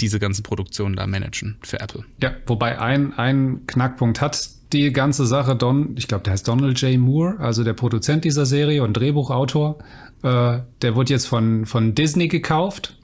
diese 0.00 0.18
ganzen 0.18 0.42
Produktionen 0.42 0.96
da 0.96 1.06
managen 1.06 1.58
für 1.62 1.80
Apple. 1.80 2.04
Ja, 2.22 2.32
wobei 2.46 2.80
ein, 2.80 3.12
ein 3.14 3.66
Knackpunkt 3.66 4.20
hat 4.20 4.50
die 4.72 4.92
ganze 4.92 5.26
Sache 5.26 5.56
Don, 5.56 5.94
ich 5.96 6.08
glaube, 6.08 6.24
der 6.24 6.32
heißt 6.32 6.48
Donald 6.48 6.80
J. 6.80 6.98
Moore, 6.98 7.38
also 7.38 7.64
der 7.64 7.74
Produzent 7.74 8.24
dieser 8.24 8.46
Serie 8.46 8.82
und 8.82 8.94
Drehbuchautor. 8.94 9.78
Äh, 10.22 10.60
der 10.82 10.96
wurde 10.96 11.12
jetzt 11.12 11.26
von, 11.26 11.66
von 11.66 11.94
Disney 11.94 12.28
gekauft. 12.28 12.96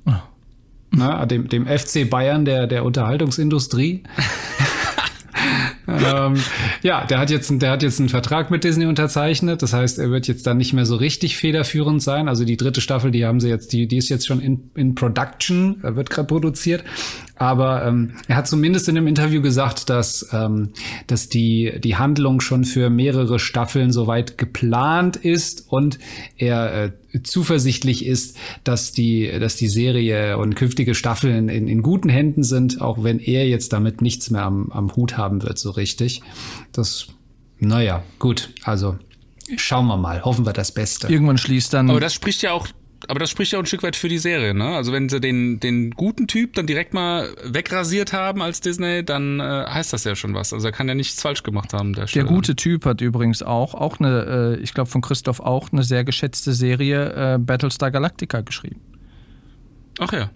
Na, 0.95 1.25
dem, 1.25 1.49
dem 1.49 1.67
FC 1.67 2.09
Bayern 2.09 2.45
der, 2.45 2.67
der 2.67 2.85
Unterhaltungsindustrie. 2.85 4.03
ähm, 5.89 6.35
ja, 6.83 7.05
der 7.05 7.19
hat, 7.19 7.31
jetzt, 7.31 7.51
der 7.61 7.71
hat 7.71 7.83
jetzt 7.83 7.99
einen 7.99 8.09
Vertrag 8.09 8.51
mit 8.51 8.65
Disney 8.65 8.87
unterzeichnet. 8.87 9.63
Das 9.63 9.73
heißt, 9.73 9.99
er 9.99 10.11
wird 10.11 10.29
jetzt 10.29 10.47
dann 10.47 10.57
nicht 10.57 10.73
mehr 10.73 10.87
so 10.87 10.97
richtig 10.97 11.37
federführend 11.37 12.03
sein. 12.03 12.29
Also 12.29 12.45
die 12.45 12.57
dritte 12.57 12.81
Staffel, 12.81 13.11
die 13.11 13.25
haben 13.25 13.41
sie 13.41 13.49
jetzt, 13.49 13.73
die, 13.73 13.87
die 13.89 13.97
ist 13.97 14.09
jetzt 14.09 14.27
schon 14.27 14.41
in, 14.41 14.71
in 14.75 14.95
Production, 14.95 15.83
äh, 15.83 15.97
wird 15.97 16.11
gerade 16.11 16.29
produziert. 16.29 16.85
Aber 17.37 17.85
ähm, 17.85 18.13
er 18.29 18.37
hat 18.37 18.47
zumindest 18.47 18.89
in 18.89 18.97
einem 18.97 19.09
Interview 19.09 19.43
gesagt, 19.43 19.91
dass, 19.91 20.29
ähm, 20.33 20.71
dass 21.09 21.29
die, 21.29 21.81
die 21.83 21.97
Handlung 21.97 22.41
schon 22.41 22.65
für 22.65 22.89
mehrere 22.89 23.41
Staffeln 23.41 23.91
soweit 23.91 24.39
geplant 24.39 25.17
ist 25.17 25.65
und 25.69 25.99
er 26.37 26.85
äh, 26.85 26.93
zuversichtlich 27.23 28.07
ist, 28.07 28.37
dass 28.65 28.93
die, 28.93 29.31
dass 29.39 29.57
die 29.57 29.69
Serie 29.69 30.39
und 30.39 30.55
künftige 30.55 30.95
Staffeln 30.95 31.49
in, 31.49 31.69
in 31.69 31.83
guten 31.83 32.09
Händen 32.09 32.43
sind, 32.43 32.81
auch 32.81 33.03
wenn 33.05 33.19
er 33.19 33.47
jetzt 33.49 33.73
damit 33.73 34.01
nichts 34.01 34.31
mehr 34.31 34.43
am, 34.43 34.71
am 34.73 34.95
Hut 34.97 35.17
haben 35.17 35.43
wird, 35.43 35.59
so 35.59 35.71
richtig. 35.71 36.23
Das, 36.73 37.09
naja, 37.59 38.03
gut, 38.19 38.51
also 38.65 38.97
schauen 39.57 39.87
wir 39.87 39.97
mal, 39.97 40.25
hoffen 40.25 40.47
wir 40.47 40.53
das 40.53 40.73
Beste. 40.73 41.09
Irgendwann 41.09 41.39
schließt 41.39 41.73
dann. 41.75 41.91
Aber 41.91 42.01
das 42.01 42.15
spricht 42.15 42.43
ja 42.43 42.53
auch, 42.53 42.69
aber 43.13 43.19
das 43.21 43.29
spricht 43.29 43.53
ja 43.53 43.59
auch 43.59 43.63
ein 43.63 43.67
Stück 43.67 43.83
weit 43.83 43.95
für 43.95 44.09
die 44.09 44.17
Serie, 44.17 44.55
ne? 44.55 44.65
Also 44.75 44.91
wenn 44.91 45.11
sie 45.11 45.21
den, 45.21 45.61
den 45.61 45.91
guten 45.91 46.29
Typ 46.29 46.55
dann 46.55 46.67
direkt 46.67 46.95
mal 46.95 47.29
wegrasiert 47.45 48.15
haben 48.15 48.41
als 48.41 48.63
Disney, 48.63 49.05
dann 49.05 49.39
äh, 49.39 49.43
heißt 49.43 49.93
das 49.93 50.05
ja 50.05 50.17
schon 50.17 50.33
was. 50.33 50.55
Also 50.55 50.67
er 50.69 50.73
kann 50.73 50.89
ja 50.89 50.95
nichts 50.95 51.21
falsch 51.21 51.43
gemacht 51.43 51.75
haben. 51.75 51.93
Der, 51.93 52.07
Der 52.07 52.25
gute 52.25 52.57
Typ 52.57 52.87
hat 52.87 53.03
übrigens 53.03 53.43
auch, 53.43 53.75
auch 53.75 54.01
eine, 54.01 54.57
äh, 54.57 54.63
ich 54.63 54.73
glaube 54.73 54.89
von 54.89 55.03
Christoph 55.03 55.41
auch, 55.41 55.71
eine 55.73 55.83
sehr 55.83 56.05
geschätzte 56.05 56.55
Serie 56.55 57.35
äh, 57.35 57.39
Battlestar 57.39 57.91
Galactica 57.91 58.41
geschrieben. 58.41 58.81
Ach 59.99 60.11
ja. 60.15 60.31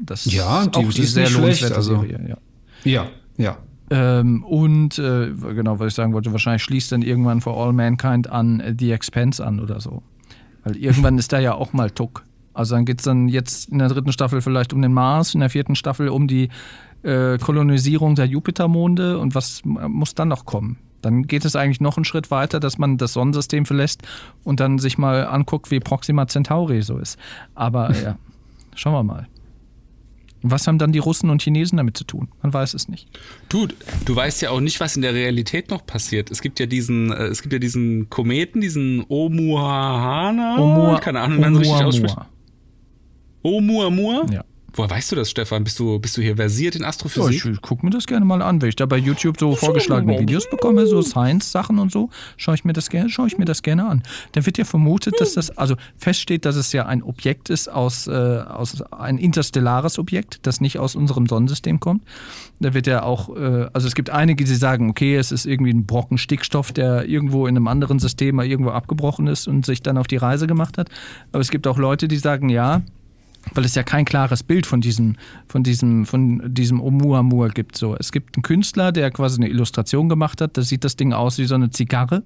Das 0.00 0.24
Ja, 0.24 0.62
ist 0.62 0.74
die 0.74 0.78
auch 0.78 0.88
ist 0.88 0.96
eine 0.96 1.00
nicht 1.04 1.12
sehr 1.12 1.26
schlecht, 1.26 1.38
lohnenswerte 1.40 1.76
also- 1.76 2.00
Serie, 2.00 2.20
ja. 2.28 2.36
Ja, 2.82 3.10
ja. 3.36 3.58
Ähm, 3.92 4.42
und 4.42 4.98
äh, 4.98 5.30
genau, 5.54 5.78
was 5.78 5.88
ich 5.88 5.94
sagen 5.94 6.12
wollte, 6.12 6.32
wahrscheinlich 6.32 6.62
schließt 6.64 6.90
dann 6.90 7.02
irgendwann 7.02 7.40
For 7.40 7.56
All 7.56 7.72
Mankind 7.72 8.28
an 8.28 8.58
äh, 8.58 8.74
The 8.76 8.90
Expense 8.90 9.46
an 9.46 9.60
oder 9.60 9.80
so. 9.80 10.02
Weil 10.64 10.76
irgendwann 10.76 11.18
ist 11.18 11.32
da 11.32 11.38
ja 11.38 11.54
auch 11.54 11.72
mal 11.72 11.90
Tuck. 11.90 12.24
Also 12.52 12.74
dann 12.74 12.84
geht's 12.84 13.04
dann 13.04 13.28
jetzt 13.28 13.68
in 13.68 13.78
der 13.78 13.88
dritten 13.88 14.12
Staffel 14.12 14.42
vielleicht 14.42 14.72
um 14.72 14.82
den 14.82 14.92
Mars, 14.92 15.34
in 15.34 15.40
der 15.40 15.50
vierten 15.50 15.76
Staffel 15.76 16.08
um 16.08 16.26
die 16.26 16.48
äh, 17.02 17.38
Kolonisierung 17.38 18.14
der 18.14 18.26
Jupitermonde 18.26 19.18
und 19.18 19.34
was 19.34 19.62
muss 19.64 20.14
dann 20.14 20.28
noch 20.28 20.44
kommen? 20.44 20.78
Dann 21.00 21.26
geht 21.26 21.44
es 21.44 21.56
eigentlich 21.56 21.80
noch 21.80 21.96
einen 21.96 22.04
Schritt 22.04 22.30
weiter, 22.30 22.60
dass 22.60 22.76
man 22.76 22.98
das 22.98 23.14
Sonnensystem 23.14 23.64
verlässt 23.64 24.02
und 24.44 24.60
dann 24.60 24.78
sich 24.78 24.98
mal 24.98 25.26
anguckt, 25.26 25.70
wie 25.70 25.80
Proxima 25.80 26.26
Centauri 26.26 26.82
so 26.82 26.98
ist. 26.98 27.18
Aber 27.54 27.94
ja, 27.96 28.16
schauen 28.74 28.92
wir 28.92 29.02
mal. 29.02 29.26
Was 30.42 30.66
haben 30.66 30.78
dann 30.78 30.92
die 30.92 30.98
Russen 30.98 31.28
und 31.28 31.42
Chinesen 31.42 31.76
damit 31.76 31.96
zu 31.96 32.04
tun? 32.04 32.28
Man 32.42 32.52
weiß 32.52 32.74
es 32.74 32.88
nicht. 32.88 33.08
Du, 33.48 33.68
du 34.04 34.16
weißt 34.16 34.40
ja 34.42 34.50
auch 34.50 34.60
nicht, 34.60 34.80
was 34.80 34.96
in 34.96 35.02
der 35.02 35.12
Realität 35.14 35.70
noch 35.70 35.84
passiert. 35.84 36.30
Es 36.30 36.40
gibt 36.40 36.58
ja 36.60 36.66
diesen, 36.66 37.12
äh, 37.12 37.24
es 37.26 37.42
gibt 37.42 37.52
ja 37.52 37.58
diesen 37.58 38.08
Kometen, 38.08 38.60
diesen 38.60 39.04
Oumuamua, 39.08 40.98
keine 41.00 41.20
Ahnung, 41.20 41.38
wie 41.38 41.42
man 41.42 41.54
so 41.54 41.60
richtig 41.60 41.84
ausspricht. 41.84 42.16
Oumuamua? 43.42 44.26
Ja. 44.30 44.44
Woher 44.74 44.90
weißt 44.90 45.12
du 45.12 45.16
das, 45.16 45.30
Stefan? 45.30 45.64
Bist 45.64 45.78
du, 45.78 45.98
bist 45.98 46.16
du 46.16 46.22
hier 46.22 46.36
versiert 46.36 46.76
in 46.76 46.82
Ja, 46.82 46.88
Astrophysik? 46.88 47.44
ich 47.44 47.62
gucke 47.62 47.84
mir 47.84 47.90
das 47.90 48.06
gerne 48.06 48.24
mal 48.24 48.42
an, 48.42 48.62
wenn 48.62 48.68
ich 48.68 48.76
da 48.76 48.86
bei 48.86 48.96
YouTube 48.96 49.38
so 49.38 49.54
vorgeschlagene 49.56 50.18
Videos 50.18 50.48
bekomme, 50.48 50.86
so 50.86 51.02
Science-Sachen 51.02 51.78
und 51.78 51.90
so, 51.90 52.10
schaue 52.36 52.54
ich 52.54 52.64
mir 52.64 52.72
das 52.72 52.90
gerne, 52.90 53.08
schaue 53.08 53.26
ich 53.26 53.38
mir 53.38 53.44
das 53.44 53.62
gerne 53.62 53.86
an. 53.86 54.02
Dann 54.32 54.46
wird 54.46 54.58
ja 54.58 54.64
vermutet, 54.64 55.14
dass 55.18 55.34
das, 55.34 55.50
also 55.56 55.74
feststeht, 55.96 56.44
dass 56.44 56.56
es 56.56 56.72
ja 56.72 56.86
ein 56.86 57.02
Objekt 57.02 57.50
ist 57.50 57.68
aus, 57.68 58.06
äh, 58.06 58.10
aus 58.10 58.82
ein 58.92 59.18
interstellares 59.18 59.98
Objekt, 59.98 60.40
das 60.42 60.60
nicht 60.60 60.78
aus 60.78 60.94
unserem 60.94 61.26
Sonnensystem 61.26 61.80
kommt. 61.80 62.04
Da 62.60 62.74
wird 62.74 62.86
ja 62.86 63.02
auch, 63.02 63.34
äh, 63.36 63.68
also 63.72 63.86
es 63.86 63.94
gibt 63.94 64.10
einige, 64.10 64.44
die 64.44 64.54
sagen, 64.54 64.90
okay, 64.90 65.16
es 65.16 65.32
ist 65.32 65.46
irgendwie 65.46 65.72
ein 65.72 65.86
Brocken 65.86 66.18
Stickstoff, 66.18 66.72
der 66.72 67.08
irgendwo 67.08 67.46
in 67.46 67.56
einem 67.56 67.68
anderen 67.68 67.98
System 67.98 68.36
mal 68.36 68.46
irgendwo 68.46 68.70
abgebrochen 68.70 69.26
ist 69.26 69.48
und 69.48 69.66
sich 69.66 69.82
dann 69.82 69.98
auf 69.98 70.06
die 70.06 70.16
Reise 70.16 70.46
gemacht 70.46 70.78
hat. 70.78 70.88
Aber 71.32 71.40
es 71.40 71.50
gibt 71.50 71.66
auch 71.66 71.78
Leute, 71.78 72.06
die 72.06 72.18
sagen, 72.18 72.48
ja, 72.48 72.82
weil 73.54 73.64
es 73.64 73.74
ja 73.74 73.82
kein 73.82 74.04
klares 74.04 74.42
Bild 74.42 74.66
von 74.66 74.80
diesem, 74.80 75.16
von 75.48 75.62
diesem, 75.62 76.06
von 76.06 76.42
diesem 76.46 76.80
Oumuamua 76.80 77.48
gibt. 77.48 77.76
So, 77.76 77.96
es 77.96 78.12
gibt 78.12 78.36
einen 78.36 78.42
Künstler, 78.42 78.92
der 78.92 79.10
quasi 79.10 79.40
eine 79.40 79.48
Illustration 79.48 80.08
gemacht 80.08 80.40
hat. 80.40 80.56
Da 80.56 80.62
sieht 80.62 80.84
das 80.84 80.96
Ding 80.96 81.12
aus 81.12 81.38
wie 81.38 81.46
so 81.46 81.54
eine 81.54 81.70
Zigarre. 81.70 82.22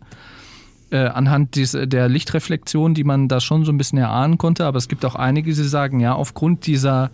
Äh, 0.91 1.07
anhand 1.07 1.57
der 1.57 2.09
Lichtreflexion, 2.09 2.95
die 2.95 3.05
man 3.05 3.29
da 3.29 3.41
schon 3.41 3.65
so 3.65 3.73
ein 3.73 3.79
bisschen 3.79 3.99
erahnen 3.99 4.39
konnte. 4.39 4.65
Aber 4.67 4.79
es 4.79 4.89
gibt 4.89 5.05
auch 5.05 5.15
einige, 5.15 5.53
die 5.53 5.63
sagen, 5.63 6.01
ja, 6.01 6.15
aufgrund 6.15 6.67
dieser 6.67 7.11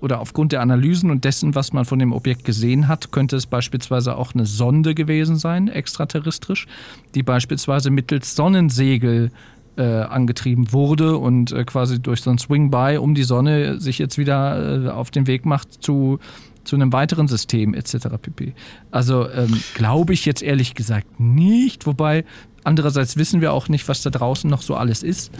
oder 0.00 0.20
aufgrund 0.20 0.52
der 0.52 0.62
Analysen 0.62 1.10
und 1.10 1.24
dessen, 1.24 1.54
was 1.54 1.72
man 1.72 1.84
von 1.84 1.98
dem 1.98 2.12
Objekt 2.12 2.44
gesehen 2.44 2.88
hat, 2.88 3.12
könnte 3.12 3.36
es 3.36 3.46
beispielsweise 3.46 4.16
auch 4.16 4.34
eine 4.34 4.46
Sonde 4.46 4.94
gewesen 4.94 5.36
sein, 5.36 5.68
extraterrestrisch, 5.68 6.66
die 7.14 7.22
beispielsweise 7.22 7.90
mittels 7.90 8.34
Sonnensegel 8.34 9.30
äh, 9.76 9.82
angetrieben 9.82 10.72
wurde 10.72 11.16
und 11.16 11.52
äh, 11.52 11.64
quasi 11.64 12.00
durch 12.00 12.22
so 12.22 12.30
ein 12.30 12.38
Swing-By 12.38 12.98
um 12.98 13.14
die 13.14 13.24
Sonne 13.24 13.80
sich 13.80 13.98
jetzt 13.98 14.18
wieder 14.18 14.86
äh, 14.86 14.88
auf 14.88 15.10
den 15.10 15.26
Weg 15.26 15.46
macht 15.46 15.82
zu, 15.82 16.18
zu 16.64 16.76
einem 16.76 16.92
weiteren 16.92 17.28
System 17.28 17.74
etc. 17.74 18.08
pp. 18.20 18.54
Also 18.90 19.28
ähm, 19.30 19.60
glaube 19.74 20.12
ich 20.12 20.24
jetzt 20.26 20.42
ehrlich 20.42 20.74
gesagt 20.74 21.18
nicht, 21.18 21.86
wobei 21.86 22.24
andererseits 22.62 23.16
wissen 23.16 23.40
wir 23.40 23.52
auch 23.52 23.68
nicht, 23.68 23.88
was 23.88 24.02
da 24.02 24.10
draußen 24.10 24.48
noch 24.48 24.62
so 24.62 24.74
alles 24.76 25.02
ist 25.02 25.32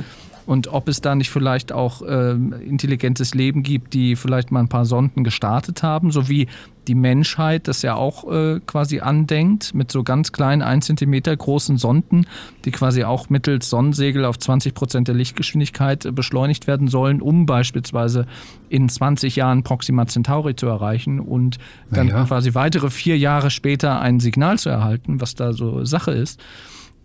und 0.46 0.68
ob 0.68 0.88
es 0.88 1.00
da 1.00 1.14
nicht 1.14 1.30
vielleicht 1.30 1.72
auch 1.72 2.02
ähm, 2.06 2.52
intelligentes 2.52 3.34
Leben 3.34 3.62
gibt, 3.62 3.94
die 3.94 4.16
vielleicht 4.16 4.50
mal 4.52 4.60
ein 4.60 4.68
paar 4.68 4.84
Sonden 4.84 5.24
gestartet 5.24 5.82
haben, 5.82 6.10
so 6.10 6.28
wie 6.28 6.48
die 6.86 6.94
Menschheit 6.94 7.66
das 7.66 7.80
ja 7.82 7.94
auch 7.94 8.30
äh, 8.30 8.60
quasi 8.66 9.00
andenkt, 9.00 9.74
mit 9.74 9.90
so 9.90 10.02
ganz 10.02 10.32
kleinen, 10.32 10.60
ein 10.60 10.82
Zentimeter 10.82 11.34
großen 11.34 11.78
Sonden, 11.78 12.26
die 12.64 12.70
quasi 12.72 13.04
auch 13.04 13.30
mittels 13.30 13.70
Sonnensegel 13.70 14.24
auf 14.26 14.38
20 14.38 14.74
Prozent 14.74 15.08
der 15.08 15.14
Lichtgeschwindigkeit 15.14 16.04
äh, 16.04 16.12
beschleunigt 16.12 16.66
werden 16.66 16.88
sollen, 16.88 17.22
um 17.22 17.46
beispielsweise 17.46 18.26
in 18.68 18.88
20 18.88 19.36
Jahren 19.36 19.62
Proxima 19.62 20.06
Centauri 20.06 20.56
zu 20.56 20.66
erreichen 20.66 21.20
und 21.20 21.58
dann 21.90 22.08
Naja. 22.08 22.24
quasi 22.24 22.54
weitere 22.54 22.90
vier 22.90 23.16
Jahre 23.16 23.50
später 23.50 24.00
ein 24.00 24.20
Signal 24.20 24.58
zu 24.58 24.68
erhalten, 24.68 25.20
was 25.20 25.34
da 25.34 25.52
so 25.52 25.84
Sache 25.84 26.10
ist. 26.10 26.40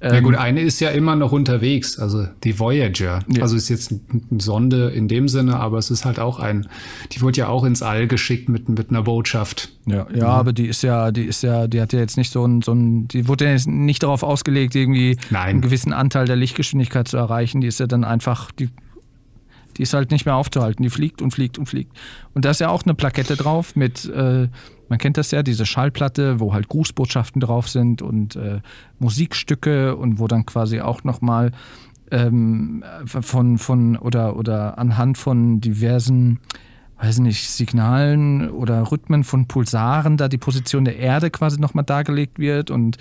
Ja 0.01 0.21
gut, 0.21 0.35
eine 0.35 0.61
ist 0.61 0.79
ja 0.79 0.91
immer 0.91 1.17
noch 1.17 1.33
unterwegs, 1.33 1.99
also 1.99 2.25
die 2.45 2.57
Voyager. 2.57 3.19
Ja. 3.27 3.41
Also 3.41 3.57
ist 3.57 3.67
jetzt 3.67 3.91
eine 3.91 4.39
Sonde 4.39 4.89
in 4.91 5.09
dem 5.09 5.27
Sinne, 5.27 5.57
aber 5.59 5.77
es 5.77 5.91
ist 5.91 6.05
halt 6.05 6.19
auch 6.19 6.39
ein, 6.39 6.67
die 7.11 7.21
wurde 7.21 7.39
ja 7.39 7.47
auch 7.49 7.65
ins 7.65 7.81
All 7.81 8.07
geschickt 8.07 8.47
mit, 8.47 8.69
mit 8.69 8.91
einer 8.91 9.03
Botschaft. 9.03 9.69
Ja, 9.85 10.07
ja, 10.13 10.27
aber 10.27 10.53
die 10.53 10.67
ist 10.67 10.83
ja, 10.83 11.11
die 11.11 11.25
ist 11.25 11.43
ja, 11.43 11.67
die 11.67 11.81
hat 11.81 11.91
ja 11.91 11.99
jetzt 11.99 12.15
nicht 12.15 12.31
so 12.31 12.45
ein, 12.45 12.61
so 12.61 12.71
ein, 12.71 13.09
die 13.09 13.27
wurde 13.27 13.45
ja 13.45 13.51
jetzt 13.51 13.67
nicht 13.67 14.01
darauf 14.03 14.23
ausgelegt, 14.23 14.73
irgendwie 14.75 15.17
Nein. 15.31 15.49
einen 15.49 15.61
gewissen 15.61 15.91
Anteil 15.91 16.25
der 16.25 16.37
Lichtgeschwindigkeit 16.37 17.07
zu 17.09 17.17
erreichen. 17.17 17.59
Die 17.59 17.67
ist 17.67 17.81
ja 17.81 17.87
dann 17.87 18.05
einfach, 18.05 18.51
die, 18.51 18.69
Die 19.77 19.83
ist 19.83 19.93
halt 19.93 20.11
nicht 20.11 20.25
mehr 20.25 20.35
aufzuhalten. 20.35 20.83
Die 20.83 20.89
fliegt 20.89 21.21
und 21.21 21.31
fliegt 21.31 21.57
und 21.57 21.65
fliegt. 21.65 21.91
Und 22.33 22.43
da 22.45 22.51
ist 22.51 22.59
ja 22.59 22.69
auch 22.69 22.83
eine 22.83 22.93
Plakette 22.93 23.35
drauf 23.35 23.75
mit, 23.75 24.05
äh, 24.05 24.47
man 24.89 24.99
kennt 24.99 25.17
das 25.17 25.31
ja, 25.31 25.43
diese 25.43 25.65
Schallplatte, 25.65 26.39
wo 26.39 26.53
halt 26.53 26.67
Grußbotschaften 26.67 27.39
drauf 27.39 27.69
sind 27.69 28.01
und 28.01 28.35
äh, 28.35 28.59
Musikstücke 28.99 29.95
und 29.95 30.19
wo 30.19 30.27
dann 30.27 30.45
quasi 30.45 30.81
auch 30.81 31.03
nochmal 31.03 31.51
ähm, 32.11 32.83
von, 33.05 33.57
von 33.57 33.97
oder, 33.97 34.35
oder 34.35 34.77
anhand 34.77 35.17
von 35.17 35.61
diversen 35.61 36.39
weiß 37.01 37.19
nicht, 37.19 37.49
Signalen 37.49 38.49
oder 38.49 38.91
Rhythmen 38.91 39.23
von 39.23 39.47
Pulsaren 39.47 40.17
da 40.17 40.27
die 40.27 40.37
Position 40.37 40.83
der 40.83 40.97
Erde 40.97 41.29
quasi 41.29 41.59
nochmal 41.59 41.85
dargelegt 41.85 42.39
wird 42.39 42.71
und 42.71 42.97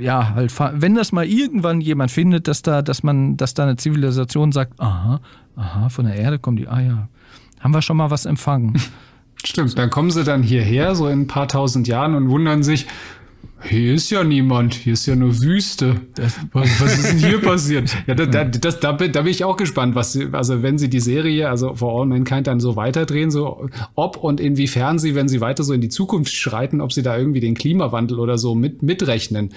ja, 0.00 0.34
halt, 0.34 0.54
wenn 0.80 0.94
das 0.94 1.12
mal 1.12 1.26
irgendwann 1.26 1.82
jemand 1.82 2.10
findet, 2.10 2.48
dass 2.48 2.62
da, 2.62 2.80
dass 2.80 3.02
man, 3.02 3.36
dass 3.36 3.52
da 3.52 3.64
eine 3.64 3.76
Zivilisation 3.76 4.52
sagt, 4.52 4.80
aha, 4.80 5.20
aha, 5.54 5.88
von 5.90 6.06
der 6.06 6.14
Erde 6.14 6.38
kommen 6.38 6.56
die, 6.56 6.66
ah 6.66 6.80
ja, 6.80 7.08
haben 7.60 7.74
wir 7.74 7.82
schon 7.82 7.98
mal 7.98 8.10
was 8.10 8.24
empfangen. 8.24 8.80
Stimmt, 9.44 9.78
dann 9.78 9.90
kommen 9.90 10.10
sie 10.10 10.24
dann 10.24 10.42
hierher, 10.42 10.94
so 10.94 11.08
in 11.08 11.22
ein 11.22 11.26
paar 11.26 11.48
tausend 11.48 11.88
Jahren 11.88 12.14
und 12.14 12.30
wundern 12.30 12.62
sich, 12.62 12.86
hier 13.62 13.94
ist 13.94 14.10
ja 14.10 14.22
niemand, 14.22 14.74
hier 14.74 14.92
ist 14.92 15.06
ja 15.06 15.16
nur 15.16 15.40
Wüste. 15.40 16.00
Was, 16.52 16.80
was 16.80 16.98
ist 16.98 17.12
denn 17.12 17.18
hier 17.18 17.40
passiert? 17.42 17.96
Ja, 18.06 18.14
da, 18.14 18.26
da, 18.26 18.44
das, 18.44 18.80
da, 18.80 18.92
da 18.92 19.22
bin 19.22 19.30
ich 19.30 19.44
auch 19.44 19.56
gespannt, 19.56 19.94
was 19.94 20.12
sie, 20.12 20.28
also 20.32 20.62
wenn 20.62 20.78
sie 20.78 20.90
die 20.90 21.00
Serie, 21.00 21.48
also 21.48 21.74
For 21.74 22.00
All 22.00 22.06
Mankind 22.06 22.46
dann 22.46 22.60
so 22.60 22.76
weiterdrehen, 22.76 23.30
so 23.30 23.68
ob 23.94 24.18
und 24.18 24.40
inwiefern 24.40 24.98
sie, 24.98 25.14
wenn 25.14 25.28
sie 25.28 25.40
weiter 25.40 25.64
so 25.64 25.72
in 25.72 25.80
die 25.80 25.88
Zukunft 25.88 26.32
schreiten, 26.34 26.80
ob 26.80 26.92
sie 26.92 27.02
da 27.02 27.16
irgendwie 27.16 27.40
den 27.40 27.54
Klimawandel 27.54 28.20
oder 28.20 28.38
so 28.38 28.54
mit, 28.54 28.82
mitrechnen. 28.82 29.52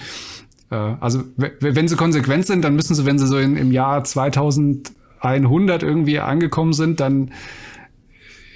Äh, 0.70 0.74
also 0.74 1.22
wenn 1.36 1.86
sie 1.86 1.96
konsequent 1.96 2.46
sind, 2.46 2.64
dann 2.64 2.74
müssen 2.74 2.94
sie, 2.94 3.04
wenn 3.04 3.18
sie 3.18 3.26
so 3.26 3.38
in, 3.38 3.56
im 3.56 3.70
Jahr 3.70 4.02
2100 4.02 5.82
irgendwie 5.82 6.20
angekommen 6.20 6.72
sind, 6.72 7.00
dann 7.00 7.32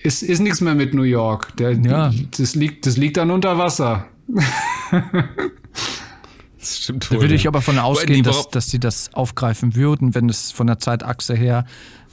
ist, 0.05 0.23
ist 0.23 0.41
nichts 0.41 0.61
mehr 0.61 0.75
mit 0.75 0.95
New 0.95 1.03
York. 1.03 1.57
Der, 1.57 1.73
ja. 1.73 2.13
das, 2.37 2.55
liegt, 2.55 2.87
das 2.87 2.97
liegt 2.97 3.17
dann 3.17 3.31
unter 3.31 3.59
Wasser. 3.59 4.07
Das 6.57 6.79
stimmt 6.79 7.11
wohl. 7.11 7.19
Da 7.19 7.23
würde 7.25 7.35
ich 7.35 7.47
aber 7.47 7.61
von 7.61 7.79
ausgehen, 7.79 8.23
dass, 8.23 8.49
dass 8.49 8.71
sie 8.71 8.81
das 8.81 9.13
aufgreifen 9.13 9.77
würden, 9.77 10.15
wenn 10.15 10.31
es 10.31 10.51
von 10.51 10.67
der 10.67 10.79
Zeitachse 10.79 11.35
her 11.35 11.67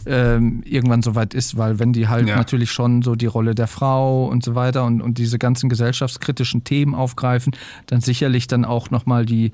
ähm, 0.05 0.61
irgendwann 0.65 1.01
soweit 1.01 1.33
ist, 1.33 1.57
weil 1.57 1.79
wenn 1.79 1.93
die 1.93 2.09
halt 2.09 2.27
ja. 2.27 2.35
natürlich 2.35 2.69
schon 2.69 3.01
so 3.01 3.15
die 3.15 3.27
Rolle 3.27 3.55
der 3.55 3.67
Frau 3.67 4.25
und 4.25 4.43
so 4.43 4.53
weiter 4.53 4.83
und, 4.83 5.01
und 5.01 5.19
diese 5.19 5.39
ganzen 5.39 5.69
gesellschaftskritischen 5.69 6.65
Themen 6.65 6.95
aufgreifen, 6.95 7.55
dann 7.85 8.01
sicherlich 8.01 8.47
dann 8.47 8.65
auch 8.65 8.89
nochmal 8.89 9.25
die, 9.25 9.53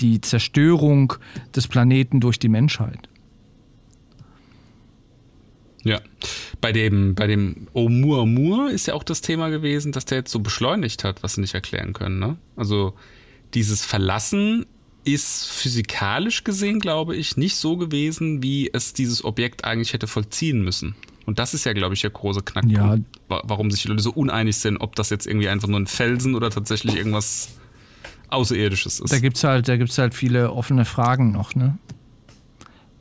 die 0.00 0.22
Zerstörung 0.22 1.12
des 1.54 1.68
Planeten 1.68 2.20
durch 2.20 2.38
die 2.38 2.48
Menschheit. 2.48 3.10
Ja. 5.88 6.00
Bei 6.60 6.72
dem, 6.72 7.14
bei 7.14 7.26
dem 7.26 7.68
Oumuamua 7.74 8.68
ist 8.68 8.86
ja 8.86 8.94
auch 8.94 9.04
das 9.04 9.20
Thema 9.20 9.48
gewesen, 9.48 9.92
dass 9.92 10.04
der 10.04 10.18
jetzt 10.18 10.30
so 10.30 10.40
beschleunigt 10.40 11.04
hat, 11.04 11.22
was 11.22 11.34
sie 11.34 11.40
nicht 11.40 11.54
erklären 11.54 11.92
können. 11.92 12.18
Ne? 12.18 12.36
Also 12.56 12.94
dieses 13.54 13.84
Verlassen 13.84 14.66
ist 15.04 15.48
physikalisch 15.48 16.44
gesehen, 16.44 16.80
glaube 16.80 17.16
ich, 17.16 17.36
nicht 17.36 17.56
so 17.56 17.76
gewesen, 17.76 18.42
wie 18.42 18.70
es 18.72 18.92
dieses 18.92 19.24
Objekt 19.24 19.64
eigentlich 19.64 19.92
hätte 19.92 20.06
vollziehen 20.06 20.62
müssen. 20.62 20.94
Und 21.24 21.38
das 21.38 21.54
ist 21.54 21.64
ja, 21.64 21.72
glaube 21.72 21.94
ich, 21.94 22.00
der 22.00 22.10
große 22.10 22.40
Knackpunkt, 22.42 22.74
ja. 22.74 22.98
warum 23.28 23.70
sich 23.70 23.82
die 23.82 23.88
Leute 23.88 24.02
so 24.02 24.12
uneinig 24.12 24.56
sind, 24.56 24.78
ob 24.78 24.96
das 24.96 25.10
jetzt 25.10 25.26
irgendwie 25.26 25.48
einfach 25.48 25.68
nur 25.68 25.78
ein 25.78 25.86
Felsen 25.86 26.34
oder 26.34 26.50
tatsächlich 26.50 26.96
irgendwas 26.96 27.50
Außerirdisches 28.28 29.00
ist. 29.00 29.12
Da 29.12 29.18
gibt 29.18 29.36
es 29.36 29.44
halt, 29.44 29.68
halt 29.68 30.14
viele 30.14 30.52
offene 30.52 30.84
Fragen 30.84 31.32
noch, 31.32 31.54
ne? 31.54 31.78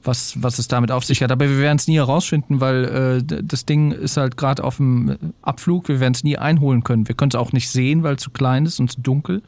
Was, 0.08 0.42
was 0.42 0.58
es 0.60 0.68
damit 0.68 0.92
auf 0.92 1.04
sich 1.04 1.22
hat. 1.22 1.32
Aber 1.32 1.48
wir 1.50 1.60
werden 1.60 1.78
es 1.78 1.88
nie 1.88 1.98
herausfinden, 1.98 2.60
weil 2.62 2.86
äh, 2.86 3.42
das 3.44 3.66
Ding 3.66 3.92
ist 3.92 4.18
halt 4.18 4.38
gerade 4.38 4.64
auf 4.64 4.78
dem 4.78 5.18
Abflug. 5.42 5.88
Wir 5.90 6.00
werden 6.00 6.14
es 6.14 6.24
nie 6.24 6.38
einholen 6.38 6.84
können. 6.84 7.08
Wir 7.08 7.16
können 7.16 7.32
es 7.32 7.36
auch 7.36 7.52
nicht 7.52 7.70
sehen, 7.70 8.04
weil 8.04 8.16
es 8.16 8.22
zu 8.22 8.32
klein 8.32 8.66
ist 8.66 8.80
und 8.80 8.92
zu 8.92 9.02
dunkel. 9.02 9.44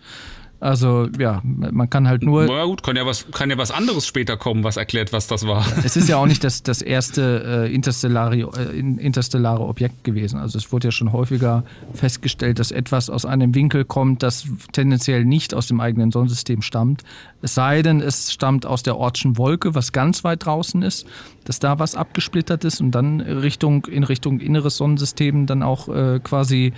Also 0.61 1.07
ja, 1.17 1.41
man 1.43 1.89
kann 1.89 2.07
halt 2.09 2.21
nur. 2.21 2.45
Na 2.45 2.65
gut, 2.65 2.83
kann 2.83 2.97
ja 2.97 3.05
was, 3.05 3.31
kann 3.31 3.49
ja 3.49 3.57
was 3.57 3.71
anderes 3.71 4.05
später 4.05 4.35
kommen, 4.35 4.65
was 4.65 4.75
erklärt, 4.75 5.13
was 5.13 5.27
das 5.27 5.47
war. 5.47 5.65
Es 5.85 5.95
ist 5.95 6.09
ja 6.09 6.17
auch 6.17 6.25
nicht 6.25 6.43
das, 6.43 6.63
das 6.63 6.81
erste 6.81 7.65
äh, 7.67 7.73
interstellare, 7.73 8.35
äh, 8.35 8.77
interstellare 8.77 9.61
Objekt 9.61 10.03
gewesen. 10.03 10.37
Also 10.37 10.57
es 10.57 10.73
wurde 10.73 10.89
ja 10.89 10.91
schon 10.91 11.13
häufiger 11.13 11.63
festgestellt, 11.93 12.59
dass 12.59 12.71
etwas 12.71 13.09
aus 13.09 13.25
einem 13.25 13.55
Winkel 13.55 13.85
kommt, 13.85 14.21
das 14.21 14.47
tendenziell 14.73 15.23
nicht 15.23 15.53
aus 15.53 15.67
dem 15.67 15.79
eigenen 15.79 16.11
Sonnensystem 16.11 16.61
stammt. 16.61 17.03
Es 17.41 17.55
sei 17.55 17.81
denn, 17.81 18.01
es 18.01 18.33
stammt 18.33 18.65
aus 18.65 18.83
der 18.83 18.97
Ortschen 18.97 19.37
Wolke, 19.37 19.75
was 19.75 19.93
ganz 19.93 20.25
weit 20.25 20.45
draußen 20.45 20.81
ist, 20.81 21.07
dass 21.45 21.59
da 21.59 21.79
was 21.79 21.95
abgesplittert 21.95 22.65
ist 22.65 22.81
und 22.81 22.91
dann 22.91 23.21
Richtung, 23.21 23.85
in 23.85 24.03
Richtung 24.03 24.41
inneres 24.41 24.75
Sonnensystem 24.75 25.45
dann 25.45 25.63
auch 25.63 25.87
äh, 25.87 26.19
quasi 26.21 26.73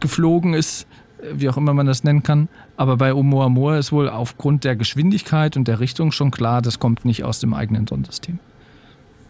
geflogen 0.00 0.54
ist 0.54 0.86
wie 1.32 1.48
auch 1.48 1.56
immer 1.56 1.74
man 1.74 1.86
das 1.86 2.04
nennen 2.04 2.22
kann. 2.22 2.48
Aber 2.76 2.96
bei 2.96 3.12
Oumuamua 3.12 3.78
ist 3.78 3.92
wohl 3.92 4.08
aufgrund 4.08 4.64
der 4.64 4.76
Geschwindigkeit 4.76 5.56
und 5.56 5.68
der 5.68 5.80
Richtung 5.80 6.12
schon 6.12 6.30
klar, 6.30 6.62
das 6.62 6.78
kommt 6.78 7.04
nicht 7.04 7.24
aus 7.24 7.40
dem 7.40 7.54
eigenen 7.54 7.86
Sonnensystem. 7.86 8.38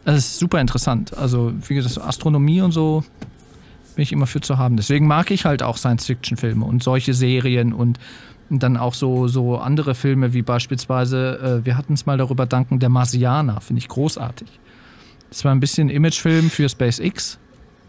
Das 0.04 0.16
ist 0.16 0.38
super 0.38 0.60
interessant. 0.60 1.16
Also, 1.16 1.52
wie 1.68 1.74
gesagt, 1.74 1.98
Astronomie 1.98 2.62
und 2.62 2.72
so 2.72 3.04
bin 3.94 4.02
ich 4.02 4.12
immer 4.12 4.26
für 4.26 4.40
zu 4.40 4.56
haben. 4.56 4.76
Deswegen 4.76 5.06
mag 5.06 5.30
ich 5.30 5.44
halt 5.44 5.62
auch 5.62 5.76
Science-Fiction-Filme 5.76 6.64
und 6.64 6.82
solche 6.82 7.12
Serien 7.12 7.72
und 7.72 7.98
dann 8.48 8.76
auch 8.76 8.94
so, 8.94 9.28
so 9.28 9.58
andere 9.58 9.94
Filme 9.94 10.32
wie 10.32 10.42
beispielsweise, 10.42 11.60
äh, 11.62 11.66
wir 11.66 11.76
hatten 11.76 11.92
es 11.92 12.06
mal 12.06 12.18
darüber 12.18 12.46
danken, 12.46 12.80
der 12.80 12.88
Marsianer, 12.88 13.60
finde 13.60 13.78
ich 13.78 13.88
großartig. 13.88 14.48
Das 15.28 15.44
war 15.44 15.52
ein 15.52 15.60
bisschen 15.60 15.88
Imagefilm 15.88 16.50
für 16.50 16.68
SpaceX 16.68 17.38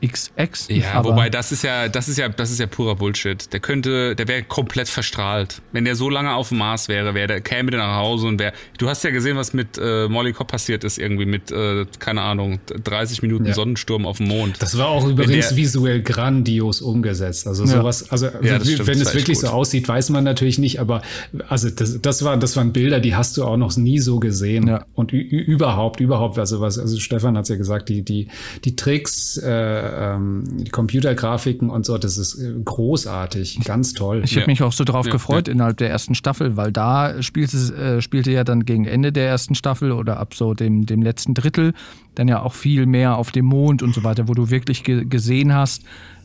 XX. 0.05 0.67
Ja, 0.69 1.03
wobei 1.03 1.29
das 1.29 1.51
ist 1.51 1.63
ja, 1.63 1.87
das 1.87 2.09
ist 2.09 2.17
ja, 2.17 2.29
das 2.29 2.51
ist 2.51 2.59
ja 2.59 2.67
purer 2.67 2.95
Bullshit. 2.95 3.51
Der 3.53 3.59
könnte, 3.59 4.15
der 4.15 4.27
wäre 4.27 4.43
komplett 4.43 4.89
verstrahlt. 4.89 5.61
Wenn 5.71 5.85
der 5.85 5.95
so 5.95 6.09
lange 6.09 6.33
auf 6.33 6.49
dem 6.49 6.57
Mars 6.57 6.87
wäre, 6.87 7.13
wäre 7.13 7.27
der 7.27 7.41
käme 7.41 7.71
der 7.71 7.79
nach 7.79 7.97
Hause 7.97 8.27
und 8.27 8.39
wäre. 8.39 8.53
Du 8.77 8.89
hast 8.89 9.03
ja 9.03 9.11
gesehen, 9.11 9.37
was 9.37 9.53
mit 9.53 9.77
äh, 9.77 10.07
Molly 10.07 10.33
Cobb 10.33 10.49
passiert 10.51 10.83
ist 10.83 10.97
irgendwie 10.97 11.25
mit, 11.25 11.51
äh, 11.51 11.85
keine 11.99 12.21
Ahnung, 12.21 12.59
30 12.83 13.21
Minuten 13.21 13.45
ja. 13.45 13.53
Sonnensturm 13.53 14.05
auf 14.05 14.17
dem 14.17 14.27
Mond. 14.27 14.61
Das 14.61 14.77
war 14.77 14.87
auch 14.87 15.07
übrigens 15.07 15.49
der, 15.49 15.57
visuell 15.57 16.01
grandios 16.01 16.81
umgesetzt. 16.81 17.47
Also 17.47 17.65
sowas, 17.65 18.11
also 18.11 18.27
ja, 18.41 18.59
stimmt, 18.59 18.87
wenn 18.87 19.01
es 19.01 19.13
wirklich 19.13 19.39
so 19.39 19.47
aussieht, 19.47 19.87
weiß 19.87 20.09
man 20.09 20.23
natürlich 20.23 20.57
nicht. 20.57 20.79
Aber 20.79 21.01
also 21.47 21.69
das, 21.69 22.01
das 22.01 22.23
war, 22.23 22.37
das 22.37 22.55
waren 22.55 22.73
Bilder, 22.73 22.99
die 22.99 23.15
hast 23.15 23.37
du 23.37 23.45
auch 23.45 23.57
noch 23.57 23.75
nie 23.77 23.99
so 23.99 24.19
gesehen. 24.19 24.67
Ja. 24.67 24.85
Und 24.93 25.11
überhaupt, 25.11 25.99
überhaupt, 25.99 26.39
also 26.39 26.59
was, 26.59 26.79
also 26.79 26.99
Stefan 26.99 27.37
hat 27.37 27.47
ja 27.49 27.55
gesagt, 27.55 27.89
die, 27.89 28.01
die, 28.01 28.27
die 28.65 28.75
Tricks. 28.75 29.37
Äh, 29.37 29.90
ähm, 29.93 30.43
die 30.57 30.69
Computergrafiken 30.69 31.69
und 31.69 31.85
so, 31.85 31.97
das 31.97 32.17
ist 32.17 32.39
äh, 32.39 32.53
großartig, 32.63 33.59
ganz 33.63 33.93
toll. 33.93 34.21
Ich 34.23 34.35
habe 34.35 34.47
mich 34.47 34.63
auch 34.63 34.71
so 34.71 34.83
drauf 34.83 35.05
ja, 35.05 35.11
gefreut 35.11 35.47
ja. 35.47 35.53
innerhalb 35.53 35.77
der 35.77 35.89
ersten 35.89 36.15
Staffel, 36.15 36.57
weil 36.57 36.71
da 36.71 37.21
spielte, 37.21 37.57
äh, 37.75 38.01
spielte 38.01 38.31
ja 38.31 38.43
dann 38.43 38.65
gegen 38.65 38.85
Ende 38.85 39.11
der 39.11 39.27
ersten 39.27 39.55
Staffel 39.55 39.91
oder 39.91 40.17
ab 40.17 40.33
so 40.33 40.53
dem, 40.53 40.85
dem 40.85 41.01
letzten 41.01 41.33
Drittel 41.33 41.73
dann 42.15 42.27
ja 42.27 42.41
auch 42.41 42.53
viel 42.53 42.85
mehr 42.85 43.17
auf 43.17 43.31
dem 43.31 43.45
Mond 43.45 43.83
und 43.83 43.93
so 43.93 44.03
weiter, 44.03 44.27
wo 44.27 44.33
du 44.33 44.49
wirklich 44.49 44.83
ge 44.83 45.05
gesehen 45.05 45.53
hast, 45.53 45.83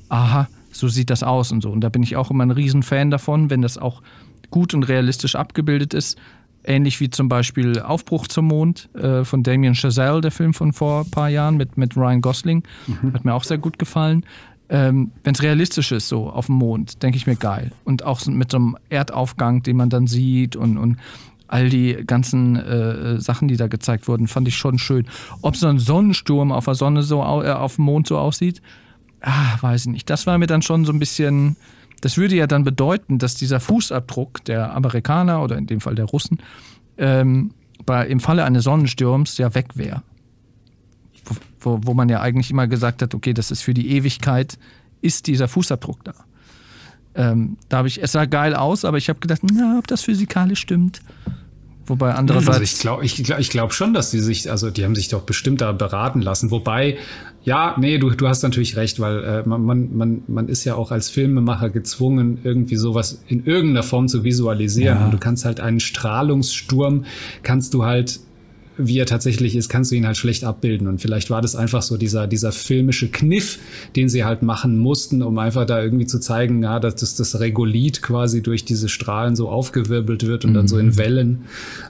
aha, 0.08 0.48
so 0.72 0.88
sieht 0.88 1.10
das 1.10 1.22
aus 1.22 1.52
und 1.52 1.62
so. 1.62 1.70
Und 1.70 1.80
da 1.80 1.88
bin 1.88 2.02
ich 2.02 2.16
auch 2.16 2.30
immer 2.30 2.44
ein 2.44 2.50
Riesenfan 2.50 3.10
davon, 3.10 3.50
wenn 3.50 3.62
das 3.62 3.78
auch 3.78 4.02
gut 4.50 4.74
und 4.74 4.84
realistisch 4.84 5.34
abgebildet 5.36 5.94
ist. 5.94 6.18
Ähnlich 6.66 7.00
wie 7.00 7.10
zum 7.10 7.28
Beispiel 7.28 7.80
Aufbruch 7.80 8.26
zum 8.26 8.46
Mond 8.46 8.88
äh, 8.94 9.24
von 9.24 9.42
Damien 9.42 9.74
Chazelle, 9.74 10.20
der 10.20 10.32
Film 10.32 10.52
von 10.52 10.72
vor 10.72 11.02
ein 11.02 11.10
paar 11.10 11.28
Jahren 11.28 11.56
mit, 11.56 11.76
mit 11.76 11.96
Ryan 11.96 12.20
Gosling. 12.20 12.64
Mhm. 12.86 13.14
Hat 13.14 13.24
mir 13.24 13.34
auch 13.34 13.44
sehr 13.44 13.58
gut 13.58 13.78
gefallen. 13.78 14.24
Ähm, 14.68 15.12
Wenn 15.22 15.34
es 15.34 15.42
realistisch 15.42 15.92
ist, 15.92 16.08
so 16.08 16.28
auf 16.28 16.46
dem 16.46 16.56
Mond, 16.56 17.02
denke 17.02 17.16
ich 17.16 17.26
mir 17.26 17.36
geil. 17.36 17.70
Und 17.84 18.04
auch 18.04 18.24
mit 18.26 18.50
so 18.50 18.56
einem 18.56 18.76
Erdaufgang, 18.88 19.62
den 19.62 19.76
man 19.76 19.90
dann 19.90 20.08
sieht 20.08 20.56
und, 20.56 20.76
und 20.76 20.98
all 21.48 21.68
die 21.68 21.94
ganzen 22.06 22.56
äh, 22.56 23.20
Sachen, 23.20 23.46
die 23.46 23.56
da 23.56 23.68
gezeigt 23.68 24.08
wurden, 24.08 24.26
fand 24.26 24.48
ich 24.48 24.56
schon 24.56 24.78
schön. 24.78 25.06
Ob 25.42 25.56
so 25.56 25.68
ein 25.68 25.78
Sonnensturm 25.78 26.50
auf 26.50 26.64
der 26.64 26.74
Sonne 26.74 27.02
so 27.02 27.20
äh, 27.20 27.52
auf 27.52 27.76
dem 27.76 27.84
Mond 27.84 28.08
so 28.08 28.18
aussieht, 28.18 28.60
ah, 29.20 29.56
weiß 29.60 29.82
ich 29.82 29.92
nicht. 29.92 30.10
Das 30.10 30.26
war 30.26 30.38
mir 30.38 30.48
dann 30.48 30.62
schon 30.62 30.84
so 30.84 30.92
ein 30.92 30.98
bisschen 30.98 31.56
das 32.00 32.16
würde 32.16 32.36
ja 32.36 32.46
dann 32.46 32.64
bedeuten, 32.64 33.18
dass 33.18 33.34
dieser 33.34 33.60
Fußabdruck 33.60 34.44
der 34.44 34.74
Amerikaner 34.74 35.42
oder 35.42 35.56
in 35.56 35.66
dem 35.66 35.80
Fall 35.80 35.94
der 35.94 36.04
Russen 36.04 36.38
ähm, 36.98 37.52
bei, 37.84 38.06
im 38.06 38.20
Falle 38.20 38.44
eines 38.44 38.64
Sonnensturms 38.64 39.38
ja 39.38 39.54
weg 39.54 39.76
wäre. 39.76 40.02
Wo, 41.60 41.80
wo 41.82 41.94
man 41.94 42.08
ja 42.08 42.20
eigentlich 42.20 42.50
immer 42.50 42.68
gesagt 42.68 43.02
hat, 43.02 43.14
okay, 43.14 43.32
das 43.34 43.50
ist 43.50 43.62
für 43.62 43.74
die 43.74 43.90
Ewigkeit, 43.90 44.58
ist 45.00 45.26
dieser 45.26 45.48
Fußabdruck 45.48 46.04
da. 46.04 46.14
Ähm, 47.14 47.56
da 47.68 47.78
habe 47.78 47.88
ich, 47.88 48.02
es 48.02 48.12
sah 48.12 48.26
geil 48.26 48.54
aus, 48.54 48.84
aber 48.84 48.98
ich 48.98 49.08
habe 49.08 49.18
gedacht, 49.20 49.40
na, 49.42 49.78
ob 49.78 49.86
das 49.86 50.02
physikalisch 50.02 50.60
stimmt. 50.60 51.00
Wobei 51.86 52.14
andererseits. 52.14 52.48
Also 52.48 52.62
ich 52.62 52.78
glaube 52.80 53.04
ich, 53.04 53.30
ich 53.30 53.50
glaub 53.50 53.72
schon, 53.72 53.94
dass 53.94 54.10
die 54.10 54.18
sich, 54.18 54.50
also 54.50 54.70
die 54.70 54.84
haben 54.84 54.94
sich 54.94 55.08
doch 55.08 55.22
bestimmt 55.22 55.60
da 55.60 55.72
beraten 55.72 56.20
lassen. 56.20 56.50
Wobei, 56.50 56.98
ja, 57.44 57.76
nee, 57.78 57.98
du, 57.98 58.10
du 58.10 58.26
hast 58.26 58.42
natürlich 58.42 58.76
recht, 58.76 58.98
weil 58.98 59.22
äh, 59.22 59.48
man, 59.48 59.62
man, 59.62 59.96
man, 59.96 60.22
man 60.26 60.48
ist 60.48 60.64
ja 60.64 60.74
auch 60.74 60.90
als 60.90 61.10
Filmemacher 61.10 61.70
gezwungen, 61.70 62.38
irgendwie 62.42 62.76
sowas 62.76 63.22
in 63.28 63.44
irgendeiner 63.46 63.84
Form 63.84 64.08
zu 64.08 64.24
visualisieren. 64.24 64.98
Ja. 64.98 65.04
Und 65.04 65.12
du 65.12 65.18
kannst 65.18 65.44
halt 65.44 65.60
einen 65.60 65.78
Strahlungssturm, 65.78 67.04
kannst 67.42 67.72
du 67.72 67.84
halt 67.84 68.18
wie 68.78 68.98
er 68.98 69.06
tatsächlich 69.06 69.56
ist, 69.56 69.68
kannst 69.68 69.90
du 69.90 69.96
ihn 69.96 70.06
halt 70.06 70.16
schlecht 70.16 70.44
abbilden. 70.44 70.86
Und 70.86 71.00
vielleicht 71.00 71.30
war 71.30 71.42
das 71.42 71.56
einfach 71.56 71.82
so 71.82 71.96
dieser, 71.96 72.26
dieser 72.26 72.52
filmische 72.52 73.08
Kniff, 73.08 73.58
den 73.94 74.08
sie 74.08 74.24
halt 74.24 74.42
machen 74.42 74.78
mussten, 74.78 75.22
um 75.22 75.38
einfach 75.38 75.66
da 75.66 75.82
irgendwie 75.82 76.06
zu 76.06 76.18
zeigen, 76.18 76.62
ja, 76.62 76.80
dass 76.80 76.96
das, 76.96 77.14
das 77.16 77.40
Regolith 77.40 78.02
quasi 78.02 78.42
durch 78.42 78.64
diese 78.64 78.88
Strahlen 78.88 79.36
so 79.36 79.48
aufgewirbelt 79.48 80.26
wird 80.26 80.44
und 80.44 80.50
mhm. 80.50 80.54
dann 80.54 80.68
so 80.68 80.78
in 80.78 80.86
mhm. 80.86 80.98
Wellen 80.98 81.44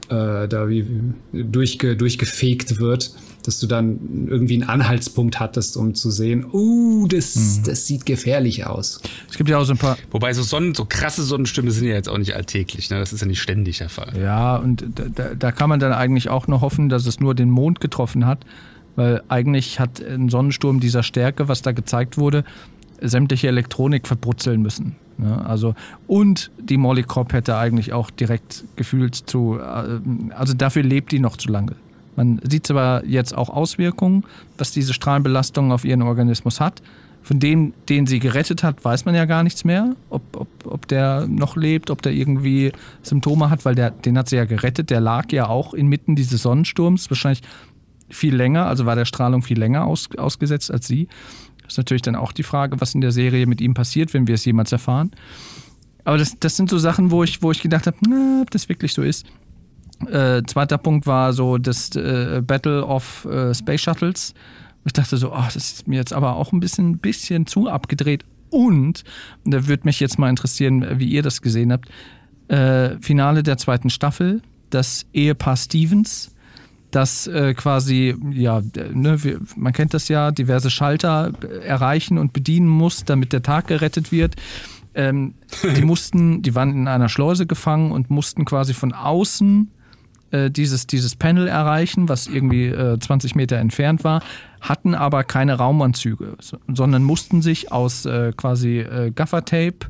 äh, 0.08 0.48
da 0.48 0.68
wie 0.68 0.86
durchge, 1.32 1.96
durchgefegt 1.96 2.78
wird 2.78 3.12
dass 3.46 3.60
du 3.60 3.66
dann 3.66 4.26
irgendwie 4.28 4.54
einen 4.54 4.68
Anhaltspunkt 4.68 5.38
hattest, 5.38 5.76
um 5.76 5.94
zu 5.94 6.10
sehen, 6.10 6.46
uh, 6.52 7.06
das, 7.06 7.36
mhm. 7.36 7.62
das 7.64 7.86
sieht 7.86 8.06
gefährlich 8.06 8.66
aus. 8.66 9.00
Es 9.30 9.36
gibt 9.36 9.48
ja 9.48 9.58
auch 9.58 9.64
so 9.64 9.72
ein 9.72 9.78
paar. 9.78 9.96
Wobei 10.10 10.32
so 10.32 10.42
Sonnen, 10.42 10.74
so 10.74 10.84
krasse 10.84 11.22
Sonnenstürme 11.22 11.70
sind 11.70 11.86
ja 11.86 11.94
jetzt 11.94 12.08
auch 12.08 12.18
nicht 12.18 12.34
alltäglich, 12.34 12.90
ne? 12.90 12.98
Das 12.98 13.12
ist 13.12 13.20
ja 13.20 13.26
nicht 13.26 13.40
ständig 13.40 13.78
der 13.78 13.88
Fall. 13.88 14.12
Ja, 14.20 14.56
und 14.56 14.84
da, 15.14 15.34
da 15.34 15.52
kann 15.52 15.68
man 15.68 15.80
dann 15.80 15.92
eigentlich 15.92 16.28
auch 16.28 16.48
nur 16.48 16.60
hoffen, 16.60 16.88
dass 16.88 17.06
es 17.06 17.20
nur 17.20 17.34
den 17.34 17.50
Mond 17.50 17.80
getroffen 17.80 18.26
hat, 18.26 18.44
weil 18.96 19.22
eigentlich 19.28 19.78
hat 19.78 20.02
ein 20.02 20.28
Sonnensturm 20.28 20.80
dieser 20.80 21.02
Stärke, 21.02 21.48
was 21.48 21.62
da 21.62 21.72
gezeigt 21.72 22.18
wurde, 22.18 22.44
sämtliche 23.00 23.48
Elektronik 23.48 24.06
verbrutzeln 24.06 24.62
müssen. 24.62 24.96
Ja, 25.18 25.24
ne? 25.24 25.46
also 25.46 25.74
und 26.06 26.50
die 26.58 26.76
Molly 26.76 27.02
Cobb 27.02 27.32
hätte 27.32 27.56
eigentlich 27.56 27.92
auch 27.92 28.10
direkt 28.10 28.64
gefühlt 28.76 29.14
zu, 29.14 29.58
äh, 29.58 30.00
also 30.34 30.54
dafür 30.54 30.82
lebt 30.82 31.12
die 31.12 31.18
noch 31.18 31.36
zu 31.36 31.50
lange. 31.50 31.72
Man 32.16 32.40
sieht 32.48 32.66
zwar 32.66 33.04
jetzt 33.04 33.36
auch 33.36 33.50
Auswirkungen, 33.50 34.24
was 34.58 34.72
diese 34.72 34.92
Strahlenbelastung 34.92 35.72
auf 35.72 35.84
ihren 35.84 36.02
Organismus 36.02 36.60
hat. 36.60 36.82
Von 37.22 37.40
dem, 37.40 37.74
den 37.88 38.06
sie 38.06 38.20
gerettet 38.20 38.62
hat, 38.62 38.84
weiß 38.84 39.04
man 39.04 39.14
ja 39.14 39.24
gar 39.24 39.42
nichts 39.42 39.64
mehr, 39.64 39.96
ob, 40.10 40.22
ob, 40.36 40.48
ob 40.64 40.86
der 40.88 41.26
noch 41.26 41.56
lebt, 41.56 41.90
ob 41.90 42.00
der 42.00 42.12
irgendwie 42.12 42.72
Symptome 43.02 43.50
hat, 43.50 43.64
weil 43.64 43.74
der, 43.74 43.90
den 43.90 44.16
hat 44.16 44.28
sie 44.28 44.36
ja 44.36 44.44
gerettet. 44.44 44.90
Der 44.90 45.00
lag 45.00 45.32
ja 45.32 45.48
auch 45.48 45.74
inmitten 45.74 46.14
dieses 46.14 46.42
Sonnensturms, 46.42 47.10
wahrscheinlich 47.10 47.42
viel 48.08 48.34
länger, 48.34 48.66
also 48.66 48.86
war 48.86 48.94
der 48.94 49.06
Strahlung 49.06 49.42
viel 49.42 49.58
länger 49.58 49.86
aus, 49.86 50.08
ausgesetzt 50.16 50.70
als 50.70 50.86
sie. 50.86 51.08
Das 51.62 51.72
ist 51.72 51.78
natürlich 51.78 52.02
dann 52.02 52.14
auch 52.14 52.30
die 52.30 52.44
Frage, 52.44 52.80
was 52.80 52.94
in 52.94 53.00
der 53.00 53.10
Serie 53.10 53.46
mit 53.46 53.60
ihm 53.60 53.74
passiert, 53.74 54.14
wenn 54.14 54.28
wir 54.28 54.36
es 54.36 54.44
jemals 54.44 54.70
erfahren. 54.70 55.10
Aber 56.04 56.18
das, 56.18 56.38
das 56.38 56.56
sind 56.56 56.70
so 56.70 56.78
Sachen, 56.78 57.10
wo 57.10 57.24
ich, 57.24 57.42
wo 57.42 57.50
ich 57.50 57.60
gedacht 57.60 57.88
habe, 57.88 57.96
na, 58.08 58.42
ob 58.42 58.50
das 58.52 58.68
wirklich 58.68 58.94
so 58.94 59.02
ist. 59.02 59.26
Äh, 60.10 60.42
zweiter 60.46 60.78
Punkt 60.78 61.06
war 61.06 61.32
so 61.32 61.58
das 61.58 61.94
äh, 61.96 62.42
Battle 62.46 62.84
of 62.84 63.24
äh, 63.24 63.54
Space 63.54 63.80
Shuttles. 63.80 64.34
Ich 64.84 64.92
dachte 64.92 65.16
so, 65.16 65.32
oh, 65.32 65.44
das 65.44 65.56
ist 65.56 65.88
mir 65.88 65.96
jetzt 65.96 66.12
aber 66.12 66.36
auch 66.36 66.52
ein 66.52 66.60
bisschen, 66.60 66.98
bisschen 66.98 67.46
zu 67.46 67.68
abgedreht. 67.68 68.24
Und, 68.50 69.02
da 69.44 69.66
würde 69.66 69.84
mich 69.84 69.98
jetzt 69.98 70.18
mal 70.18 70.30
interessieren, 70.30 70.86
wie 70.98 71.08
ihr 71.08 71.22
das 71.22 71.42
gesehen 71.42 71.72
habt, 71.72 71.88
äh, 72.48 72.96
Finale 73.00 73.42
der 73.42 73.56
zweiten 73.56 73.90
Staffel, 73.90 74.42
das 74.70 75.06
Ehepaar 75.12 75.56
Stevens, 75.56 76.30
das 76.92 77.26
äh, 77.26 77.54
quasi, 77.54 78.14
ja, 78.30 78.62
ne, 78.92 79.22
wir, 79.24 79.40
man 79.56 79.72
kennt 79.72 79.92
das 79.92 80.08
ja, 80.08 80.30
diverse 80.30 80.70
Schalter 80.70 81.32
erreichen 81.64 82.16
und 82.16 82.32
bedienen 82.32 82.68
muss, 82.68 83.04
damit 83.04 83.32
der 83.32 83.42
Tag 83.42 83.66
gerettet 83.66 84.12
wird. 84.12 84.36
Ähm, 84.94 85.34
die 85.76 85.82
mussten, 85.84 86.42
die 86.42 86.54
waren 86.54 86.70
in 86.70 86.88
einer 86.88 87.08
Schleuse 87.08 87.46
gefangen 87.46 87.90
und 87.90 88.08
mussten 88.08 88.44
quasi 88.44 88.72
von 88.72 88.92
außen 88.92 89.72
äh, 90.36 90.50
dieses, 90.50 90.86
dieses 90.86 91.16
Panel 91.16 91.48
erreichen, 91.48 92.08
was 92.08 92.26
irgendwie 92.26 92.66
äh, 92.66 92.98
20 92.98 93.34
Meter 93.34 93.56
entfernt 93.56 94.04
war, 94.04 94.22
hatten 94.60 94.94
aber 94.94 95.24
keine 95.24 95.54
Raumanzüge, 95.54 96.36
sondern 96.68 97.04
mussten 97.04 97.42
sich 97.42 97.72
aus 97.72 98.04
äh, 98.04 98.32
quasi 98.36 98.80
äh, 98.80 99.10
Gaffertape 99.10 99.86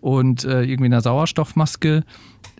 und 0.00 0.44
äh, 0.44 0.62
irgendwie 0.62 0.86
einer 0.86 1.00
Sauerstoffmaske 1.00 2.04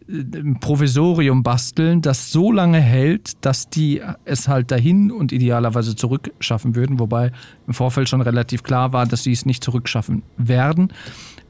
äh, 0.08 0.12
ein 0.12 0.60
Provisorium 0.60 1.42
basteln, 1.42 2.02
das 2.02 2.30
so 2.30 2.52
lange 2.52 2.80
hält, 2.80 3.44
dass 3.44 3.68
die 3.68 4.00
es 4.24 4.48
halt 4.48 4.70
dahin 4.70 5.10
und 5.10 5.32
idealerweise 5.32 5.96
zurückschaffen 5.96 6.74
würden, 6.74 6.98
wobei 6.98 7.32
im 7.66 7.74
Vorfeld 7.74 8.08
schon 8.08 8.20
relativ 8.20 8.62
klar 8.62 8.92
war, 8.92 9.06
dass 9.06 9.24
sie 9.24 9.32
es 9.32 9.46
nicht 9.46 9.62
zurückschaffen 9.64 10.22
werden. 10.36 10.92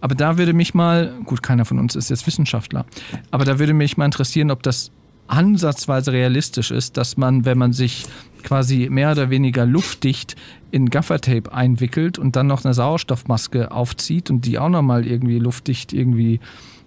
Aber 0.01 0.15
da 0.15 0.39
würde 0.39 0.53
mich 0.53 0.75
mal, 0.75 1.15
gut, 1.25 1.43
keiner 1.43 1.65
von 1.65 1.79
uns 1.79 1.97
ist 1.97 2.11
jetzt 2.11 2.27
Wissenschaftler, 2.27 2.87
aber 3.31 3.45
da 3.45 3.59
würde 3.59 3.73
mich 3.75 3.97
mal 3.97 4.05
interessieren, 4.05 4.51
ob 4.51 4.63
das 4.63 4.93
ansatzweise 5.28 6.12
realistisch 6.12 6.70
ist, 6.70 6.97
dass 6.97 7.16
man, 7.16 7.44
wenn 7.44 7.59
man 7.59 7.73
sich 7.73 8.05
quasi 8.43 8.89
mehr 8.90 9.12
oder 9.12 9.31
weniger 9.31 9.66
luftdicht 9.66 10.36
in 10.70 10.90
Gaffertape 10.90 11.53
einwickelt 11.53 12.19
und 12.19 12.36
dann 12.36 12.47
noch 12.47 12.65
eine 12.65 12.74
Sauerstoffmaske 12.74 13.70
aufzieht 13.70 14.31
und 14.31 14.44
die 14.44 14.59
auch 14.59 14.69
nochmal 14.69 15.07
irgendwie 15.07 15.39
luftdicht 15.39 15.93
irgendwie 15.93 16.40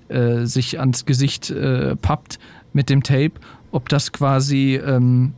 äh, 0.08 0.46
sich 0.46 0.80
ans 0.80 1.06
Gesicht 1.06 1.50
äh, 1.50 1.96
pappt 1.96 2.40
mit 2.74 2.90
dem 2.90 3.04
Tape, 3.04 3.34
ob 3.72 3.90
das 3.90 4.12
quasi 4.12 4.76
ähm, 4.76 5.34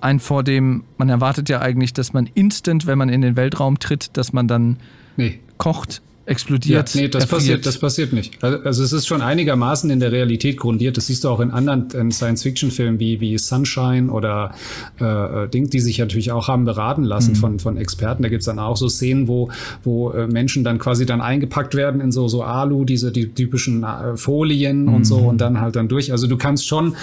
ein 0.00 0.20
vor 0.20 0.42
dem, 0.42 0.84
man 0.98 1.08
erwartet 1.08 1.48
ja 1.48 1.60
eigentlich, 1.60 1.92
dass 1.92 2.12
man 2.12 2.28
instant, 2.34 2.86
wenn 2.86 2.98
man 2.98 3.08
in 3.08 3.20
den 3.20 3.36
Weltraum 3.36 3.78
tritt, 3.78 4.16
dass 4.16 4.32
man 4.32 4.48
dann 4.48 4.78
nee. 5.16 5.40
kocht 5.58 6.02
explodiert. 6.24 6.94
Ja, 6.94 7.00
nee, 7.00 7.08
das 7.08 7.26
passiert, 7.26 7.66
das 7.66 7.78
passiert 7.78 8.12
nicht. 8.12 8.42
Also, 8.42 8.58
also, 8.64 8.84
es 8.84 8.92
ist 8.92 9.06
schon 9.06 9.22
einigermaßen 9.22 9.90
in 9.90 10.00
der 10.00 10.12
Realität 10.12 10.56
grundiert. 10.56 10.96
Das 10.96 11.06
siehst 11.06 11.24
du 11.24 11.28
auch 11.28 11.40
in 11.40 11.50
anderen 11.50 12.12
Science-Fiction-Filmen 12.12 13.00
wie, 13.00 13.20
wie 13.20 13.36
Sunshine 13.38 14.10
oder 14.10 14.54
äh, 15.00 15.48
Ding, 15.48 15.70
die 15.70 15.80
sich 15.80 15.98
natürlich 15.98 16.30
auch 16.30 16.48
haben 16.48 16.64
beraten 16.64 17.02
lassen 17.02 17.32
mhm. 17.32 17.36
von, 17.36 17.58
von 17.58 17.76
Experten. 17.76 18.22
Da 18.22 18.28
gibt's 18.28 18.46
dann 18.46 18.58
auch 18.58 18.76
so 18.76 18.88
Szenen, 18.88 19.26
wo, 19.26 19.50
wo 19.82 20.10
äh, 20.10 20.26
Menschen 20.26 20.62
dann 20.64 20.78
quasi 20.78 21.06
dann 21.06 21.20
eingepackt 21.20 21.74
werden 21.74 22.00
in 22.00 22.12
so, 22.12 22.28
so 22.28 22.42
Alu, 22.42 22.84
diese 22.84 23.10
die 23.10 23.28
typischen 23.32 23.82
äh, 23.82 24.16
Folien 24.16 24.84
mhm. 24.84 24.94
und 24.94 25.04
so 25.04 25.18
und 25.18 25.40
dann 25.40 25.60
halt 25.60 25.76
dann 25.76 25.88
durch. 25.88 26.12
Also 26.12 26.26
du 26.26 26.36
kannst 26.36 26.66
schon 26.66 26.94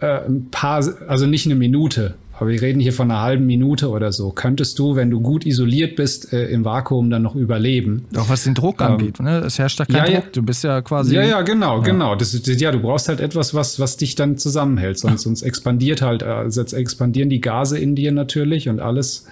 äh, 0.00 0.26
ein 0.26 0.48
paar, 0.50 0.84
also 1.08 1.26
nicht 1.26 1.46
eine 1.46 1.56
Minute, 1.56 2.14
aber 2.40 2.48
wir 2.48 2.62
reden 2.62 2.80
hier 2.80 2.94
von 2.94 3.10
einer 3.10 3.20
halben 3.20 3.44
Minute 3.44 3.90
oder 3.90 4.12
so. 4.12 4.30
Könntest 4.30 4.78
du, 4.78 4.96
wenn 4.96 5.10
du 5.10 5.20
gut 5.20 5.44
isoliert 5.44 5.94
bist, 5.94 6.32
äh, 6.32 6.46
im 6.46 6.64
Vakuum 6.64 7.10
dann 7.10 7.20
noch 7.20 7.34
überleben? 7.34 8.06
Auch 8.16 8.30
was 8.30 8.44
den 8.44 8.54
Druck 8.54 8.80
ähm, 8.80 8.86
angeht, 8.86 9.20
ne? 9.20 9.40
Es 9.40 9.58
herrscht 9.58 9.78
da 9.78 9.84
kein 9.84 10.10
ja, 10.10 10.20
Druck. 10.20 10.32
Du 10.32 10.42
bist 10.42 10.64
ja 10.64 10.80
quasi. 10.80 11.14
Ja, 11.14 11.22
ja, 11.22 11.42
genau, 11.42 11.76
ja. 11.76 11.82
genau. 11.82 12.14
Das, 12.14 12.32
ja, 12.46 12.72
du 12.72 12.80
brauchst 12.80 13.08
halt 13.08 13.20
etwas, 13.20 13.52
was, 13.52 13.78
was 13.78 13.98
dich 13.98 14.14
dann 14.14 14.38
zusammenhält. 14.38 14.98
Sonst, 14.98 15.22
sonst 15.24 15.42
expandiert 15.42 16.00
halt, 16.00 16.22
also 16.22 16.62
jetzt 16.62 16.72
expandieren 16.72 17.28
die 17.28 17.42
Gase 17.42 17.78
in 17.78 17.94
dir 17.94 18.10
natürlich 18.10 18.70
und 18.70 18.80
alles, 18.80 19.26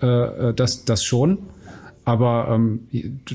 äh, 0.00 0.06
äh 0.06 0.54
das, 0.54 0.84
das 0.84 1.02
schon. 1.02 1.38
Aber 2.04 2.48
ähm, 2.50 2.80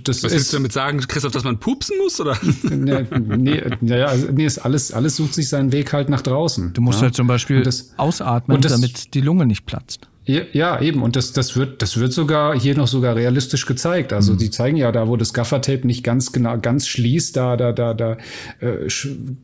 das 0.03 0.23
Was 0.23 0.31
willst 0.33 0.51
du 0.51 0.57
damit 0.57 0.73
sagen, 0.73 0.99
Christoph, 0.99 1.31
dass 1.31 1.45
man 1.45 1.57
pupsen 1.57 1.97
muss? 1.99 2.19
Oder? 2.19 2.37
nee, 2.63 3.05
nee, 3.09 3.61
ja, 3.81 4.07
also, 4.07 4.27
nee, 4.31 4.45
ist 4.45 4.59
alles, 4.59 4.91
alles 4.91 5.15
sucht 5.15 5.33
sich 5.33 5.47
seinen 5.47 5.71
Weg 5.71 5.93
halt 5.93 6.09
nach 6.09 6.21
draußen. 6.21 6.73
Du 6.73 6.81
musst 6.81 6.99
ja? 6.99 7.03
halt 7.03 7.15
zum 7.15 7.27
Beispiel 7.27 7.61
das, 7.61 7.93
ausatmen, 7.95 8.59
das, 8.59 8.73
damit 8.73 9.13
die 9.13 9.21
Lunge 9.21 9.45
nicht 9.45 9.65
platzt. 9.65 10.07
Ja, 10.25 10.41
ja, 10.51 10.81
eben. 10.81 11.01
Und 11.01 11.15
das, 11.15 11.31
das 11.31 11.55
wird, 11.55 11.81
das 11.81 11.97
wird 11.97 12.11
sogar 12.11 12.59
hier 12.59 12.75
noch 12.75 12.87
sogar 12.87 13.15
realistisch 13.15 13.65
gezeigt. 13.65 14.11
Also 14.11 14.33
mhm. 14.33 14.37
die 14.39 14.51
zeigen 14.51 14.75
ja 14.75 14.91
da, 14.91 15.07
wo 15.07 15.15
das 15.15 15.33
Gaffertape 15.33 15.87
nicht 15.87 16.03
ganz 16.03 16.33
genau, 16.33 16.57
ganz 16.57 16.87
schließt, 16.87 17.37
da, 17.37 17.55
da, 17.55 17.71
da, 17.71 17.93
da 17.93 18.17
äh, 18.59 18.89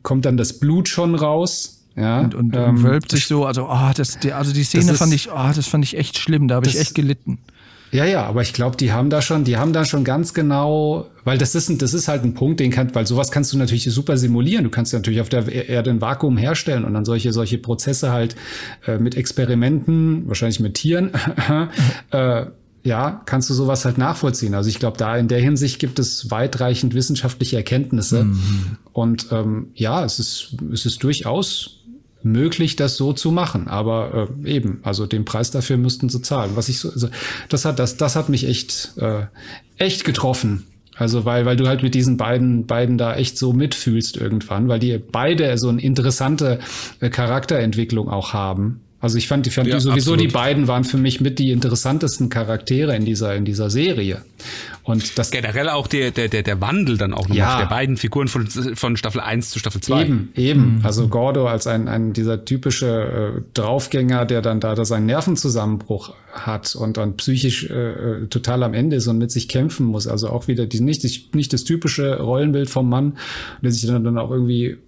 kommt 0.02 0.26
dann 0.26 0.36
das 0.36 0.60
Blut 0.60 0.88
schon 0.88 1.14
raus. 1.14 1.80
Ja, 1.96 2.20
und, 2.20 2.34
und, 2.34 2.56
ähm, 2.56 2.82
wölbt 2.82 3.12
sich 3.12 3.26
so, 3.26 3.46
also, 3.46 3.68
oh, 3.70 3.90
das, 3.94 4.18
die, 4.18 4.32
also 4.32 4.52
die 4.52 4.64
Szene 4.64 4.94
fand 4.94 5.14
ich, 5.14 5.30
oh, 5.30 5.50
das 5.54 5.68
fand 5.68 5.84
ich 5.84 5.96
echt 5.96 6.18
schlimm, 6.18 6.48
da 6.48 6.56
habe 6.56 6.66
ich 6.66 6.76
echt 6.76 6.96
gelitten. 6.96 7.38
Ja, 7.94 8.04
ja, 8.04 8.26
aber 8.26 8.42
ich 8.42 8.52
glaube, 8.52 8.76
die 8.76 8.90
haben 8.90 9.08
da 9.08 9.22
schon, 9.22 9.44
die 9.44 9.56
haben 9.56 9.72
da 9.72 9.84
schon 9.84 10.02
ganz 10.02 10.34
genau, 10.34 11.06
weil 11.22 11.38
das 11.38 11.54
ist, 11.54 11.68
ein, 11.68 11.78
das 11.78 11.94
ist 11.94 12.08
halt 12.08 12.24
ein 12.24 12.34
Punkt, 12.34 12.58
den 12.58 12.72
kann, 12.72 12.92
weil 12.92 13.06
sowas 13.06 13.30
kannst 13.30 13.52
du 13.52 13.56
natürlich 13.56 13.84
super 13.84 14.16
simulieren. 14.16 14.64
Du 14.64 14.70
kannst 14.70 14.92
natürlich 14.92 15.20
auf 15.20 15.28
der 15.28 15.46
Erde 15.68 15.90
ein 15.90 16.00
Vakuum 16.00 16.36
herstellen 16.36 16.84
und 16.84 16.92
dann 16.92 17.04
solche, 17.04 17.32
solche 17.32 17.56
Prozesse 17.56 18.10
halt 18.10 18.34
äh, 18.88 18.98
mit 18.98 19.16
Experimenten, 19.16 20.26
wahrscheinlich 20.26 20.58
mit 20.58 20.74
Tieren, 20.74 21.12
äh, 22.10 22.46
ja, 22.82 23.22
kannst 23.26 23.48
du 23.48 23.54
sowas 23.54 23.84
halt 23.84 23.96
nachvollziehen. 23.96 24.54
Also 24.54 24.68
ich 24.70 24.80
glaube, 24.80 24.98
da 24.98 25.16
in 25.16 25.28
der 25.28 25.38
Hinsicht 25.38 25.78
gibt 25.78 26.00
es 26.00 26.32
weitreichend 26.32 26.94
wissenschaftliche 26.94 27.56
Erkenntnisse. 27.56 28.24
Mhm. 28.24 28.76
Und 28.92 29.28
ähm, 29.30 29.68
ja, 29.76 30.04
es 30.04 30.18
ist, 30.18 30.56
es 30.72 30.84
ist 30.84 31.00
durchaus 31.04 31.83
möglich, 32.24 32.76
das 32.76 32.96
so 32.96 33.12
zu 33.12 33.30
machen. 33.30 33.68
Aber 33.68 34.28
äh, 34.44 34.50
eben, 34.50 34.80
also 34.82 35.06
den 35.06 35.24
Preis 35.24 35.50
dafür 35.50 35.76
müssten 35.76 36.08
sie 36.08 36.22
zahlen. 36.22 36.52
Was 36.54 36.68
ich 36.68 36.78
so, 36.78 36.90
also 36.90 37.08
das 37.48 37.64
hat, 37.64 37.78
das, 37.78 37.96
das 37.96 38.16
hat 38.16 38.28
mich 38.28 38.46
echt, 38.46 38.92
äh, 38.96 39.26
echt 39.76 40.04
getroffen. 40.04 40.66
Also 40.96 41.24
weil, 41.24 41.44
weil 41.44 41.56
du 41.56 41.66
halt 41.66 41.82
mit 41.82 41.94
diesen 41.94 42.16
beiden, 42.16 42.66
beiden 42.66 42.98
da 42.98 43.16
echt 43.16 43.36
so 43.36 43.52
mitfühlst 43.52 44.16
irgendwann, 44.16 44.68
weil 44.68 44.78
die 44.78 44.98
beide 44.98 45.58
so 45.58 45.68
eine 45.68 45.82
interessante 45.82 46.60
äh, 47.00 47.10
Charakterentwicklung 47.10 48.08
auch 48.08 48.32
haben. 48.32 48.80
Also 49.04 49.18
ich 49.18 49.28
fand, 49.28 49.46
ich 49.46 49.54
fand 49.54 49.68
ja, 49.68 49.74
die 49.74 49.82
sowieso 49.82 50.12
absolut. 50.12 50.20
die 50.22 50.32
beiden 50.32 50.66
waren 50.66 50.82
für 50.82 50.96
mich 50.96 51.20
mit 51.20 51.38
die 51.38 51.50
interessantesten 51.50 52.30
Charaktere 52.30 52.96
in 52.96 53.04
dieser 53.04 53.34
in 53.34 53.44
dieser 53.44 53.68
Serie. 53.68 54.22
Und 54.82 55.18
das 55.18 55.30
generell 55.30 55.68
auch 55.68 55.88
der 55.88 56.10
der 56.10 56.28
der 56.28 56.42
der 56.42 56.62
Wandel 56.62 56.96
dann 56.96 57.12
auch 57.12 57.28
noch 57.28 57.36
ja. 57.36 57.58
der 57.58 57.66
beiden 57.66 57.98
Figuren 57.98 58.28
von 58.28 58.46
von 58.46 58.96
Staffel 58.96 59.20
1 59.20 59.50
zu 59.50 59.58
Staffel 59.58 59.82
2. 59.82 60.02
Eben, 60.04 60.32
eben. 60.36 60.76
Mhm. 60.76 60.86
Also 60.86 61.08
Gordo 61.08 61.46
als 61.46 61.66
ein 61.66 61.86
ein 61.86 62.14
dieser 62.14 62.46
typische 62.46 63.34
äh, 63.36 63.42
Draufgänger, 63.52 64.24
der 64.24 64.40
dann 64.40 64.58
da, 64.60 64.74
da 64.74 64.86
seinen 64.86 65.04
Nervenzusammenbruch 65.04 66.14
hat 66.32 66.74
und 66.74 66.96
dann 66.96 67.18
psychisch 67.18 67.68
äh, 67.68 67.74
äh, 67.74 68.26
total 68.28 68.62
am 68.62 68.72
Ende 68.72 68.96
ist 68.96 69.06
und 69.06 69.18
mit 69.18 69.30
sich 69.30 69.48
kämpfen 69.48 69.84
muss. 69.84 70.08
Also 70.08 70.30
auch 70.30 70.48
wieder 70.48 70.64
die 70.64 70.80
nicht 70.80 71.34
nicht 71.34 71.52
das 71.52 71.64
typische 71.64 72.20
Rollenbild 72.20 72.70
vom 72.70 72.88
Mann, 72.88 73.18
der 73.60 73.70
sich 73.70 73.86
dann 73.86 74.02
dann 74.02 74.16
auch 74.16 74.30
irgendwie 74.30 74.78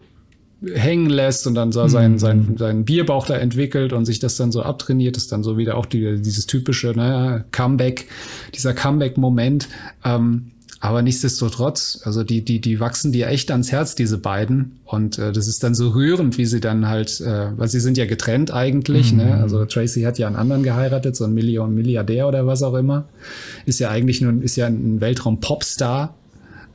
hängen 0.74 1.10
lässt 1.10 1.46
und 1.46 1.54
dann 1.54 1.72
so 1.72 1.86
sein, 1.88 2.18
sein, 2.18 2.56
sein 2.58 2.84
Bierbauch 2.84 3.26
da 3.26 3.36
entwickelt 3.36 3.92
und 3.92 4.04
sich 4.04 4.18
das 4.18 4.36
dann 4.36 4.52
so 4.52 4.62
abtrainiert, 4.62 5.16
ist 5.16 5.32
dann 5.32 5.42
so 5.42 5.58
wieder 5.58 5.76
auch 5.76 5.86
die, 5.86 6.20
dieses 6.20 6.46
typische 6.46 6.92
naja, 6.94 7.44
Comeback, 7.52 8.06
dieser 8.54 8.74
Comeback-Moment. 8.74 9.68
Ähm, 10.04 10.52
aber 10.78 11.02
nichtsdestotrotz, 11.02 12.00
also 12.04 12.22
die, 12.22 12.44
die, 12.44 12.60
die 12.60 12.80
wachsen 12.80 13.10
dir 13.10 13.28
echt 13.28 13.50
ans 13.50 13.72
Herz, 13.72 13.94
diese 13.94 14.18
beiden. 14.18 14.78
Und 14.84 15.18
äh, 15.18 15.32
das 15.32 15.48
ist 15.48 15.64
dann 15.64 15.74
so 15.74 15.90
rührend, 15.90 16.36
wie 16.38 16.44
sie 16.44 16.60
dann 16.60 16.86
halt, 16.86 17.20
äh, 17.20 17.58
weil 17.58 17.68
sie 17.68 17.80
sind 17.80 17.96
ja 17.96 18.04
getrennt 18.04 18.52
eigentlich, 18.52 19.12
ne? 19.12 19.24
mhm. 19.24 19.30
ne? 19.30 19.36
Also 19.42 19.64
Tracy 19.64 20.02
hat 20.02 20.18
ja 20.18 20.26
einen 20.26 20.36
anderen 20.36 20.62
geheiratet, 20.62 21.16
so 21.16 21.24
ein 21.24 21.32
Million 21.32 21.74
Milliardär 21.74 22.28
oder 22.28 22.46
was 22.46 22.62
auch 22.62 22.74
immer. 22.74 23.08
Ist 23.64 23.80
ja 23.80 23.90
eigentlich 23.90 24.20
nur, 24.20 24.42
ist 24.42 24.56
ja 24.56 24.66
ein 24.66 25.00
Weltraum-Popstar 25.00 26.14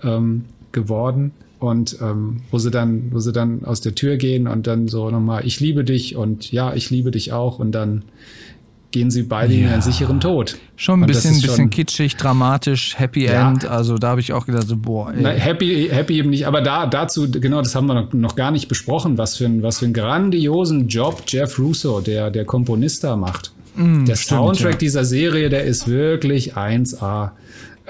ähm, 0.04 0.46
geworden. 0.72 1.32
Und 1.62 1.98
ähm, 2.02 2.42
wo 2.50 2.58
sie 2.58 2.72
dann, 2.72 3.12
wo 3.12 3.20
sie 3.20 3.32
dann 3.32 3.64
aus 3.64 3.82
der 3.82 3.94
Tür 3.94 4.18
gehen 4.18 4.48
und 4.48 4.66
dann 4.66 4.88
so 4.88 5.12
nochmal, 5.12 5.46
ich 5.46 5.60
liebe 5.60 5.84
dich 5.84 6.16
und 6.16 6.52
ja, 6.52 6.74
ich 6.74 6.90
liebe 6.90 7.12
dich 7.12 7.34
auch 7.34 7.60
und 7.60 7.72
dann 7.72 8.04
gehen 8.90 9.12
sie 9.12 9.22
beide 9.22 9.54
ja. 9.54 9.68
in 9.68 9.74
einen 9.74 9.84
sicheren 9.84 10.20
Tod. 10.20 10.58
Schon 10.76 11.04
ein 11.04 11.06
bisschen, 11.06 11.40
bisschen 11.40 11.70
kitschig, 11.70 12.18
dramatisch, 12.18 12.98
Happy 12.98 13.26
ja. 13.26 13.52
End. 13.52 13.64
Also 13.64 14.00
da 14.00 14.10
habe 14.10 14.22
ich 14.22 14.34
auch 14.34 14.48
gedacht, 14.48 14.68
so, 14.68 14.76
boah. 14.76 15.14
Ey. 15.14 15.20
Na, 15.22 15.30
happy, 15.30 15.88
happy 15.92 16.18
eben 16.18 16.32
nicht. 16.32 16.48
Aber 16.48 16.62
da, 16.64 16.88
dazu, 16.88 17.30
genau, 17.30 17.62
das 17.62 17.76
haben 17.76 17.86
wir 17.86 17.94
noch, 17.94 18.12
noch 18.12 18.36
gar 18.36 18.50
nicht 18.50 18.68
besprochen, 18.68 19.20
was 19.20 19.38
für, 19.38 19.46
ein, 19.46 19.62
was 19.62 19.78
für 19.78 19.86
einen 19.86 19.94
grandiosen 19.94 20.88
Job 20.88 21.22
Jeff 21.28 21.60
Russo, 21.60 22.02
der, 22.02 22.32
der 22.32 22.44
Komponist 22.46 23.04
da 23.04 23.16
macht. 23.16 23.52
Mm, 23.76 24.06
der 24.06 24.16
stimmt, 24.16 24.40
Soundtrack 24.40 24.74
ja. 24.74 24.80
dieser 24.80 25.06
Serie, 25.06 25.50
der 25.50 25.64
ist 25.66 25.88
wirklich 25.88 26.56
1A. 26.56 27.34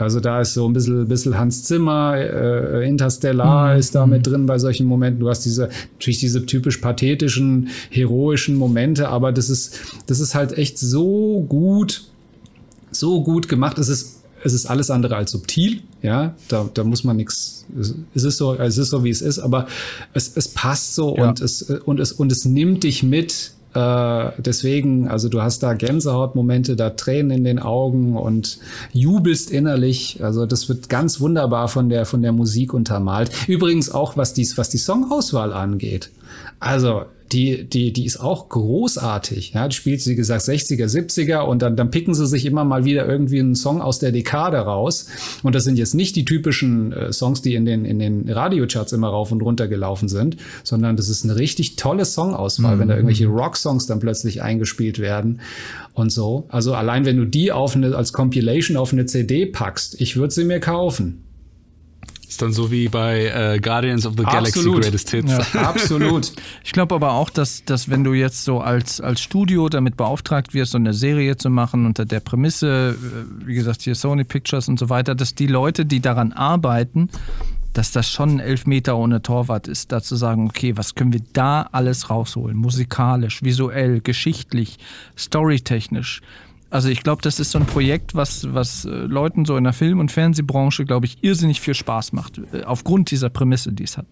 Also 0.01 0.19
da 0.19 0.41
ist 0.41 0.53
so 0.53 0.67
ein 0.67 0.73
bisschen, 0.73 1.07
bisschen 1.07 1.37
Hans 1.37 1.63
Zimmer, 1.63 2.15
äh, 2.17 2.87
Interstellar 2.87 3.73
mhm. 3.73 3.79
ist 3.79 3.95
da 3.95 4.05
mit 4.05 4.25
drin 4.25 4.45
bei 4.45 4.57
solchen 4.59 4.87
Momenten. 4.87 5.19
Du 5.19 5.29
hast 5.29 5.45
diese, 5.45 5.69
natürlich 5.93 6.19
diese 6.19 6.45
typisch 6.45 6.77
pathetischen, 6.77 7.69
heroischen 7.89 8.55
Momente, 8.55 9.09
aber 9.09 9.31
das 9.31 9.49
ist, 9.49 9.79
das 10.07 10.19
ist 10.19 10.35
halt 10.35 10.57
echt 10.57 10.77
so 10.77 11.45
gut, 11.47 12.03
so 12.91 13.23
gut 13.23 13.47
gemacht. 13.47 13.77
Es 13.77 13.89
ist, 13.89 14.21
es 14.43 14.53
ist 14.53 14.65
alles 14.65 14.89
andere 14.89 15.15
als 15.15 15.31
subtil, 15.31 15.81
ja, 16.01 16.35
da, 16.47 16.69
da 16.73 16.83
muss 16.83 17.03
man 17.03 17.17
nichts, 17.17 17.65
es 18.15 18.23
ist 18.23 18.37
so, 18.37 18.55
es 18.55 18.77
ist 18.77 18.89
so, 18.89 19.03
wie 19.03 19.09
es 19.09 19.21
ist, 19.21 19.39
aber 19.39 19.67
es, 20.13 20.35
es 20.35 20.47
passt 20.47 20.95
so 20.95 21.15
ja. 21.15 21.29
und 21.29 21.41
es, 21.41 21.61
und 21.61 21.99
es, 21.99 22.11
und 22.11 22.31
es 22.31 22.45
nimmt 22.45 22.83
dich 22.83 23.03
mit 23.03 23.51
äh, 23.73 24.31
deswegen, 24.37 25.07
also 25.07 25.29
du 25.29 25.41
hast 25.41 25.63
da 25.63 25.73
Gänsehautmomente, 25.73 26.75
da 26.75 26.89
Tränen 26.89 27.31
in 27.31 27.43
den 27.43 27.59
Augen 27.59 28.17
und 28.17 28.59
jubelst 28.91 29.51
innerlich. 29.51 30.23
Also 30.23 30.45
das 30.45 30.67
wird 30.67 30.89
ganz 30.89 31.19
wunderbar 31.19 31.67
von 31.67 31.89
der, 31.89 32.05
von 32.05 32.21
der 32.21 32.31
Musik 32.33 32.73
untermalt. 32.73 33.31
Übrigens 33.47 33.91
auch, 33.91 34.17
was 34.17 34.33
dies, 34.33 34.57
was 34.57 34.69
die 34.69 34.77
Songauswahl 34.77 35.53
angeht. 35.53 36.09
Also 36.59 37.03
die, 37.31 37.63
die, 37.63 37.93
die 37.93 38.05
ist 38.05 38.19
auch 38.19 38.49
großartig. 38.49 39.53
Ja, 39.53 39.67
die 39.67 39.75
spielt, 39.75 40.05
wie 40.05 40.15
gesagt, 40.15 40.43
60er, 40.43 40.85
70er 40.85 41.41
und 41.41 41.61
dann, 41.61 41.75
dann 41.75 41.91
picken 41.91 42.13
sie 42.13 42.27
sich 42.27 42.45
immer 42.45 42.63
mal 42.63 42.85
wieder 42.85 43.07
irgendwie 43.07 43.39
einen 43.39 43.55
Song 43.55 43.81
aus 43.81 43.99
der 43.99 44.11
Dekade 44.11 44.57
raus. 44.57 45.07
Und 45.43 45.55
das 45.55 45.63
sind 45.63 45.77
jetzt 45.77 45.95
nicht 45.95 46.15
die 46.15 46.25
typischen 46.25 46.91
äh, 46.91 47.13
Songs, 47.13 47.41
die 47.41 47.55
in 47.55 47.65
den, 47.65 47.85
in 47.85 47.99
den 47.99 48.29
Radiocharts 48.29 48.93
immer 48.93 49.09
rauf 49.09 49.31
und 49.31 49.41
runter 49.41 49.67
gelaufen 49.67 50.09
sind, 50.09 50.37
sondern 50.63 50.95
das 50.97 51.09
ist 51.09 51.23
eine 51.23 51.35
richtig 51.35 51.75
tolle 51.75 52.05
Songauswahl, 52.05 52.75
mhm. 52.75 52.79
wenn 52.79 52.87
da 52.87 52.95
mhm. 52.95 52.99
irgendwelche 52.99 53.27
Rock-Songs 53.27 53.87
dann 53.87 53.99
plötzlich 53.99 54.41
eingespielt 54.41 54.99
werden 54.99 55.41
und 55.93 56.11
so. 56.11 56.45
Also 56.49 56.73
allein 56.73 57.05
wenn 57.05 57.17
du 57.17 57.25
die 57.25 57.51
auf 57.51 57.75
eine, 57.75 57.95
als 57.95 58.13
Compilation 58.13 58.77
auf 58.77 58.93
eine 58.93 59.05
CD 59.05 59.45
packst, 59.45 59.99
ich 60.01 60.17
würde 60.17 60.33
sie 60.33 60.43
mir 60.43 60.59
kaufen. 60.59 61.23
Ist 62.31 62.41
dann 62.41 62.53
so 62.53 62.71
wie 62.71 62.87
bei 62.87 63.25
äh, 63.25 63.59
Guardians 63.59 64.05
of 64.05 64.13
the 64.15 64.23
Galaxy 64.23 64.59
absolut. 64.59 64.83
Greatest 64.83 65.09
Hits. 65.11 65.31
Ja, 65.53 65.61
absolut. 65.63 66.31
ich 66.63 66.71
glaube 66.71 66.95
aber 66.95 67.11
auch, 67.11 67.29
dass, 67.29 67.65
dass 67.65 67.89
wenn 67.89 68.05
du 68.05 68.13
jetzt 68.13 68.45
so 68.45 68.61
als, 68.61 69.01
als 69.01 69.19
Studio 69.19 69.67
damit 69.67 69.97
beauftragt 69.97 70.53
wirst, 70.53 70.71
so 70.71 70.77
eine 70.77 70.93
Serie 70.93 71.35
zu 71.35 71.49
machen 71.49 71.85
unter 71.85 72.05
der 72.05 72.21
Prämisse, 72.21 72.95
äh, 72.97 73.45
wie 73.45 73.53
gesagt, 73.53 73.81
hier 73.81 73.95
Sony 73.95 74.23
Pictures 74.23 74.69
und 74.69 74.79
so 74.79 74.87
weiter, 74.87 75.13
dass 75.13 75.35
die 75.35 75.47
Leute, 75.47 75.85
die 75.85 75.99
daran 75.99 76.31
arbeiten, 76.31 77.09
dass 77.73 77.91
das 77.91 78.09
schon 78.09 78.37
ein 78.37 78.39
Elfmeter 78.39 78.95
ohne 78.95 79.21
Torwart 79.21 79.67
ist, 79.67 79.91
da 79.91 80.01
zu 80.01 80.15
sagen, 80.15 80.47
okay, 80.47 80.77
was 80.77 80.95
können 80.95 81.11
wir 81.11 81.23
da 81.33 81.67
alles 81.73 82.09
rausholen? 82.09 82.55
Musikalisch, 82.55 83.43
visuell, 83.43 83.99
geschichtlich, 83.99 84.79
storytechnisch. 85.17 86.21
Also 86.71 86.87
ich 86.87 87.03
glaube, 87.03 87.21
das 87.21 87.39
ist 87.39 87.51
so 87.51 87.59
ein 87.59 87.65
Projekt, 87.65 88.15
was, 88.15 88.53
was 88.53 88.85
äh, 88.85 88.89
Leuten 88.89 89.43
so 89.43 89.57
in 89.57 89.65
der 89.65 89.73
Film- 89.73 89.99
und 89.99 90.09
Fernsehbranche, 90.09 90.85
glaube 90.85 91.05
ich, 91.05 91.21
irrsinnig 91.21 91.59
viel 91.59 91.73
Spaß 91.73 92.13
macht, 92.13 92.39
äh, 92.53 92.63
aufgrund 92.63 93.11
dieser 93.11 93.29
Prämisse, 93.29 93.73
die 93.73 93.83
es 93.83 93.97
hat. 93.97 94.07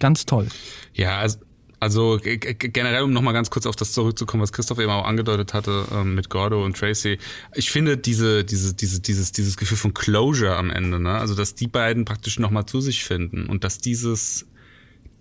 Ganz 0.00 0.24
toll. 0.24 0.48
Ja, 0.94 1.18
also, 1.18 1.38
also 1.80 2.18
generell, 2.22 3.02
um 3.02 3.12
nochmal 3.12 3.34
ganz 3.34 3.50
kurz 3.50 3.66
auf 3.66 3.76
das 3.76 3.92
zurückzukommen, 3.92 4.42
was 4.42 4.52
Christoph 4.54 4.78
eben 4.78 4.90
auch 4.90 5.04
angedeutet 5.04 5.52
hatte 5.52 5.84
ähm, 5.92 6.14
mit 6.14 6.30
Gordo 6.30 6.64
und 6.64 6.78
Tracy. 6.78 7.18
Ich 7.54 7.70
finde 7.70 7.98
diese, 7.98 8.42
diese, 8.42 8.72
diese, 8.72 9.02
dieses, 9.02 9.32
dieses 9.32 9.58
Gefühl 9.58 9.76
von 9.76 9.92
Closure 9.92 10.56
am 10.56 10.70
Ende, 10.70 10.98
ne? 10.98 11.12
also 11.12 11.34
dass 11.34 11.54
die 11.56 11.68
beiden 11.68 12.06
praktisch 12.06 12.38
nochmal 12.38 12.64
zu 12.64 12.80
sich 12.80 13.04
finden 13.04 13.46
und 13.46 13.64
dass 13.64 13.78
dieses, 13.78 14.46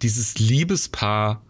dieses 0.01 0.39
Liebespaar 0.39 1.43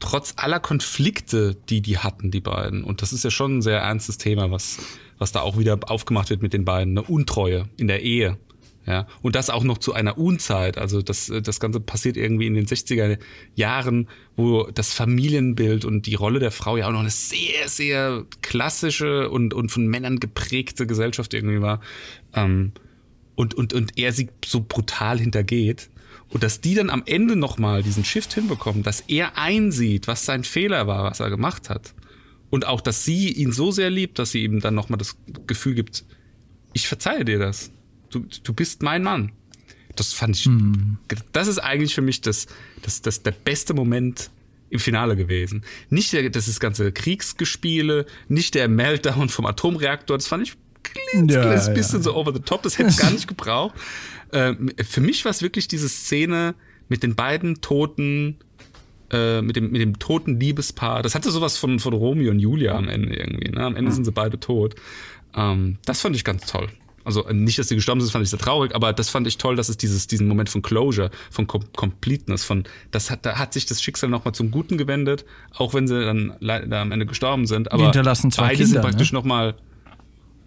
trotz 0.00 0.34
aller 0.36 0.60
Konflikte, 0.60 1.56
die 1.68 1.80
die 1.80 1.98
hatten, 1.98 2.30
die 2.30 2.40
beiden, 2.40 2.84
und 2.84 3.02
das 3.02 3.12
ist 3.12 3.24
ja 3.24 3.30
schon 3.30 3.58
ein 3.58 3.62
sehr 3.62 3.80
ernstes 3.80 4.18
Thema, 4.18 4.50
was, 4.50 4.78
was 5.18 5.32
da 5.32 5.40
auch 5.40 5.58
wieder 5.58 5.78
aufgemacht 5.88 6.30
wird 6.30 6.42
mit 6.42 6.52
den 6.52 6.64
beiden, 6.64 6.96
eine 6.98 7.06
Untreue 7.06 7.68
in 7.76 7.88
der 7.88 8.02
Ehe. 8.02 8.38
Ja, 8.86 9.06
und 9.22 9.34
das 9.34 9.48
auch 9.48 9.64
noch 9.64 9.78
zu 9.78 9.94
einer 9.94 10.18
Unzeit. 10.18 10.76
Also 10.76 11.00
das, 11.00 11.32
das 11.42 11.58
Ganze 11.58 11.80
passiert 11.80 12.18
irgendwie 12.18 12.46
in 12.46 12.52
den 12.52 12.66
60er 12.66 13.18
Jahren, 13.54 14.08
wo 14.36 14.64
das 14.64 14.92
Familienbild 14.92 15.86
und 15.86 16.04
die 16.04 16.14
Rolle 16.14 16.38
der 16.38 16.50
Frau 16.50 16.76
ja 16.76 16.88
auch 16.88 16.92
noch 16.92 17.00
eine 17.00 17.08
sehr, 17.08 17.66
sehr 17.66 18.26
klassische 18.42 19.30
und, 19.30 19.54
und 19.54 19.70
von 19.70 19.86
Männern 19.86 20.20
geprägte 20.20 20.86
Gesellschaft 20.86 21.32
irgendwie 21.32 21.62
war. 21.62 21.80
Ähm, 22.34 22.72
und, 23.36 23.54
und, 23.54 23.72
und 23.72 23.96
er 23.96 24.12
sie 24.12 24.28
so 24.44 24.60
brutal 24.60 25.18
hintergeht. 25.18 25.88
Und 26.30 26.42
dass 26.42 26.60
die 26.60 26.74
dann 26.74 26.90
am 26.90 27.02
Ende 27.06 27.36
nochmal 27.36 27.82
diesen 27.82 28.04
Shift 28.04 28.34
hinbekommen, 28.34 28.82
dass 28.82 29.00
er 29.02 29.38
einsieht, 29.38 30.08
was 30.08 30.24
sein 30.24 30.42
Fehler 30.42 30.86
war, 30.86 31.04
was 31.04 31.20
er 31.20 31.30
gemacht 31.30 31.70
hat. 31.70 31.94
Und 32.50 32.66
auch, 32.66 32.80
dass 32.80 33.04
sie 33.04 33.32
ihn 33.32 33.52
so 33.52 33.70
sehr 33.70 33.90
liebt, 33.90 34.18
dass 34.18 34.30
sie 34.30 34.44
ihm 34.44 34.60
dann 34.60 34.74
nochmal 34.74 34.98
das 34.98 35.16
Gefühl 35.46 35.74
gibt, 35.74 36.04
ich 36.72 36.88
verzeihe 36.88 37.24
dir 37.24 37.38
das. 37.38 37.70
Du, 38.10 38.26
du 38.42 38.52
bist 38.52 38.82
mein 38.82 39.02
Mann. 39.02 39.32
Das 39.96 40.12
fand 40.12 40.36
ich, 40.36 40.46
mhm. 40.46 40.98
das 41.32 41.46
ist 41.46 41.58
eigentlich 41.58 41.94
für 41.94 42.02
mich 42.02 42.20
das, 42.20 42.46
das, 42.82 43.00
das, 43.00 43.22
der 43.22 43.30
beste 43.30 43.74
Moment 43.74 44.30
im 44.70 44.80
Finale 44.80 45.14
gewesen. 45.14 45.64
Nicht 45.88 46.12
der, 46.12 46.28
das 46.30 46.48
ist 46.48 46.58
ganze 46.58 46.90
Kriegsgespiele, 46.90 48.06
nicht 48.28 48.54
der 48.54 48.68
Meltdown 48.68 49.28
vom 49.28 49.46
Atomreaktor, 49.46 50.18
das 50.18 50.26
fand 50.26 50.42
ich 50.42 50.54
ein 51.14 51.28
kleines 51.28 51.66
ja, 51.68 51.72
bisschen 51.72 52.00
ja. 52.00 52.04
so 52.04 52.16
over 52.16 52.32
the 52.32 52.40
top, 52.40 52.62
das 52.62 52.76
hätte 52.78 52.88
es 52.88 52.96
gar 52.96 53.10
nicht 53.10 53.28
gebraucht. 53.28 53.74
Äh, 54.30 54.54
für 54.84 55.00
mich 55.00 55.24
war 55.24 55.30
es 55.30 55.42
wirklich 55.42 55.68
diese 55.68 55.88
Szene 55.88 56.54
mit 56.88 57.02
den 57.02 57.14
beiden 57.14 57.60
toten, 57.60 58.36
äh, 59.10 59.42
mit, 59.42 59.56
dem, 59.56 59.70
mit 59.70 59.80
dem 59.80 59.98
toten 59.98 60.38
Liebespaar. 60.38 61.02
Das 61.02 61.14
hatte 61.14 61.30
sowas 61.30 61.56
von, 61.56 61.78
von 61.78 61.92
Romeo 61.92 62.30
und 62.30 62.38
Julia 62.38 62.74
am 62.76 62.88
Ende 62.88 63.16
irgendwie. 63.16 63.50
Ne? 63.50 63.64
Am 63.64 63.76
Ende 63.76 63.92
sind 63.92 64.04
sie 64.04 64.12
beide 64.12 64.38
tot. 64.38 64.74
Ähm, 65.34 65.78
das 65.84 66.00
fand 66.00 66.16
ich 66.16 66.24
ganz 66.24 66.46
toll. 66.46 66.68
Also 67.04 67.28
nicht, 67.30 67.58
dass 67.58 67.68
sie 67.68 67.74
gestorben 67.74 68.00
sind, 68.00 68.08
das 68.08 68.12
fand 68.12 68.24
ich 68.24 68.30
sehr 68.30 68.38
traurig, 68.38 68.74
aber 68.74 68.94
das 68.94 69.10
fand 69.10 69.26
ich 69.26 69.36
toll, 69.36 69.56
dass 69.56 69.68
es 69.68 69.76
dieses, 69.76 70.06
diesen 70.06 70.26
Moment 70.26 70.48
von 70.48 70.62
Closure, 70.62 71.10
von 71.30 71.46
Com 71.46 71.62
Completeness, 71.76 72.44
von 72.44 72.64
das 72.90 73.10
hat, 73.10 73.26
da 73.26 73.38
hat 73.38 73.52
sich 73.52 73.66
das 73.66 73.82
Schicksal 73.82 74.08
nochmal 74.08 74.34
zum 74.34 74.50
Guten 74.50 74.78
gewendet, 74.78 75.26
auch 75.52 75.74
wenn 75.74 75.86
sie 75.86 76.02
dann 76.02 76.34
leider 76.40 76.80
am 76.80 76.92
Ende 76.92 77.04
gestorben 77.04 77.46
sind. 77.46 77.72
Aber 77.72 77.82
beide 78.38 78.56
Kinder, 78.56 78.72
sind 78.72 78.80
praktisch 78.80 79.12
ne? 79.12 79.18
nochmal 79.18 79.54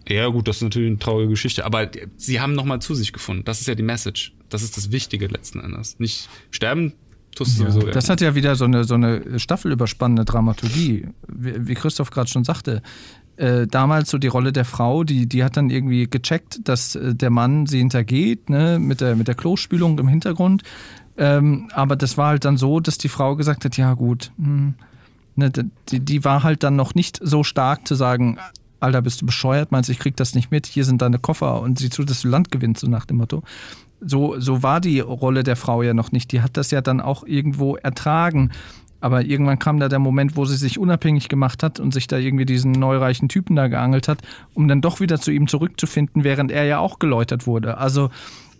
ja, 0.09 0.27
gut, 0.27 0.47
das 0.47 0.57
ist 0.57 0.61
natürlich 0.63 0.89
eine 0.89 0.99
traurige 0.99 1.31
Geschichte, 1.31 1.65
aber 1.65 1.89
sie 2.15 2.39
haben 2.39 2.53
nochmal 2.53 2.79
zu 2.79 2.95
sich 2.95 3.13
gefunden. 3.13 3.43
Das 3.45 3.61
ist 3.61 3.67
ja 3.67 3.75
die 3.75 3.83
Message. 3.83 4.33
Das 4.49 4.63
ist 4.63 4.77
das 4.77 4.91
Wichtige 4.91 5.27
letzten 5.27 5.59
Endes. 5.59 5.99
Nicht 5.99 6.29
sterben 6.51 6.93
tust 7.35 7.59
du 7.59 7.63
ja, 7.63 7.71
sowieso. 7.71 7.91
Das 7.91 8.09
hat 8.09 8.21
ja 8.21 8.35
wieder 8.35 8.55
so 8.55 8.65
eine, 8.65 8.83
so 8.83 8.95
eine 8.95 9.39
staffelüberspannende 9.39 10.25
Dramaturgie. 10.25 11.07
Wie, 11.27 11.67
wie 11.67 11.73
Christoph 11.73 12.09
gerade 12.09 12.29
schon 12.29 12.43
sagte, 12.43 12.81
äh, 13.37 13.67
damals 13.67 14.09
so 14.09 14.17
die 14.17 14.27
Rolle 14.27 14.51
der 14.51 14.65
Frau, 14.65 15.03
die, 15.03 15.27
die 15.27 15.43
hat 15.43 15.57
dann 15.57 15.69
irgendwie 15.69 16.07
gecheckt, 16.09 16.67
dass 16.67 16.95
äh, 16.95 17.13
der 17.13 17.29
Mann 17.29 17.67
sie 17.67 17.79
hintergeht, 17.79 18.49
ne, 18.49 18.79
mit 18.79 19.01
der, 19.01 19.15
mit 19.15 19.27
der 19.27 19.35
Klospülung 19.35 19.99
im 19.99 20.07
Hintergrund. 20.07 20.63
Ähm, 21.17 21.69
aber 21.73 21.95
das 21.95 22.17
war 22.17 22.29
halt 22.29 22.45
dann 22.45 22.57
so, 22.57 22.79
dass 22.79 22.97
die 22.97 23.09
Frau 23.09 23.35
gesagt 23.35 23.65
hat, 23.65 23.77
ja 23.77 23.93
gut, 23.93 24.31
hm, 24.37 24.75
ne, 25.35 25.51
die, 25.89 25.99
die 25.99 26.23
war 26.23 26.43
halt 26.43 26.63
dann 26.63 26.75
noch 26.75 26.95
nicht 26.95 27.19
so 27.21 27.43
stark 27.43 27.87
zu 27.87 27.95
sagen, 27.95 28.37
Alter, 28.79 29.01
bist 29.01 29.21
du 29.21 29.25
bescheuert? 29.25 29.71
Meinst 29.71 29.89
du, 29.89 29.93
ich 29.93 29.99
krieg 29.99 30.15
das 30.15 30.35
nicht 30.35 30.51
mit? 30.51 30.65
Hier 30.65 30.85
sind 30.85 31.01
deine 31.01 31.19
Koffer 31.19 31.61
und 31.61 31.79
sieh 31.79 31.89
zu, 31.89 32.03
dass 32.03 32.21
du 32.21 32.27
Land 32.27 32.51
gewinnst, 32.51 32.81
so 32.81 32.87
nach 32.87 33.05
dem 33.05 33.17
Motto. 33.17 33.43
So, 34.01 34.39
so 34.39 34.61
war 34.61 34.79
die 34.79 34.99
Rolle 34.99 35.43
der 35.43 35.55
Frau 35.55 35.81
ja 35.81 35.93
noch 35.93 36.11
nicht. 36.11 36.31
Die 36.31 36.41
hat 36.41 36.57
das 36.57 36.71
ja 36.71 36.81
dann 36.81 37.01
auch 37.01 37.23
irgendwo 37.25 37.75
ertragen. 37.75 38.51
Aber 38.99 39.23
irgendwann 39.23 39.59
kam 39.59 39.79
da 39.79 39.89
der 39.89 39.99
Moment, 39.99 40.35
wo 40.35 40.45
sie 40.45 40.57
sich 40.57 40.79
unabhängig 40.79 41.29
gemacht 41.29 41.61
hat 41.61 41.79
und 41.79 41.93
sich 41.93 42.07
da 42.07 42.17
irgendwie 42.17 42.45
diesen 42.45 42.71
neureichen 42.71 43.29
Typen 43.29 43.55
da 43.55 43.67
geangelt 43.67 44.07
hat, 44.07 44.19
um 44.55 44.67
dann 44.67 44.81
doch 44.81 44.99
wieder 44.99 45.19
zu 45.19 45.29
ihm 45.29 45.47
zurückzufinden, 45.47 46.23
während 46.23 46.51
er 46.51 46.63
ja 46.63 46.79
auch 46.79 46.97
geläutert 46.97 47.45
wurde. 47.45 47.77
Also 47.77 48.09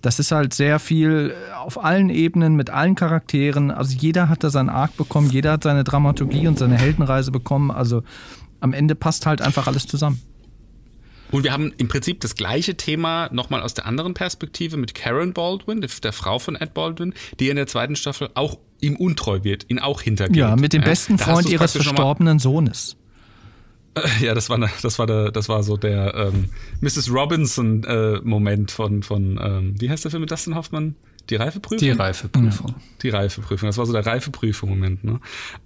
Das 0.02 0.19
ist 0.19 0.31
halt 0.31 0.53
sehr 0.53 0.80
viel 0.80 1.34
auf 1.57 1.84
allen 1.84 2.10
Ebenen, 2.10 2.56
mit 2.56 2.69
allen 2.69 2.95
Charakteren. 2.95 3.72
Also 3.72 3.95
jeder 3.98 4.30
hat 4.30 4.44
da 4.44 4.49
seinen 4.49 4.69
Arc 4.69 4.95
bekommen, 4.95 5.30
jeder 5.30 5.53
hat 5.53 5.64
seine 5.64 5.84
Dramaturgie 5.84 6.48
und 6.48 6.60
seine 6.60 6.76
Heldenreise 6.77 7.31
bekommen. 7.31 7.72
Also 7.72 8.03
am 8.59 8.73
Ende 8.73 8.95
passt 8.95 9.25
halt 9.25 9.41
einfach 9.41 9.67
alles 9.67 9.88
zusammen. 9.88 10.21
Und 11.31 11.43
wir 11.43 11.51
haben 11.51 11.73
im 11.77 11.88
Prinzip 11.88 12.21
das 12.21 12.35
gleiche 12.35 12.75
Thema 12.75 13.29
nochmal 13.34 13.61
aus 13.61 13.73
der 13.73 13.85
anderen 13.85 14.13
Perspektive 14.13 14.77
mit 14.77 14.95
Karen 14.95 15.34
Baldwin, 15.34 15.85
der 16.03 16.13
Frau 16.13 16.39
von 16.39 16.55
Ed 16.55 16.73
Baldwin, 16.73 17.13
die 17.39 17.49
in 17.49 17.57
der 17.57 17.67
zweiten 17.67 17.95
Staffel 17.95 18.29
auch 18.34 18.57
ihm 18.79 18.95
untreu 18.95 19.43
wird, 19.43 19.65
ihn 19.69 19.79
auch 19.79 20.01
hintergeht. 20.01 20.38
Ja, 20.38 20.55
mit 20.55 20.73
dem 20.73 20.84
besten 20.84 21.17
Freund 21.17 21.49
ihres 21.49 21.73
verstorbenen 21.73 22.39
Sohnes. 22.39 22.95
Ja, 24.21 24.35
das 24.35 24.47
war, 24.51 24.59
das 24.84 24.99
war, 24.99 25.07
der, 25.07 25.31
das 25.31 25.49
war 25.49 25.63
so 25.63 25.75
der 25.75 26.13
ähm, 26.13 26.49
Mrs. 26.81 27.11
Robinson-Moment 27.11 28.69
äh, 28.69 28.73
von, 28.73 29.01
von 29.01 29.39
ähm, 29.41 29.73
wie 29.79 29.89
heißt 29.89 30.03
der 30.03 30.11
Film 30.11 30.21
mit 30.21 30.29
Dustin 30.29 30.53
Hoffmann? 30.53 30.93
Die 31.29 31.35
Reifeprüfung? 31.35 31.77
Die 31.77 31.91
Reifeprüfung. 31.91 32.75
Die 33.01 33.09
Reifeprüfung. 33.09 33.67
Das 33.67 33.77
war 33.77 33.85
so 33.85 33.93
der 33.93 34.05
Reifeprüfung-Moment. 34.05 35.03
Ne? 35.03 35.19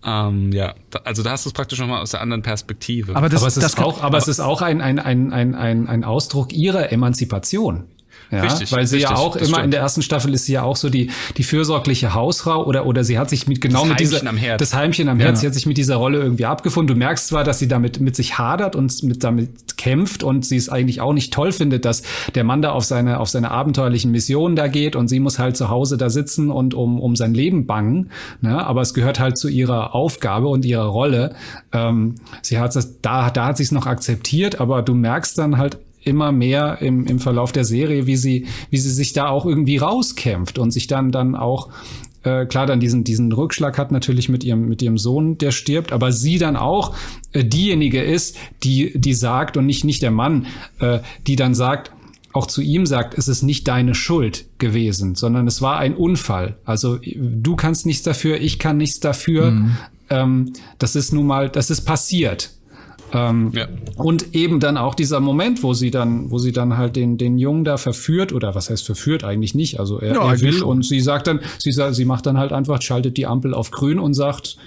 Ähm, 0.03 0.51
ja, 0.51 0.73
da, 0.89 0.99
also 1.03 1.23
da 1.23 1.31
hast 1.31 1.45
du 1.45 1.49
es 1.49 1.53
praktisch 1.53 1.79
nochmal 1.79 2.01
aus 2.01 2.11
der 2.11 2.21
anderen 2.21 2.41
Perspektive. 2.41 3.15
Aber, 3.15 3.29
das, 3.29 3.41
aber 3.41 3.47
es, 3.47 3.57
ist, 3.57 3.79
auch, 3.79 3.97
aber, 3.97 4.05
aber 4.05 4.17
es 4.17 4.27
ist 4.27 4.39
auch 4.39 4.61
ein, 4.61 4.81
ein, 4.81 4.99
ein, 4.99 5.31
ein, 5.31 5.87
ein 5.87 6.03
Ausdruck 6.03 6.51
ihrer 6.53 6.91
Emanzipation. 6.91 7.85
Ja, 8.31 8.43
richtig, 8.43 8.71
weil 8.71 8.87
sie 8.87 8.97
richtig, 8.97 9.11
ja 9.11 9.17
auch 9.17 9.35
immer 9.35 9.47
stimmt. 9.47 9.65
in 9.65 9.71
der 9.71 9.81
ersten 9.81 10.01
Staffel 10.01 10.33
ist 10.33 10.45
sie 10.45 10.53
ja 10.53 10.63
auch 10.63 10.77
so 10.77 10.89
die 10.89 11.11
die 11.35 11.43
fürsorgliche 11.43 12.13
Hausfrau 12.13 12.65
oder 12.65 12.85
oder 12.85 13.03
sie 13.03 13.19
hat 13.19 13.29
sich 13.29 13.47
mit 13.47 13.59
genau 13.59 13.81
das 13.81 13.89
mit 13.89 13.99
dieser 13.99 14.25
am 14.25 14.37
Herd. 14.37 14.61
das 14.61 14.73
Heimchen 14.73 15.09
am 15.09 15.19
Herz, 15.19 15.37
ja. 15.37 15.41
sie 15.41 15.47
hat 15.47 15.53
sich 15.53 15.65
mit 15.65 15.77
dieser 15.77 15.97
Rolle 15.97 16.19
irgendwie 16.19 16.45
abgefunden. 16.45 16.95
Du 16.95 16.97
merkst 16.97 17.27
zwar, 17.27 17.43
dass 17.43 17.59
sie 17.59 17.67
damit 17.67 17.99
mit 17.99 18.15
sich 18.15 18.37
hadert 18.37 18.77
und 18.77 19.03
mit 19.03 19.23
damit 19.23 19.75
kämpft 19.75 20.23
und 20.23 20.45
sie 20.45 20.55
es 20.55 20.69
eigentlich 20.69 21.01
auch 21.01 21.11
nicht 21.11 21.33
toll 21.33 21.51
findet, 21.51 21.83
dass 21.83 22.03
der 22.33 22.45
Mann 22.45 22.61
da 22.61 22.71
auf 22.71 22.85
seine 22.85 23.19
auf 23.19 23.27
seine 23.27 23.51
abenteuerlichen 23.51 24.11
Missionen 24.11 24.55
da 24.55 24.67
geht 24.67 24.95
und 24.95 25.09
sie 25.09 25.19
muss 25.19 25.37
halt 25.37 25.57
zu 25.57 25.69
Hause 25.69 25.97
da 25.97 26.09
sitzen 26.09 26.49
und 26.51 26.73
um 26.73 27.01
um 27.01 27.17
sein 27.17 27.33
Leben 27.33 27.65
bangen. 27.65 28.11
Ne? 28.39 28.65
Aber 28.65 28.81
es 28.81 28.93
gehört 28.93 29.19
halt 29.19 29.37
zu 29.37 29.49
ihrer 29.49 29.93
Aufgabe 29.93 30.47
und 30.47 30.63
ihrer 30.63 30.85
Rolle. 30.85 31.35
Ähm, 31.73 32.15
sie 32.41 32.59
hat 32.59 32.75
das 32.77 33.01
da 33.01 33.29
da 33.29 33.47
hat 33.47 33.57
sie 33.57 33.63
es 33.63 33.73
noch 33.73 33.87
akzeptiert, 33.87 34.61
aber 34.61 34.81
du 34.81 34.93
merkst 34.93 35.37
dann 35.37 35.57
halt 35.57 35.77
immer 36.03 36.31
mehr 36.31 36.79
im, 36.81 37.05
im 37.05 37.19
Verlauf 37.19 37.51
der 37.51 37.65
Serie, 37.65 38.07
wie 38.07 38.15
sie, 38.15 38.47
wie 38.69 38.77
sie 38.77 38.91
sich 38.91 39.13
da 39.13 39.27
auch 39.27 39.45
irgendwie 39.45 39.77
rauskämpft 39.77 40.57
und 40.57 40.71
sich 40.71 40.87
dann, 40.87 41.11
dann 41.11 41.35
auch 41.35 41.69
äh, 42.23 42.45
klar 42.45 42.65
dann 42.65 42.79
diesen, 42.79 43.03
diesen 43.03 43.31
Rückschlag 43.31 43.77
hat 43.77 43.91
natürlich 43.91 44.29
mit 44.29 44.43
ihrem, 44.43 44.67
mit 44.67 44.81
ihrem 44.81 44.97
Sohn, 44.97 45.37
der 45.37 45.51
stirbt, 45.51 45.91
aber 45.91 46.11
sie 46.11 46.37
dann 46.37 46.55
auch 46.55 46.95
äh, 47.33 47.43
diejenige 47.43 48.01
ist, 48.01 48.37
die, 48.63 48.93
die 48.95 49.13
sagt 49.13 49.57
und 49.57 49.65
nicht, 49.65 49.83
nicht 49.83 50.01
der 50.01 50.11
Mann, 50.11 50.45
äh, 50.79 50.99
die 51.25 51.35
dann 51.35 51.55
sagt, 51.55 51.91
auch 52.33 52.47
zu 52.47 52.61
ihm 52.61 52.85
sagt, 52.85 53.17
es 53.17 53.27
ist 53.27 53.41
nicht 53.41 53.67
deine 53.67 53.95
Schuld 53.95 54.45
gewesen, 54.57 55.15
sondern 55.15 55.47
es 55.47 55.61
war 55.61 55.77
ein 55.77 55.95
Unfall. 55.95 56.57
Also 56.63 56.97
du 57.03 57.55
kannst 57.55 57.85
nichts 57.85 58.03
dafür, 58.03 58.39
ich 58.39 58.57
kann 58.57 58.77
nichts 58.77 58.99
dafür. 58.99 59.51
Mhm. 59.51 59.77
Ähm, 60.09 60.53
das 60.77 60.95
ist 60.95 61.11
nun 61.11 61.27
mal, 61.27 61.49
das 61.49 61.69
ist 61.69 61.81
passiert. 61.81 62.51
Ähm, 63.13 63.51
ja. 63.53 63.67
Und 63.95 64.33
eben 64.35 64.59
dann 64.59 64.77
auch 64.77 64.95
dieser 64.95 65.19
Moment, 65.19 65.63
wo 65.63 65.73
sie 65.73 65.91
dann, 65.91 66.31
wo 66.31 66.37
sie 66.37 66.51
dann 66.51 66.77
halt 66.77 66.95
den, 66.95 67.17
den 67.17 67.37
Jungen 67.37 67.63
da 67.63 67.77
verführt, 67.77 68.31
oder 68.33 68.55
was 68.55 68.69
heißt 68.69 68.85
verführt 68.85 69.23
eigentlich 69.23 69.53
nicht, 69.53 69.79
also 69.79 69.99
er, 69.99 70.15
ja, 70.15 70.31
er 70.31 70.41
will 70.41 70.53
schon. 70.53 70.67
und 70.69 70.85
sie 70.85 71.01
sagt 71.01 71.27
dann, 71.27 71.41
sie, 71.57 71.71
sie 71.71 72.05
macht 72.05 72.25
dann 72.25 72.37
halt 72.37 72.53
einfach, 72.53 72.81
schaltet 72.81 73.17
die 73.17 73.27
Ampel 73.27 73.53
auf 73.53 73.71
grün 73.71 73.99
und 73.99 74.13
sagt, 74.13 74.57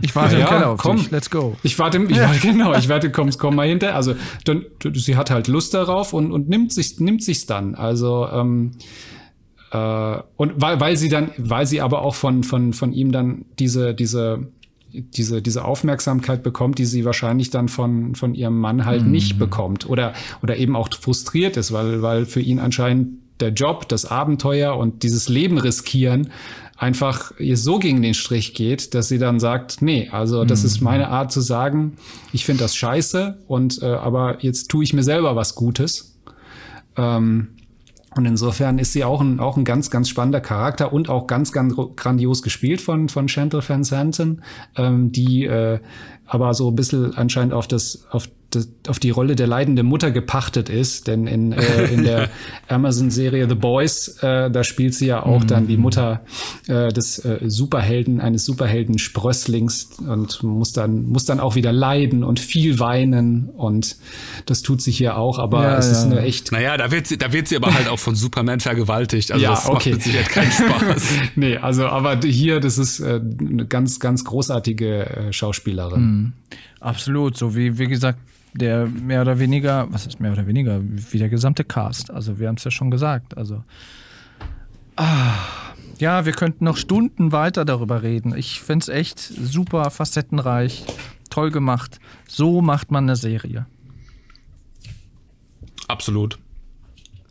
ich 0.00 0.16
warte 0.16 0.34
ja, 0.36 0.40
im 0.40 0.46
Keller 0.46 0.70
auf 0.70 0.80
komm, 0.80 0.96
dich. 0.96 1.10
Let's 1.10 1.30
go. 1.30 1.56
Ich 1.62 1.78
warte, 1.78 2.02
ich 2.02 2.16
ja. 2.16 2.28
warte 2.28 2.40
genau, 2.46 2.74
ich 2.74 2.88
warte, 2.88 3.12
komm, 3.12 3.30
komm 3.38 3.54
mal 3.54 3.68
hinter. 3.68 3.94
Also 3.94 4.14
dann, 4.44 4.64
sie 4.94 5.16
hat 5.16 5.30
halt 5.30 5.46
Lust 5.46 5.74
darauf 5.74 6.12
und, 6.12 6.32
und 6.32 6.48
nimmt 6.48 6.72
sich 6.72 6.98
nimmt 6.98 7.22
sich's 7.22 7.46
dann. 7.46 7.76
Also 7.76 8.26
ähm, 8.32 8.72
äh, 9.70 10.16
und 10.36 10.60
weil, 10.60 10.80
weil 10.80 10.96
sie 10.96 11.08
dann, 11.08 11.30
weil 11.38 11.66
sie 11.66 11.80
aber 11.80 12.02
auch 12.02 12.16
von 12.16 12.42
von 12.42 12.72
von 12.72 12.92
ihm 12.92 13.12
dann 13.12 13.44
diese 13.58 13.94
diese 13.94 14.48
diese, 14.92 15.42
diese 15.42 15.64
Aufmerksamkeit 15.64 16.42
bekommt, 16.42 16.78
die 16.78 16.84
sie 16.84 17.04
wahrscheinlich 17.04 17.50
dann 17.50 17.68
von, 17.68 18.14
von 18.14 18.34
ihrem 18.34 18.58
Mann 18.58 18.84
halt 18.84 19.04
mhm. 19.04 19.10
nicht 19.10 19.38
bekommt 19.38 19.88
oder, 19.88 20.12
oder 20.42 20.56
eben 20.56 20.76
auch 20.76 20.88
frustriert 20.92 21.56
ist, 21.56 21.72
weil, 21.72 22.02
weil 22.02 22.26
für 22.26 22.40
ihn 22.40 22.58
anscheinend 22.58 23.18
der 23.40 23.50
Job, 23.50 23.88
das 23.88 24.04
Abenteuer 24.04 24.76
und 24.76 25.02
dieses 25.02 25.28
Leben 25.28 25.58
riskieren 25.58 26.30
einfach 26.76 27.38
ihr 27.38 27.56
so 27.56 27.78
gegen 27.78 28.02
den 28.02 28.14
Strich 28.14 28.54
geht, 28.54 28.94
dass 28.94 29.06
sie 29.06 29.18
dann 29.18 29.38
sagt, 29.38 29.82
nee, 29.82 30.08
also 30.10 30.44
das 30.44 30.62
mhm. 30.62 30.66
ist 30.66 30.80
meine 30.80 31.08
Art 31.08 31.30
zu 31.30 31.40
sagen, 31.40 31.96
ich 32.32 32.44
finde 32.44 32.64
das 32.64 32.74
scheiße 32.74 33.38
und 33.46 33.80
äh, 33.82 33.86
aber 33.86 34.42
jetzt 34.42 34.68
tue 34.68 34.82
ich 34.82 34.92
mir 34.92 35.04
selber 35.04 35.36
was 35.36 35.54
Gutes. 35.54 36.18
Ähm, 36.96 37.48
und 38.16 38.26
insofern 38.26 38.78
ist 38.78 38.92
sie 38.92 39.04
auch 39.04 39.20
ein, 39.20 39.40
auch 39.40 39.56
ein 39.56 39.64
ganz, 39.64 39.90
ganz 39.90 40.08
spannender 40.08 40.40
Charakter 40.40 40.92
und 40.92 41.08
auch 41.08 41.26
ganz, 41.26 41.52
ganz 41.52 41.74
grandios 41.96 42.42
gespielt 42.42 42.80
von, 42.80 43.08
von 43.08 43.28
Chantal 43.28 43.62
Van 43.66 43.84
Santen, 43.84 44.42
ähm, 44.76 45.12
die 45.12 45.46
äh, 45.46 45.80
aber 46.26 46.54
so 46.54 46.70
ein 46.70 46.76
bisschen 46.76 47.14
anscheinend 47.16 47.52
auf 47.52 47.68
das, 47.68 48.06
auf 48.10 48.28
auf 48.88 48.98
die 48.98 49.10
Rolle 49.10 49.36
der 49.36 49.46
leidenden 49.46 49.86
Mutter 49.86 50.10
gepachtet 50.10 50.68
ist, 50.68 51.06
denn 51.06 51.26
in, 51.26 51.52
äh, 51.52 51.84
in 51.86 52.04
der 52.04 52.28
Amazon-Serie 52.68 53.48
The 53.48 53.54
Boys, 53.54 54.18
äh, 54.22 54.50
da 54.50 54.64
spielt 54.64 54.94
sie 54.94 55.06
ja 55.06 55.22
auch 55.22 55.44
dann 55.44 55.66
die 55.66 55.76
mhm. 55.76 55.82
Mutter 55.82 56.20
äh, 56.66 56.92
des 56.92 57.18
äh, 57.24 57.38
Superhelden, 57.44 58.20
eines 58.20 58.44
Superhelden 58.44 58.98
Sprösslings 58.98 59.90
und 59.98 60.42
muss 60.42 60.72
dann, 60.72 61.06
muss 61.06 61.24
dann 61.24 61.40
auch 61.40 61.54
wieder 61.54 61.72
leiden 61.72 62.24
und 62.24 62.40
viel 62.40 62.78
weinen 62.78 63.48
und 63.50 63.96
das 64.46 64.62
tut 64.62 64.82
sie 64.82 64.92
hier 64.92 65.16
auch, 65.16 65.38
aber 65.38 65.62
ja, 65.62 65.78
es 65.78 65.86
ja. 65.86 65.92
ist 65.92 66.04
eine 66.04 66.20
echt. 66.20 66.52
Naja, 66.52 66.76
da 66.76 66.90
wird 66.90 67.06
sie, 67.06 67.18
da 67.18 67.32
wird 67.32 67.48
sie 67.48 67.56
aber 67.56 67.74
halt 67.74 67.88
auch 67.88 67.98
von 67.98 68.14
Superman 68.14 68.60
vergewaltigt, 68.60 69.32
also 69.32 69.42
ja, 69.42 69.50
das 69.50 69.66
okay. 69.66 69.92
macht 69.92 70.06
mit 70.06 70.28
keinen 70.28 70.50
Spaß. 70.50 71.12
nee, 71.36 71.56
also 71.56 71.86
aber 71.86 72.18
hier, 72.22 72.60
das 72.60 72.78
ist 72.78 73.00
äh, 73.00 73.20
eine 73.38 73.66
ganz, 73.66 74.00
ganz 74.00 74.24
großartige 74.24 75.06
äh, 75.06 75.32
Schauspielerin. 75.32 76.00
Mhm. 76.00 76.32
Absolut, 76.80 77.36
so 77.36 77.54
wie, 77.54 77.78
wie 77.78 77.86
gesagt, 77.86 78.18
der 78.54 78.86
mehr 78.86 79.22
oder 79.22 79.38
weniger, 79.38 79.86
was 79.90 80.06
ist 80.06 80.20
mehr 80.20 80.32
oder 80.32 80.46
weniger, 80.46 80.80
wie 80.82 81.18
der 81.18 81.28
gesamte 81.28 81.64
Cast. 81.64 82.10
Also 82.10 82.38
wir 82.38 82.48
haben 82.48 82.56
es 82.56 82.64
ja 82.64 82.70
schon 82.70 82.90
gesagt. 82.90 83.36
Also 83.36 83.64
ah, 84.96 85.34
ja, 85.98 86.26
wir 86.26 86.32
könnten 86.32 86.64
noch 86.64 86.76
Stunden 86.76 87.32
weiter 87.32 87.64
darüber 87.64 88.02
reden. 88.02 88.36
Ich 88.36 88.60
finde 88.60 88.82
es 88.82 88.88
echt 88.88 89.18
super 89.18 89.90
facettenreich, 89.90 90.84
toll 91.30 91.50
gemacht. 91.50 91.98
So 92.28 92.60
macht 92.60 92.90
man 92.90 93.04
eine 93.04 93.16
Serie. 93.16 93.66
Absolut. 95.88 96.38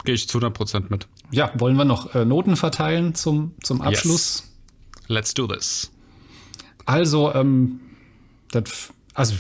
Gehe 0.04 0.16
ich 0.16 0.28
zu 0.28 0.40
100% 0.40 0.86
mit. 0.90 1.08
Ja, 1.32 1.52
wollen 1.56 1.78
wir 1.78 1.86
noch 1.86 2.16
äh, 2.16 2.26
Noten 2.26 2.56
verteilen 2.56 3.16
zum, 3.16 3.54
zum 3.62 3.82
Abschluss? 3.82 4.40
Yes. 4.40 5.08
Let's 5.08 5.34
do 5.34 5.48
this. 5.48 5.92
Also, 6.86 7.34
ähm, 7.34 7.80
das 8.52 8.94
also, 9.14 9.36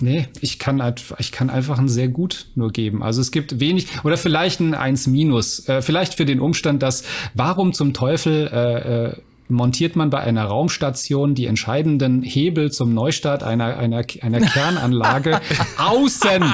nee, 0.00 0.28
ich 0.40 0.58
kann, 0.58 0.82
halt, 0.82 1.02
ich 1.18 1.32
kann 1.32 1.48
einfach 1.48 1.78
ein 1.78 1.88
sehr 1.88 2.08
gut 2.08 2.46
nur 2.54 2.70
geben. 2.70 3.02
Also 3.02 3.20
es 3.22 3.30
gibt 3.30 3.58
wenig, 3.58 3.86
oder 4.04 4.18
vielleicht 4.18 4.60
ein 4.60 4.74
1 4.74 5.06
minus. 5.06 5.66
Äh, 5.68 5.80
vielleicht 5.80 6.14
für 6.14 6.26
den 6.26 6.40
Umstand, 6.40 6.82
dass, 6.82 7.04
warum 7.34 7.72
zum 7.72 7.94
Teufel 7.94 8.50
äh, 8.52 9.06
äh, 9.06 9.16
montiert 9.48 9.96
man 9.96 10.10
bei 10.10 10.20
einer 10.20 10.44
Raumstation 10.44 11.34
die 11.34 11.46
entscheidenden 11.46 12.22
Hebel 12.22 12.70
zum 12.70 12.92
Neustart 12.92 13.42
einer, 13.42 13.76
einer, 13.78 14.04
einer 14.20 14.40
Kernanlage 14.46 15.40
außen, 15.78 16.44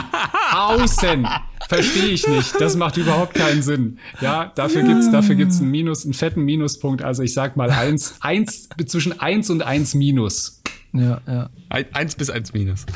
außen. 0.53 1.29
Verstehe 1.69 2.07
ich 2.07 2.27
nicht. 2.27 2.61
Das 2.61 2.77
macht 2.77 2.97
überhaupt 2.97 3.35
keinen 3.35 3.63
Sinn. 3.63 3.99
Ja, 4.21 4.53
dafür 4.55 4.83
gibt's, 4.83 5.11
dafür 5.11 5.35
gibt's 5.35 5.61
einen 5.61 5.71
Minus, 5.71 6.05
einen 6.05 6.15
fetten 6.15 6.43
Minuspunkt. 6.45 7.03
Also 7.03 7.23
ich 7.23 7.35
sag 7.35 7.57
mal 7.57 7.71
eins, 7.71 8.17
eins, 8.21 8.69
zwischen 8.87 9.19
eins 9.19 9.51
und 9.51 9.63
eins 9.63 9.95
Minus. 9.95 10.63
Ja, 10.93 11.21
ja. 11.27 11.51
Eins 11.69 12.17
bis 12.17 12.31
eins 12.31 12.55
minus. 12.55 12.87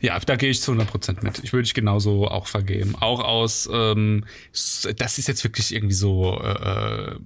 Ja, 0.00 0.18
da 0.18 0.36
gehe 0.36 0.50
ich 0.50 0.60
zu 0.60 0.72
100% 0.72 1.24
mit. 1.24 1.42
Ich 1.42 1.52
würde 1.52 1.64
ich 1.64 1.74
genauso 1.74 2.28
auch 2.28 2.46
vergeben. 2.46 2.94
Auch 2.96 3.20
aus, 3.20 3.68
ähm, 3.72 4.24
das 4.52 5.18
ist 5.18 5.26
jetzt 5.26 5.42
wirklich 5.42 5.74
irgendwie 5.74 5.94
so 5.94 6.38
äh, 6.38 7.16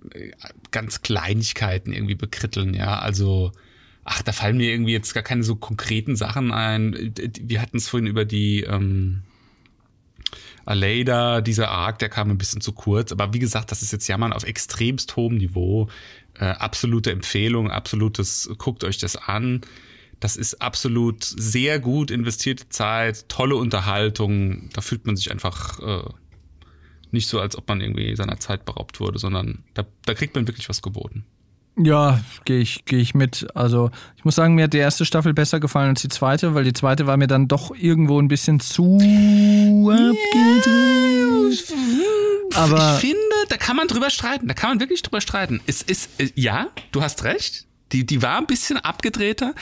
ganz 0.70 1.02
Kleinigkeiten 1.02 1.92
irgendwie 1.92 2.14
bekritteln, 2.14 2.74
ja. 2.74 2.98
Also, 2.98 3.50
ach, 4.04 4.22
da 4.22 4.32
fallen 4.32 4.56
mir 4.56 4.70
irgendwie 4.70 4.92
jetzt 4.92 5.14
gar 5.14 5.24
keine 5.24 5.42
so 5.42 5.56
konkreten 5.56 6.14
Sachen 6.14 6.52
ein. 6.52 7.12
Wir 7.40 7.60
hatten 7.60 7.78
es 7.78 7.88
vorhin 7.88 8.06
über 8.06 8.24
die 8.24 8.60
ähm, 8.62 9.22
Aleida, 10.64 11.40
dieser 11.40 11.70
Arc, 11.70 11.98
der 11.98 12.08
kam 12.08 12.30
ein 12.30 12.38
bisschen 12.38 12.60
zu 12.60 12.72
kurz. 12.72 13.12
Aber 13.12 13.34
wie 13.34 13.38
gesagt, 13.38 13.70
das 13.72 13.82
ist 13.82 13.92
jetzt 13.92 14.06
Jammern 14.08 14.32
auf 14.32 14.44
extremst 14.44 15.16
hohem 15.16 15.36
Niveau. 15.36 15.88
Äh, 16.38 16.46
absolute 16.46 17.10
Empfehlung, 17.10 17.70
absolutes, 17.70 18.50
guckt 18.58 18.84
euch 18.84 18.98
das 18.98 19.16
an. 19.16 19.60
Das 20.24 20.36
ist 20.36 20.62
absolut 20.62 21.22
sehr 21.22 21.78
gut 21.78 22.10
investierte 22.10 22.70
Zeit, 22.70 23.28
tolle 23.28 23.56
Unterhaltung. 23.56 24.70
Da 24.72 24.80
fühlt 24.80 25.04
man 25.04 25.16
sich 25.16 25.30
einfach 25.30 25.78
äh, 25.80 26.08
nicht 27.10 27.28
so, 27.28 27.40
als 27.40 27.58
ob 27.58 27.68
man 27.68 27.82
irgendwie 27.82 28.16
seiner 28.16 28.38
Zeit 28.38 28.64
beraubt 28.64 29.00
wurde, 29.00 29.18
sondern 29.18 29.64
da, 29.74 29.84
da 30.06 30.14
kriegt 30.14 30.34
man 30.34 30.48
wirklich 30.48 30.70
was 30.70 30.80
geboten. 30.80 31.26
Ja, 31.76 32.24
gehe 32.46 32.60
ich, 32.60 32.86
geh 32.86 32.96
ich 32.96 33.14
mit. 33.14 33.48
Also 33.54 33.90
ich 34.16 34.24
muss 34.24 34.34
sagen, 34.34 34.54
mir 34.54 34.64
hat 34.64 34.72
die 34.72 34.78
erste 34.78 35.04
Staffel 35.04 35.34
besser 35.34 35.60
gefallen 35.60 35.90
als 35.90 36.00
die 36.00 36.08
zweite, 36.08 36.54
weil 36.54 36.64
die 36.64 36.72
zweite 36.72 37.06
war 37.06 37.18
mir 37.18 37.26
dann 37.26 37.46
doch 37.46 37.76
irgendwo 37.76 38.18
ein 38.18 38.28
bisschen 38.28 38.60
zu 38.60 38.94
abgedreht. 38.94 40.14
Aber 42.54 42.94
ich 42.94 43.00
finde, 43.00 43.20
da 43.50 43.58
kann 43.58 43.76
man 43.76 43.88
drüber 43.88 44.08
streiten. 44.08 44.48
Da 44.48 44.54
kann 44.54 44.70
man 44.70 44.80
wirklich 44.80 45.02
drüber 45.02 45.20
streiten. 45.20 45.60
Es 45.66 45.82
ist, 45.82 46.18
äh, 46.18 46.30
ja, 46.34 46.68
du 46.92 47.02
hast 47.02 47.24
recht. 47.24 47.66
Die, 47.92 48.06
die 48.06 48.22
war 48.22 48.38
ein 48.38 48.46
bisschen 48.46 48.78
abgedrehter. 48.78 49.54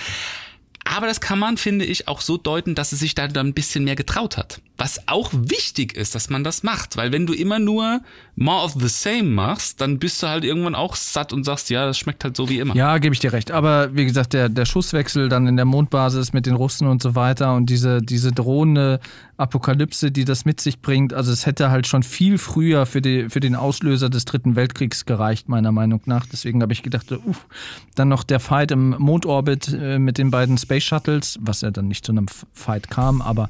Aber 0.84 1.06
das 1.06 1.20
kann 1.20 1.38
man, 1.38 1.56
finde 1.56 1.84
ich, 1.84 2.09
auch 2.09 2.20
so 2.20 2.36
deuten, 2.36 2.74
dass 2.74 2.90
sie 2.90 2.96
sich 2.96 3.14
da 3.14 3.28
dann 3.28 3.48
ein 3.48 3.54
bisschen 3.54 3.84
mehr 3.84 3.96
getraut 3.96 4.36
hat. 4.36 4.60
Was 4.82 5.06
auch 5.06 5.30
wichtig 5.32 5.96
ist, 5.96 6.16
dass 6.16 6.28
man 6.28 6.42
das 6.42 6.64
macht. 6.64 6.96
Weil 6.96 7.12
wenn 7.12 7.24
du 7.24 7.32
immer 7.32 7.60
nur 7.60 8.00
more 8.34 8.64
of 8.64 8.72
the 8.72 8.88
same 8.88 9.30
machst, 9.30 9.80
dann 9.80 10.00
bist 10.00 10.20
du 10.20 10.26
halt 10.26 10.42
irgendwann 10.42 10.74
auch 10.74 10.96
satt 10.96 11.32
und 11.32 11.44
sagst, 11.44 11.70
ja, 11.70 11.86
das 11.86 11.98
schmeckt 11.98 12.24
halt 12.24 12.36
so 12.36 12.48
wie 12.48 12.59
immer. 12.59 12.74
Ja, 12.74 12.98
gebe 12.98 13.14
ich 13.14 13.20
dir 13.20 13.32
recht. 13.32 13.52
Aber 13.52 13.94
wie 13.94 14.04
gesagt, 14.04 14.32
der, 14.32 14.48
der 14.48 14.64
Schusswechsel 14.64 15.28
dann 15.28 15.46
in 15.46 15.54
der 15.54 15.66
Mondbasis 15.66 16.32
mit 16.32 16.46
den 16.46 16.56
Russen 16.56 16.88
und 16.88 17.00
so 17.00 17.14
weiter 17.14 17.54
und 17.54 17.66
diese, 17.70 18.02
diese 18.02 18.32
drohende 18.32 18.98
Apokalypse, 19.36 20.10
die 20.10 20.24
das 20.24 20.44
mit 20.44 20.60
sich 20.60 20.80
bringt, 20.80 21.14
also 21.14 21.30
es 21.30 21.46
hätte 21.46 21.70
halt 21.70 21.86
schon 21.86 22.02
viel 22.02 22.38
früher 22.38 22.84
für, 22.84 23.00
die, 23.00 23.28
für 23.28 23.40
den 23.40 23.54
Auslöser 23.54 24.10
des 24.10 24.24
Dritten 24.24 24.56
Weltkriegs 24.56 25.04
gereicht, 25.04 25.48
meiner 25.48 25.70
Meinung 25.70 26.00
nach. 26.06 26.26
Deswegen 26.26 26.60
habe 26.60 26.72
ich 26.72 26.82
gedacht, 26.82 27.12
uff, 27.12 27.46
dann 27.94 28.09
noch 28.09 28.24
der 28.24 28.40
Fight 28.40 28.72
im 28.72 28.96
Mondorbit 28.98 29.72
äh, 29.72 29.98
mit 30.00 30.18
den 30.18 30.32
beiden 30.32 30.59
Space 30.59 30.84
Shuttles, 30.84 31.38
was 31.40 31.60
ja 31.60 31.70
dann 31.70 31.86
nicht 31.86 32.04
zu 32.04 32.12
einem 32.12 32.26
Fight 32.52 32.90
kam, 32.90 33.22
aber 33.22 33.48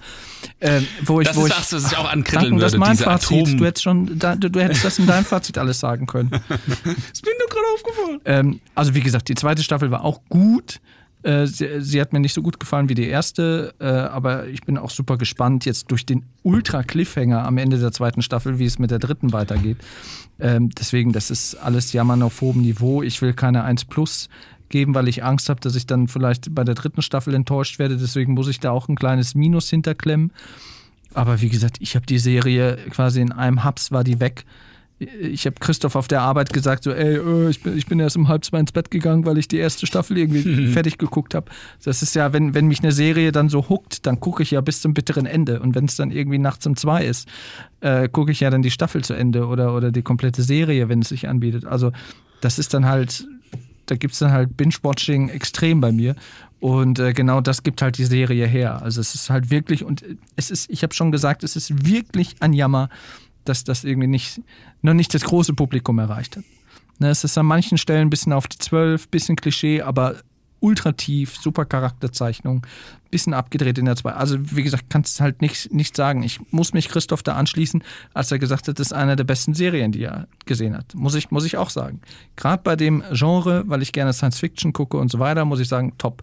äh, 0.60 0.82
wo 1.04 1.21
ich, 1.22 1.28
das 1.28 1.36
wo 1.36 1.46
ist 1.46 1.50
ich, 1.52 1.56
das, 1.56 1.72
was 1.72 1.92
ich 1.92 1.98
auch 1.98 2.10
ankritteln 2.10 2.42
Danken, 2.50 2.58
das 2.60 2.72
würde, 2.72 2.84
ist 2.84 2.88
mein 2.88 2.96
Fazit. 2.96 3.46
Atom- 3.48 3.56
Du 3.58 3.64
hättest 3.64 3.82
schon, 3.82 4.18
du, 4.18 4.50
du 4.50 4.60
hättest 4.60 4.84
das 4.84 4.98
in 4.98 5.06
deinem 5.06 5.24
Fazit 5.24 5.58
alles 5.58 5.80
sagen 5.80 6.06
können. 6.06 6.30
ist 7.12 7.24
mir 7.24 7.32
nur 7.38 7.48
gerade 7.48 7.66
aufgefallen. 7.74 8.20
Ähm, 8.24 8.60
also 8.74 8.94
wie 8.94 9.00
gesagt, 9.00 9.28
die 9.28 9.34
zweite 9.34 9.62
Staffel 9.62 9.90
war 9.90 10.04
auch 10.04 10.20
gut. 10.28 10.80
Äh, 11.24 11.46
sie, 11.46 11.80
sie 11.80 12.00
hat 12.00 12.12
mir 12.12 12.18
nicht 12.20 12.32
so 12.34 12.42
gut 12.42 12.58
gefallen 12.58 12.88
wie 12.88 12.94
die 12.94 13.06
erste, 13.06 13.74
äh, 13.78 13.86
aber 13.86 14.48
ich 14.48 14.62
bin 14.62 14.76
auch 14.76 14.90
super 14.90 15.16
gespannt 15.18 15.64
jetzt 15.64 15.90
durch 15.92 16.04
den 16.04 16.24
Ultra-Cliffhanger 16.42 17.44
am 17.44 17.58
Ende 17.58 17.78
der 17.78 17.92
zweiten 17.92 18.22
Staffel, 18.22 18.58
wie 18.58 18.64
es 18.66 18.78
mit 18.80 18.90
der 18.90 18.98
dritten 18.98 19.32
weitergeht. 19.32 19.76
Ähm, 20.40 20.70
deswegen, 20.70 21.12
das 21.12 21.30
ist 21.30 21.54
alles 21.54 21.92
Jammern 21.92 22.22
auf 22.22 22.40
hohem 22.40 22.62
Niveau. 22.62 23.02
Ich 23.02 23.22
will 23.22 23.34
keine 23.34 23.62
1 23.62 23.84
Plus 23.84 24.28
geben, 24.68 24.94
weil 24.96 25.06
ich 25.06 25.22
Angst 25.22 25.48
habe, 25.48 25.60
dass 25.60 25.76
ich 25.76 25.86
dann 25.86 26.08
vielleicht 26.08 26.52
bei 26.54 26.64
der 26.64 26.74
dritten 26.74 27.02
Staffel 27.02 27.34
enttäuscht 27.34 27.78
werde. 27.78 27.96
Deswegen 27.98 28.32
muss 28.34 28.48
ich 28.48 28.58
da 28.58 28.72
auch 28.72 28.88
ein 28.88 28.96
kleines 28.96 29.36
Minus 29.36 29.70
hinterklemmen. 29.70 30.32
Aber 31.14 31.40
wie 31.40 31.48
gesagt, 31.48 31.76
ich 31.80 31.94
habe 31.94 32.06
die 32.06 32.18
Serie 32.18 32.78
quasi 32.90 33.20
in 33.20 33.32
einem 33.32 33.64
Haps 33.64 33.92
war 33.92 34.04
die 34.04 34.20
weg. 34.20 34.44
Ich 35.20 35.46
habe 35.46 35.56
Christoph 35.58 35.96
auf 35.96 36.06
der 36.06 36.22
Arbeit 36.22 36.52
gesagt, 36.52 36.84
so, 36.84 36.92
ey, 36.92 37.16
äh, 37.16 37.50
ich, 37.50 37.60
bin, 37.62 37.76
ich 37.76 37.86
bin 37.86 37.98
erst 37.98 38.16
um 38.16 38.28
halb 38.28 38.44
zwei 38.44 38.60
ins 38.60 38.70
Bett 38.70 38.90
gegangen, 38.90 39.26
weil 39.26 39.36
ich 39.36 39.48
die 39.48 39.56
erste 39.56 39.84
Staffel 39.86 40.16
irgendwie 40.16 40.68
fertig 40.72 40.96
geguckt 40.96 41.34
habe. 41.34 41.50
Das 41.84 42.02
ist 42.02 42.14
ja, 42.14 42.32
wenn, 42.32 42.54
wenn 42.54 42.68
mich 42.68 42.82
eine 42.82 42.92
Serie 42.92 43.32
dann 43.32 43.48
so 43.48 43.68
huckt, 43.68 44.06
dann 44.06 44.20
gucke 44.20 44.44
ich 44.44 44.52
ja 44.52 44.60
bis 44.60 44.80
zum 44.80 44.94
bitteren 44.94 45.26
Ende. 45.26 45.60
Und 45.60 45.74
wenn 45.74 45.86
es 45.86 45.96
dann 45.96 46.12
irgendwie 46.12 46.38
nachts 46.38 46.66
um 46.66 46.76
zwei 46.76 47.04
ist, 47.04 47.28
äh, 47.80 48.08
gucke 48.08 48.30
ich 48.30 48.40
ja 48.40 48.50
dann 48.50 48.62
die 48.62 48.70
Staffel 48.70 49.02
zu 49.02 49.14
Ende 49.14 49.46
oder, 49.46 49.74
oder 49.74 49.90
die 49.90 50.02
komplette 50.02 50.42
Serie, 50.42 50.88
wenn 50.88 51.00
es 51.00 51.08
sich 51.08 51.28
anbietet. 51.28 51.66
Also 51.66 51.90
das 52.40 52.60
ist 52.60 52.72
dann 52.72 52.86
halt, 52.86 53.26
da 53.86 53.96
gibt 53.96 54.14
es 54.14 54.20
dann 54.20 54.32
halt 54.32 54.56
Binge-Watching 54.56 55.28
extrem 55.28 55.80
bei 55.80 55.92
mir. 55.92 56.14
Und 56.60 56.98
äh, 56.98 57.12
genau 57.12 57.40
das 57.40 57.62
gibt 57.62 57.82
halt 57.82 57.98
die 57.98 58.04
Serie 58.04 58.46
her. 58.46 58.82
Also 58.82 59.00
es 59.00 59.14
ist 59.14 59.30
halt 59.30 59.50
wirklich, 59.50 59.84
und 59.84 60.04
es 60.36 60.50
ist, 60.50 60.70
ich 60.70 60.82
habe 60.82 60.94
schon 60.94 61.10
gesagt, 61.10 61.42
es 61.42 61.56
ist 61.56 61.86
wirklich 61.86 62.36
ein 62.40 62.52
Jammer, 62.52 62.88
dass 63.44 63.64
das 63.64 63.82
irgendwie 63.82 64.06
nicht, 64.06 64.40
noch 64.80 64.94
nicht 64.94 65.12
das 65.12 65.24
große 65.24 65.54
Publikum 65.54 65.98
erreicht 65.98 66.36
hat. 66.36 66.44
Ne, 66.98 67.10
es 67.10 67.24
ist 67.24 67.36
an 67.36 67.46
manchen 67.46 67.78
Stellen 67.78 68.06
ein 68.06 68.10
bisschen 68.10 68.32
auf 68.32 68.46
die 68.46 68.58
Zwölf, 68.58 69.08
bisschen 69.08 69.34
Klischee, 69.34 69.82
aber 69.82 70.16
ultra 70.62 70.92
tief, 70.92 71.36
super 71.36 71.64
Charakterzeichnung, 71.64 72.66
bisschen 73.10 73.34
abgedreht 73.34 73.76
in 73.78 73.84
der 73.84 73.96
zwei. 73.96 74.12
Also 74.12 74.38
wie 74.40 74.62
gesagt, 74.62 74.84
kannst 74.88 75.20
halt 75.20 75.42
nicht, 75.42 75.72
nicht 75.72 75.96
sagen. 75.96 76.22
Ich 76.22 76.40
muss 76.50 76.72
mich 76.72 76.88
Christoph 76.88 77.22
da 77.22 77.34
anschließen, 77.34 77.82
als 78.14 78.32
er 78.32 78.38
gesagt 78.38 78.68
hat, 78.68 78.78
das 78.78 78.86
ist 78.88 78.92
eine 78.92 79.16
der 79.16 79.24
besten 79.24 79.54
Serien, 79.54 79.92
die 79.92 80.04
er 80.04 80.28
gesehen 80.46 80.76
hat. 80.76 80.94
Muss 80.94 81.14
ich, 81.14 81.30
muss 81.30 81.44
ich 81.44 81.56
auch 81.58 81.68
sagen. 81.70 82.00
Gerade 82.36 82.62
bei 82.62 82.76
dem 82.76 83.02
Genre, 83.12 83.64
weil 83.66 83.82
ich 83.82 83.92
gerne 83.92 84.12
Science 84.12 84.38
Fiction 84.38 84.72
gucke 84.72 84.96
und 84.96 85.10
so 85.10 85.18
weiter, 85.18 85.44
muss 85.44 85.60
ich 85.60 85.68
sagen, 85.68 85.92
top. 85.98 86.22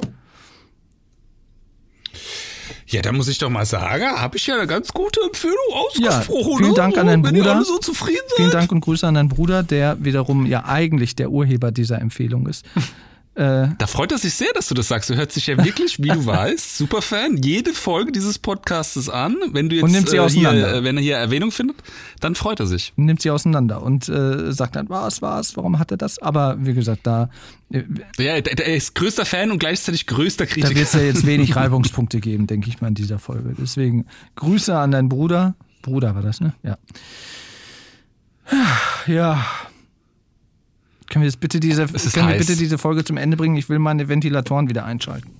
Ja, 2.88 3.02
da 3.03 3.11
muss 3.11 3.28
ich 3.28 3.38
doch 3.38 3.49
mal 3.52 3.66
sagen, 3.68 4.03
habe 4.20 4.38
ich 4.38 4.48
ja 4.48 4.56
eine 4.56 4.66
ganz 4.66 4.91
gute 4.91 5.20
Empfehlung 5.22 5.56
Ja, 5.99 6.10
ausgesprochen. 6.10 6.57
vielen 6.57 6.70
ne? 6.70 6.76
Dank 6.76 6.98
an 6.98 7.06
deinen 7.07 7.24
Wenn 7.24 7.36
Bruder. 7.36 7.64
so. 7.64 7.80
Vielen 8.36 8.52
Dank 8.52 8.72
und 8.72 8.82
Grüße 8.82 9.07
an 9.07 9.14
deinen 9.14 9.30
Bruder, 9.30 9.61
der 9.61 10.03
wiederum 10.03 10.48
ja 10.48 10.66
eigentlich 10.66 11.16
der 11.16 11.30
Urheber 11.30 11.72
dieser 11.72 12.02
Empfehlung 12.02 12.48
ist. 12.48 12.66
Äh, 13.40 13.70
Da 13.78 13.88
freut 13.88 14.11
er 14.11 14.18
sich 14.18 14.34
sehr, 14.34 14.52
dass 14.53 14.68
du 14.68 14.74
das 14.76 14.90
sagst. 14.90 15.10
Du 15.10 15.16
hörst 15.16 15.36
dich 15.36 15.48
ja 15.48 15.64
wirklich, 15.64 15.99
wie 16.03 16.10
du 16.10 16.26
weißt, 16.26 16.78
Superfan, 16.78 17.38
jede 17.38 17.74
Folge 17.74 18.11
dieses 18.11 18.38
Podcastes 18.38 19.07
an. 19.07 19.38
Wenn 19.53 19.70
du 19.70 19.76
jetzt 19.76 19.84
Und 19.84 19.91
nimmt 19.91 20.10
sie 20.10 20.18
äh, 20.18 20.20
hier, 20.30 20.49
auseinander. 20.49 20.76
äh, 20.76 20.84
wenn 20.84 20.98
er 20.98 21.03
hier 21.03 21.16
Erwähnung 21.16 21.52
findet, 21.52 21.78
dann 22.20 22.36
freut 22.36 22.60
er 22.60 22.68
sich. 22.68 22.91
nimmt 22.98 23.22
sie 23.22 23.32
auseinander 23.32 23.82
und 23.82 24.10
äh, 24.10 24.52
sagt 24.52 24.76
dann, 24.76 24.90
was, 24.90 25.22
was, 25.22 25.56
warum 25.56 25.80
hat 25.80 25.91
er 25.91 25.98
das? 25.98 26.20
Aber 26.20 26.57
wie 26.60 26.74
gesagt, 26.74 27.07
da, 27.07 27.30
äh, 27.72 27.84
Ja, 28.18 28.41
der 28.41 28.76
ist 28.76 28.94
größter 28.95 29.26
Fan 29.26 29.52
und 29.52 29.60
gleichzeitig 29.60 30.06
größter 30.06 30.45
da 30.45 30.52
Kritiker. 30.52 30.76
wird 30.76 30.88
es 30.88 30.94
ja 30.94 31.02
jetzt 31.02 31.26
wenig 31.26 31.56
Reibungspunkte 31.56 32.20
geben, 32.20 32.45
denke 32.45 32.68
ich 32.68 32.82
mal, 32.82 32.90
in 32.90 32.95
dieser 32.95 33.20
Folge. 33.20 33.56
Deswegen 33.57 34.06
Grüße 34.36 34.78
an 34.78 34.91
deinen 34.91 35.07
Bruder. 35.07 35.56
Bruder 35.82 36.14
war 36.14 36.22
das, 36.22 36.41
ne? 36.41 36.53
Ja. 36.61 36.78
Ja. 39.07 39.45
Können 41.10 41.26
wir 41.26 41.31
bitte 41.40 41.60
diese, 41.60 41.88
können 41.88 42.14
wir 42.14 42.23
heiß. 42.26 42.45
bitte 42.45 42.57
diese 42.57 42.77
Folge 42.77 43.03
zum 43.03 43.18
Ende 43.18 43.36
bringen? 43.36 43.56
Ich 43.56 43.68
will 43.69 43.80
meine 43.80 44.07
Ventilatoren 44.07 44.69
wieder 44.69 44.86
einschalten. 44.86 45.31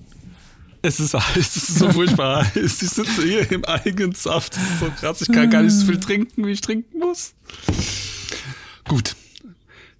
Es 0.82 0.98
ist, 0.98 1.14
es 1.36 1.56
ist 1.56 1.78
so 1.78 1.90
furchtbar. 1.90 2.46
ich 2.54 2.72
sitze 2.72 3.22
hier 3.22 3.50
im 3.52 3.64
eigenen 3.64 4.12
Saft. 4.12 4.56
Das 4.56 4.62
ist 4.62 4.80
so 4.80 4.90
krass. 4.98 5.20
Ich 5.20 5.30
kann 5.30 5.50
gar 5.50 5.62
nicht 5.62 5.74
so 5.74 5.86
viel 5.86 6.00
trinken, 6.00 6.46
wie 6.46 6.52
ich 6.52 6.60
trinken 6.60 6.98
muss. 6.98 7.34
Gut. 8.88 9.14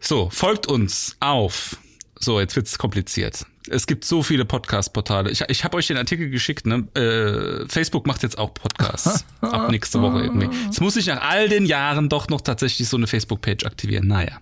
So, 0.00 0.30
folgt 0.30 0.66
uns 0.66 1.16
auf. 1.20 1.76
So, 2.22 2.38
jetzt 2.38 2.54
wird's 2.54 2.76
kompliziert. 2.76 3.46
Es 3.70 3.86
gibt 3.86 4.04
so 4.04 4.22
viele 4.22 4.44
Podcast-Portale. 4.44 5.30
Ich, 5.30 5.42
ich 5.48 5.64
habe 5.64 5.78
euch 5.78 5.86
den 5.86 5.96
Artikel 5.96 6.28
geschickt. 6.28 6.66
Ne? 6.66 6.86
Äh, 6.94 7.66
Facebook 7.66 8.06
macht 8.06 8.22
jetzt 8.22 8.36
auch 8.36 8.52
Podcasts. 8.52 9.24
Ab 9.40 9.70
nächste 9.70 10.02
Woche 10.02 10.20
irgendwie. 10.24 10.48
Jetzt 10.66 10.82
muss 10.82 10.96
ich 10.96 11.06
nach 11.06 11.22
all 11.22 11.48
den 11.48 11.64
Jahren 11.64 12.10
doch 12.10 12.28
noch 12.28 12.42
tatsächlich 12.42 12.88
so 12.88 12.98
eine 12.98 13.06
Facebook-Page 13.06 13.64
aktivieren. 13.64 14.06
Naja. 14.06 14.38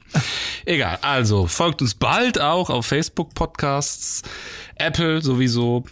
Egal. 0.65 0.99
Also, 1.03 1.47
folgt 1.47 1.81
uns 1.81 1.95
bald 1.95 2.41
auch 2.41 2.69
auf 2.69 2.87
Facebook-Podcasts. 2.87 4.23
Apple 4.75 5.23
sowieso. 5.23 5.85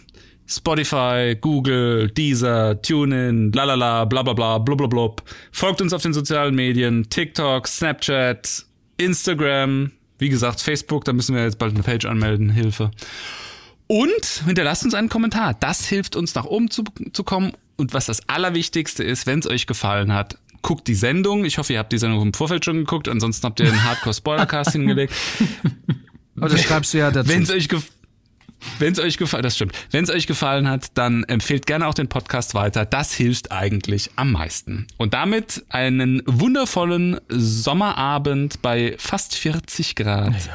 Spotify, 0.45 1.37
Google, 1.39 2.09
Deezer, 2.09 2.81
TuneIn, 2.81 3.51
lalala, 3.53 4.05
bla 4.05 4.23
bla 4.23 4.33
bla, 4.33 4.57
blub. 4.57 5.23
Folgt 5.51 5.81
uns 5.81 5.93
auf 5.93 6.01
den 6.01 6.13
sozialen 6.13 6.55
Medien, 6.55 7.09
TikTok, 7.09 7.67
Snapchat, 7.67 8.65
Instagram, 8.97 9.91
wie 10.19 10.29
gesagt, 10.29 10.61
Facebook, 10.61 11.05
da 11.05 11.13
müssen 11.13 11.35
wir 11.35 11.43
jetzt 11.43 11.59
bald 11.59 11.73
eine 11.73 11.83
Page 11.83 12.05
anmelden, 12.05 12.49
Hilfe. 12.49 12.91
Und 13.87 14.43
hinterlasst 14.45 14.83
uns 14.83 14.93
einen 14.93 15.09
Kommentar. 15.09 15.53
Das 15.53 15.85
hilft 15.85 16.15
uns 16.15 16.35
nach 16.35 16.45
oben 16.45 16.69
zu, 16.69 16.83
zu 17.13 17.23
kommen. 17.23 17.53
Und 17.77 17.93
was 17.93 18.07
das 18.07 18.27
Allerwichtigste 18.27 19.03
ist, 19.03 19.27
wenn 19.27 19.39
es 19.39 19.47
euch 19.47 19.65
gefallen 19.67 20.13
hat, 20.13 20.37
guckt 20.61 20.87
die 20.87 20.95
Sendung. 20.95 21.45
Ich 21.45 21.57
hoffe, 21.57 21.73
ihr 21.73 21.79
habt 21.79 21.93
die 21.93 21.97
Sendung 21.97 22.21
im 22.21 22.33
Vorfeld 22.33 22.65
schon 22.65 22.77
geguckt. 22.77 23.07
Ansonsten 23.07 23.45
habt 23.45 23.59
ihr 23.59 23.67
einen 23.67 23.83
Hardcore-Spoilercast 23.83 24.71
hingelegt. 24.73 25.13
Aber 26.35 26.49
das 26.49 26.61
schreibst 26.63 26.93
du 26.93 26.97
ja 26.97 27.11
dazu. 27.11 27.29
Wenn 27.29 27.43
es 27.43 27.49
euch 27.49 27.69
gefallen 27.69 27.96
wenn 28.79 28.93
es 28.93 28.99
euch 28.99 29.17
gefallen, 29.17 29.43
das 29.43 29.55
stimmt. 29.55 29.73
Wenn 29.91 30.03
es 30.03 30.09
euch 30.09 30.27
gefallen 30.27 30.69
hat, 30.69 30.97
dann 30.97 31.23
empfehlt 31.23 31.65
gerne 31.65 31.87
auch 31.87 31.93
den 31.93 32.07
Podcast 32.07 32.53
weiter. 32.53 32.85
Das 32.85 33.13
hilft 33.13 33.51
eigentlich 33.51 34.11
am 34.15 34.31
meisten. 34.31 34.87
Und 34.97 35.13
damit 35.13 35.65
einen 35.69 36.21
wundervollen 36.25 37.19
Sommerabend 37.29 38.61
bei 38.61 38.95
fast 38.97 39.35
40 39.35 39.95
Grad 39.95 40.49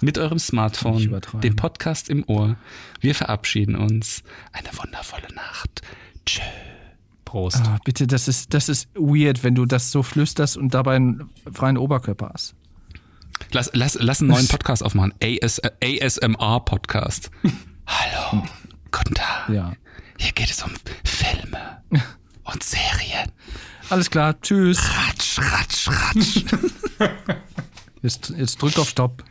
mit 0.00 0.18
eurem 0.18 0.38
Smartphone, 0.38 1.20
dem 1.42 1.56
Podcast 1.56 2.08
im 2.08 2.24
Ohr. 2.28 2.56
Wir 3.00 3.14
verabschieden 3.14 3.74
uns. 3.74 4.22
Eine 4.52 4.68
wundervolle 4.76 5.32
Nacht. 5.34 5.82
Tschö. 6.26 6.42
Prost. 7.24 7.60
Ah, 7.62 7.78
bitte, 7.84 8.06
das 8.06 8.26
ist, 8.26 8.54
das 8.54 8.70
ist 8.70 8.88
weird, 8.94 9.44
wenn 9.44 9.54
du 9.54 9.66
das 9.66 9.90
so 9.90 10.02
flüsterst 10.02 10.56
und 10.56 10.72
dabei 10.72 10.96
einen 10.96 11.28
freien 11.52 11.76
Oberkörper 11.76 12.30
hast. 12.32 12.54
Lass, 13.52 13.70
lass, 13.72 13.94
lass 14.00 14.20
einen 14.20 14.30
neuen 14.30 14.48
Podcast 14.48 14.82
aufmachen. 14.82 15.14
AS, 15.22 15.60
ASMR-Podcast. 15.82 17.30
Hallo. 17.86 18.42
Guten 18.90 19.14
Tag. 19.14 19.48
Ja. 19.48 19.72
Hier 20.18 20.32
geht 20.32 20.50
es 20.50 20.62
um 20.62 20.72
Filme 21.04 21.82
und 22.44 22.62
Serien. 22.62 23.32
Alles 23.90 24.10
klar, 24.10 24.40
tschüss. 24.40 24.78
Ratsch, 24.78 25.38
ratsch, 25.38 25.88
ratsch. 25.88 26.44
Jetzt, 28.02 28.32
jetzt 28.36 28.62
drück 28.62 28.78
auf 28.78 28.88
Stopp. 28.88 29.24